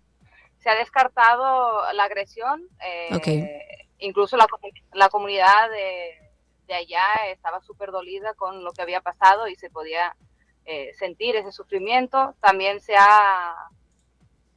se 0.59 0.69
ha 0.71 0.75
descartado 0.77 1.93
la 1.93 2.05
agresión. 2.05 2.67
eh, 2.85 3.15
Ok. 3.15 3.29
Incluso 4.01 4.37
la, 4.37 4.47
la 4.93 5.09
comunidad 5.09 5.71
de, 5.71 6.11
de 6.69 6.75
allá 6.75 7.05
estaba 7.33 7.61
súper 7.61 7.91
dolida 7.91 8.35
con 8.35 8.63
lo 8.63 8.73
que 8.73 8.83
había 8.83 9.01
pasado 9.01 9.49
y 9.49 9.57
se 9.57 9.71
podía 9.71 10.15
eh, 10.65 10.93
sentir 10.97 11.35
ese 11.35 11.51
sufrimiento. 11.51 12.35
También 12.41 12.81
se 12.81 12.95
ha 12.97 13.55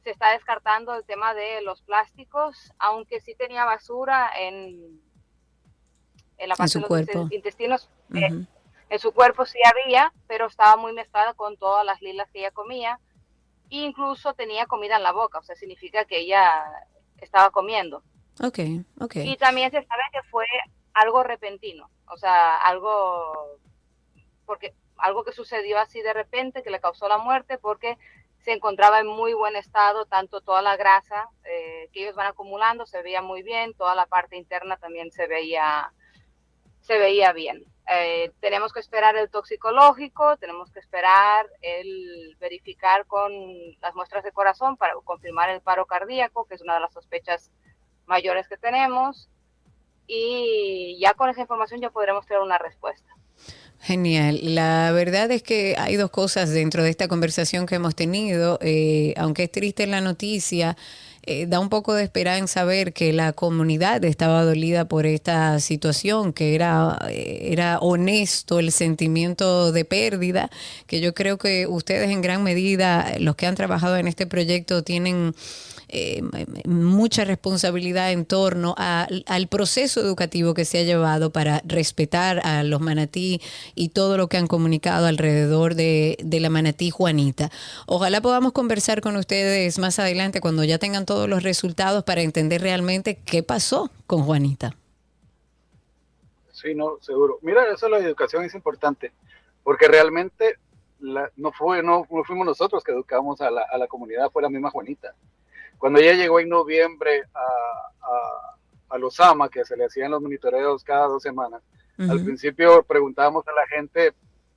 se 0.02 0.10
está 0.10 0.30
descartando 0.32 0.94
el 0.94 1.04
tema 1.04 1.34
de 1.34 1.62
los 1.62 1.82
plásticos, 1.82 2.72
aunque 2.78 3.20
sí 3.20 3.34
tenía 3.34 3.64
basura 3.64 4.30
en, 4.38 5.00
en 6.38 6.48
la 6.48 6.54
En 6.54 6.58
parte 6.58 6.68
su 6.72 6.78
de 6.78 6.82
los 6.82 6.88
cuerpo. 6.88 7.28
intestinos. 7.30 7.88
eh, 8.14 8.44
en 8.90 8.98
su 8.98 9.12
cuerpo 9.12 9.46
sí 9.46 9.58
había, 9.64 10.12
pero 10.26 10.46
estaba 10.46 10.76
muy 10.76 10.92
mezclada 10.92 11.32
con 11.34 11.56
todas 11.56 11.84
las 11.84 12.02
lilas 12.02 12.28
que 12.30 12.40
ella 12.40 12.50
comía. 12.50 13.00
E 13.70 13.76
incluso 13.76 14.34
tenía 14.34 14.66
comida 14.66 14.96
en 14.96 15.02
la 15.02 15.12
boca, 15.12 15.38
o 15.38 15.42
sea, 15.42 15.56
significa 15.56 16.04
que 16.04 16.18
ella 16.18 16.62
estaba 17.18 17.50
comiendo. 17.50 18.02
Ok, 18.42 18.58
ok. 19.00 19.16
Y 19.16 19.36
también 19.36 19.70
se 19.70 19.82
sabe 19.82 20.02
que 20.12 20.22
fue 20.24 20.44
algo 20.92 21.22
repentino, 21.22 21.90
o 22.06 22.16
sea, 22.18 22.56
algo 22.58 23.58
porque 24.44 24.74
algo 24.98 25.24
que 25.24 25.32
sucedió 25.32 25.78
así 25.78 26.02
de 26.02 26.12
repente 26.12 26.62
que 26.62 26.70
le 26.70 26.80
causó 26.80 27.08
la 27.08 27.16
muerte 27.18 27.56
porque 27.58 27.96
se 28.42 28.52
encontraba 28.52 29.00
en 29.00 29.06
muy 29.06 29.34
buen 29.34 29.56
estado 29.56 30.06
tanto 30.06 30.40
toda 30.40 30.62
la 30.62 30.76
grasa 30.76 31.28
eh, 31.44 31.88
que 31.92 32.02
ellos 32.02 32.16
van 32.16 32.26
acumulando 32.26 32.86
se 32.86 33.02
veía 33.02 33.22
muy 33.22 33.42
bien, 33.42 33.74
toda 33.74 33.94
la 33.94 34.06
parte 34.06 34.36
interna 34.36 34.76
también 34.76 35.10
se 35.10 35.26
veía 35.26 35.92
se 36.80 36.98
veía 36.98 37.32
bien. 37.32 37.64
Eh, 37.88 38.32
tenemos 38.40 38.72
que 38.72 38.80
esperar 38.80 39.16
el 39.16 39.30
toxicológico, 39.30 40.36
tenemos 40.36 40.70
que 40.72 40.80
esperar 40.80 41.48
el 41.60 42.36
verificar 42.40 43.06
con 43.06 43.32
las 43.80 43.94
muestras 43.94 44.24
de 44.24 44.32
corazón 44.32 44.76
para 44.76 44.94
confirmar 45.04 45.50
el 45.50 45.60
paro 45.60 45.86
cardíaco, 45.86 46.44
que 46.46 46.54
es 46.54 46.62
una 46.62 46.74
de 46.74 46.80
las 46.80 46.92
sospechas 46.92 47.50
mayores 48.06 48.48
que 48.48 48.56
tenemos. 48.56 49.28
Y 50.06 50.98
ya 51.00 51.14
con 51.14 51.30
esa 51.30 51.40
información 51.40 51.80
ya 51.80 51.90
podremos 51.90 52.26
tener 52.26 52.42
una 52.42 52.58
respuesta. 52.58 53.12
Genial. 53.84 54.38
La 54.54 54.92
verdad 54.92 55.28
es 55.32 55.42
que 55.42 55.74
hay 55.76 55.96
dos 55.96 56.12
cosas 56.12 56.50
dentro 56.50 56.84
de 56.84 56.90
esta 56.90 57.08
conversación 57.08 57.66
que 57.66 57.74
hemos 57.74 57.96
tenido. 57.96 58.60
Eh, 58.62 59.12
aunque 59.16 59.42
es 59.44 59.50
triste 59.50 59.88
la 59.88 60.00
noticia, 60.00 60.76
eh, 61.24 61.46
da 61.46 61.58
un 61.58 61.68
poco 61.68 61.92
de 61.94 62.04
esperanza 62.04 62.62
ver 62.62 62.92
que 62.92 63.12
la 63.12 63.32
comunidad 63.32 64.04
estaba 64.04 64.44
dolida 64.44 64.86
por 64.86 65.04
esta 65.04 65.58
situación, 65.58 66.32
que 66.32 66.54
era, 66.54 66.96
eh, 67.10 67.48
era 67.50 67.80
honesto 67.80 68.60
el 68.60 68.70
sentimiento 68.70 69.72
de 69.72 69.84
pérdida, 69.84 70.48
que 70.86 71.00
yo 71.00 71.12
creo 71.12 71.36
que 71.36 71.66
ustedes 71.66 72.10
en 72.10 72.22
gran 72.22 72.44
medida, 72.44 73.14
los 73.18 73.34
que 73.34 73.46
han 73.46 73.56
trabajado 73.56 73.96
en 73.96 74.06
este 74.06 74.28
proyecto, 74.28 74.84
tienen 74.84 75.34
eh, 75.92 76.22
mucha 76.66 77.24
responsabilidad 77.24 78.10
en 78.12 78.24
torno 78.24 78.74
al 78.76 79.46
proceso 79.48 80.00
educativo 80.00 80.54
que 80.54 80.64
se 80.64 80.78
ha 80.78 80.82
llevado 80.82 81.30
para 81.30 81.60
respetar 81.64 82.40
a 82.46 82.62
los 82.62 82.80
manatí 82.80 83.40
y 83.74 83.90
todo 83.90 84.16
lo 84.16 84.28
que 84.28 84.38
han 84.38 84.46
comunicado 84.46 85.06
alrededor 85.06 85.74
de, 85.74 86.16
de 86.24 86.40
la 86.40 86.50
manatí 86.50 86.90
Juanita. 86.90 87.50
Ojalá 87.86 88.20
podamos 88.20 88.52
conversar 88.52 89.00
con 89.02 89.16
ustedes 89.16 89.78
más 89.78 89.98
adelante 89.98 90.40
cuando 90.40 90.64
ya 90.64 90.78
tengan 90.78 91.06
todos 91.06 91.28
los 91.28 91.42
resultados 91.42 92.04
para 92.04 92.22
entender 92.22 92.62
realmente 92.62 93.18
qué 93.24 93.42
pasó 93.42 93.90
con 94.06 94.22
Juanita. 94.24 94.74
Sí, 96.52 96.74
no, 96.74 96.98
seguro. 97.00 97.38
Mira, 97.42 97.64
eso 97.72 97.86
de 97.86 97.92
la 97.92 97.98
educación 97.98 98.44
es 98.44 98.54
importante, 98.54 99.12
porque 99.64 99.88
realmente 99.88 100.56
la- 101.00 101.30
no, 101.36 101.50
fue, 101.52 101.82
no, 101.82 102.06
no 102.10 102.24
fuimos 102.24 102.46
nosotros 102.46 102.84
que 102.84 102.92
educamos 102.92 103.40
a 103.40 103.50
la, 103.50 103.62
a 103.70 103.78
la 103.78 103.86
comunidad, 103.88 104.30
fue 104.30 104.42
la 104.42 104.48
misma 104.48 104.70
Juanita. 104.70 105.14
Cuando 105.82 105.98
ella 105.98 106.12
llegó 106.12 106.38
en 106.38 106.48
noviembre 106.48 107.24
a, 107.34 107.40
a, 107.40 108.94
a 108.94 108.98
los 108.98 109.18
AMA, 109.18 109.48
que 109.48 109.64
se 109.64 109.76
le 109.76 109.86
hacían 109.86 110.12
los 110.12 110.22
monitoreos 110.22 110.84
cada 110.84 111.08
dos 111.08 111.24
semanas, 111.24 111.60
al 111.98 112.18
Ujú. 112.18 112.24
principio 112.26 112.84
preguntábamos 112.84 113.44
a 113.48 113.52
la 113.52 113.66
gente 113.66 114.12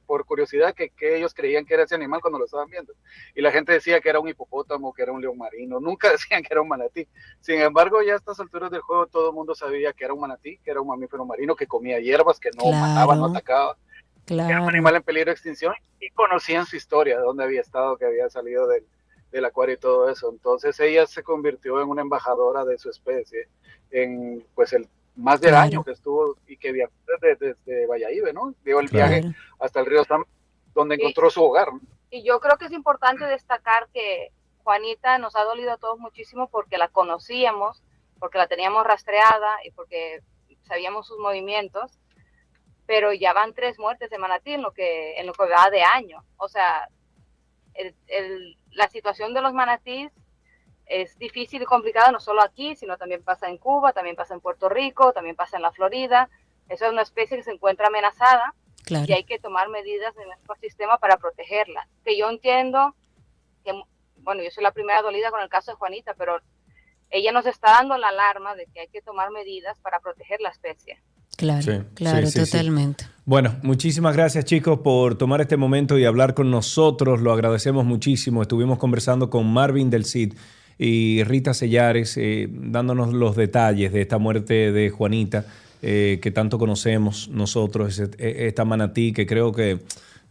por 0.05 0.23
curiosidad 0.23 0.75
que, 0.75 0.91
que 0.91 1.17
ellos 1.17 1.33
creían 1.33 1.65
que 1.65 1.73
era 1.73 1.81
ese 1.81 1.95
animal 1.95 2.21
cuando 2.21 2.37
lo 2.37 2.45
estaban 2.45 2.69
viendo. 2.69 2.93
Y 3.33 3.41
la 3.41 3.51
gente 3.51 3.71
decía 3.71 3.99
que 4.01 4.09
era 4.09 4.19
un 4.19 4.27
hipopótamo, 4.29 4.93
que 4.93 5.01
era 5.01 5.13
un 5.13 5.19
león 5.19 5.35
marino, 5.39 5.79
nunca 5.79 6.11
decían 6.11 6.43
que 6.43 6.49
era 6.51 6.61
un 6.61 6.67
manatí. 6.67 7.07
Sin 7.41 7.59
embargo, 7.59 8.03
ya 8.03 8.13
a 8.13 8.17
estas 8.17 8.39
alturas 8.39 8.69
del 8.69 8.81
juego 8.81 9.07
todo 9.07 9.29
el 9.31 9.35
mundo 9.35 9.55
sabía 9.55 9.93
que 9.93 10.03
era 10.05 10.13
un 10.13 10.19
manatí, 10.19 10.59
que 10.59 10.69
era 10.69 10.79
un 10.79 10.89
mamífero 10.89 11.25
marino, 11.25 11.55
que 11.55 11.65
comía 11.65 11.99
hierbas, 11.99 12.39
que 12.39 12.51
no 12.55 12.65
mataba, 12.79 13.15
no 13.15 13.21
Claro. 13.21 13.31
atacaba, 13.31 13.77
que 14.27 14.33
era 14.35 14.43
un 14.43 14.47
Claro. 14.57 14.67
animal 14.67 14.95
en 14.97 15.01
peligro 15.01 15.29
de 15.29 15.33
extinción 15.33 15.73
y 15.99 16.11
conocían 16.11 16.67
su 16.67 16.75
historia, 16.75 17.17
de 17.17 17.23
dónde 17.23 17.45
había 17.45 17.61
estado, 17.61 17.97
que 17.97 18.05
había 18.05 18.29
salido 18.29 18.67
del, 18.67 18.85
del 19.35 19.45
acuario 19.45 19.75
y 19.75 19.79
todo 19.79 20.09
eso. 20.09 20.29
Entonces 20.31 20.79
ella 20.79 21.05
se 21.05 21.23
convirtió 21.23 21.81
en 21.81 21.89
una 21.89 22.01
embajadora 22.01 22.63
de 22.65 22.77
su 22.77 22.89
especie 22.89 23.47
en 23.91 24.45
pues 24.55 24.73
el 24.73 24.87
más 25.15 25.39
del 25.41 25.51
Claro. 25.51 25.65
año 25.65 25.83
que 25.83 25.91
estuvo 25.91 26.35
y 26.47 26.57
que 26.57 26.71
viajó 26.71 26.93
desde, 27.21 27.35
desde 27.53 27.85
Valladolid, 27.87 28.33
¿no? 28.33 28.53
Dio 28.63 28.79
el 28.79 28.89
Claro. 28.89 29.09
viaje 29.11 29.35
hasta 29.59 29.79
el 29.81 29.85
río 29.85 30.03
Sam, 30.03 30.25
donde 30.73 30.95
encontró 30.95 31.29
su 31.29 31.43
hogar. 31.43 31.71
¿no? 31.73 31.79
Y 32.09 32.23
yo 32.23 32.39
creo 32.39 32.57
que 32.57 32.65
es 32.65 32.71
importante 32.71 33.25
destacar 33.25 33.87
que 33.93 34.31
Juanita 34.63 35.17
nos 35.19 35.35
ha 35.35 35.43
dolido 35.43 35.71
a 35.73 35.77
todos 35.77 35.99
muchísimo 35.99 36.49
porque 36.49 36.77
la 36.77 36.87
conocíamos, 36.87 37.83
porque 38.19 38.37
la 38.37 38.47
teníamos 38.47 38.85
rastreada 38.85 39.57
y 39.63 39.71
porque 39.71 40.21
sabíamos 40.63 41.07
sus 41.07 41.19
movimientos, 41.19 41.99
pero 42.87 43.13
ya 43.13 43.33
van 43.33 43.53
tres 43.53 43.77
muertes 43.79 44.09
de 44.09 44.17
manatí 44.17 44.53
en 44.53 44.61
lo 44.61 44.71
que, 44.71 45.19
en 45.19 45.27
lo 45.27 45.33
que 45.33 45.45
va 45.45 45.69
de 45.69 45.83
año. 45.83 46.23
O 46.37 46.47
sea, 46.47 46.87
el- 47.73 47.95
el- 48.07 48.57
la 48.75 48.87
situación 48.89 49.33
de 49.33 49.41
los 49.41 49.53
manatíes 49.53 50.11
es 50.85 51.17
difícil 51.17 51.61
y 51.61 51.65
complicada 51.65 52.11
no 52.11 52.19
solo 52.19 52.41
aquí, 52.43 52.75
sino 52.75 52.97
también 52.97 53.23
pasa 53.23 53.47
en 53.49 53.57
Cuba, 53.57 53.91
también 53.93 54.15
pasa 54.15 54.33
en 54.35 54.41
Puerto 54.41 54.69
Rico, 54.69 55.13
también 55.13 55.35
pasa 55.35 55.55
en 55.57 55.63
la 55.63 55.71
Florida. 55.71 56.29
Eso 56.69 56.85
es 56.85 56.91
una 56.91 57.01
especie 57.01 57.37
que 57.37 57.43
se 57.43 57.51
encuentra 57.51 57.87
amenazada 57.87 58.53
Claro. 58.83 59.05
y 59.07 59.13
hay 59.13 59.23
que 59.23 59.39
tomar 59.39 59.67
medidas 59.69 60.15
en 60.17 60.27
nuestro 60.27 60.53
sistema 60.61 60.99
para 60.99 61.17
protegerla. 61.17 61.87
Que 62.03 62.15
yo 62.17 62.29
entiendo 62.29 62.95
que, 63.63 63.73
bueno, 64.17 64.43
yo 64.43 64.51
soy 64.51 64.61
la 64.63 64.71
primera 64.73 65.01
dolida 65.01 65.31
con 65.31 65.41
el 65.41 65.49
caso 65.49 65.71
de 65.71 65.77
Juanita, 65.77 66.13
pero 66.13 66.39
ella 67.09 67.31
nos 67.31 67.47
está 67.47 67.71
dando 67.71 67.97
la 67.97 68.09
alarma 68.09 68.53
de 68.55 68.67
que 68.67 68.81
hay 68.81 68.87
que 68.89 69.01
tomar 69.01 69.31
medidas 69.31 69.79
para 69.79 69.99
proteger 70.01 70.39
la 70.41 70.49
especie. 70.49 71.01
Claro, 71.37 71.61
Sí, 71.63 71.81
claro, 71.95 72.27
sí, 72.27 72.31
sí, 72.33 72.45
sí. 72.45 72.51
totalmente. 72.51 73.05
Bueno, 73.27 73.55
muchísimas 73.63 74.15
gracias 74.15 74.45
chicos 74.45 74.79
por 74.83 75.15
tomar 75.15 75.41
este 75.41 75.57
momento 75.57 75.97
y 75.97 76.05
hablar 76.05 76.35
con 76.35 76.51
nosotros. 76.51 77.21
Lo 77.21 77.31
agradecemos 77.33 77.83
muchísimo. 77.83 78.43
Estuvimos 78.43 78.77
conversando 78.77 79.31
con 79.31 79.51
Marvin 79.51 79.89
del 79.89 80.05
CID 80.05 80.33
y 80.77 81.23
Rita 81.23 81.53
Sellares, 81.55 82.17
eh, 82.17 82.47
dándonos 82.51 83.13
los 83.13 83.35
detalles 83.35 83.91
de 83.93 84.01
esta 84.01 84.19
muerte 84.19 84.71
de 84.71 84.89
Juanita, 84.91 85.45
eh, 85.81 86.19
que 86.21 86.29
tanto 86.29 86.59
conocemos 86.59 87.29
nosotros, 87.29 87.97
e- 87.99 88.47
esta 88.47 88.63
manatí 88.63 89.11
que 89.11 89.25
creo 89.25 89.51
que 89.51 89.79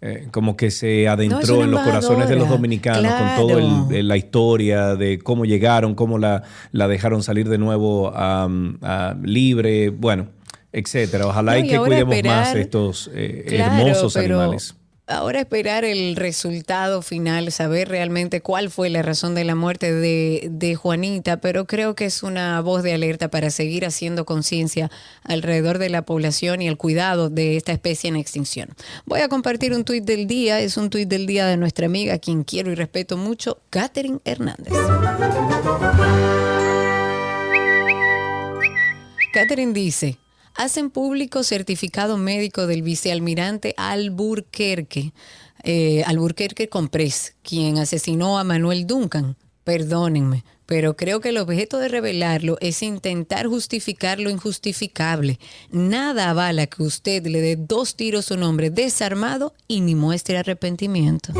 eh, 0.00 0.28
como 0.30 0.54
que 0.56 0.70
se 0.70 1.08
adentró 1.08 1.64
en 1.64 1.70
los 1.70 1.80
corazones 1.80 2.28
de 2.28 2.36
los 2.36 2.48
dominicanos 2.48 3.10
con 3.40 3.50
el- 3.94 4.06
la 4.06 4.16
historia 4.18 4.96
de 4.96 5.18
cómo 5.18 5.46
llegaron, 5.46 5.94
cómo 5.94 6.18
la, 6.18 6.42
la 6.72 6.86
dejaron 6.88 7.22
salir 7.22 7.48
de 7.48 7.56
nuevo 7.58 8.12
a, 8.14 8.46
a 8.82 9.16
libre, 9.22 9.88
bueno, 9.88 10.26
etcétera. 10.74 11.26
Ojalá 11.26 11.52
No, 11.52 11.58
y 11.58 11.62
y 11.62 11.68
que 11.68 11.78
cuidemos 11.78 12.14
esperar- 12.14 12.44
más 12.46 12.54
estos 12.54 13.10
eh, 13.14 13.44
Claro, 13.48 13.86
hermosos 13.86 14.16
animales. 14.16 14.74
Ahora 15.06 15.40
esperar 15.40 15.84
el 15.84 16.16
resultado 16.16 17.02
final, 17.02 17.52
saber 17.52 17.90
realmente 17.90 18.40
cuál 18.40 18.70
fue 18.70 18.88
la 18.88 19.02
razón 19.02 19.34
de 19.34 19.44
la 19.44 19.54
muerte 19.54 19.92
de, 19.92 20.48
de 20.50 20.76
Juanita, 20.76 21.42
pero 21.42 21.66
creo 21.66 21.94
que 21.94 22.06
es 22.06 22.22
una 22.22 22.58
voz 22.62 22.82
de 22.82 22.94
alerta 22.94 23.28
para 23.28 23.50
seguir 23.50 23.84
haciendo 23.84 24.24
conciencia 24.24 24.90
alrededor 25.22 25.76
de 25.76 25.90
la 25.90 26.06
población 26.06 26.62
y 26.62 26.68
el 26.68 26.78
cuidado 26.78 27.28
de 27.28 27.58
esta 27.58 27.72
especie 27.72 28.08
en 28.08 28.16
extinción. 28.16 28.70
Voy 29.04 29.20
a 29.20 29.28
compartir 29.28 29.74
un 29.74 29.84
tuit 29.84 30.04
del 30.04 30.26
día, 30.26 30.60
es 30.60 30.78
un 30.78 30.88
tuit 30.88 31.06
del 31.06 31.26
día 31.26 31.44
de 31.48 31.58
nuestra 31.58 31.84
amiga, 31.84 32.18
quien 32.18 32.42
quiero 32.42 32.72
y 32.72 32.74
respeto 32.74 33.18
mucho, 33.18 33.58
Catherine 33.68 34.20
Hernández. 34.24 34.72
Catherine 39.32 39.72
dice, 39.72 40.16
hacen 40.54 40.90
público 40.90 41.42
certificado 41.42 42.16
médico 42.16 42.66
del 42.66 42.82
vicealmirante 42.82 43.74
Alburquerque, 43.76 45.12
eh, 45.62 46.02
Alburquerque 46.06 46.68
Comprés, 46.68 47.34
quien 47.42 47.78
asesinó 47.78 48.38
a 48.38 48.44
Manuel 48.44 48.86
Duncan. 48.86 49.36
Perdónenme, 49.64 50.44
pero 50.66 50.94
creo 50.96 51.20
que 51.20 51.30
el 51.30 51.38
objeto 51.38 51.78
de 51.78 51.88
revelarlo 51.88 52.58
es 52.60 52.82
intentar 52.82 53.46
justificar 53.46 54.20
lo 54.20 54.30
injustificable. 54.30 55.38
Nada 55.70 56.30
avala 56.30 56.66
que 56.66 56.82
usted 56.82 57.26
le 57.26 57.40
dé 57.40 57.56
dos 57.56 57.96
tiros 57.96 58.30
a 58.30 58.34
un 58.34 58.42
hombre 58.42 58.70
desarmado 58.70 59.54
y 59.66 59.80
ni 59.80 59.94
muestre 59.94 60.36
arrepentimiento. 60.36 61.32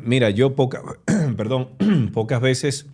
mira, 0.02 0.30
yo 0.30 0.54
poca, 0.54 0.82
perdón, 1.36 1.70
pocas 2.12 2.40
veces 2.40 2.86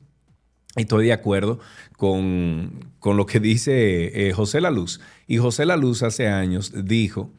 estoy 0.76 1.06
de 1.06 1.12
acuerdo 1.12 1.59
con, 1.96 2.92
con 2.98 3.16
lo 3.16 3.26
que 3.26 3.40
dice 3.40 4.28
eh, 4.28 4.32
José 4.32 4.60
La 4.60 4.70
Luz. 4.70 5.00
Y 5.26 5.38
José 5.38 5.66
La 5.66 5.76
Luz 5.76 6.02
hace 6.02 6.28
años 6.28 6.72
dijo 6.84 7.30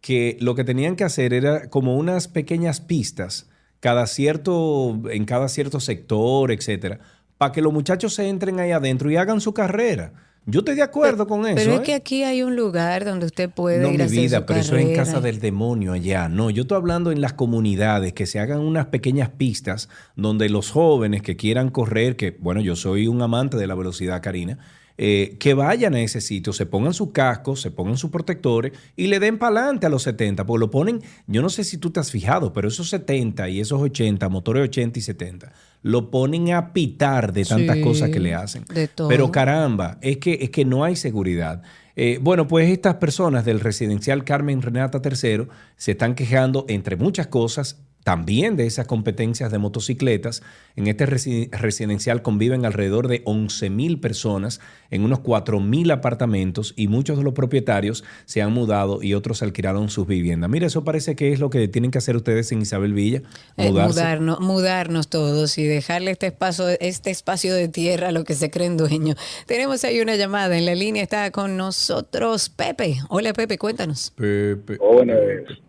que 0.00 0.36
lo 0.40 0.54
que 0.54 0.64
tenían 0.64 0.96
que 0.96 1.04
hacer 1.04 1.32
era 1.32 1.70
como 1.70 1.96
unas 1.96 2.28
pequeñas 2.28 2.80
pistas 2.80 3.48
cada 3.80 4.06
cierto, 4.06 5.00
en 5.10 5.24
cada 5.24 5.48
cierto 5.48 5.80
sector, 5.80 6.52
etcétera, 6.52 7.00
para 7.36 7.50
que 7.50 7.62
los 7.62 7.72
muchachos 7.72 8.14
se 8.14 8.28
entren 8.28 8.60
ahí 8.60 8.70
adentro 8.70 9.10
y 9.10 9.16
hagan 9.16 9.40
su 9.40 9.54
carrera. 9.54 10.12
Yo 10.44 10.60
estoy 10.60 10.74
de 10.74 10.82
acuerdo 10.82 11.26
con 11.26 11.46
eso. 11.46 11.54
Pero 11.54 11.74
es 11.74 11.80
¿eh? 11.80 11.82
que 11.84 11.94
aquí 11.94 12.24
hay 12.24 12.42
un 12.42 12.56
lugar 12.56 13.04
donde 13.04 13.26
usted 13.26 13.48
puede 13.48 13.78
No, 13.78 13.90
ir 13.90 13.98
mi 13.98 14.02
a 14.02 14.06
hacer 14.06 14.18
vida, 14.18 14.38
su 14.38 14.46
pero 14.46 14.60
eso 14.60 14.76
es 14.76 14.86
en 14.86 14.96
casa 14.96 15.20
del 15.20 15.38
demonio 15.38 15.92
allá. 15.92 16.28
No, 16.28 16.50
yo 16.50 16.62
estoy 16.62 16.76
hablando 16.76 17.12
en 17.12 17.20
las 17.20 17.32
comunidades, 17.32 18.12
que 18.12 18.26
se 18.26 18.40
hagan 18.40 18.58
unas 18.60 18.86
pequeñas 18.86 19.30
pistas 19.30 19.88
donde 20.16 20.48
los 20.48 20.70
jóvenes 20.70 21.22
que 21.22 21.36
quieran 21.36 21.70
correr, 21.70 22.16
que 22.16 22.36
bueno, 22.40 22.60
yo 22.60 22.74
soy 22.74 23.06
un 23.06 23.22
amante 23.22 23.56
de 23.56 23.68
la 23.68 23.76
velocidad, 23.76 24.20
Karina, 24.20 24.58
eh, 24.98 25.36
que 25.40 25.54
vayan 25.54 25.94
a 25.94 26.00
ese 26.00 26.20
sitio, 26.20 26.52
se 26.52 26.66
pongan 26.66 26.92
sus 26.92 27.12
cascos, 27.12 27.62
se 27.62 27.70
pongan 27.70 27.96
sus 27.96 28.10
protectores 28.10 28.72
y 28.94 29.06
le 29.06 29.20
den 29.20 29.38
para 29.38 29.60
adelante 29.60 29.86
a 29.86 29.88
los 29.88 30.02
70, 30.02 30.44
porque 30.44 30.60
lo 30.60 30.70
ponen, 30.70 31.00
yo 31.26 31.40
no 31.40 31.48
sé 31.48 31.64
si 31.64 31.78
tú 31.78 31.90
te 31.90 32.00
has 32.00 32.10
fijado, 32.10 32.52
pero 32.52 32.68
esos 32.68 32.90
70 32.90 33.48
y 33.48 33.60
esos 33.60 33.80
80, 33.80 34.28
motores 34.28 34.64
80 34.64 34.98
y 34.98 35.02
70, 35.02 35.52
lo 35.82 36.10
ponen 36.10 36.52
a 36.52 36.72
pitar 36.72 37.32
de 37.32 37.44
tantas 37.44 37.76
Sí, 37.76 37.82
cosas 37.82 38.10
que 38.10 38.20
le 38.20 38.34
hacen. 38.34 38.64
de 38.72 38.88
todo. 38.88 39.08
Pero 39.08 39.30
caramba, 39.32 39.98
es 40.00 40.18
que, 40.18 40.38
es 40.40 40.50
que 40.50 40.64
no 40.64 40.84
hay 40.84 40.96
seguridad. 40.96 41.62
Eh, 41.96 42.18
bueno, 42.22 42.46
pues 42.48 42.70
estas 42.70 42.94
personas 42.94 43.44
del 43.44 43.60
residencial 43.60 44.24
Carmen 44.24 44.62
Renata 44.62 45.00
III 45.04 45.48
se 45.76 45.92
están 45.92 46.14
quejando, 46.14 46.64
entre 46.68 46.96
muchas 46.96 47.26
cosas, 47.26 47.82
también 48.04 48.56
de 48.56 48.66
esas 48.66 48.86
competencias 48.86 49.52
de 49.52 49.58
motocicletas. 49.58 50.42
En 50.74 50.86
este 50.86 51.06
resi- 51.06 51.50
residencial 51.52 52.22
conviven 52.22 52.64
alrededor 52.64 53.06
de 53.08 53.22
11 53.26 53.70
mil 53.70 54.00
personas 54.00 54.60
en 54.90 55.04
unos 55.04 55.20
4 55.20 55.60
mil 55.60 55.90
apartamentos 55.90 56.74
y 56.76 56.88
muchos 56.88 57.16
de 57.18 57.24
los 57.24 57.34
propietarios 57.34 58.02
se 58.24 58.42
han 58.42 58.52
mudado 58.52 59.02
y 59.02 59.14
otros 59.14 59.42
alquilaron 59.42 59.88
sus 59.88 60.06
viviendas. 60.06 60.50
Mira, 60.50 60.66
eso 60.66 60.82
parece 60.84 61.14
que 61.14 61.32
es 61.32 61.40
lo 61.40 61.50
que 61.50 61.68
tienen 61.68 61.90
que 61.90 61.98
hacer 61.98 62.16
ustedes 62.16 62.50
en 62.52 62.62
Isabel 62.62 62.92
Villa. 62.92 63.22
Eh, 63.56 63.70
mudarnos, 63.70 64.40
mudarnos 64.40 65.08
todos 65.08 65.56
y 65.58 65.64
dejarle 65.64 66.10
este 66.10 66.26
espacio, 66.26 66.66
este 66.80 67.10
espacio 67.10 67.54
de 67.54 67.68
tierra 67.68 68.08
a 68.08 68.12
lo 68.12 68.24
que 68.24 68.34
se 68.34 68.50
creen 68.50 68.76
dueños. 68.76 69.16
Tenemos 69.46 69.84
ahí 69.84 70.00
una 70.00 70.16
llamada 70.16 70.56
en 70.58 70.66
la 70.66 70.74
línea, 70.74 71.02
está 71.02 71.30
con 71.30 71.56
nosotros 71.56 72.48
Pepe. 72.48 72.96
Hola 73.10 73.32
Pepe, 73.32 73.58
cuéntanos. 73.58 74.12
Pepe. 74.16 74.78
Buenas, 74.78 75.18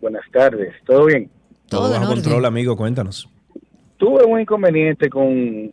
buenas 0.00 0.24
tardes, 0.32 0.72
¿todo 0.86 1.06
bien? 1.06 1.30
Todo, 1.74 1.86
Todo 1.86 1.94
en 1.96 2.00
bajo 2.02 2.12
orden. 2.12 2.22
control, 2.24 2.44
amigo, 2.46 2.76
cuéntanos. 2.76 3.28
Tuve 3.96 4.24
un 4.24 4.40
inconveniente 4.40 5.08
con 5.08 5.28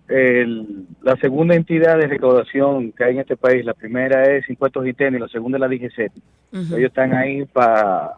el- 0.07 0.85
la 1.01 1.15
segunda 1.17 1.55
entidad 1.55 1.97
de 1.97 2.07
recaudación 2.07 2.91
que 2.91 3.03
hay 3.03 3.13
en 3.15 3.19
este 3.21 3.35
país. 3.35 3.65
La 3.65 3.73
primera 3.73 4.23
es 4.23 4.47
Impuestos 4.49 4.85
y 4.87 4.93
Tenis, 4.93 5.19
la 5.19 5.27
segunda 5.27 5.57
es 5.57 5.61
la 5.61 5.67
DGC. 5.67 6.11
Ujú. 6.53 6.75
Ellos 6.77 6.89
están 6.89 7.13
ahí 7.13 7.45
para 7.45 8.11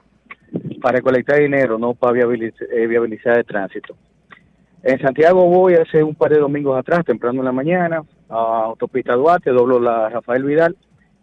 para 0.81 0.97
recolectar 0.97 1.39
dinero, 1.39 1.79
no 1.79 1.95
para 1.95 2.13
viabilizar, 2.13 2.67
viabilizar 2.87 3.39
el 3.39 3.45
tránsito. 3.45 3.95
En 4.83 4.99
Santiago 4.99 5.45
voy 5.47 5.73
hace 5.75 6.03
un 6.03 6.13
par 6.13 6.29
de 6.31 6.37
domingos 6.39 6.77
atrás, 6.77 7.03
temprano 7.05 7.39
en 7.39 7.45
la 7.45 7.51
mañana, 7.51 8.03
a 8.29 8.65
Autopista 8.65 9.13
Duarte, 9.15 9.49
doblo 9.49 9.79
la 9.79 10.09
Rafael 10.09 10.43
Vidal, 10.43 10.75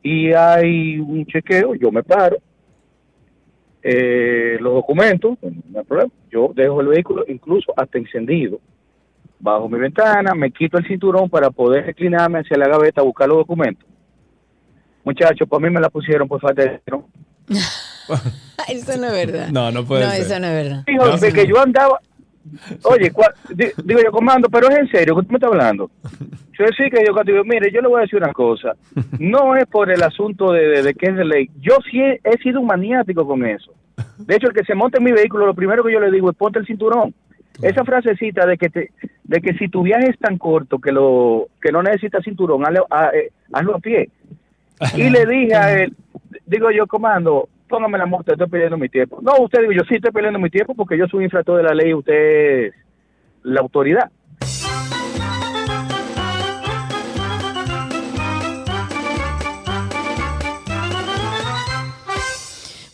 y 0.02 0.32
hay 0.32 0.98
un 0.98 1.24
chequeo, 1.26 1.74
yo 1.76 1.92
me 1.92 2.02
paro, 2.02 2.38
eh, 3.82 4.56
los 4.60 4.74
documentos, 4.74 5.38
no 5.42 5.78
hay 5.78 5.84
problema, 5.84 6.10
yo 6.30 6.52
dejo 6.54 6.80
el 6.80 6.88
vehículo 6.88 7.24
incluso 7.28 7.72
hasta 7.76 7.98
encendido, 7.98 8.60
bajo 9.38 9.68
mi 9.68 9.78
ventana, 9.78 10.34
me 10.34 10.50
quito 10.50 10.78
el 10.78 10.86
cinturón 10.86 11.30
para 11.30 11.50
poder 11.50 11.86
reclinarme 11.86 12.40
hacia 12.40 12.58
la 12.58 12.68
gaveta 12.68 13.00
a 13.00 13.04
buscar 13.04 13.28
los 13.28 13.38
documentos. 13.38 13.86
Muchachos, 15.04 15.48
para 15.48 15.60
mí 15.66 15.70
me 15.72 15.80
la 15.80 15.88
pusieron 15.88 16.28
por 16.28 16.40
falta 16.40 16.62
de... 16.62 16.80
¿no? 16.90 17.08
Eso 18.68 18.96
no 19.00 19.06
es 19.06 19.12
verdad. 19.26 19.48
No, 19.50 19.70
no 19.72 19.84
puede 19.86 20.04
No, 20.04 20.10
ser. 20.10 20.20
eso 20.20 20.38
no 20.40 20.46
es 20.48 20.52
verdad. 20.52 20.84
Eso 20.86 21.16
de 21.26 21.32
que 21.32 21.44
no. 21.44 21.48
yo 21.54 21.60
andaba 21.62 22.00
Oye, 22.84 23.12
cua- 23.12 23.34
di- 23.54 23.70
digo 23.84 24.00
yo, 24.02 24.10
comando, 24.10 24.48
pero 24.48 24.68
es 24.70 24.78
en 24.78 24.88
serio, 24.88 25.14
¿qué 25.16 25.22
tú 25.22 25.28
me 25.32 25.36
estás 25.36 25.50
hablando? 25.50 25.90
Yo 26.58 26.66
sí 26.76 26.90
que 26.90 27.02
yo 27.06 27.14
digo, 27.24 27.42
mire, 27.44 27.70
yo 27.72 27.80
le 27.80 27.88
voy 27.88 28.00
a 28.00 28.02
decir 28.02 28.18
una 28.22 28.34
cosa. 28.34 28.74
No 29.18 29.56
es 29.56 29.64
por 29.64 29.90
el 29.90 30.02
asunto 30.02 30.52
de, 30.52 30.68
de, 30.68 30.82
de 30.82 30.92
que 30.94 31.06
es 31.06 31.16
de 31.16 31.24
ley. 31.24 31.48
Yo 31.58 31.78
sí 31.90 31.98
he, 32.02 32.20
he 32.22 32.36
sido 32.36 32.60
un 32.60 32.66
maniático 32.66 33.26
con 33.26 33.46
eso. 33.46 33.72
De 34.18 34.34
hecho, 34.36 34.48
el 34.48 34.52
que 34.52 34.64
se 34.64 34.74
monta 34.74 34.98
en 34.98 35.04
mi 35.04 35.12
vehículo, 35.12 35.46
lo 35.46 35.54
primero 35.54 35.82
que 35.82 35.90
yo 35.92 36.00
le 36.00 36.10
digo 36.10 36.28
es 36.30 36.36
ponte 36.36 36.58
el 36.58 36.66
cinturón. 36.66 37.14
Esa 37.62 37.82
frasecita 37.82 38.44
de 38.44 38.58
que 38.58 38.68
te, 38.68 38.90
de 39.24 39.40
que 39.40 39.54
si 39.54 39.68
tu 39.68 39.82
viaje 39.82 40.10
es 40.10 40.18
tan 40.18 40.36
corto 40.36 40.78
que 40.78 40.92
lo 40.92 41.46
que 41.62 41.72
no 41.72 41.82
necesitas 41.82 42.22
cinturón, 42.24 42.66
hazlo 42.66 42.86
a, 42.90 43.08
eh, 43.08 43.30
hazlo 43.54 43.76
a 43.76 43.78
pie. 43.78 44.10
Y 44.96 45.08
le 45.08 45.24
dije 45.24 45.54
a 45.54 45.82
él, 45.82 45.94
digo 46.44 46.70
yo, 46.70 46.86
comando, 46.86 47.48
póngame 47.70 47.96
la 47.96 48.06
multa, 48.06 48.32
estoy 48.32 48.48
perdiendo 48.48 48.76
mi 48.76 48.88
tiempo. 48.88 49.20
No, 49.22 49.32
usted 49.40 49.60
digo, 49.60 49.72
yo 49.72 49.82
sí 49.88 49.94
estoy 49.94 50.10
perdiendo 50.10 50.38
mi 50.38 50.50
tiempo 50.50 50.74
porque 50.74 50.98
yo 50.98 51.06
soy 51.06 51.18
un 51.18 51.24
infractor 51.24 51.56
de 51.56 51.62
la 51.62 51.74
ley 51.74 51.94
usted 51.94 52.66
es 52.66 52.74
la 53.44 53.60
autoridad. 53.60 54.10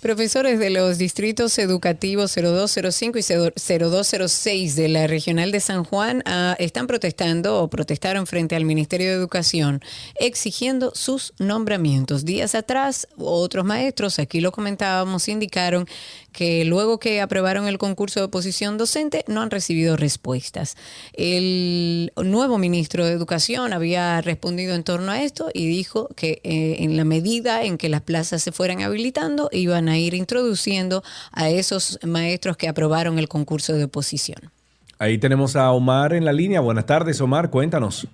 Profesores 0.07 0.61
de 0.61 0.71
los 0.71 0.99
distritos 0.99 1.59
educativos 1.59 2.33
0205 2.33 3.19
y 3.19 3.23
0206 3.25 4.77
de 4.77 4.89
la 4.89 5.09
Regional 5.09 5.51
de 5.51 5.59
San 5.59 5.83
Juan 5.83 6.23
ah, 6.27 6.55
están 6.61 6.87
protestando 6.87 7.61
o 7.61 7.69
protestaron 7.69 8.29
frente 8.29 8.55
al 8.55 8.65
Ministerio 8.65 9.09
de 9.09 9.15
Educación 9.15 9.83
exigiendo 10.21 10.93
sus 10.95 11.35
nombramientos. 11.41 12.25
Días 12.25 12.55
atrás, 12.55 13.09
otros 13.17 13.65
maestros, 13.65 14.21
aquí 14.21 14.41
lo 14.41 14.53
comentábamos, 14.53 15.27
indicaron 15.27 15.89
que 16.31 16.65
luego 16.67 17.01
que 17.01 17.21
aprobaron 17.21 17.67
el 17.67 17.79
concurso 17.79 18.21
de 18.21 18.27
oposición 18.27 18.79
docente 18.79 19.25
no 19.27 19.41
han 19.41 19.51
recibido 19.51 19.97
respuestas. 19.97 20.77
El 21.15 22.13
nuevo 22.23 22.59
ministro 22.59 23.07
de 23.07 23.13
Educación 23.13 23.73
había 23.73 24.21
respondido 24.21 24.77
en 24.77 24.85
torno 24.85 25.11
a 25.11 25.23
esto 25.23 25.49
y 25.53 25.67
dijo 25.67 26.09
que 26.15 26.43
eh, 26.45 26.77
en 26.81 26.97
la 26.97 27.05
medida 27.05 27.65
en 27.65 27.77
que 27.77 27.89
las 27.89 28.03
plazas 28.03 28.43
se 28.43 28.53
fueran 28.53 28.83
habilitando 28.83 29.49
iban 29.51 29.89
a 29.89 29.96
ir 29.99 30.15
introduciendo 30.15 31.03
a 31.33 31.49
esos 31.49 31.99
maestros 32.05 32.57
que 32.57 32.69
aprobaron 32.69 33.19
el 33.19 33.29
concurso 33.29 33.75
de 33.75 33.85
oposición. 33.85 34.51
Ahí 34.99 35.19
tenemos 35.19 35.57
a 35.57 35.71
Omar 35.73 36.15
en 36.15 36.25
la 36.25 36.33
línea. 36.33 36.61
Buenas 36.61 36.87
tardes, 36.87 37.21
Omar, 37.21 37.51
cuéntanos. 37.51 38.09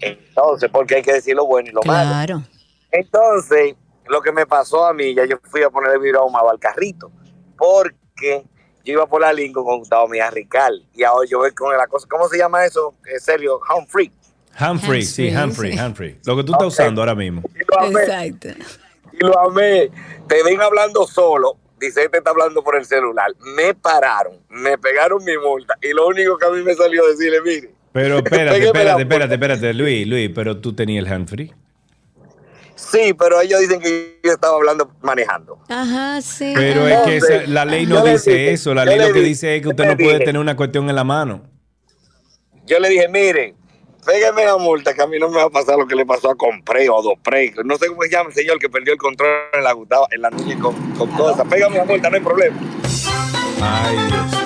Entonces, 0.00 0.70
porque 0.70 0.96
hay 0.96 1.02
que 1.02 1.14
decir 1.14 1.34
lo 1.34 1.46
bueno 1.46 1.68
y 1.68 1.72
lo 1.72 1.82
malo. 1.84 2.10
Claro. 2.10 2.42
Entonces, 2.90 3.74
lo 4.06 4.20
que 4.20 4.32
me 4.32 4.46
pasó 4.46 4.86
a 4.86 4.92
mí, 4.92 5.14
ya 5.14 5.24
yo 5.24 5.38
fui 5.42 5.62
a 5.62 5.70
poner 5.70 5.92
el 5.92 6.00
vidrio 6.00 6.20
ahumado 6.20 6.50
al 6.50 6.58
carrito, 6.58 7.10
porque 7.56 8.44
yo 8.84 8.92
iba 8.94 9.06
por 9.06 9.20
la 9.20 9.32
Lincoln 9.32 9.64
con 9.64 9.78
Gustavo 9.78 10.08
Mía 10.08 10.30
Rical, 10.30 10.86
y 10.94 11.04
ahora 11.04 11.28
yo 11.28 11.38
voy 11.38 11.52
con 11.52 11.76
la 11.76 11.86
cosa, 11.86 12.06
¿cómo 12.10 12.28
se 12.28 12.38
llama 12.38 12.64
eso, 12.64 12.94
eh, 13.06 13.20
Sergio? 13.20 13.60
Humphrey. 13.74 14.10
Humphrey, 14.60 15.02
sí, 15.02 15.34
Humphrey, 15.34 15.78
Humphrey. 15.78 16.18
Lo 16.26 16.36
que 16.36 16.44
tú 16.44 16.52
estás 16.52 16.68
usando 16.68 17.00
ahora 17.00 17.14
mismo. 17.14 17.42
Exacto. 17.54 18.48
y 19.12 19.18
lo 19.18 19.38
amé. 19.38 19.90
Te 20.28 20.42
ven 20.42 20.60
hablando 20.60 21.06
solo. 21.06 21.56
Dice, 21.82 22.04
este 22.04 22.18
está 22.18 22.30
hablando 22.30 22.62
por 22.62 22.76
el 22.76 22.84
celular. 22.84 23.26
Me 23.56 23.74
pararon, 23.74 24.38
me 24.48 24.78
pegaron 24.78 25.22
mi 25.24 25.36
multa. 25.36 25.74
Y 25.82 25.92
lo 25.92 26.06
único 26.06 26.38
que 26.38 26.46
a 26.46 26.50
mí 26.50 26.62
me 26.62 26.74
salió 26.74 27.06
decirle, 27.08 27.40
mire. 27.42 27.70
Pero 27.92 28.16
espérate, 28.24 28.64
espérate, 28.64 29.02
espérate, 29.02 29.34
espérate, 29.34 29.74
Luis, 29.74 30.06
Luis, 30.06 30.30
pero 30.34 30.58
tú 30.58 30.74
tenías 30.74 31.04
el 31.06 31.12
Humphrey. 31.12 31.52
Sí, 32.74 33.14
pero 33.18 33.40
ellos 33.40 33.60
dicen 33.60 33.80
que 33.80 34.18
yo 34.24 34.32
estaba 34.32 34.56
hablando 34.56 34.90
manejando. 35.02 35.58
Ajá, 35.68 36.20
sí. 36.22 36.52
Pero 36.56 36.86
es 36.88 36.98
que 37.00 37.16
esa- 37.18 37.46
la 37.46 37.64
ley 37.64 37.86
no 37.86 38.02
dice 38.04 38.30
dije, 38.30 38.52
eso, 38.52 38.74
la 38.74 38.84
ley 38.84 38.98
le 38.98 39.08
lo 39.08 39.12
que 39.12 39.18
dije, 39.20 39.28
dice 39.28 39.56
es 39.56 39.62
que 39.62 39.68
usted 39.68 39.86
no 39.86 39.96
puede 39.96 40.12
dije. 40.14 40.24
tener 40.24 40.40
una 40.40 40.56
cuestión 40.56 40.88
en 40.88 40.96
la 40.96 41.04
mano. 41.04 41.42
Yo 42.66 42.78
le 42.80 42.88
dije, 42.88 43.08
mire, 43.08 43.54
pégueme 44.04 44.44
la 44.44 44.56
multa, 44.56 44.94
que 44.94 45.02
a 45.02 45.06
mí 45.06 45.18
no 45.18 45.28
me 45.28 45.36
va 45.36 45.44
a 45.44 45.50
pasar 45.50 45.78
lo 45.78 45.86
que 45.86 45.94
le 45.94 46.04
pasó 46.04 46.30
a 46.30 46.34
Compré 46.34 46.88
o 46.88 46.98
a 46.98 47.02
Dopré. 47.02 47.54
No 47.64 47.76
sé 47.76 47.88
cómo 47.88 48.02
se 48.02 48.10
llama 48.10 48.30
el 48.30 48.34
señor 48.34 48.58
que 48.58 48.68
perdió 48.68 48.92
el 48.92 48.98
control 48.98 49.30
en 49.52 49.64
la 49.64 49.72
Gustavo, 49.72 50.08
en 50.10 50.22
la 50.22 50.30
niña 50.30 50.58
con, 50.60 50.74
con 50.92 51.08
cosas. 51.10 51.46
Pégame 51.48 51.78
la 51.78 51.84
multa, 51.84 52.10
no 52.10 52.16
hay 52.16 52.22
problema. 52.22 52.56
Ay, 53.60 53.96
Dios. 54.08 54.42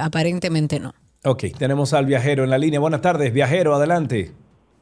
aparentemente 0.00 0.80
no. 0.80 0.94
Ok, 1.24 1.44
tenemos 1.56 1.92
al 1.92 2.06
viajero 2.06 2.42
en 2.42 2.50
la 2.50 2.58
línea. 2.58 2.80
Buenas 2.80 3.00
tardes, 3.00 3.32
viajero, 3.32 3.74
adelante. 3.74 4.32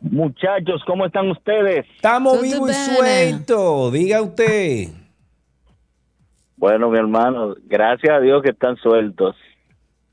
Muchachos, 0.00 0.80
¿cómo 0.86 1.04
están 1.04 1.30
ustedes? 1.30 1.84
Estamos 1.96 2.40
vivos 2.40 2.70
y 2.70 2.94
sueltos, 2.96 3.92
diga 3.92 4.22
usted. 4.22 4.99
Bueno, 6.60 6.90
mi 6.90 6.98
hermano, 6.98 7.54
gracias 7.66 8.12
a 8.12 8.20
Dios 8.20 8.42
que 8.42 8.50
están 8.50 8.76
sueltos. 8.76 9.34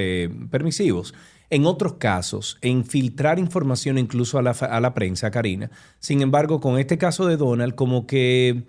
permisivos 0.49 1.14
en 1.49 1.65
otros 1.65 1.94
casos, 1.94 2.57
en 2.61 2.84
filtrar 2.84 3.40
información 3.40 3.98
incluso 3.98 4.38
a 4.38 4.41
la, 4.41 4.94
prensa, 4.94 5.32
Karina. 5.32 5.69
Sin 5.99 6.22
embargo, 6.22 6.60
con 6.60 6.78
este 6.80 6.98
caso 6.98 7.26
de 7.26 7.38
Donald, 7.38 7.76
como 7.76 8.07
que 8.07 8.64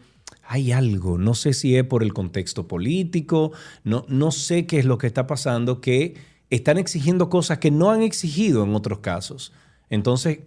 hay 0.45 0.73
algo, 0.73 1.19
no 1.19 1.35
sé 1.35 1.55
si 1.55 1.77
es 1.77 1.85
por 1.85 2.03
el 2.03 2.13
contexto 2.13 2.69
político, 2.69 3.53
no 3.85 4.31
sé 4.31 4.67
qué 4.67 4.79
es 4.79 4.85
lo 4.85 4.99
que 4.99 5.07
está 5.07 5.27
pasando, 5.27 5.81
que 5.81 6.15
están 6.51 6.79
exigiendo 6.79 7.29
cosas 7.29 7.59
que 7.59 7.71
no 7.71 7.91
han 7.91 8.03
exigido 8.03 8.63
en 8.63 8.75
otros 8.75 9.01
casos. 9.01 9.53
Entonces, 9.91 10.41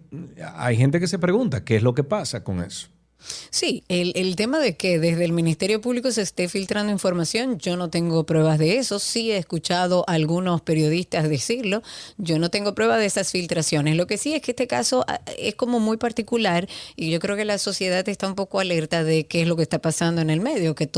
hay 0.54 0.76
gente 0.76 1.00
que 1.00 1.08
se 1.08 1.18
pregunta, 1.18 1.64
¿qué 1.64 1.76
es 1.76 1.82
lo 1.82 1.94
que 1.94 2.04
pasa 2.04 2.44
con 2.44 2.62
eso? 2.62 2.88
Sí, 3.50 3.84
el, 3.88 4.36
tema 4.36 4.58
de 4.58 4.76
que 4.76 4.98
desde 4.98 5.24
el 5.24 5.32
Ministerio 5.32 5.80
Público 5.80 6.10
se 6.10 6.22
esté 6.22 6.48
filtrando 6.48 6.92
información, 6.92 7.58
yo 7.58 7.76
no 7.76 7.90
tengo 7.90 8.24
pruebas 8.24 8.58
de 8.58 8.78
eso. 8.78 8.98
Sí 8.98 9.30
he 9.30 9.36
escuchado 9.36 10.04
a 10.06 10.14
algunos 10.14 10.62
periodistas 10.62 11.28
decirlo. 11.28 11.82
Yo 12.18 12.38
no 12.38 12.50
tengo 12.50 12.74
pruebas 12.74 12.98
de 12.98 13.06
esas 13.06 13.30
filtraciones. 13.30 13.96
Lo 13.96 14.06
que 14.06 14.18
sí 14.18 14.34
es 14.34 14.42
que 14.42 14.52
este 14.52 14.66
caso 14.66 15.04
ah, 15.06 15.20
es 15.38 15.54
como 15.54 15.80
muy 15.80 15.96
particular 15.96 16.68
y 16.96 17.10
yo 17.10 17.20
creo 17.20 17.36
que 17.36 17.44
la 17.44 17.58
sociedad 17.58 18.08
está 18.08 18.26
un 18.26 18.34
poco 18.34 18.60
alerta 18.60 19.04
de 19.04 19.26
qué 19.26 19.42
es 19.42 19.48
lo 19.48 19.56
que 19.56 19.62
está 19.62 19.80
pasando 19.80 20.20
en 20.20 20.30
el 20.30 20.40
medio, 20.40 20.74
que 20.74 20.88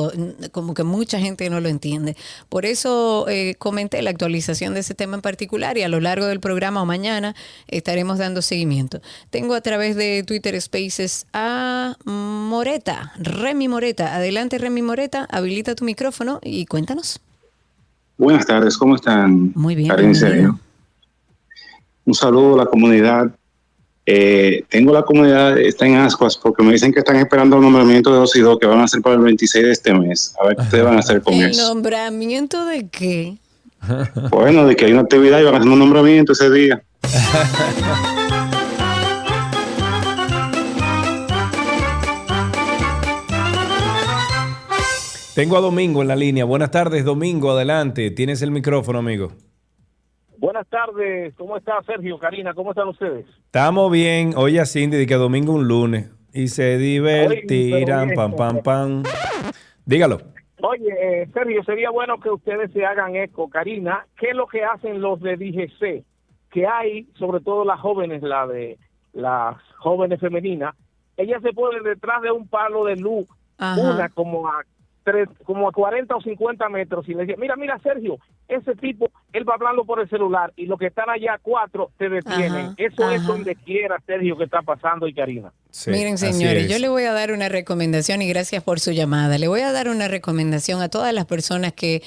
como 0.52 0.74
que 0.74 0.84
mucha 0.84 1.18
gente 1.18 1.48
no 1.50 1.60
lo 1.60 1.68
entiende. 1.68 2.16
Por 2.48 2.66
eso 2.66 3.26
eh, 3.28 3.56
comenté 3.58 4.00
la 4.02 4.10
actualización 4.10 4.74
de 4.74 4.80
ese 4.80 4.94
tema 4.94 5.16
en 5.16 5.22
particular 5.22 5.76
y 5.78 5.82
a 5.82 5.88
lo 5.88 6.00
largo 6.00 6.26
del 6.26 6.40
programa 6.40 6.82
o 6.82 6.86
mañana 6.86 7.34
estaremos 7.68 8.18
dando 8.18 8.42
seguimiento. 8.42 9.00
Tengo 9.30 9.54
a 9.54 9.60
través 9.60 9.96
de 9.96 10.22
Twitter 10.22 10.60
Spaces 10.60 11.26
a 11.32 11.96
Moreta, 12.14 13.12
Remy 13.18 13.68
Moreta. 13.68 14.14
Adelante, 14.14 14.58
Remy 14.58 14.82
Moreta, 14.82 15.26
habilita 15.30 15.74
tu 15.74 15.84
micrófono 15.84 16.40
y 16.42 16.66
cuéntanos. 16.66 17.20
Buenas 18.16 18.46
tardes, 18.46 18.76
¿cómo 18.76 18.94
están? 18.94 19.52
Muy 19.54 19.74
bien, 19.74 19.88
Karen. 19.88 20.14
Sergio? 20.14 20.58
Un 22.04 22.14
saludo 22.14 22.54
a 22.54 22.64
la 22.64 22.66
comunidad. 22.66 23.34
Eh, 24.06 24.64
tengo 24.68 24.92
la 24.92 25.02
comunidad, 25.02 25.58
está 25.58 25.86
en 25.86 25.96
ascuas, 25.96 26.36
porque 26.36 26.62
me 26.62 26.72
dicen 26.72 26.92
que 26.92 26.98
están 27.00 27.16
esperando 27.16 27.56
el 27.56 27.62
nombramiento 27.62 28.12
de 28.12 28.18
dos 28.18 28.36
y 28.36 28.40
dos 28.40 28.58
que 28.58 28.66
van 28.66 28.80
a 28.80 28.84
hacer 28.84 29.00
para 29.00 29.16
el 29.16 29.22
26 29.22 29.64
de 29.64 29.72
este 29.72 29.94
mes. 29.94 30.34
A 30.40 30.46
ver 30.46 30.56
qué 30.56 30.62
ustedes 30.62 30.84
van 30.84 30.96
a 30.96 31.00
hacer 31.00 31.22
con 31.22 31.34
¿El 31.34 31.50
eso. 31.50 31.74
nombramiento 31.74 32.64
de 32.66 32.88
qué? 32.88 33.38
Bueno, 34.30 34.66
de 34.66 34.76
que 34.76 34.86
hay 34.86 34.92
una 34.92 35.02
actividad 35.02 35.40
y 35.40 35.44
van 35.44 35.54
a 35.54 35.58
hacer 35.58 35.70
un 35.70 35.78
nombramiento 35.78 36.32
ese 36.32 36.50
día. 36.50 36.82
Tengo 45.34 45.56
a 45.56 45.60
Domingo 45.60 46.00
en 46.00 46.08
la 46.08 46.14
línea. 46.14 46.44
Buenas 46.44 46.70
tardes, 46.70 47.04
Domingo. 47.04 47.50
Adelante. 47.50 48.10
Tienes 48.12 48.40
el 48.42 48.52
micrófono, 48.52 49.00
amigo. 49.00 49.32
Buenas 50.38 50.68
tardes, 50.68 51.34
¿cómo 51.36 51.56
está 51.56 51.82
Sergio, 51.84 52.18
Karina? 52.18 52.54
¿Cómo 52.54 52.70
están 52.70 52.88
ustedes? 52.88 53.26
Estamos 53.46 53.90
bien. 53.90 54.34
Oye, 54.36 54.60
a 54.60 54.66
Cindy, 54.66 54.96
de 54.96 55.06
que 55.06 55.14
domingo 55.14 55.54
un 55.54 55.66
lunes. 55.66 56.10
Y 56.32 56.48
se 56.48 56.76
divertirán, 56.76 58.10
pam, 58.14 58.36
pam, 58.36 58.62
pam. 58.62 59.02
Dígalo. 59.86 60.20
Oye, 60.62 60.94
eh, 61.00 61.28
Sergio, 61.32 61.64
sería 61.64 61.90
bueno 61.90 62.20
que 62.20 62.30
ustedes 62.30 62.70
se 62.72 62.84
hagan 62.84 63.16
eco. 63.16 63.48
Karina, 63.48 64.06
¿qué 64.18 64.30
es 64.30 64.36
lo 64.36 64.46
que 64.46 64.64
hacen 64.64 65.00
los 65.00 65.20
de 65.20 65.36
DGC? 65.36 66.04
Que 66.50 66.66
hay, 66.66 67.08
sobre 67.18 67.40
todo 67.40 67.64
las 67.64 67.80
jóvenes, 67.80 68.22
la 68.22 68.46
de 68.46 68.78
las 69.12 69.56
jóvenes 69.78 70.20
femeninas, 70.20 70.74
ellas 71.16 71.42
se 71.42 71.52
ponen 71.52 71.82
detrás 71.82 72.22
de 72.22 72.30
un 72.30 72.46
palo 72.48 72.84
de 72.84 72.96
luz, 72.96 73.26
Ajá. 73.58 73.80
una 73.80 74.08
como 74.10 74.46
a 74.48 74.62
tres, 75.04 75.28
como 75.44 75.68
a 75.68 75.72
40 75.72 76.16
o 76.16 76.20
50 76.20 76.68
metros, 76.70 77.08
y 77.08 77.14
le 77.14 77.22
dicen, 77.22 77.36
mira, 77.38 77.56
mira, 77.56 77.78
Sergio, 77.82 78.18
ese 78.48 78.74
tipo, 78.74 79.10
él 79.32 79.48
va 79.48 79.54
hablando 79.54 79.84
por 79.84 80.00
el 80.00 80.08
celular, 80.08 80.52
y 80.56 80.66
los 80.66 80.78
que 80.78 80.86
están 80.86 81.08
allá 81.10 81.38
cuatro 81.40 81.90
te 81.98 82.08
detienen. 82.08 82.66
Ajá, 82.66 82.74
Eso 82.78 83.10
es 83.10 83.24
donde 83.26 83.54
quiera, 83.54 83.96
Sergio, 84.06 84.36
que 84.36 84.44
está 84.44 84.62
pasando, 84.62 85.06
y 85.06 85.14
Karina. 85.14 85.52
Sí, 85.70 85.90
Miren, 85.90 86.18
señores, 86.18 86.64
es. 86.64 86.70
yo 86.70 86.78
le 86.78 86.88
voy 86.88 87.04
a 87.04 87.12
dar 87.12 87.32
una 87.32 87.48
recomendación 87.48 88.22
y 88.22 88.28
gracias 88.28 88.62
por 88.62 88.80
su 88.80 88.92
llamada. 88.92 89.38
Le 89.38 89.48
voy 89.48 89.60
a 89.60 89.72
dar 89.72 89.88
una 89.88 90.08
recomendación 90.08 90.80
a 90.80 90.88
todas 90.88 91.12
las 91.12 91.26
personas 91.26 91.72
que 91.72 92.02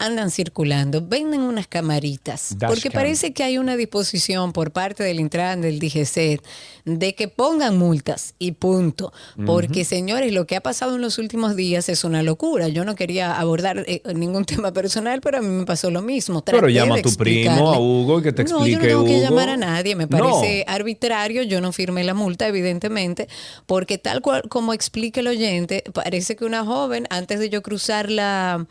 andan 0.00 0.30
circulando. 0.30 1.06
Venden 1.06 1.42
unas 1.42 1.68
camaritas. 1.68 2.56
Porque 2.66 2.90
parece 2.90 3.32
que 3.32 3.42
hay 3.44 3.58
una 3.58 3.76
disposición 3.76 4.52
por 4.52 4.72
parte 4.72 5.04
del 5.04 5.20
Intran, 5.20 5.60
del 5.60 5.78
DGC, 5.78 6.40
de 6.86 7.14
que 7.14 7.28
pongan 7.28 7.76
multas 7.78 8.34
y 8.38 8.52
punto. 8.52 9.12
Porque, 9.46 9.84
señores, 9.84 10.32
lo 10.32 10.46
que 10.46 10.56
ha 10.56 10.62
pasado 10.62 10.96
en 10.96 11.02
los 11.02 11.18
últimos 11.18 11.54
días 11.54 11.88
es 11.90 12.02
una 12.02 12.22
locura. 12.22 12.68
Yo 12.68 12.84
no 12.84 12.94
quería 12.94 13.38
abordar 13.38 13.84
eh, 13.86 14.02
ningún 14.14 14.44
tema 14.46 14.72
personal, 14.72 15.20
pero 15.20 15.38
a 15.38 15.42
mí 15.42 15.48
me 15.48 15.66
pasó 15.66 15.90
lo 15.90 16.00
mismo. 16.00 16.42
Pero 16.42 16.68
llama 16.68 16.96
a 16.96 17.02
tu 17.02 17.14
primo, 17.14 17.72
a 17.72 17.78
Hugo, 17.78 18.20
y 18.20 18.22
que 18.22 18.32
te 18.32 18.44
No, 18.44 18.66
yo 18.66 18.78
explique 18.78 18.78
no 18.78 18.88
tengo 18.88 19.04
que 19.04 19.20
llamar 19.20 19.50
a 19.50 19.56
nadie, 19.58 19.94
me 19.94 20.06
No. 20.06 20.18
parece 20.18 20.64
arbitrario, 20.66 21.42
yo 21.42 21.60
no 21.60 21.72
firmé 21.72 22.04
la 22.04 22.14
multa, 22.14 22.48
evidentemente, 22.48 23.28
porque 23.66 23.98
tal 23.98 24.22
cual 24.22 24.48
como 24.48 24.72
explica 24.72 25.20
el 25.20 25.28
oyente, 25.28 25.84
parece 25.92 26.36
que 26.36 26.46
una 26.46 26.64
joven, 26.64 27.06
antes 27.10 27.38
de 27.38 27.50
yo 27.50 27.60
cruzar 27.62 28.10
la, 28.10 28.66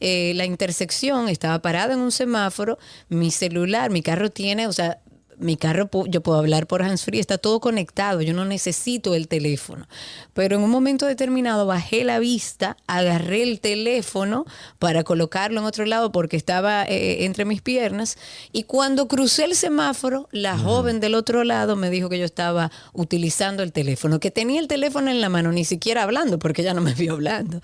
eh, 0.00 0.32
la 0.34 0.44
intersección, 0.44 1.28
estaba 1.28 1.60
parada 1.60 1.94
en 1.94 2.00
un 2.00 2.12
semáforo, 2.12 2.78
mi 3.08 3.30
celular, 3.30 3.90
mi 3.90 4.02
carro 4.02 4.30
tiene, 4.30 4.66
o 4.66 4.72
sea, 4.72 5.00
mi 5.38 5.56
carro, 5.56 5.88
yo 6.06 6.20
puedo 6.22 6.38
hablar 6.38 6.66
por 6.66 6.82
handsfree, 6.82 7.20
está 7.20 7.38
todo 7.38 7.60
conectado, 7.60 8.20
yo 8.22 8.34
no 8.34 8.44
necesito 8.44 9.14
el 9.14 9.28
teléfono. 9.28 9.86
Pero 10.34 10.56
en 10.56 10.62
un 10.62 10.70
momento 10.70 11.06
determinado 11.06 11.66
bajé 11.66 12.04
la 12.04 12.18
vista, 12.18 12.76
agarré 12.86 13.42
el 13.42 13.60
teléfono 13.60 14.44
para 14.78 15.04
colocarlo 15.04 15.60
en 15.60 15.66
otro 15.66 15.84
lado 15.86 16.12
porque 16.12 16.36
estaba 16.36 16.84
eh, 16.84 17.24
entre 17.24 17.44
mis 17.44 17.62
piernas 17.62 18.16
y 18.52 18.64
cuando 18.64 19.08
crucé 19.08 19.44
el 19.44 19.54
semáforo, 19.54 20.28
la 20.32 20.58
joven 20.58 21.00
del 21.00 21.14
otro 21.14 21.44
lado 21.44 21.76
me 21.76 21.90
dijo 21.90 22.08
que 22.08 22.18
yo 22.18 22.24
estaba 22.24 22.70
utilizando 22.92 23.62
el 23.62 23.72
teléfono, 23.72 24.20
que 24.20 24.30
tenía 24.30 24.60
el 24.60 24.68
teléfono 24.68 25.10
en 25.10 25.20
la 25.20 25.28
mano, 25.28 25.52
ni 25.52 25.64
siquiera 25.64 26.02
hablando 26.02 26.38
porque 26.38 26.62
ella 26.62 26.74
no 26.74 26.80
me 26.80 26.94
vio 26.94 27.12
hablando. 27.14 27.60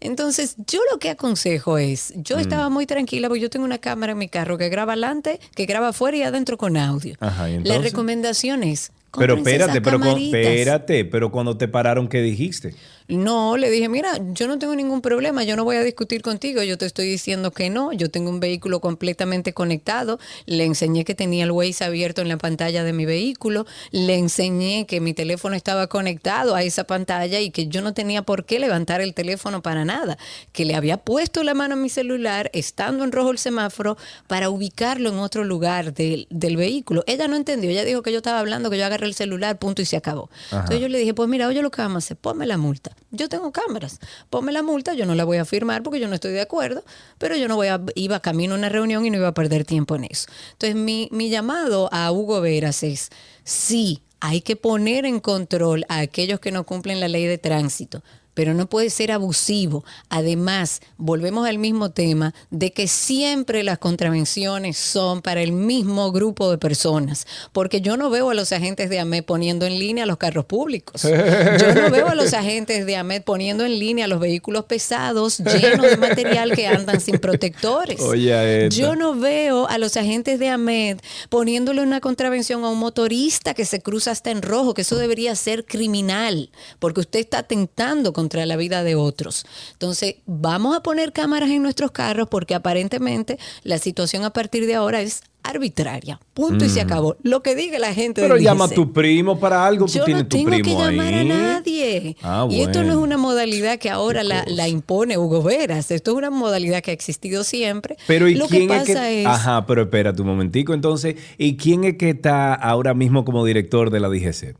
Entonces, 0.00 0.56
yo 0.66 0.80
lo 0.90 0.98
que 0.98 1.10
aconsejo 1.10 1.78
es, 1.78 2.12
yo 2.16 2.36
Mm. 2.36 2.40
estaba 2.40 2.68
muy 2.68 2.86
tranquila 2.86 3.28
porque 3.28 3.40
yo 3.42 3.50
tengo 3.50 3.64
una 3.64 3.78
cámara 3.78 4.12
en 4.12 4.18
mi 4.18 4.28
carro 4.28 4.58
que 4.58 4.68
graba 4.68 4.92
adelante, 4.92 5.40
que 5.54 5.66
graba 5.66 5.88
afuera 5.88 6.16
y 6.16 6.22
adentro 6.22 6.56
con 6.56 6.76
audio. 6.76 7.15
Ajá, 7.20 7.48
¿y 7.48 7.52
La 7.52 7.58
entonces? 7.58 7.84
recomendación 7.84 8.62
es, 8.62 8.92
Pero 9.16 9.36
espérate, 9.36 9.78
esas 9.78 9.82
pero 9.82 10.16
espérate, 10.16 11.04
pero 11.04 11.30
cuando 11.30 11.56
te 11.56 11.68
pararon, 11.68 12.08
¿qué 12.08 12.20
dijiste? 12.20 12.74
No, 13.08 13.56
le 13.56 13.70
dije, 13.70 13.88
mira, 13.88 14.18
yo 14.32 14.48
no 14.48 14.58
tengo 14.58 14.74
ningún 14.74 15.00
problema, 15.00 15.44
yo 15.44 15.54
no 15.54 15.64
voy 15.64 15.76
a 15.76 15.82
discutir 15.82 16.22
contigo, 16.22 16.62
yo 16.64 16.76
te 16.76 16.86
estoy 16.86 17.08
diciendo 17.08 17.52
que 17.52 17.70
no, 17.70 17.92
yo 17.92 18.10
tengo 18.10 18.30
un 18.30 18.40
vehículo 18.40 18.80
completamente 18.80 19.52
conectado, 19.52 20.18
le 20.46 20.64
enseñé 20.64 21.04
que 21.04 21.14
tenía 21.14 21.44
el 21.44 21.52
Waze 21.52 21.84
abierto 21.84 22.22
en 22.22 22.28
la 22.28 22.36
pantalla 22.36 22.82
de 22.82 22.92
mi 22.92 23.04
vehículo, 23.04 23.64
le 23.92 24.16
enseñé 24.16 24.86
que 24.86 25.00
mi 25.00 25.14
teléfono 25.14 25.54
estaba 25.54 25.86
conectado 25.86 26.56
a 26.56 26.64
esa 26.64 26.84
pantalla 26.84 27.38
y 27.38 27.50
que 27.50 27.68
yo 27.68 27.80
no 27.80 27.94
tenía 27.94 28.22
por 28.22 28.44
qué 28.44 28.58
levantar 28.58 29.00
el 29.00 29.14
teléfono 29.14 29.62
para 29.62 29.84
nada, 29.84 30.18
que 30.52 30.64
le 30.64 30.74
había 30.74 30.96
puesto 30.96 31.44
la 31.44 31.54
mano 31.54 31.74
a 31.74 31.78
mi 31.78 31.88
celular 31.88 32.50
estando 32.54 33.04
en 33.04 33.12
rojo 33.12 33.30
el 33.30 33.38
semáforo 33.38 33.96
para 34.26 34.50
ubicarlo 34.50 35.10
en 35.10 35.18
otro 35.18 35.44
lugar 35.44 35.94
del, 35.94 36.26
del 36.30 36.56
vehículo. 36.56 37.04
Ella 37.06 37.28
no 37.28 37.36
entendió, 37.36 37.70
ella 37.70 37.84
dijo 37.84 38.02
que 38.02 38.10
yo 38.10 38.18
estaba 38.18 38.40
hablando, 38.40 38.68
que 38.68 38.78
yo 38.78 38.86
agarré 38.86 39.06
el 39.06 39.14
celular, 39.14 39.60
punto 39.60 39.80
y 39.80 39.84
se 39.84 39.96
acabó. 39.96 40.28
Ajá. 40.48 40.56
Entonces 40.56 40.80
yo 40.80 40.88
le 40.88 40.98
dije, 40.98 41.14
pues 41.14 41.28
mira, 41.28 41.46
oye 41.46 41.62
lo 41.62 41.70
que 41.70 41.82
vamos 41.82 41.96
a 41.96 41.98
hacer, 41.98 42.16
ponme 42.16 42.46
la 42.46 42.56
multa. 42.56 42.95
Yo 43.10 43.28
tengo 43.28 43.52
cámaras, 43.52 44.00
ponme 44.30 44.52
la 44.52 44.62
multa, 44.62 44.94
yo 44.94 45.06
no 45.06 45.14
la 45.14 45.24
voy 45.24 45.36
a 45.36 45.44
firmar 45.44 45.82
porque 45.82 46.00
yo 46.00 46.08
no 46.08 46.14
estoy 46.14 46.32
de 46.32 46.40
acuerdo, 46.40 46.84
pero 47.18 47.36
yo 47.36 47.48
no 47.48 47.56
voy 47.56 47.68
a, 47.68 47.80
iba 47.94 48.20
camino 48.20 48.54
a 48.54 48.58
una 48.58 48.68
reunión 48.68 49.06
y 49.06 49.10
no 49.10 49.18
iba 49.18 49.28
a 49.28 49.34
perder 49.34 49.64
tiempo 49.64 49.94
en 49.94 50.04
eso. 50.04 50.28
Entonces 50.52 50.76
mi, 50.76 51.08
mi 51.12 51.30
llamado 51.30 51.88
a 51.92 52.10
Hugo 52.10 52.40
Veras 52.40 52.82
es, 52.82 53.10
sí, 53.44 54.02
hay 54.20 54.40
que 54.40 54.56
poner 54.56 55.06
en 55.06 55.20
control 55.20 55.84
a 55.88 56.00
aquellos 56.00 56.40
que 56.40 56.52
no 56.52 56.64
cumplen 56.64 57.00
la 57.00 57.08
ley 57.08 57.26
de 57.26 57.38
tránsito. 57.38 58.02
Pero 58.36 58.52
no 58.52 58.66
puede 58.66 58.90
ser 58.90 59.12
abusivo. 59.12 59.82
Además, 60.10 60.82
volvemos 60.98 61.48
al 61.48 61.56
mismo 61.56 61.90
tema 61.90 62.34
de 62.50 62.70
que 62.70 62.86
siempre 62.86 63.62
las 63.62 63.78
contravenciones 63.78 64.76
son 64.76 65.22
para 65.22 65.40
el 65.40 65.52
mismo 65.52 66.12
grupo 66.12 66.50
de 66.50 66.58
personas. 66.58 67.26
Porque 67.52 67.80
yo 67.80 67.96
no 67.96 68.10
veo 68.10 68.28
a 68.28 68.34
los 68.34 68.52
agentes 68.52 68.90
de 68.90 69.00
AMED 69.00 69.24
poniendo 69.24 69.64
en 69.64 69.78
línea 69.78 70.04
los 70.04 70.18
carros 70.18 70.44
públicos. 70.44 71.00
Yo 71.02 71.74
no 71.74 71.90
veo 71.90 72.08
a 72.08 72.14
los 72.14 72.34
agentes 72.34 72.84
de 72.84 72.96
AMED 72.96 73.22
poniendo 73.22 73.64
en 73.64 73.78
línea 73.78 74.06
los 74.06 74.20
vehículos 74.20 74.66
pesados 74.66 75.38
llenos 75.38 75.88
de 75.88 75.96
material 75.96 76.52
que 76.52 76.66
andan 76.66 77.00
sin 77.00 77.18
protectores. 77.18 78.02
Oye. 78.02 78.68
Yo 78.68 78.96
no 78.96 79.14
veo 79.14 79.66
a 79.66 79.78
los 79.78 79.96
agentes 79.96 80.38
de 80.38 80.50
AMED 80.50 80.98
poniéndole 81.30 81.80
una 81.80 82.02
contravención 82.02 82.64
a 82.64 82.68
un 82.68 82.78
motorista 82.78 83.54
que 83.54 83.64
se 83.64 83.80
cruza 83.80 84.10
hasta 84.10 84.30
en 84.30 84.42
rojo, 84.42 84.74
que 84.74 84.82
eso 84.82 84.96
debería 84.96 85.34
ser 85.36 85.64
criminal, 85.64 86.50
porque 86.78 87.00
usted 87.00 87.20
está 87.20 87.38
atentando 87.38 88.12
contra 88.26 88.44
la 88.44 88.56
vida 88.56 88.82
de 88.82 88.96
otros. 88.96 89.46
Entonces, 89.74 90.16
vamos 90.26 90.76
a 90.76 90.82
poner 90.82 91.12
cámaras 91.12 91.48
en 91.50 91.62
nuestros 91.62 91.92
carros 91.92 92.26
porque 92.28 92.56
aparentemente 92.56 93.38
la 93.62 93.78
situación 93.78 94.24
a 94.24 94.30
partir 94.32 94.66
de 94.66 94.74
ahora 94.74 95.00
es 95.00 95.22
arbitraria. 95.44 96.18
Punto 96.34 96.64
y 96.64 96.68
se 96.68 96.82
Mm. 96.82 96.86
acabó. 96.88 97.16
Lo 97.22 97.40
que 97.40 97.54
diga 97.54 97.78
la 97.78 97.94
gente 97.94 98.20
Pero 98.20 98.36
llama 98.36 98.64
a 98.64 98.68
tu 98.68 98.92
primo 98.92 99.38
para 99.38 99.64
algo, 99.64 99.86
tú 99.86 99.92
Yo 99.92 100.04
tienes 100.04 100.24
no 100.24 100.28
tu 100.28 100.36
tengo 100.38 100.50
primo 100.50 100.64
que 100.64 100.74
llamar 100.90 101.14
a 101.14 101.18
ahí. 101.20 101.28
nadie. 101.28 102.16
Ah, 102.20 102.48
Y 102.50 102.62
esto 102.62 102.80
no 102.82 102.88
es 102.88 102.96
bueno. 102.96 103.00
una 103.02 103.16
modalidad 103.16 103.78
que 103.78 103.88
ahora 103.88 104.24
la, 104.24 104.44
la 104.48 104.66
impone 104.66 105.16
Hugo 105.18 105.44
Veras. 105.44 105.92
Esto 105.92 106.10
es 106.10 106.16
una 106.16 106.30
modalidad 106.30 106.82
que 106.82 106.90
ha 106.90 106.94
existido 106.94 107.44
siempre. 107.44 107.96
Pero 108.08 108.26
¿y 108.28 108.34
Lo 108.34 108.48
quién 108.48 108.66
que 108.66 108.74
es 108.76 108.82
que 108.86 108.92
pasa 108.94 109.08
es, 109.12 109.24
Ajá, 109.24 109.66
pero 109.66 109.82
espérate 109.82 110.20
un 110.20 110.26
momentico, 110.26 110.74
entonces, 110.74 111.14
¿y 111.38 111.56
quién 111.56 111.84
es 111.84 111.96
que 111.96 112.10
está 112.10 112.52
ahora 112.54 112.92
mismo 112.92 113.24
como 113.24 113.44
director 113.44 113.90
de 113.90 114.00
la 114.00 114.08
DGC? 114.08 114.56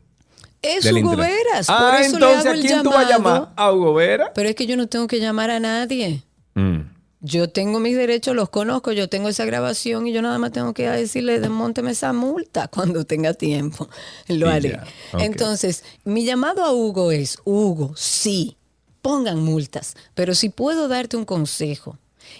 Es 0.61 0.91
Hugo. 0.91 1.15
Veras. 1.15 1.67
Ah, 1.69 1.91
por 1.91 2.01
eso 2.01 2.15
entonces, 2.15 2.19
le 2.19 2.39
hago 2.39 2.49
¿a 2.49 2.53
el 2.53 2.61
quién 2.61 2.83
tú 2.83 2.89
vas 2.89 3.05
a 3.05 3.09
llamado. 3.09 3.35
llamar? 3.35 3.53
¿A 3.55 3.71
Hugo 3.73 3.93
Veras? 3.93 4.31
Pero 4.35 4.49
es 4.49 4.55
que 4.55 4.65
yo 4.67 4.77
no 4.77 4.87
tengo 4.87 5.07
que 5.07 5.19
llamar 5.19 5.49
a 5.49 5.59
nadie. 5.59 6.23
Mm. 6.55 6.81
Yo 7.19 7.49
tengo 7.49 7.79
mis 7.79 7.95
derechos, 7.97 8.35
los 8.35 8.49
conozco, 8.49 8.91
yo 8.91 9.09
tengo 9.09 9.27
esa 9.27 9.43
grabación 9.43 10.05
y 10.05 10.13
yo 10.13 10.21
nada 10.21 10.37
más 10.37 10.51
tengo 10.51 10.73
que 10.73 10.87
decirle, 10.87 11.39
desmonteme 11.39 11.91
esa 11.91 12.13
multa 12.13 12.67
cuando 12.73 13.05
tenga 13.05 13.33
tiempo. 13.33 13.89
Lo 14.27 14.49
haré. 14.49 14.79
Entonces, 15.13 15.83
mi 16.03 16.25
llamado 16.25 16.63
a 16.63 16.73
Hugo 16.73 17.11
es, 17.11 17.39
Hugo, 17.43 17.93
sí, 17.95 18.57
pongan 19.01 19.39
multas, 19.39 19.95
pero 20.13 20.35
si 20.35 20.49
puedo 20.49 20.87
darte 20.87 21.17
un 21.17 21.25
consejo, 21.25 21.97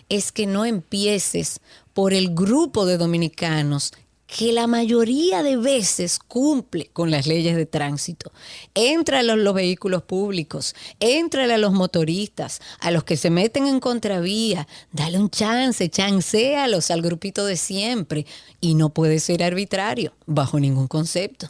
es 0.10 0.32
que 0.32 0.46
no 0.46 0.64
empieces 0.66 1.60
por 1.94 2.14
el 2.14 2.36
grupo 2.36 2.86
de 2.86 2.98
dominicanos 2.98 3.94
que 4.28 4.52
la 4.52 4.68
mayoría 4.68 5.42
de 5.42 5.56
veces 5.56 6.20
cumple 6.20 6.90
con 6.92 7.10
las 7.10 7.26
leyes 7.26 7.56
de 7.56 7.66
tránsito. 7.66 8.34
Entra 8.76 9.20
a 9.20 9.24
los, 9.24 9.38
los 9.38 9.54
vehículos 9.54 10.04
públicos, 10.04 10.76
entra 11.00 11.46
a 11.46 11.58
los 11.58 11.72
motoristas, 11.72 12.62
a 12.80 12.92
los 12.92 13.06
que 13.06 13.16
se 13.16 13.30
meten 13.30 13.66
en 13.66 13.80
contravía, 13.80 14.68
dale 14.92 15.18
un 15.18 15.30
chance, 15.30 15.90
chancealos 15.90 16.92
al 16.92 17.02
grupito 17.02 17.46
de 17.46 17.56
siempre. 17.56 18.26
Y 18.60 18.76
no 18.76 18.90
puede 18.90 19.20
ser 19.20 19.44
arbitrario, 19.44 20.14
bajo 20.26 20.60
ningún 20.60 20.88
concepto. 20.88 21.50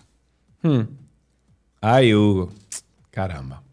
Hmm. 0.62 0.84
Ay, 1.82 2.14
Hugo. 2.14 2.52
Caramba. 3.10 3.64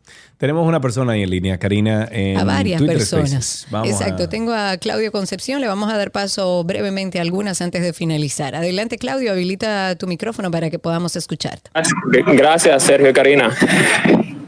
Tenemos 0.44 0.68
una 0.68 0.78
persona 0.78 1.14
ahí 1.14 1.22
en 1.22 1.30
línea, 1.30 1.56
Karina, 1.56 2.06
en 2.12 2.36
a 2.36 2.44
varias 2.44 2.76
Twitter 2.78 2.98
personas. 2.98 3.66
Exacto, 3.84 4.24
a- 4.24 4.28
tengo 4.28 4.52
a 4.52 4.76
Claudio 4.76 5.10
Concepción, 5.10 5.62
le 5.62 5.68
vamos 5.68 5.90
a 5.90 5.96
dar 5.96 6.10
paso 6.10 6.62
brevemente 6.64 7.18
a 7.18 7.22
algunas 7.22 7.62
antes 7.62 7.80
de 7.80 7.94
finalizar. 7.94 8.54
Adelante 8.54 8.98
Claudio, 8.98 9.32
habilita 9.32 9.96
tu 9.96 10.06
micrófono 10.06 10.50
para 10.50 10.68
que 10.68 10.78
podamos 10.78 11.16
escucharte. 11.16 11.70
Gracias, 12.34 12.82
Sergio 12.82 13.08
y 13.08 13.12
Karina. 13.14 13.56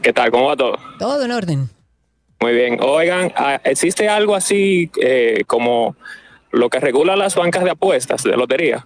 ¿Qué 0.03 0.13
tal? 0.13 0.29
¿Cómo 0.29 0.45
va 0.45 0.55
todo? 0.55 0.77
Todo 0.99 1.25
en 1.25 1.31
orden. 1.31 1.67
Muy 2.41 2.53
bien. 2.53 2.77
Oigan, 2.79 3.33
ah, 3.35 3.59
¿existe 3.63 4.07
algo 4.07 4.35
así 4.35 4.91
eh, 5.01 5.45
como 5.47 5.95
lo 6.51 6.69
que 6.69 6.79
regula 6.79 7.15
las 7.15 7.33
bancas 7.33 7.63
de 7.63 7.71
apuestas 7.71 8.21
de 8.21 8.37
lotería? 8.37 8.85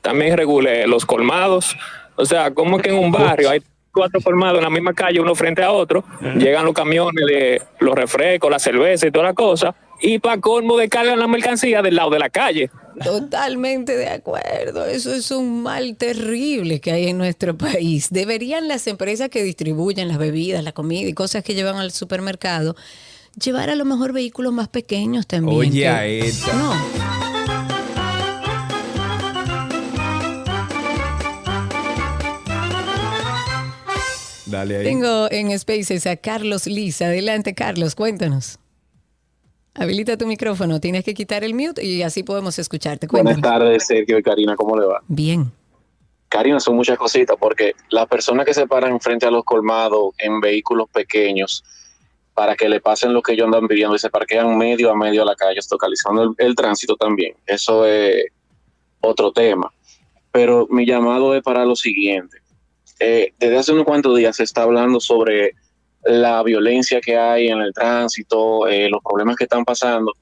También 0.00 0.36
regule 0.36 0.86
los 0.86 1.06
colmados. 1.06 1.74
O 2.14 2.24
sea, 2.24 2.52
como 2.54 2.78
que 2.78 2.90
en 2.90 2.98
un 2.98 3.10
barrio 3.10 3.50
hay 3.50 3.62
cuatro 3.92 4.20
colmados 4.20 4.58
en 4.58 4.64
la 4.64 4.70
misma 4.70 4.92
calle, 4.94 5.20
uno 5.20 5.34
frente 5.34 5.62
a 5.62 5.70
otro, 5.72 6.04
llegan 6.38 6.64
los 6.64 6.74
camiones 6.74 7.24
de 7.26 7.62
los 7.80 7.94
refrescos, 7.94 8.50
la 8.50 8.58
cerveza 8.58 9.06
y 9.06 9.10
toda 9.10 9.26
la 9.26 9.34
cosa, 9.34 9.74
y 10.00 10.18
para 10.18 10.40
colmo 10.40 10.76
descargan 10.76 11.18
la 11.18 11.26
mercancía 11.28 11.82
del 11.82 11.94
lado 11.96 12.10
de 12.10 12.18
la 12.18 12.30
calle. 12.30 12.70
Totalmente 13.04 13.96
de 13.96 14.08
acuerdo. 14.08 14.84
Eso 14.86 15.14
es 15.14 15.30
un 15.30 15.62
mal 15.62 15.96
terrible 15.96 16.80
que 16.80 16.92
hay 16.92 17.08
en 17.08 17.18
nuestro 17.18 17.56
país. 17.56 18.08
Deberían 18.10 18.68
las 18.68 18.86
empresas 18.86 19.28
que 19.28 19.42
distribuyen 19.42 20.08
las 20.08 20.18
bebidas, 20.18 20.62
la 20.64 20.72
comida 20.72 21.08
y 21.08 21.12
cosas 21.14 21.42
que 21.44 21.54
llevan 21.54 21.76
al 21.76 21.90
supermercado 21.92 22.74
llevar 23.42 23.70
a 23.70 23.76
lo 23.76 23.84
mejor 23.86 24.12
vehículos 24.12 24.52
más 24.52 24.68
pequeños 24.68 25.26
también. 25.26 25.58
Oye, 25.58 25.70
que- 25.80 25.88
a 25.88 26.04
esta. 26.06 26.52
No. 26.52 27.21
Dale 34.52 34.76
ahí. 34.76 34.84
Tengo 34.84 35.30
en 35.30 35.58
Spaces 35.58 36.06
a 36.06 36.16
Carlos 36.16 36.66
Lisa. 36.66 37.06
Adelante, 37.06 37.54
Carlos, 37.54 37.94
cuéntanos. 37.94 38.58
Habilita 39.74 40.18
tu 40.18 40.26
micrófono, 40.26 40.78
tienes 40.78 41.04
que 41.04 41.14
quitar 41.14 41.42
el 41.42 41.54
mute 41.54 41.82
y 41.82 42.02
así 42.02 42.22
podemos 42.22 42.58
escucharte. 42.58 43.06
Buenas 43.06 43.34
Cuéntanos. 43.34 43.58
tardes, 43.58 43.86
Sergio 43.86 44.18
y 44.18 44.22
Karina, 44.22 44.54
¿cómo 44.54 44.78
le 44.78 44.84
va? 44.84 45.00
Bien. 45.08 45.50
Karina, 46.28 46.60
son 46.60 46.76
muchas 46.76 46.98
cositas, 46.98 47.36
porque 47.40 47.72
las 47.88 48.06
personas 48.06 48.44
que 48.44 48.52
se 48.52 48.66
paran 48.66 49.00
frente 49.00 49.24
a 49.24 49.30
los 49.30 49.44
colmados 49.44 50.14
en 50.18 50.40
vehículos 50.40 50.90
pequeños 50.92 51.64
para 52.34 52.54
que 52.54 52.68
le 52.68 52.80
pasen 52.80 53.14
lo 53.14 53.22
que 53.22 53.32
ellos 53.32 53.46
andan 53.46 53.66
viviendo 53.66 53.96
y 53.96 53.98
se 53.98 54.10
parquean 54.10 54.58
medio 54.58 54.90
a 54.90 54.96
medio 54.96 55.22
a 55.22 55.24
la 55.24 55.34
calle, 55.34 55.60
localizando 55.70 56.22
el, 56.24 56.30
el 56.36 56.54
tránsito 56.54 56.96
también. 56.96 57.34
Eso 57.46 57.86
es 57.86 58.26
otro 59.00 59.32
tema. 59.32 59.72
Pero 60.30 60.66
mi 60.70 60.84
llamado 60.86 61.34
es 61.34 61.42
para 61.42 61.64
lo 61.64 61.76
siguiente. 61.76 62.41
Eh, 63.04 63.34
desde 63.36 63.58
hace 63.58 63.72
unos 63.72 63.84
cuantos 63.84 64.16
días 64.16 64.36
se 64.36 64.44
está 64.44 64.62
hablando 64.62 65.00
sobre 65.00 65.56
la 66.04 66.40
violencia 66.44 67.00
que 67.00 67.16
hay 67.16 67.48
en 67.48 67.60
el 67.60 67.72
tránsito, 67.72 68.68
eh, 68.68 68.88
los 68.88 69.02
problemas 69.02 69.34
que 69.34 69.44
están 69.44 69.64
pasando. 69.64 70.12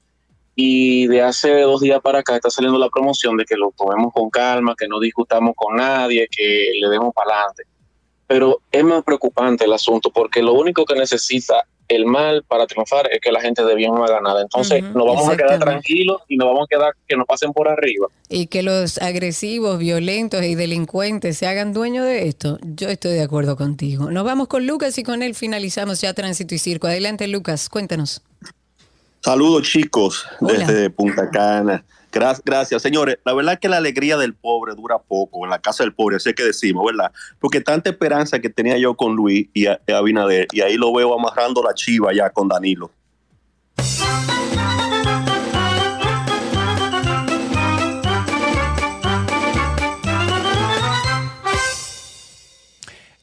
Y 0.55 1.05
de 1.05 1.21
hace 1.21 1.61
dos 1.61 1.81
días 1.81 2.01
para 2.01 2.19
acá 2.19 2.35
está 2.35 2.49
saliendo 2.49 2.79
la 2.79 2.89
promoción 2.89 3.37
de 3.37 3.45
que 3.45 3.55
lo 3.55 3.71
tomemos 3.77 4.11
con 4.11 4.31
calma, 4.31 4.73
que 4.75 4.87
no 4.87 4.99
discutamos 4.99 5.53
con 5.55 5.75
nadie, 5.75 6.27
que 6.35 6.71
le 6.79 6.89
demos 6.89 7.13
para 7.13 7.35
adelante. 7.35 7.63
Pero 8.25 8.61
es 8.71 8.83
más 8.83 9.03
preocupante 9.03 9.65
el 9.65 9.73
asunto 9.73 10.09
porque 10.11 10.41
lo 10.41 10.53
único 10.53 10.83
que 10.83 10.95
necesita 10.95 11.63
el 11.95 12.05
mal 12.05 12.43
para 12.47 12.65
triunfar 12.67 13.09
es 13.11 13.19
que 13.19 13.31
la 13.31 13.41
gente 13.41 13.63
de 13.63 13.75
bien 13.75 13.93
no 13.93 14.03
haga 14.03 14.21
nada. 14.21 14.41
Entonces 14.41 14.81
Ujú, 14.83 14.97
nos 14.97 15.07
vamos 15.07 15.29
a 15.29 15.37
quedar 15.37 15.59
tranquilos 15.59 16.21
y 16.27 16.37
nos 16.37 16.47
vamos 16.47 16.63
a 16.63 16.75
quedar 16.75 16.93
que 17.07 17.15
nos 17.17 17.27
pasen 17.27 17.51
por 17.53 17.67
arriba. 17.67 18.07
Y 18.29 18.47
que 18.47 18.63
los 18.63 18.97
agresivos, 18.97 19.77
violentos 19.77 20.43
y 20.43 20.55
delincuentes 20.55 21.37
se 21.37 21.47
hagan 21.47 21.73
dueños 21.73 22.05
de 22.05 22.27
esto, 22.27 22.59
yo 22.63 22.89
estoy 22.89 23.11
de 23.11 23.23
acuerdo 23.23 23.57
contigo. 23.57 24.09
Nos 24.09 24.23
vamos 24.23 24.47
con 24.47 24.65
Lucas 24.65 24.97
y 24.97 25.03
con 25.03 25.21
él 25.21 25.35
finalizamos 25.35 26.01
ya 26.01 26.13
Tránsito 26.13 26.55
y 26.55 26.59
Circo. 26.59 26.87
Adelante, 26.87 27.27
Lucas, 27.27 27.69
cuéntanos. 27.69 28.21
Saludos 29.21 29.69
chicos 29.69 30.25
Hola. 30.39 30.65
desde 30.65 30.89
Punta 30.89 31.29
Cana. 31.29 31.83
Gra- 32.11 32.41
Gracias, 32.43 32.81
señores. 32.81 33.17
La 33.25 33.33
verdad 33.33 33.53
es 33.53 33.59
que 33.59 33.69
la 33.69 33.77
alegría 33.77 34.17
del 34.17 34.33
pobre 34.33 34.75
dura 34.75 34.99
poco 34.99 35.43
en 35.45 35.49
la 35.49 35.59
casa 35.59 35.83
del 35.83 35.93
pobre, 35.93 36.17
así 36.17 36.33
que 36.33 36.43
decimos, 36.43 36.85
¿verdad? 36.85 37.11
Porque 37.39 37.61
tanta 37.61 37.89
esperanza 37.89 38.39
que 38.39 38.49
tenía 38.49 38.77
yo 38.77 38.95
con 38.95 39.15
Luis 39.15 39.47
y 39.53 39.65
Abinader, 39.91 40.47
y 40.51 40.61
ahí 40.61 40.75
lo 40.77 40.93
veo 40.93 41.13
amarrando 41.17 41.63
la 41.63 41.73
chiva 41.73 42.13
ya 42.13 42.29
con 42.29 42.47
Danilo. 42.47 42.91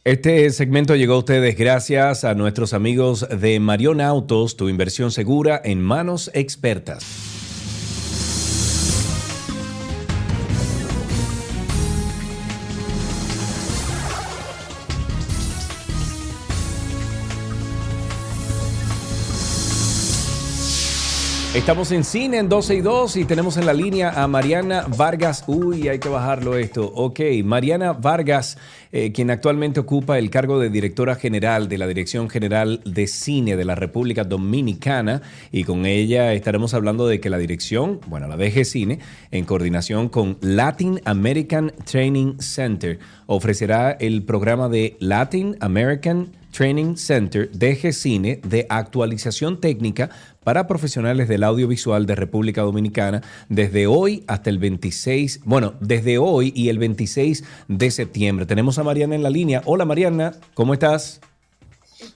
Este 0.04 0.48
segmento 0.50 0.96
llegó 0.96 1.14
a 1.14 1.18
ustedes 1.18 1.56
gracias 1.56 2.24
a 2.24 2.34
nuestros 2.34 2.72
amigos 2.72 3.26
de 3.28 3.60
Marion 3.60 4.00
Autos, 4.00 4.56
tu 4.56 4.68
inversión 4.70 5.10
segura 5.10 5.60
en 5.62 5.82
manos 5.82 6.30
expertas. 6.32 7.37
Estamos 21.54 21.92
en 21.92 22.04
cine 22.04 22.36
en 22.36 22.50
12 22.50 22.74
y 22.74 22.80
2 22.82 23.16
y 23.16 23.24
tenemos 23.24 23.56
en 23.56 23.64
la 23.64 23.72
línea 23.72 24.10
a 24.22 24.28
Mariana 24.28 24.84
Vargas. 24.98 25.44
Uy, 25.46 25.88
hay 25.88 25.98
que 25.98 26.10
bajarlo 26.10 26.58
esto. 26.58 26.92
Ok, 26.94 27.20
Mariana 27.42 27.94
Vargas, 27.94 28.58
eh, 28.92 29.12
quien 29.12 29.30
actualmente 29.30 29.80
ocupa 29.80 30.18
el 30.18 30.28
cargo 30.28 30.60
de 30.60 30.68
directora 30.68 31.14
general 31.14 31.70
de 31.70 31.78
la 31.78 31.86
Dirección 31.86 32.28
General 32.28 32.82
de 32.84 33.06
Cine 33.06 33.56
de 33.56 33.64
la 33.64 33.74
República 33.74 34.24
Dominicana. 34.24 35.22
Y 35.50 35.64
con 35.64 35.86
ella 35.86 36.34
estaremos 36.34 36.74
hablando 36.74 37.08
de 37.08 37.18
que 37.18 37.30
la 37.30 37.38
dirección, 37.38 37.98
bueno, 38.08 38.28
la 38.28 38.36
DG 38.36 38.66
Cine, 38.66 38.98
en 39.30 39.46
coordinación 39.46 40.10
con 40.10 40.36
Latin 40.42 41.00
American 41.06 41.72
Training 41.90 42.40
Center, 42.40 42.98
ofrecerá 43.24 43.92
el 43.92 44.22
programa 44.22 44.68
de 44.68 44.98
Latin 45.00 45.56
American 45.60 46.28
Training 46.50 46.96
Center 46.96 47.50
DG 47.52 47.92
Cine 47.92 48.40
de 48.44 48.66
actualización 48.68 49.60
técnica 49.60 50.10
para 50.44 50.66
profesionales 50.66 51.28
del 51.28 51.44
audiovisual 51.44 52.06
de 52.06 52.14
República 52.14 52.62
Dominicana 52.62 53.22
desde 53.48 53.86
hoy 53.86 54.24
hasta 54.26 54.50
el 54.50 54.58
26, 54.58 55.40
bueno, 55.44 55.74
desde 55.80 56.18
hoy 56.18 56.52
y 56.54 56.68
el 56.68 56.78
26 56.78 57.44
de 57.68 57.90
septiembre. 57.90 58.46
Tenemos 58.46 58.78
a 58.78 58.84
Mariana 58.84 59.14
en 59.14 59.22
la 59.22 59.30
línea. 59.30 59.62
Hola 59.66 59.84
Mariana, 59.84 60.32
¿cómo 60.54 60.72
estás? 60.72 61.20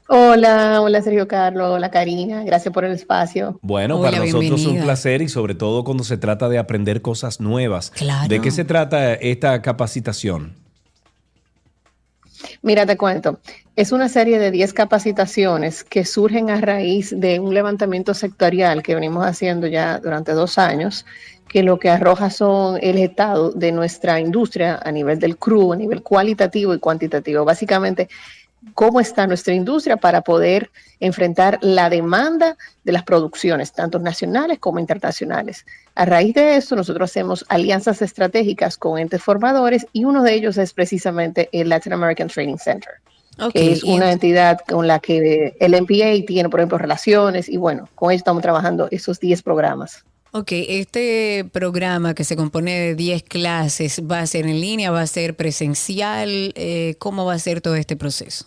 Hola, 0.08 0.80
hola 0.80 1.02
Sergio 1.02 1.26
Carlos, 1.26 1.70
hola 1.70 1.90
Karina, 1.90 2.44
gracias 2.44 2.72
por 2.72 2.84
el 2.84 2.92
espacio. 2.92 3.58
Bueno, 3.62 4.00
para 4.00 4.18
nosotros 4.18 4.64
un 4.66 4.80
placer 4.80 5.22
y 5.22 5.28
sobre 5.28 5.54
todo 5.54 5.84
cuando 5.84 6.04
se 6.04 6.16
trata 6.16 6.48
de 6.48 6.58
aprender 6.58 7.02
cosas 7.02 7.40
nuevas. 7.40 7.90
Claro. 7.90 8.28
¿De 8.28 8.40
qué 8.40 8.50
se 8.50 8.64
trata 8.64 9.14
esta 9.14 9.60
capacitación? 9.62 10.61
Mira, 12.62 12.86
te 12.86 12.96
cuento, 12.96 13.40
es 13.76 13.92
una 13.92 14.08
serie 14.08 14.38
de 14.38 14.50
10 14.50 14.72
capacitaciones 14.72 15.84
que 15.84 16.04
surgen 16.04 16.50
a 16.50 16.60
raíz 16.60 17.14
de 17.16 17.40
un 17.40 17.54
levantamiento 17.54 18.14
sectorial 18.14 18.82
que 18.82 18.94
venimos 18.94 19.24
haciendo 19.24 19.66
ya 19.66 19.98
durante 19.98 20.32
dos 20.32 20.58
años, 20.58 21.06
que 21.48 21.62
lo 21.62 21.78
que 21.78 21.90
arroja 21.90 22.30
son 22.30 22.78
el 22.80 22.98
estado 22.98 23.50
de 23.50 23.72
nuestra 23.72 24.18
industria 24.20 24.80
a 24.82 24.90
nivel 24.90 25.18
del 25.18 25.36
CRU, 25.36 25.72
a 25.72 25.76
nivel 25.76 26.02
cualitativo 26.02 26.72
y 26.74 26.78
cuantitativo. 26.78 27.44
Básicamente, 27.44 28.08
cómo 28.74 29.00
está 29.00 29.26
nuestra 29.26 29.54
industria 29.54 29.96
para 29.96 30.22
poder 30.22 30.70
enfrentar 31.00 31.58
la 31.62 31.90
demanda 31.90 32.56
de 32.84 32.92
las 32.92 33.02
producciones, 33.02 33.72
tanto 33.72 33.98
nacionales 33.98 34.58
como 34.58 34.78
internacionales. 34.78 35.66
A 35.94 36.04
raíz 36.04 36.34
de 36.34 36.56
eso, 36.56 36.76
nosotros 36.76 37.10
hacemos 37.10 37.44
alianzas 37.48 38.02
estratégicas 38.02 38.76
con 38.76 38.98
entes 38.98 39.22
formadores 39.22 39.86
y 39.92 40.04
uno 40.04 40.22
de 40.22 40.34
ellos 40.34 40.56
es 40.58 40.72
precisamente 40.72 41.48
el 41.52 41.68
Latin 41.68 41.92
American 41.92 42.28
Training 42.28 42.56
Center, 42.58 42.92
Ok, 43.40 43.52
que 43.52 43.72
es 43.72 43.82
una 43.84 44.08
ent- 44.08 44.12
entidad 44.12 44.58
con 44.68 44.86
la 44.86 45.00
que 45.00 45.54
el 45.58 45.74
MPA 45.74 46.24
tiene, 46.26 46.48
por 46.48 46.60
ejemplo, 46.60 46.78
relaciones 46.78 47.48
y 47.48 47.56
bueno, 47.56 47.88
con 47.94 48.10
ellos 48.10 48.20
estamos 48.20 48.42
trabajando 48.42 48.88
esos 48.90 49.18
10 49.18 49.42
programas. 49.42 50.04
Ok, 50.34 50.48
este 50.52 51.44
programa 51.52 52.14
que 52.14 52.24
se 52.24 52.36
compone 52.36 52.78
de 52.78 52.94
10 52.94 53.22
clases, 53.24 54.00
¿va 54.10 54.20
a 54.20 54.26
ser 54.26 54.46
en 54.46 54.60
línea, 54.60 54.90
va 54.90 55.02
a 55.02 55.06
ser 55.06 55.34
presencial? 55.36 56.52
Eh, 56.56 56.94
¿Cómo 56.98 57.26
va 57.26 57.34
a 57.34 57.38
ser 57.38 57.60
todo 57.60 57.74
este 57.74 57.96
proceso? 57.96 58.46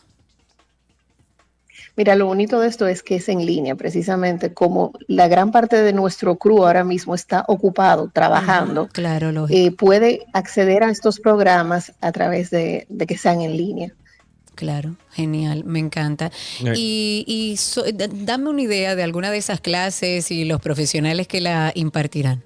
Mira, 1.97 2.15
lo 2.15 2.25
bonito 2.25 2.59
de 2.59 2.67
esto 2.67 2.87
es 2.87 3.01
que 3.01 3.15
es 3.15 3.29
en 3.29 3.45
línea, 3.45 3.75
precisamente 3.75 4.53
como 4.53 4.91
la 5.07 5.27
gran 5.29 5.51
parte 5.51 5.81
de 5.81 5.93
nuestro 5.93 6.35
crew 6.37 6.65
ahora 6.65 6.83
mismo 6.83 7.15
está 7.15 7.45
ocupado 7.47 8.09
trabajando, 8.13 8.87
claro, 8.89 9.31
lógico. 9.31 9.57
eh, 9.57 9.71
puede 9.71 10.25
acceder 10.33 10.83
a 10.83 10.89
estos 10.91 11.19
programas 11.21 11.93
a 12.01 12.11
través 12.11 12.49
de, 12.49 12.85
de 12.89 13.05
que 13.07 13.17
sean 13.17 13.39
en 13.41 13.55
línea. 13.55 13.93
Claro, 14.55 14.95
genial, 15.13 15.63
me 15.65 15.79
encanta. 15.79 16.31
Eh. 16.63 16.73
Y, 16.75 17.23
y 17.27 17.57
so- 17.57 17.83
dame 17.93 18.49
una 18.49 18.61
idea 18.61 18.95
de 18.95 19.03
alguna 19.03 19.31
de 19.31 19.37
esas 19.37 19.59
clases 19.61 20.31
y 20.31 20.45
los 20.45 20.61
profesionales 20.61 21.27
que 21.27 21.41
la 21.41 21.71
impartirán. 21.75 22.43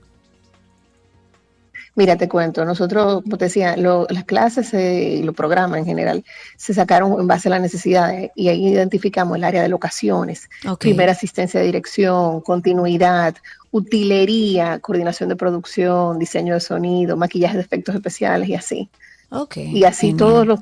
Mira, 1.99 2.15
te 2.15 2.29
cuento, 2.29 2.63
nosotros, 2.63 3.21
como 3.23 3.37
te 3.37 3.45
decía, 3.45 3.75
lo- 3.75 4.07
las 4.09 4.23
clases 4.23 4.73
eh, 4.73 5.17
y 5.19 5.23
los 5.23 5.35
programas 5.35 5.79
en 5.79 5.85
general 5.85 6.23
se 6.55 6.73
sacaron 6.73 7.19
en 7.19 7.27
base 7.27 7.49
a 7.49 7.51
las 7.51 7.61
necesidades 7.61 8.31
y 8.35 8.47
ahí 8.47 8.67
identificamos 8.69 9.35
el 9.35 9.43
área 9.43 9.61
de 9.61 9.67
locaciones, 9.67 10.49
primera 10.79 11.11
asistencia 11.11 11.59
de 11.59 11.65
dirección, 11.65 12.39
continuidad, 12.39 13.35
utilería, 13.71 14.79
coordinación 14.79 15.27
de 15.27 15.35
producción, 15.35 16.17
diseño 16.19 16.53
de 16.53 16.61
sonido, 16.61 17.17
maquillaje 17.17 17.57
de 17.57 17.63
efectos 17.63 17.93
especiales 17.95 18.47
y 18.47 18.55
así. 18.55 18.89
Ok. 19.31 19.57
Y 19.57 19.83
así 19.83 20.13
todos 20.13 20.47
los, 20.47 20.59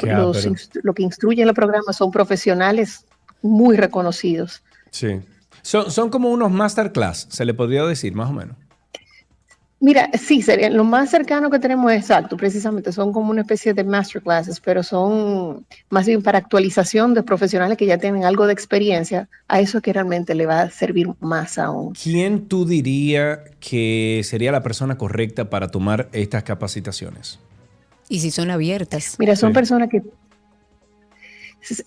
lo 0.83 0.93
que 0.95 1.03
instruyen 1.03 1.45
los 1.45 1.55
programas 1.55 1.95
son 1.95 2.09
profesionales 2.09 3.05
muy 3.43 3.77
reconocidos. 3.77 4.63
Sí. 4.89 5.19
Son, 5.61 5.91
son 5.91 6.09
como 6.09 6.29
unos 6.31 6.49
masterclass, 6.51 7.27
se 7.29 7.45
le 7.45 7.53
podría 7.53 7.83
decir, 7.85 8.15
más 8.15 8.29
o 8.29 8.33
menos. 8.33 8.55
Mira, 9.79 10.09
sí, 10.17 10.41
sería, 10.41 10.71
lo 10.71 10.83
más 10.83 11.11
cercano 11.11 11.51
que 11.51 11.59
tenemos 11.59 11.91
es 11.91 11.99
exacto, 12.01 12.35
precisamente 12.35 12.91
son 12.91 13.13
como 13.13 13.29
una 13.29 13.41
especie 13.41 13.75
de 13.75 13.83
masterclasses, 13.83 14.59
pero 14.59 14.81
son 14.81 15.67
más 15.91 16.07
bien 16.07 16.23
para 16.23 16.39
actualización 16.39 17.13
de 17.13 17.21
profesionales 17.21 17.77
que 17.77 17.85
ya 17.85 17.99
tienen 17.99 18.23
algo 18.23 18.47
de 18.47 18.53
experiencia, 18.53 19.29
a 19.47 19.59
eso 19.59 19.79
que 19.79 19.93
realmente 19.93 20.33
le 20.33 20.47
va 20.47 20.61
a 20.61 20.71
servir 20.71 21.09
más 21.19 21.59
aún. 21.59 21.93
¿Quién 21.93 22.47
tú 22.47 22.65
diría 22.65 23.43
que 23.59 24.21
sería 24.23 24.51
la 24.51 24.63
persona 24.63 24.97
correcta 24.97 25.51
para 25.51 25.67
tomar 25.67 26.09
estas 26.11 26.41
capacitaciones? 26.41 27.37
Y 28.09 28.21
si 28.21 28.31
son 28.31 28.49
abiertas. 28.49 29.15
Mira, 29.19 29.35
son 29.35 29.51
Sí. 29.51 29.53
personas 29.53 29.89
que 29.89 30.01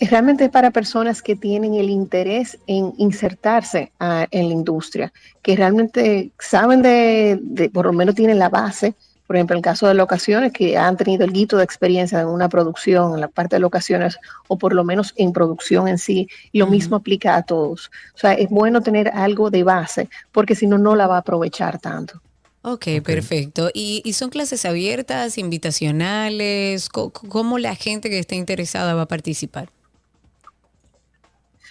realmente 0.01 0.44
es 0.44 0.51
para 0.51 0.70
personas 0.70 1.22
que 1.22 1.36
tienen 1.36 1.74
el 1.74 1.88
interés 1.90 2.59
en 2.66 2.92
insertarse 2.98 3.92
ah, 4.01 4.26
en 4.30 4.48
la 4.48 4.55
industria, 4.55 5.12
que 5.42 5.56
realmente 5.56 6.32
saben 6.38 6.82
de, 6.82 7.38
de- 7.42 7.70
por 7.70 7.86
lo 7.86 7.92
menos 7.92 8.14
tienen 8.14 8.38
la 8.38 8.48
base. 8.48 8.94
Por 9.26 9.36
ejemplo, 9.36 9.55
en 9.55 9.59
el 9.59 9.62
caso 9.64 9.86
de 9.86 9.94
locaciones, 9.94 10.52
que 10.52 10.76
han 10.76 10.97
tenido 10.97 11.24
el 11.24 11.32
guito 11.32 11.56
de 11.56 11.62
experiencia 11.62 12.20
en 12.20 12.26
una 12.26 12.48
producción, 12.48 13.14
en 13.14 13.20
la 13.20 13.28
parte 13.28 13.55
de 13.56 13.60
locaciones, 13.60 14.18
o 14.48 14.59
por 14.59 14.74
lo 14.74 14.82
menos 14.82 15.14
en 15.16 15.32
producción 15.32 15.86
en 15.86 15.98
sí, 15.98 16.26
y 16.51 16.59
lo 16.59 16.66
mismo 16.66 16.97
aplica 16.97 17.36
a 17.36 17.42
todos. 17.44 17.92
O 18.16 18.18
sea, 18.18 18.32
es 18.34 18.51
bueno 18.51 18.80
tener 18.80 19.09
algo 19.14 19.48
de 19.51 19.62
base, 19.62 20.09
porque 20.32 20.56
si 20.56 20.66
no, 20.66 20.78
no 20.78 20.97
la 20.97 21.06
va 21.06 21.14
a 21.14 21.20
aprovechar 21.20 21.78
tanto. 21.78 22.20
Ok, 22.62 22.87
perfecto. 23.05 23.70
¿Y, 23.73 24.03
y 24.05 24.12
son 24.12 24.28
clases 24.31 24.65
abiertas, 24.66 25.39
invitacionales? 25.39 26.89
Co- 26.91 27.11
¿Cómo 27.12 27.59
la 27.59 27.74
gente 27.74 28.11
que 28.11 28.19
esté 28.19 28.37
interesada 28.37 28.95
va 28.95 29.03
a 29.03 29.09
participar? 29.09 29.70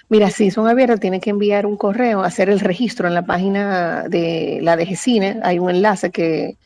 Mira, 0.10 0.30
si 0.30 0.50
son 0.52 0.68
abiertas, 0.68 1.00
tienen 1.00 1.22
que 1.22 1.30
enviar 1.30 1.66
un 1.66 1.78
correo, 1.78 2.24
hacer 2.24 2.50
el 2.50 2.60
registro 2.60 3.08
en 3.08 3.14
la 3.14 3.26
página 3.26 4.04
de 4.08 4.60
la 4.62 4.76
DGCine. 4.78 5.40
Hay 5.44 5.60
un 5.60 5.70
enlace 5.70 6.12
que, 6.12 6.58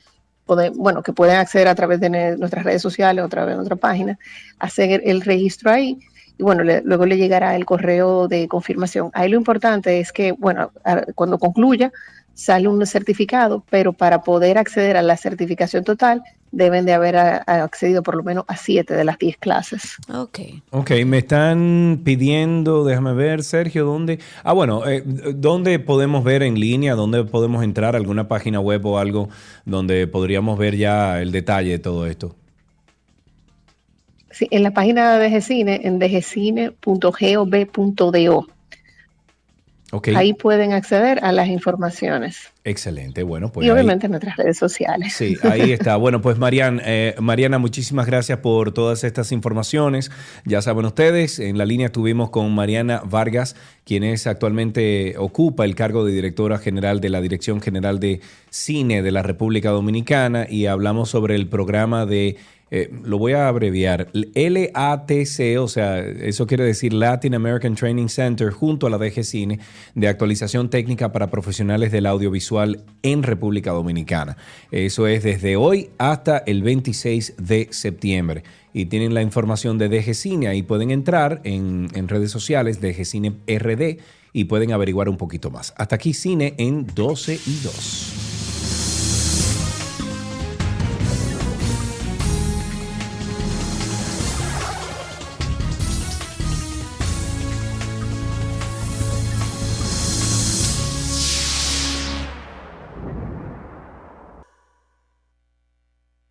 pode- 0.46 0.72
bueno, 0.76 1.04
que 1.04 1.14
pueden 1.14 1.38
acceder 1.38 1.68
a 1.68 1.76
través 1.76 2.00
de 2.00 2.10
nuestras 2.38 2.64
redes 2.66 2.82
sociales 2.82 3.24
o 3.24 3.26
a 3.26 3.30
través 3.30 3.54
de 3.54 3.58
nuestra 3.58 3.76
página, 3.78 4.20
hacer 4.60 5.02
el 5.06 5.22
registro 5.22 5.72
ahí 5.72 6.00
y 6.38 6.44
bueno, 6.44 6.64
le- 6.64 6.82
luego 6.84 7.06
le 7.06 7.18
llegará 7.18 7.56
el 7.56 7.66
correo 7.66 8.28
de 8.28 8.48
confirmación. 8.48 9.12
Ahí 9.14 9.30
lo 9.30 9.38
importante 9.38 10.00
es 10.00 10.12
que, 10.14 10.32
bueno, 10.34 10.72
a- 10.86 11.06
cuando 11.16 11.40
concluya, 11.40 11.92
sale 12.34 12.68
un 12.68 12.86
certificado, 12.86 13.64
pero 13.70 13.94
para 13.94 14.24
poder 14.24 14.58
acceder 14.58 14.98
a 14.98 15.02
la 15.02 15.18
certificación 15.18 15.84
total, 15.84 16.24
deben 16.52 16.86
de 16.86 16.94
haber 16.94 17.16
a- 17.16 17.44
a 17.48 17.64
accedido 17.64 18.04
por 18.04 18.16
lo 18.16 18.24
menos 18.24 18.46
a 18.48 18.56
siete 18.58 18.94
de 18.96 19.04
las 19.04 19.18
diez 19.18 19.38
clases. 19.38 19.96
Ok. 20.14 20.40
Ok, 20.70 20.92
me 21.06 21.18
están 21.20 22.02
pidiendo, 22.04 22.84
déjame 22.86 23.14
ver, 23.14 23.44
Sergio, 23.44 23.86
¿dónde? 23.86 24.20
Ah, 24.44 24.54
bueno, 24.54 24.88
eh, 24.88 25.02
¿dónde 25.06 25.80
podemos 25.80 26.24
ver 26.24 26.44
en 26.44 26.60
línea? 26.60 26.94
¿Dónde 26.96 27.24
podemos 27.24 27.64
entrar? 27.64 27.96
¿Alguna 27.96 28.28
página 28.28 28.60
web 28.60 28.86
o 28.86 29.00
algo 29.00 29.30
donde 29.66 30.06
podríamos 30.08 30.60
ver 30.60 30.76
ya 30.78 31.22
el 31.22 31.32
detalle 31.32 31.72
de 31.72 31.80
todo 31.80 32.06
esto? 32.06 32.36
Sí, 34.30 34.48
en 34.52 34.64
la 34.64 34.72
página 34.72 35.18
de 35.18 35.30
DGCine, 35.30 35.82
en 35.84 36.00
dgcine.gov.do. 36.00 38.48
Ahí 40.16 40.34
pueden 40.34 40.74
acceder 40.74 41.24
a 41.24 41.32
las 41.32 41.48
informaciones. 41.48 42.52
excelente. 42.64 43.24
Bueno, 43.24 43.52
pues 43.52 43.66
y 43.66 43.70
ahí- 43.70 43.74
obviamente 43.74 44.08
en 44.08 44.12
nuestras 44.12 44.38
redes 44.38 44.58
sociales. 44.58 45.14
Sí, 45.14 45.38
ahí 45.44 45.72
está. 45.74 45.96
Bueno, 45.98 46.22
pues 46.22 46.38
Marian, 46.38 46.82
eh, 46.84 47.14
Mariana, 47.20 47.60
muchísimas 47.60 48.06
gracias 48.08 48.40
por 48.40 48.72
todas 48.74 49.04
estas 49.04 49.32
informaciones. 49.32 50.12
Ya 50.46 50.62
saben 50.62 50.86
ustedes, 50.86 51.40
en 51.40 51.58
la 51.58 51.66
línea 51.66 51.88
estuvimos 51.88 52.30
con 52.30 52.54
Mariana 52.56 53.02
Vargas, 53.06 53.56
quien 53.86 54.04
es 54.04 54.26
actualmente 54.28 55.16
ocupa 55.18 55.66
el 55.66 55.76
cargo 55.76 56.06
de 56.06 56.12
directora 56.14 56.58
general 56.58 57.00
de 57.02 57.10
la 57.10 57.22
Dirección 57.22 57.62
General 57.62 58.00
de 58.00 58.22
Cine 58.50 59.02
de 59.04 59.12
la 59.12 59.22
República 59.24 59.70
Dominicana 59.72 60.48
y 60.50 60.66
hablamos 60.68 61.10
sobre 61.10 61.36
el 61.36 61.48
programa 61.48 62.06
de 62.06 62.38
eh, 62.76 62.90
lo 63.04 63.20
voy 63.20 63.34
a 63.34 63.48
abreviar, 63.48 64.10
LATC, 64.14 65.60
o 65.60 65.68
sea, 65.68 66.00
eso 66.00 66.48
quiere 66.48 66.64
decir 66.64 66.92
Latin 66.92 67.36
American 67.36 67.76
Training 67.76 68.08
Center, 68.08 68.50
junto 68.50 68.88
a 68.88 68.90
la 68.90 68.98
DG 68.98 69.24
Cine, 69.24 69.60
de 69.94 70.08
actualización 70.08 70.72
técnica 70.72 71.12
para 71.12 71.30
profesionales 71.30 71.92
del 71.92 72.08
audiovisual 72.08 72.84
en 73.04 73.22
República 73.22 73.70
Dominicana. 73.70 74.38
Eso 74.72 75.06
es 75.06 75.22
desde 75.22 75.56
hoy 75.56 75.92
hasta 76.00 76.40
el 76.40 76.64
26 76.64 77.36
de 77.38 77.68
septiembre. 77.70 78.42
Y 78.74 78.86
tienen 78.86 79.14
la 79.14 79.22
información 79.22 79.78
de 79.78 79.90
DG 79.90 80.16
Cine, 80.16 80.48
ahí 80.48 80.64
pueden 80.64 80.90
entrar 80.90 81.42
en, 81.44 81.90
en 81.94 82.08
redes 82.08 82.32
sociales, 82.32 82.82
DG 82.82 83.06
Cine 83.06 83.34
RD, 83.48 84.00
y 84.34 84.46
pueden 84.46 84.72
averiguar 84.72 85.10
un 85.10 85.18
poquito 85.18 85.52
más. 85.52 85.76
Hasta 85.78 85.94
aquí 85.94 86.16
Cine 86.16 86.56
en 86.58 86.88
12 86.88 87.36
y 87.36 87.60
2. 87.64 88.23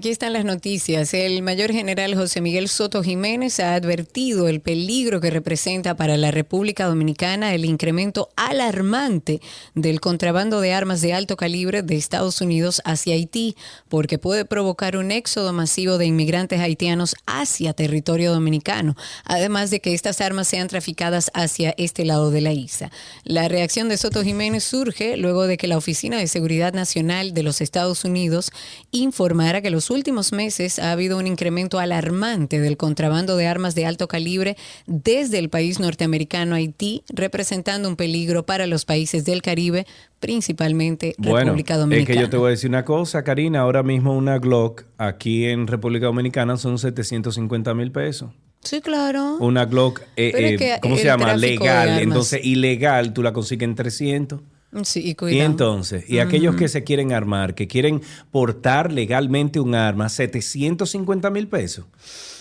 Aquí 0.00 0.08
están 0.08 0.32
las 0.32 0.46
noticias. 0.46 1.12
El 1.12 1.42
mayor 1.42 1.72
general 1.72 2.14
José 2.14 2.40
Miguel 2.40 2.70
Soto 2.70 3.02
Jiménez 3.02 3.60
ha 3.60 3.74
advertido 3.74 4.48
el 4.48 4.62
peligro 4.62 5.20
que 5.20 5.28
representa 5.28 5.94
para 5.94 6.16
la 6.16 6.30
República 6.30 6.86
Dominicana 6.86 7.54
el 7.54 7.66
incremento 7.66 8.30
alarmante 8.34 9.42
del 9.74 10.00
contrabando 10.00 10.62
de 10.62 10.72
armas 10.72 11.02
de 11.02 11.12
alto 11.12 11.36
calibre 11.36 11.82
de 11.82 11.96
Estados 11.96 12.40
Unidos 12.40 12.80
hacia 12.86 13.12
Haití, 13.12 13.56
porque 13.90 14.18
puede 14.18 14.46
provocar 14.46 14.96
un 14.96 15.10
éxodo 15.10 15.52
masivo 15.52 15.98
de 15.98 16.06
inmigrantes 16.06 16.60
haitianos 16.60 17.14
hacia 17.26 17.74
territorio 17.74 18.32
dominicano, 18.32 18.96
además 19.26 19.68
de 19.68 19.80
que 19.80 19.92
estas 19.92 20.22
armas 20.22 20.48
sean 20.48 20.68
traficadas 20.68 21.30
hacia 21.34 21.74
este 21.76 22.06
lado 22.06 22.30
de 22.30 22.40
la 22.40 22.54
isla. 22.54 22.90
La 23.24 23.48
reacción 23.48 23.90
de 23.90 23.98
Soto 23.98 24.22
Jiménez 24.22 24.64
surge 24.64 25.18
luego 25.18 25.46
de 25.46 25.58
que 25.58 25.68
la 25.68 25.76
Oficina 25.76 26.16
de 26.16 26.26
Seguridad 26.26 26.72
Nacional 26.72 27.34
de 27.34 27.42
los 27.42 27.60
Estados 27.60 28.06
Unidos 28.06 28.50
informara 28.92 29.60
que 29.60 29.68
los 29.68 29.89
últimos 29.90 30.32
meses 30.32 30.78
ha 30.78 30.92
habido 30.92 31.18
un 31.18 31.26
incremento 31.26 31.78
alarmante 31.78 32.60
del 32.60 32.76
contrabando 32.76 33.36
de 33.36 33.46
armas 33.46 33.74
de 33.74 33.86
alto 33.86 34.08
calibre 34.08 34.56
desde 34.86 35.38
el 35.38 35.48
país 35.48 35.80
norteamericano 35.80 36.54
Haití, 36.54 37.02
representando 37.08 37.88
un 37.88 37.96
peligro 37.96 38.46
para 38.46 38.66
los 38.66 38.84
países 38.84 39.24
del 39.24 39.42
Caribe, 39.42 39.86
principalmente 40.20 41.14
Bueno, 41.18 41.38
República 41.38 41.74
es 41.74 41.80
Dominicana. 41.80 42.16
que 42.16 42.22
yo 42.22 42.30
te 42.30 42.36
voy 42.36 42.48
a 42.48 42.50
decir 42.50 42.70
una 42.70 42.84
cosa, 42.84 43.24
Karina. 43.24 43.60
Ahora 43.60 43.82
mismo 43.82 44.16
una 44.16 44.38
Glock 44.38 44.84
aquí 44.98 45.46
en 45.46 45.66
República 45.66 46.06
Dominicana 46.06 46.56
son 46.56 46.78
750 46.78 47.74
mil 47.74 47.92
pesos. 47.92 48.30
Sí, 48.62 48.80
claro. 48.80 49.36
Una 49.38 49.64
Glock, 49.64 50.02
eh, 50.16 50.32
es 50.34 50.60
eh, 50.60 50.78
¿cómo 50.82 50.96
se 50.96 51.04
llama? 51.04 51.34
Legal. 51.34 52.00
Entonces, 52.00 52.44
ilegal, 52.44 53.12
tú 53.12 53.22
la 53.22 53.32
consigues 53.32 53.66
en 53.66 53.74
300. 53.74 54.40
Sí, 54.84 55.16
y 55.20 55.34
Y 55.34 55.40
entonces, 55.40 56.08
y 56.08 56.20
aquellos 56.20 56.54
que 56.54 56.68
se 56.68 56.84
quieren 56.84 57.12
armar, 57.12 57.54
que 57.56 57.66
quieren 57.66 58.02
portar 58.30 58.92
legalmente 58.92 59.58
un 59.58 59.74
arma, 59.74 60.08
750 60.08 61.30
mil 61.30 61.48
pesos. 61.48 61.86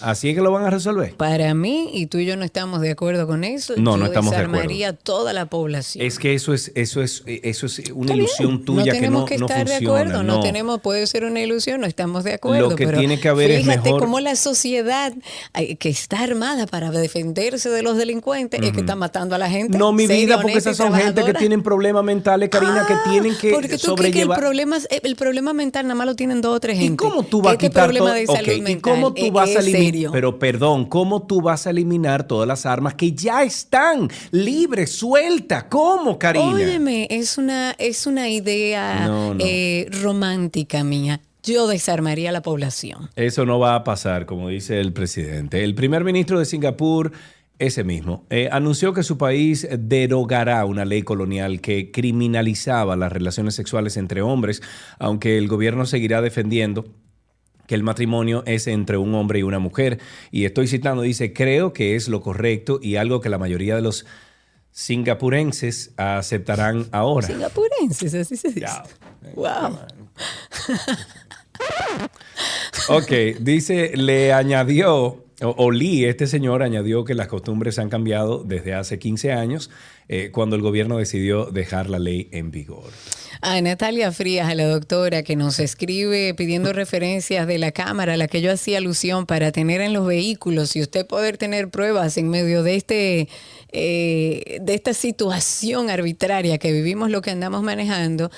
Así 0.02 0.30
es 0.30 0.36
que 0.36 0.42
lo 0.42 0.52
van 0.52 0.64
a 0.64 0.70
resolver. 0.70 1.14
Para 1.18 1.54
mí, 1.54 1.90
y 1.94 2.06
tú 2.06 2.20
y 2.20 2.26
yo 2.26 2.38
no 2.38 2.46
estamos 2.46 2.80
de 2.80 2.92
acuerdo 2.92 3.28
con 3.28 3.44
eso, 3.44 3.74
No, 3.76 3.92
yo 3.94 3.98
no 3.98 4.06
estamos 4.06 4.32
de 4.32 4.38
acuerdo. 4.38 4.54
desarmaría 4.54 4.94
toda 4.94 5.34
la 5.34 5.48
población. 5.48 6.06
Es 6.06 6.20
que 6.20 6.34
eso 6.36 6.54
es, 6.54 6.72
eso 6.76 7.02
es, 7.02 7.24
eso 7.26 7.66
es 7.66 7.82
una 7.94 8.14
ilusión 8.14 8.64
tuya 8.64 8.86
no 8.86 8.86
que 8.86 8.92
tenemos 8.92 9.20
no, 9.22 9.26
que 9.26 9.38
no 9.38 9.46
estar 9.48 9.68
de 9.68 9.74
funciona. 9.74 10.00
acuerdo, 10.00 10.24
no. 10.24 10.36
no. 10.38 10.42
tenemos, 10.42 10.80
puede 10.80 11.06
ser 11.06 11.26
una 11.26 11.42
ilusión, 11.42 11.82
no 11.82 11.88
estamos 11.88 12.24
de 12.24 12.34
acuerdo. 12.36 12.70
Lo 12.70 12.76
que 12.78 12.86
pero 12.86 13.00
tiene 13.00 13.20
que 13.20 13.28
haber 13.28 13.52
es 13.52 13.64
fíjate 13.66 13.82
mejor- 13.90 14.00
cómo 14.00 14.20
la 14.22 14.38
sociedad 14.38 15.14
ay, 15.52 15.76
que 15.76 15.90
está 15.90 16.22
armada 16.22 16.66
para 16.66 16.92
defenderse 16.92 17.70
de 17.70 17.82
los 17.84 17.98
delincuentes 17.98 18.62
es 18.62 18.72
que 18.72 18.80
está 18.80 18.96
matando 18.96 19.36
a 19.36 19.38
la 19.38 19.50
gente. 19.50 19.78
No, 19.78 19.92
mi 19.92 20.08
vida, 20.08 20.40
porque 20.42 20.60
esas 20.60 20.78
son 20.78 20.94
gente 20.94 21.26
que 21.26 21.34
tienen 21.34 21.62
problemas 21.62 22.06
mentales, 22.06 22.19
Karina, 22.24 22.86
que 22.88 22.96
tienen 23.10 23.36
que 23.38 23.52
Porque 23.52 23.78
tú 23.78 23.96
crees 23.96 24.14
que 24.14 24.22
el 24.22 24.28
sobrellevar. 24.28 24.40
problema, 24.40 24.78
es- 24.78 24.88
el 25.04 25.16
problema 25.16 25.54
mental 25.54 25.86
nada 25.86 25.96
más 25.96 26.08
lo 26.08 26.16
tienen 26.16 26.41
dos 26.41 26.56
o 26.56 26.60
tres 26.60 26.78
gente. 26.78 26.98
¿Cómo 26.98 27.24
tú 27.24 27.41
vas 27.41 27.52
a 27.52 27.54
Este 27.54 27.68
quitar 27.68 27.86
problema 27.86 28.14
de 28.14 28.26
salud 28.28 28.48
mental 28.62 28.72
¿Y 28.72 28.80
cómo 28.82 29.14
tú 29.14 29.26
es- 29.26 29.32
vas 29.34 29.56
a 29.56 29.60
eliminar? 29.60 30.12
Pero 30.12 30.40
perdón, 30.40 30.86
¿cómo 30.86 31.24
tú 31.24 31.41
vas 31.41 31.68
a 31.68 31.70
eliminar 31.70 32.26
todas 32.28 32.48
las 32.48 32.66
armas 32.66 32.94
que 32.96 33.12
ya 33.14 33.44
están 33.44 34.10
libres, 34.32 34.91
sueltas? 34.91 35.66
¿Cómo, 35.70 36.18
Karina? 36.20 36.46
Óyeme, 36.54 37.08
es 37.10 37.38
una, 37.38 37.72
es 37.78 38.06
una 38.08 38.30
idea 38.30 39.08
No, 39.08 39.34
no. 39.34 39.44
eh, 39.46 39.88
romántica 40.02 40.84
mía. 40.84 41.22
Yo 41.41 41.68
desarmaría 41.68 42.30
a 42.30 42.34
la 42.34 42.41
población. 42.41 43.10
Eso 43.16 43.46
no 43.46 43.60
va 43.60 43.76
a 43.76 43.84
pasar, 43.86 44.26
como 44.26 44.50
dice 44.50 44.80
el 44.82 44.91
presidente. 44.91 45.64
El 45.64 45.74
primer 45.74 46.04
ministro 46.04 46.38
de 46.38 46.46
Singapur, 46.46 47.14
ese 47.60 47.84
mismo, 47.84 48.26
eh, 48.30 48.49
anunció 48.52 48.94
que 48.94 49.03
su 49.03 49.18
país 49.18 49.68
derogará 49.77 50.64
una 50.65 50.86
ley 50.86 51.03
colonial 51.03 51.61
que 51.61 51.91
criminalizaba 51.91 52.95
las 52.95 53.11
relaciones 53.11 53.56
sexuales 53.56 53.98
entre 53.98 54.22
hombres, 54.22 54.61
aunque 54.98 55.38
el 55.38 55.48
gobierno 55.48 55.86
seguirá 55.86 56.22
defendiendo 56.22 56.86
que 57.68 57.76
el 57.76 57.84
matrimonio 57.84 58.44
es 58.48 58.65
entre 58.65 58.98
un 58.98 59.14
hombre 59.14 59.40
y 59.40 59.44
una 59.44 59.60
mujer. 59.60 59.99
Y 60.31 60.45
estoy 60.45 60.68
citando, 60.68 61.03
dice, 61.03 61.34
creo 61.34 61.72
que 61.72 61.95
es 61.95 62.07
lo 62.07 62.22
correcto 62.22 62.80
y 62.81 62.95
algo 62.95 63.22
que 63.22 63.30
la 63.30 63.38
mayoría 63.38 63.76
de 63.76 63.81
los 63.81 64.07
singapurenses 64.72 65.94
aceptarán 65.98 66.88
ahora. 66.91 67.27
Singapurenses, 67.27 68.15
así 68.15 68.38
se 68.38 68.52
dice. 68.52 68.68
Wow. 69.36 69.77
Ok, 72.88 73.11
dice, 73.40 73.91
le 73.95 74.34
añadió, 74.34 75.26
o, 75.41 75.72
Lee, 75.72 76.06
este 76.06 76.28
señor 76.28 76.64
añadió 76.64 77.06
que 77.06 77.14
las 77.14 77.28
costumbres 77.28 77.80
han 77.80 77.90
cambiado 77.90 78.44
desde 78.44 78.74
hace 78.74 78.99
15 78.99 79.32
años, 79.32 79.70
eh, 80.07 80.32
cuando 80.32 80.56
el 80.56 80.61
gobierno 80.61 80.98
decidió 80.98 81.45
dejar 81.45 81.90
la 81.90 81.99
ley 81.99 82.28
en 82.32 82.52
vigor. 82.52 82.91
A 83.41 83.61
Natalia 83.61 84.11
Frías, 84.11 84.49
a 84.49 84.56
la 84.56 84.66
doctora 84.66 85.24
que 85.24 85.38
nos 85.38 85.60
escribe 85.60 86.34
pidiendo 86.34 86.74
referencias 86.74 87.48
de 87.48 87.57
la 87.57 87.72
cámara 87.72 88.16
a 88.16 88.18
la 88.18 88.28
que 88.28 88.41
yo 88.41 88.52
hacía 88.52 88.80
alusión 88.80 89.26
para 89.26 89.53
tener 89.53 89.80
en 89.80 89.94
los 89.94 90.06
vehículos 90.06 90.76
y 90.76 90.82
usted 90.82 91.07
poder 91.07 91.38
tener 91.38 91.70
pruebas 91.70 92.18
en 92.18 92.30
medio 92.30 92.64
de 92.64 92.76
este 92.76 93.30
eh, 93.72 94.60
de 94.62 94.74
esta 94.74 94.94
situación 94.94 95.90
arbitraria 95.90 96.58
que 96.58 96.72
vivimos 96.72 97.10
lo 97.12 97.22
que 97.22 97.32
andamos 97.32 97.62
manejando. 97.64 98.32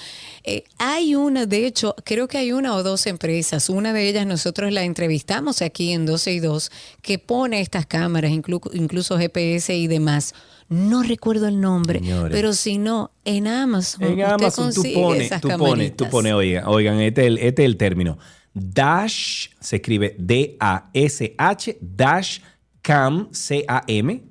Eh, 0.44 0.64
hay 0.78 1.16
una, 1.16 1.46
de 1.46 1.66
hecho, 1.66 1.96
creo 2.04 2.28
que 2.28 2.38
hay 2.38 2.52
una 2.52 2.76
o 2.76 2.84
dos 2.84 3.06
empresas, 3.08 3.70
una 3.70 3.94
de 3.94 4.08
ellas 4.10 4.26
nosotros 4.28 4.72
la 4.74 4.84
entrevistamos 4.84 5.62
aquí 5.62 5.92
en 5.94 6.06
12 6.06 6.34
y 6.34 6.40
2, 6.40 6.72
que 7.02 7.20
pone 7.20 7.62
estas 7.62 7.86
cámaras, 7.86 8.32
inclu- 8.32 8.70
incluso 8.74 9.18
GPS 9.18 9.76
y 9.76 9.88
demás. 9.88 10.34
No 10.68 11.04
recuerdo 11.04 11.48
el 11.48 11.60
nombre, 11.60 12.00
Señores. 12.00 12.32
pero 12.34 12.54
si 12.54 12.78
no, 12.78 13.12
en 13.26 13.48
Amazon, 13.48 14.04
En 14.04 14.12
usted 14.14 14.24
Amazon 14.24 14.74
tú 14.74 14.84
pones, 14.94 15.26
esas 15.28 15.42
tú 15.42 15.50
pones, 15.58 15.96
tú 15.98 16.10
pones, 16.10 16.34
oigan, 16.34 16.64
oigan, 16.66 17.00
este 17.02 17.22
es 17.22 17.28
el, 17.28 17.38
este 17.40 17.64
es 17.64 17.66
el 17.66 17.78
término. 17.78 18.18
Dash, 18.54 19.48
se 19.60 19.78
escribe 19.78 20.16
D-A-S-H, 20.18 21.78
Dash 21.82 22.40
Cam, 22.82 23.30
C-A-M, 23.32 24.24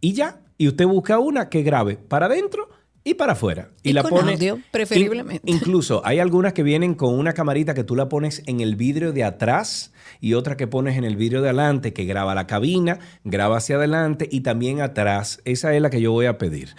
y 0.00 0.12
ya. 0.12 0.38
Y 0.62 0.68
usted 0.68 0.86
busca 0.86 1.18
una 1.18 1.48
que 1.48 1.62
grabe 1.62 1.96
para 1.96 2.26
adentro 2.26 2.68
y 3.02 3.14
para 3.14 3.32
afuera. 3.32 3.70
Y, 3.82 3.90
Y 3.90 3.92
la 3.94 4.02
con 4.02 4.10
pone. 4.12 4.34
audio, 4.34 4.60
preferiblemente. 4.70 5.42
In- 5.50 5.56
incluso 5.56 6.02
hay 6.04 6.20
algunas 6.20 6.52
que 6.52 6.62
vienen 6.62 6.94
con 6.94 7.18
una 7.18 7.32
camarita 7.32 7.74
que 7.74 7.82
tú 7.82 7.96
la 7.96 8.08
pones 8.08 8.44
en 8.46 8.60
el 8.60 8.76
vidrio 8.76 9.12
de 9.12 9.24
atrás 9.24 9.92
y 10.20 10.34
otra 10.34 10.56
que 10.56 10.68
pones 10.68 10.96
en 10.96 11.02
el 11.02 11.16
vidrio 11.16 11.42
de 11.42 11.48
adelante 11.48 11.92
que 11.92 12.04
graba 12.04 12.36
la 12.36 12.46
cabina, 12.46 13.00
graba 13.24 13.56
hacia 13.56 13.74
adelante 13.74 14.28
y 14.30 14.42
también 14.42 14.80
atrás. 14.80 15.40
Esa 15.44 15.74
es 15.74 15.82
la 15.82 15.90
que 15.90 16.00
yo 16.00 16.12
voy 16.12 16.26
a 16.26 16.38
pedir. 16.38 16.76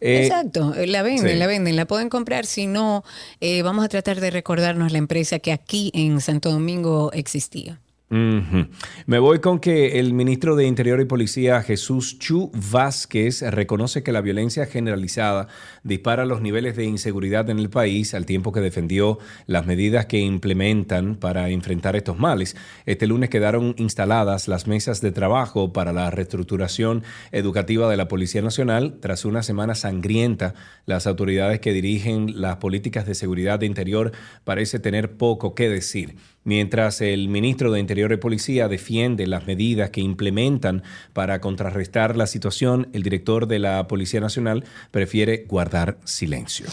Eh, 0.00 0.26
Exacto, 0.26 0.72
la 0.86 1.02
venden, 1.02 1.32
sí. 1.32 1.36
la 1.38 1.46
venden, 1.48 1.74
la 1.74 1.86
pueden 1.86 2.10
comprar. 2.10 2.46
Si 2.46 2.68
no, 2.68 3.02
eh, 3.40 3.62
vamos 3.62 3.84
a 3.84 3.88
tratar 3.88 4.20
de 4.20 4.30
recordarnos 4.30 4.92
la 4.92 4.98
empresa 4.98 5.40
que 5.40 5.50
aquí 5.50 5.90
en 5.94 6.20
Santo 6.20 6.52
Domingo 6.52 7.10
existía. 7.12 7.80
Me 8.08 9.18
voy 9.18 9.40
con 9.40 9.58
que 9.58 9.98
el 9.98 10.14
ministro 10.14 10.54
de 10.54 10.64
Interior 10.64 11.00
y 11.00 11.06
Policía, 11.06 11.60
Jesús 11.62 12.20
Chu 12.20 12.52
Vázquez, 12.70 13.42
reconoce 13.42 14.04
que 14.04 14.12
la 14.12 14.20
violencia 14.20 14.66
generalizada 14.66 15.48
dispara 15.82 16.24
los 16.24 16.40
niveles 16.40 16.76
de 16.76 16.84
inseguridad 16.84 17.50
en 17.50 17.58
el 17.58 17.68
país 17.68 18.14
al 18.14 18.24
tiempo 18.24 18.52
que 18.52 18.60
defendió 18.60 19.18
las 19.46 19.66
medidas 19.66 20.06
que 20.06 20.20
implementan 20.20 21.16
para 21.16 21.50
enfrentar 21.50 21.96
estos 21.96 22.16
males. 22.16 22.56
Este 22.86 23.08
lunes 23.08 23.28
quedaron 23.28 23.74
instaladas 23.76 24.46
las 24.46 24.68
mesas 24.68 25.00
de 25.00 25.10
trabajo 25.10 25.72
para 25.72 25.92
la 25.92 26.08
reestructuración 26.12 27.02
educativa 27.32 27.90
de 27.90 27.96
la 27.96 28.06
Policía 28.06 28.40
Nacional. 28.40 28.98
Tras 29.00 29.24
una 29.24 29.42
semana 29.42 29.74
sangrienta, 29.74 30.54
las 30.84 31.08
autoridades 31.08 31.58
que 31.58 31.72
dirigen 31.72 32.40
las 32.40 32.58
políticas 32.58 33.04
de 33.04 33.16
seguridad 33.16 33.58
de 33.58 33.66
interior 33.66 34.12
parece 34.44 34.78
tener 34.78 35.16
poco 35.16 35.56
que 35.56 35.68
decir. 35.68 36.14
Mientras 36.46 37.00
el 37.00 37.28
ministro 37.28 37.72
de 37.72 37.80
Interior 37.80 38.12
y 38.12 38.18
Policía 38.18 38.68
defiende 38.68 39.26
las 39.26 39.48
medidas 39.48 39.90
que 39.90 40.00
implementan 40.00 40.84
para 41.12 41.40
contrarrestar 41.40 42.16
la 42.16 42.28
situación, 42.28 42.88
el 42.92 43.02
director 43.02 43.48
de 43.48 43.58
la 43.58 43.88
Policía 43.88 44.20
Nacional 44.20 44.62
prefiere 44.92 45.44
guardar 45.48 45.98
silencio. 46.04 46.66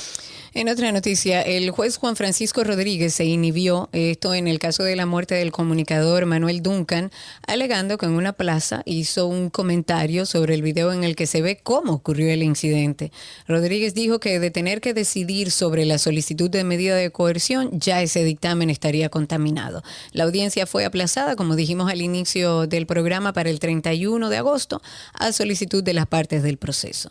En 0.55 0.69
otra 0.69 0.91
noticia, 0.91 1.41
el 1.41 1.71
juez 1.71 1.97
Juan 1.97 2.15
Francisco 2.15 2.63
Rodríguez 2.63 3.15
se 3.15 3.25
inhibió, 3.25 3.89
esto 3.91 4.35
en 4.35 4.47
el 4.47 4.59
caso 4.59 4.83
de 4.83 4.95
la 4.95 5.07
muerte 5.07 5.33
del 5.33 5.51
comunicador 5.51 6.27
Manuel 6.27 6.61
Duncan, 6.61 7.09
alegando 7.47 7.97
que 7.97 8.05
en 8.05 8.11
una 8.11 8.33
plaza 8.33 8.83
hizo 8.85 9.25
un 9.25 9.49
comentario 9.49 10.27
sobre 10.27 10.53
el 10.53 10.61
video 10.61 10.93
en 10.93 11.03
el 11.03 11.15
que 11.15 11.25
se 11.25 11.41
ve 11.41 11.59
cómo 11.63 11.93
ocurrió 11.93 12.31
el 12.31 12.43
incidente. 12.43 13.11
Rodríguez 13.47 13.95
dijo 13.95 14.19
que 14.19 14.39
de 14.39 14.51
tener 14.51 14.79
que 14.79 14.93
decidir 14.93 15.49
sobre 15.49 15.85
la 15.85 15.97
solicitud 15.97 16.51
de 16.51 16.63
medida 16.63 16.95
de 16.95 17.09
coerción, 17.09 17.71
ya 17.79 18.03
ese 18.03 18.23
dictamen 18.23 18.69
estaría 18.69 19.09
contaminado. 19.09 19.81
La 20.11 20.25
audiencia 20.25 20.67
fue 20.67 20.85
aplazada, 20.85 21.35
como 21.35 21.55
dijimos 21.55 21.91
al 21.91 22.01
inicio 22.01 22.67
del 22.67 22.85
programa, 22.85 23.33
para 23.33 23.49
el 23.49 23.57
31 23.57 24.29
de 24.29 24.37
agosto, 24.37 24.83
a 25.13 25.31
solicitud 25.31 25.83
de 25.83 25.93
las 25.93 26.05
partes 26.05 26.43
del 26.43 26.57
proceso. 26.57 27.09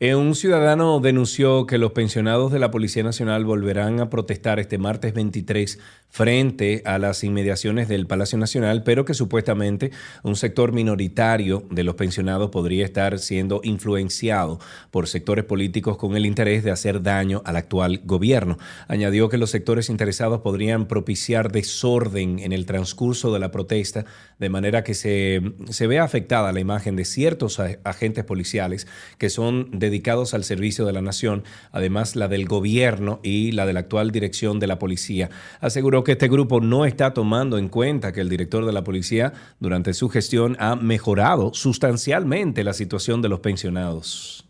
Eh, 0.00 0.14
Un 0.14 0.36
ciudadano 0.36 1.00
denunció 1.00 1.66
que 1.66 1.76
los 1.76 1.90
pensionados 1.90 2.52
de 2.52 2.60
la 2.60 2.70
Policía 2.70 3.02
Nacional 3.02 3.44
volverán 3.44 3.98
a 3.98 4.08
protestar 4.10 4.60
este 4.60 4.78
martes 4.78 5.12
23 5.12 5.80
frente 6.08 6.82
a 6.84 6.98
las 6.98 7.22
inmediaciones 7.22 7.88
del 7.88 8.06
Palacio 8.06 8.38
Nacional, 8.38 8.82
pero 8.82 9.04
que 9.04 9.14
supuestamente 9.14 9.90
un 10.22 10.36
sector 10.36 10.72
minoritario 10.72 11.64
de 11.70 11.84
los 11.84 11.94
pensionados 11.94 12.50
podría 12.50 12.84
estar 12.84 13.18
siendo 13.18 13.60
influenciado 13.62 14.58
por 14.90 15.06
sectores 15.06 15.44
políticos 15.44 15.96
con 15.96 16.16
el 16.16 16.26
interés 16.26 16.64
de 16.64 16.70
hacer 16.70 17.02
daño 17.02 17.42
al 17.44 17.56
actual 17.56 18.00
gobierno. 18.04 18.58
Añadió 18.88 19.28
que 19.28 19.38
los 19.38 19.50
sectores 19.50 19.90
interesados 19.90 20.40
podrían 20.40 20.86
propiciar 20.86 21.52
desorden 21.52 22.38
en 22.38 22.52
el 22.52 22.66
transcurso 22.66 23.32
de 23.32 23.38
la 23.38 23.50
protesta, 23.50 24.04
de 24.38 24.48
manera 24.48 24.82
que 24.82 24.94
se, 24.94 25.42
se 25.68 25.86
vea 25.86 26.04
afectada 26.04 26.52
la 26.52 26.60
imagen 26.60 26.96
de 26.96 27.04
ciertos 27.04 27.60
agentes 27.84 28.24
policiales 28.24 28.86
que 29.18 29.30
son 29.30 29.70
dedicados 29.72 30.34
al 30.34 30.44
servicio 30.44 30.86
de 30.86 30.92
la 30.92 31.02
nación, 31.02 31.44
además 31.70 32.16
la 32.16 32.28
del 32.28 32.46
gobierno 32.46 33.20
y 33.22 33.52
la 33.52 33.66
de 33.66 33.72
la 33.72 33.80
actual 33.80 34.10
dirección 34.10 34.58
de 34.58 34.66
la 34.66 34.78
policía. 34.78 35.30
Aseguró 35.60 35.97
que 36.04 36.12
este 36.12 36.28
grupo 36.28 36.60
no 36.60 36.84
está 36.84 37.14
tomando 37.14 37.58
en 37.58 37.68
cuenta 37.68 38.12
que 38.12 38.20
el 38.20 38.28
director 38.28 38.64
de 38.64 38.72
la 38.72 38.84
policía 38.84 39.32
durante 39.60 39.94
su 39.94 40.08
gestión 40.08 40.56
ha 40.58 40.76
mejorado 40.76 41.52
sustancialmente 41.54 42.64
la 42.64 42.72
situación 42.72 43.22
de 43.22 43.28
los 43.28 43.40
pensionados. 43.40 44.47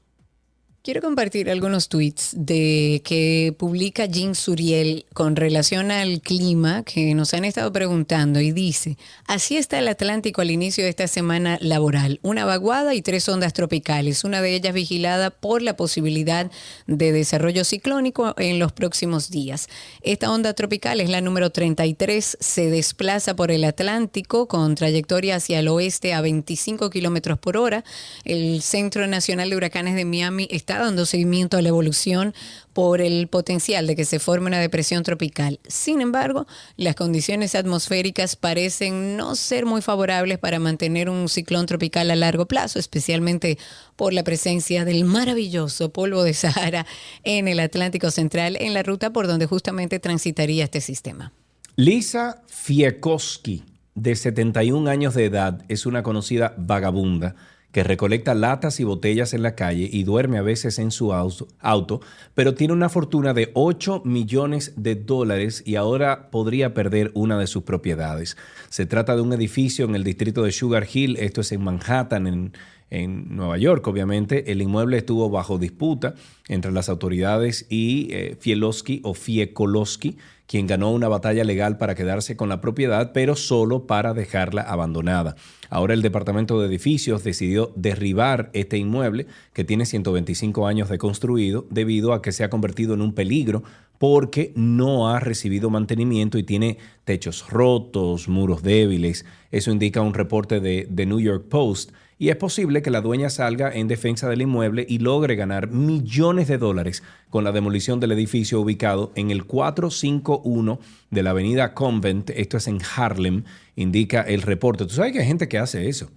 Quiero 0.81 1.03
compartir 1.03 1.51
algunos 1.51 1.89
tweets 1.89 2.31
de 2.35 3.03
que 3.05 3.53
publica 3.59 4.07
Jean 4.07 4.37
Suriel 4.37 5.07
con 5.13 5.35
relación 5.35 5.91
al 5.91 6.21
clima 6.21 6.85
que 6.85 7.15
nos 7.15 7.35
han 7.35 7.45
estado 7.45 7.73
preguntando 7.73 8.41
y 8.41 8.53
dice, 8.53 8.97
así 9.27 9.57
está 9.57 9.81
el 9.81 9.89
Atlántico 9.89 10.41
al 10.41 10.53
inicio 10.53 10.85
de 10.85 10.91
esta 10.91 11.09
semana 11.09 11.59
laboral, 11.61 12.21
una 12.23 12.45
vaguada 12.45 12.95
y 12.95 13.03
tres 13.03 13.29
ondas 13.29 13.55
tropicales, 13.55 14.23
una 14.23 14.41
de 14.41 14.55
ellas 14.55 14.73
vigilada 14.73 15.31
por 15.31 15.63
la 15.63 15.77
posibilidad 15.77 16.49
de 16.87 17.13
desarrollo 17.13 17.65
ciclónico 17.65 18.35
en 18.39 18.61
los 18.61 18.73
próximos 18.73 19.31
días. 19.31 19.69
Esta 20.03 20.31
onda 20.31 20.55
tropical 20.55 21.01
es 21.01 21.11
la 21.11 21.21
número 21.21 21.51
33, 21.51 22.39
se 22.41 22.71
desplaza 22.71 23.35
por 23.35 23.51
el 23.51 23.65
Atlántico 23.65 24.47
con 24.47 24.77
trayectoria 24.77 25.37
hacia 25.37 25.59
el 25.59 25.69
oeste 25.69 26.15
a 26.15 26.21
25 26.21 26.89
kilómetros 26.89 27.39
por 27.41 27.57
hora. 27.57 27.85
El 28.25 28.63
Centro 28.63 29.09
Nacional 29.09 29.51
de 29.51 29.57
Huracanes 29.57 29.97
de 29.97 30.05
Miami 30.05 30.47
está 30.53 30.78
dando 30.79 31.07
seguimiento 31.07 31.57
a 31.57 31.63
la 31.63 31.69
evolución 31.69 32.35
por 32.73 33.01
el 33.01 33.29
potencial 33.29 33.87
de 33.87 33.97
que 33.97 34.05
se 34.05 34.19
forme 34.19 34.47
una 34.47 34.61
depresión 34.61 35.03
tropical. 35.03 35.59
Sin 35.67 36.01
embargo, 36.01 36.47
las 36.77 36.95
condiciones 36.95 37.55
atmosféricas 37.55 38.37
parecen 38.37 39.17
no 39.17 39.35
ser 39.35 39.67
muy 39.67 39.83
favorables 39.83 40.39
para 40.39 40.59
mantener 40.59 41.11
un 41.11 41.29
ciclón 41.29 41.67
tropical 41.67 42.11
a 42.11 42.17
largo 42.17 42.47
plazo, 42.47 42.79
especialmente 42.79 43.59
por 43.97 44.13
la 44.13 44.23
presencia 44.23 44.85
del 44.85 45.05
maravilloso 45.05 45.93
polvo 45.93 46.23
de 46.23 46.35
Sahara 46.35 46.87
en 47.25 47.49
el 47.49 47.61
Atlántico 47.61 48.11
Central, 48.11 48.57
en 48.61 48.75
la 48.75 48.83
ruta 48.83 49.13
por 49.13 49.27
donde 49.27 49.47
justamente 49.47 49.99
transitaría 49.99 50.65
este 50.65 50.81
sistema. 50.81 51.33
Lisa 51.77 52.43
Fiekowski, 52.47 53.65
de 53.95 54.15
71 54.17 54.91
años 54.91 55.15
de 55.15 55.25
edad, 55.25 55.65
es 55.69 55.87
una 55.87 56.03
conocida 56.03 56.55
vagabunda 56.57 57.35
que 57.73 57.85
recolecta 57.85 58.35
latas 58.35 58.81
y 58.81 58.85
botellas 58.85 59.35
en 59.35 59.43
la 59.43 59.55
calle 59.55 59.89
y 59.93 60.05
duerme 60.05 60.39
a 60.39 60.43
veces 60.43 60.78
en 60.78 60.90
su 60.90 61.12
auto, 61.12 62.01
pero 62.35 62.55
tiene 62.55 62.73
una 62.73 62.89
fortuna 62.89 63.35
de 63.35 63.51
8 63.55 64.03
millones 64.05 64.73
de 64.77 64.95
dólares 64.95 65.62
y 65.66 65.77
ahora 65.77 66.31
podría 66.31 66.73
perder 66.73 67.11
una 67.15 67.39
de 67.39 67.47
sus 67.47 67.65
propiedades. 67.65 68.36
Se 68.70 68.86
trata 68.86 69.16
de 69.16 69.23
un 69.23 69.32
edificio 69.32 69.85
en 69.85 69.95
el 69.95 70.05
distrito 70.05 70.43
de 70.43 70.53
Sugar 70.53 70.86
Hill, 70.93 71.16
esto 71.19 71.43
es 71.43 71.53
en 71.53 71.62
Manhattan, 71.62 72.27
en, 72.27 72.53
en 72.90 73.36
Nueva 73.36 73.59
York, 73.59 73.86
obviamente. 73.86 74.51
El 74.51 74.62
inmueble 74.62 74.99
estuvo 74.99 75.28
bajo 75.31 75.59
disputa 75.59 76.15
entre 76.49 76.73
las 76.73 76.89
autoridades 76.89 77.66
y 77.69 78.09
eh, 78.12 78.36
Fielowski 78.40 79.01
o 79.05 79.15
Fiekolowski, 79.15 80.16
quien 80.47 80.66
ganó 80.66 80.90
una 80.90 81.09
batalla 81.09 81.45
legal 81.45 81.77
para 81.77 81.95
quedarse 81.95 82.36
con 82.36 82.49
la 82.49 82.61
propiedad, 82.61 83.12
pero 83.12 83.36
solo 83.36 83.86
para 83.86 84.15
dejarla 84.15 84.62
abandonada. 84.62 85.36
Ahora 85.70 85.95
el 85.95 86.03
Departamento 86.03 86.61
de 86.61 86.66
Edificios 86.66 87.24
decidió 87.24 87.73
derribar 87.77 88.51
este 88.53 88.78
inmueble, 88.78 89.27
que 89.53 89.65
tiene 89.65 89.86
125 89.86 90.66
años 90.66 90.89
de 90.89 90.99
construido, 90.99 91.66
debido 91.70 92.12
a 92.12 92.23
que 92.23 92.32
se 92.32 92.45
ha 92.45 92.51
convertido 92.51 92.95
en 92.95 93.03
un 93.03 93.12
peligro 93.15 93.62
porque 93.99 94.53
no 94.55 95.09
ha 95.09 95.20
recibido 95.20 95.70
mantenimiento 95.70 96.39
y 96.39 96.45
tiene 96.45 96.78
techos 97.05 97.49
rotos, 97.51 98.28
muros 98.28 98.62
débiles. 98.62 99.27
Eso 99.51 99.73
indica 99.73 100.01
un 100.01 100.15
reporte 100.15 100.61
de 100.61 100.89
The 100.95 101.07
New 101.07 101.20
York 101.20 101.47
Post. 101.49 101.93
Y 102.20 102.31
es 102.31 102.36
posible 102.36 102.82
que 102.82 102.90
la 102.90 103.01
dueña 103.01 103.31
salga 103.31 103.73
en 103.73 103.86
defensa 103.86 104.28
del 104.28 104.43
inmueble 104.43 104.85
y 104.89 104.99
logre 104.99 105.36
ganar 105.36 105.70
millones 105.70 106.49
de 106.49 106.59
dólares 106.59 107.05
con 107.31 107.45
la 107.45 107.53
demolición 107.53 108.01
del 108.01 108.11
edificio 108.12 108.61
ubicado 108.61 109.12
en 109.15 109.31
el 109.31 109.45
451 109.45 110.81
de 111.11 111.23
la 111.23 111.31
avenida 111.31 111.74
Convent, 111.74 112.31
esto 112.31 112.57
es 112.57 112.66
en 112.66 112.78
Harlem, 112.97 113.45
indica 113.77 114.23
el 114.23 114.43
reporte. 114.43 114.85
Tú 114.85 114.95
sabes 114.95 115.12
que 115.12 115.20
hay 115.20 115.27
gente 115.27 115.49
que 115.49 115.59
hace 115.59 115.89
eso. 115.89 116.11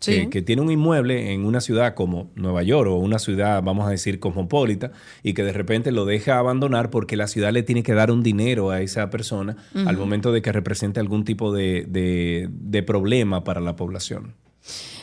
Sí. 0.00 0.12
que, 0.12 0.30
que 0.30 0.42
tiene 0.42 0.62
un 0.62 0.70
inmueble 0.70 1.32
en 1.32 1.44
una 1.44 1.60
ciudad 1.60 1.94
como 1.94 2.30
Nueva 2.36 2.62
York 2.62 2.88
o 2.88 2.94
una 2.98 3.18
ciudad, 3.18 3.60
vamos 3.64 3.84
a 3.88 3.90
decir, 3.90 4.20
cosmopolita, 4.20 4.92
y 5.24 5.34
que 5.34 5.42
de 5.42 5.52
repente 5.52 5.90
lo 5.90 6.04
deja 6.04 6.38
abandonar 6.38 6.90
porque 6.90 7.16
la 7.16 7.26
ciudad 7.26 7.50
le 7.52 7.64
tiene 7.64 7.82
que 7.82 7.94
dar 7.94 8.12
un 8.12 8.22
dinero 8.22 8.70
a 8.70 8.80
esa 8.80 9.10
persona 9.10 9.56
al 9.74 9.96
momento 9.96 10.30
de 10.30 10.40
que 10.40 10.52
represente 10.52 11.00
algún 11.00 11.24
tipo 11.24 11.52
de, 11.52 11.84
de- 11.88 12.48
de 12.48 12.82
problema 12.84 13.42
para 13.42 13.60
la 13.60 13.74
población. 13.74 14.34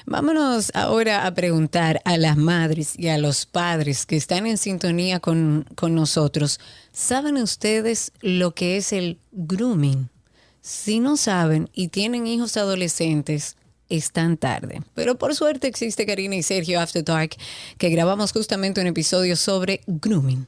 Vámonos 0.08 0.72
ahora 0.76 1.26
a 1.26 1.34
preguntar 1.34 2.00
a 2.06 2.18
las 2.18 2.38
madres 2.38 2.94
y 2.98 3.08
a 3.08 3.18
los 3.18 3.48
padres 3.48 4.06
que 4.06 4.16
están 4.16 4.46
en 4.46 4.58
sintonía 4.58 5.20
con, 5.20 5.66
con 5.76 5.96
nosotros. 5.96 6.60
¿Saben 6.92 7.38
ustedes 7.38 8.12
lo 8.22 8.54
que 8.54 8.78
es 8.78 8.94
el 8.94 9.18
grooming? 9.32 10.10
Si 10.62 11.00
no 11.00 11.18
saben 11.18 11.70
y 11.74 11.88
tienen 11.88 12.28
hijos 12.28 12.56
adolescentes, 12.56 13.58
están 13.90 14.38
tarde. 14.38 14.84
Pero 14.94 15.18
por 15.18 15.34
suerte 15.34 15.68
existe 15.68 16.06
Karina 16.06 16.36
y 16.36 16.44
Sergio 16.44 16.80
After 16.80 17.04
Dark, 17.04 17.32
que 17.80 17.90
grabamos 17.90 18.32
justamente 18.32 18.82
un 18.82 18.88
episodio 18.88 19.36
sobre 19.36 19.82
grooming. 19.88 20.48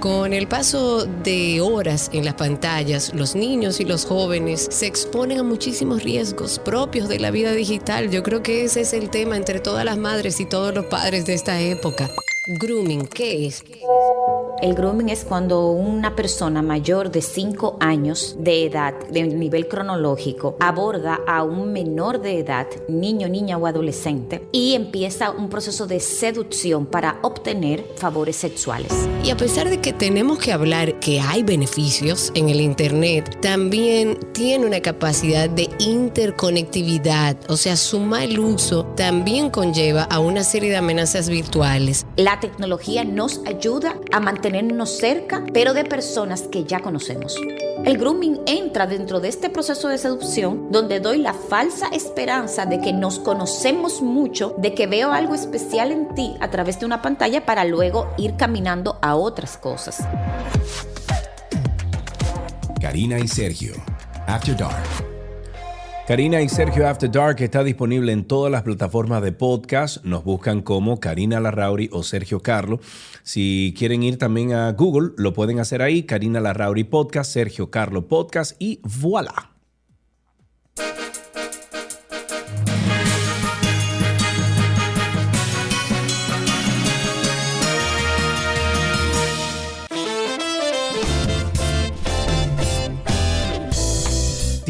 Con 0.00 0.32
el 0.32 0.48
paso 0.48 1.04
de 1.04 1.60
horas 1.60 2.10
en 2.12 2.24
las 2.24 2.34
pantallas, 2.34 3.12
los 3.14 3.34
niños 3.34 3.80
y 3.80 3.84
los 3.84 4.06
jóvenes 4.06 4.66
se 4.70 4.86
exponen 4.86 5.40
a 5.40 5.42
muchísimos 5.42 6.02
riesgos 6.02 6.58
propios 6.58 7.08
de 7.08 7.18
la 7.18 7.30
vida 7.30 7.52
digital. 7.52 8.10
Yo 8.10 8.22
creo 8.22 8.42
que 8.42 8.64
ese 8.64 8.80
es 8.80 8.94
el 8.94 9.10
tema 9.10 9.36
entre 9.36 9.60
todas 9.60 9.84
las 9.84 9.98
madres 9.98 10.40
y 10.40 10.46
todos 10.46 10.74
los 10.74 10.86
padres 10.86 11.26
de 11.26 11.34
esta 11.34 11.60
época. 11.60 12.08
Grooming, 12.48 13.06
¿qué 13.06 13.46
es? 13.46 13.62
El 14.60 14.74
grooming 14.74 15.08
es 15.08 15.24
cuando 15.24 15.70
una 15.70 16.16
persona 16.16 16.60
mayor 16.62 17.10
de 17.10 17.22
5 17.22 17.76
años 17.80 18.36
de 18.38 18.66
edad, 18.66 18.94
de 19.10 19.22
nivel 19.24 19.68
cronológico, 19.68 20.56
aborda 20.60 21.20
a 21.26 21.42
un 21.42 21.72
menor 21.72 22.20
de 22.20 22.38
edad, 22.38 22.66
niño, 22.88 23.28
niña 23.28 23.58
o 23.58 23.66
adolescente, 23.66 24.48
y 24.52 24.74
empieza 24.74 25.30
un 25.30 25.48
proceso 25.48 25.86
de 25.86 25.98
seducción 26.00 26.86
para 26.86 27.18
obtener 27.22 27.84
favores 27.96 28.36
sexuales. 28.36 28.92
Y 29.24 29.30
a 29.30 29.36
pesar 29.36 29.68
de 29.68 29.80
que 29.80 29.92
tenemos 29.92 30.38
que 30.38 30.52
hablar 30.52 30.98
que 31.00 31.20
hay 31.20 31.42
beneficios 31.42 32.32
en 32.34 32.48
el 32.48 32.60
Internet, 32.60 33.40
también 33.40 34.18
tiene 34.32 34.66
una 34.66 34.80
capacidad 34.80 35.48
de 35.48 35.68
interconectividad, 35.78 37.36
o 37.48 37.56
sea, 37.56 37.76
su 37.76 38.00
mal 38.00 38.38
uso 38.38 38.84
también 38.96 39.50
conlleva 39.50 40.04
a 40.04 40.18
una 40.20 40.44
serie 40.44 40.70
de 40.70 40.76
amenazas 40.76 41.28
virtuales. 41.28 42.06
La 42.32 42.40
tecnología 42.40 43.04
nos 43.04 43.42
ayuda 43.44 43.94
a 44.10 44.18
mantenernos 44.18 44.96
cerca, 44.96 45.44
pero 45.52 45.74
de 45.74 45.84
personas 45.84 46.40
que 46.50 46.64
ya 46.64 46.80
conocemos. 46.80 47.36
El 47.84 47.98
grooming 47.98 48.40
entra 48.46 48.86
dentro 48.86 49.20
de 49.20 49.28
este 49.28 49.50
proceso 49.50 49.88
de 49.88 49.98
seducción 49.98 50.72
donde 50.72 50.98
doy 50.98 51.18
la 51.18 51.34
falsa 51.34 51.88
esperanza 51.92 52.64
de 52.64 52.80
que 52.80 52.94
nos 52.94 53.18
conocemos 53.18 54.00
mucho, 54.00 54.54
de 54.56 54.72
que 54.72 54.86
veo 54.86 55.12
algo 55.12 55.34
especial 55.34 55.92
en 55.92 56.14
ti 56.14 56.34
a 56.40 56.48
través 56.48 56.80
de 56.80 56.86
una 56.86 57.02
pantalla 57.02 57.44
para 57.44 57.66
luego 57.66 58.08
ir 58.16 58.34
caminando 58.38 58.98
a 59.02 59.14
otras 59.14 59.58
cosas. 59.58 59.98
Karina 62.80 63.18
y 63.18 63.28
Sergio. 63.28 63.74
After 64.26 64.56
Dark. 64.56 65.11
Karina 66.12 66.42
y 66.42 66.48
Sergio 66.50 66.86
After 66.86 67.10
Dark 67.10 67.40
está 67.40 67.64
disponible 67.64 68.12
en 68.12 68.26
todas 68.26 68.52
las 68.52 68.64
plataformas 68.64 69.22
de 69.22 69.32
podcast. 69.32 70.04
Nos 70.04 70.24
buscan 70.24 70.60
como 70.60 71.00
Karina 71.00 71.40
Larrauri 71.40 71.88
o 71.90 72.02
Sergio 72.02 72.40
Carlo. 72.40 72.80
Si 73.22 73.72
quieren 73.78 74.02
ir 74.02 74.18
también 74.18 74.52
a 74.52 74.70
Google, 74.72 75.12
lo 75.16 75.32
pueden 75.32 75.58
hacer 75.58 75.80
ahí. 75.80 76.02
Karina 76.02 76.38
Larrauri 76.38 76.84
Podcast, 76.84 77.32
Sergio 77.32 77.70
Carlo 77.70 78.08
Podcast 78.08 78.56
y 78.58 78.80
voilà. 78.82 79.51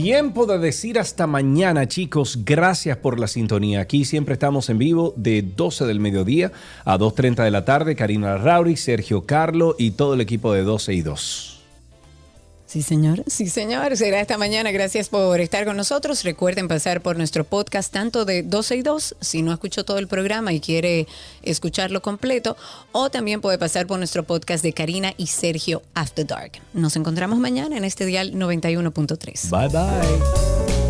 Tiempo 0.03 0.47
de 0.47 0.59
decir 0.59 0.99
hasta 0.99 1.29
mañana, 1.29 1.87
chicos. 1.87 2.41
Gracias 2.45 2.97
por 2.97 3.21
la 3.21 3.29
sintonía. 3.29 3.83
Aquí 3.83 4.05
siempre 4.05 4.33
estamos 4.33 4.69
en 4.69 4.77
vivo 4.77 5.15
de 5.17 5.43
12 5.43 5.87
del 5.87 6.01
mediodía 6.01 6.51
a 6.85 6.99
2.30 6.99 7.45
de 7.45 7.53
la 7.53 7.65
tarde. 7.65 7.95
Karina 7.95 8.37
Rauri, 8.37 8.77
Sergio 8.77 9.27
Carlo 9.27 9.77
y 9.79 9.93
todo 9.93 10.15
el 10.15 10.21
equipo 10.21 10.53
de 10.53 10.65
12 10.65 10.95
y 10.95 11.03
2. 11.03 11.52
Sí, 12.73 12.81
señor. 12.81 13.23
Sí, 13.27 13.51
señor. 13.51 13.95
Será 13.99 14.23
esta 14.23 14.39
mañana. 14.39 14.71
Gracias 14.71 15.11
por 15.11 15.39
estar 15.43 15.67
con 15.67 15.77
nosotros. 15.77 16.25
Recuerden 16.25 16.69
pasar 16.69 17.03
por 17.03 17.19
nuestro 17.19 17.45
podcast 17.45 17.93
tanto 17.93 18.25
de 18.25 18.43
12 18.43 18.77
y 18.77 18.83
2, 18.83 19.17
si 19.21 19.43
no 19.43 19.53
escuchó 19.53 19.85
todo 19.85 19.99
el 19.99 20.09
programa 20.09 20.55
y 20.55 20.61
quiere 20.61 21.07
escucharlo 21.43 22.01
completo, 22.01 22.57
o 22.93 23.11
también 23.11 23.43
puede 23.43 23.59
pasar 23.59 23.87
por 23.87 23.99
nuestro 23.99 24.23
podcast 24.23 24.65
de 24.65 24.73
Karina 24.73 25.13
y 25.19 25.27
Sergio 25.27 25.83
After 25.93 26.27
Dark. 26.27 26.53
Nos 26.73 26.97
encontramos 26.97 27.39
mañana 27.39 27.77
en 27.77 27.85
este 27.85 28.07
dial 28.07 28.33
91.3. 28.33 29.51
Bye 29.51 29.69
bye. 29.69 30.82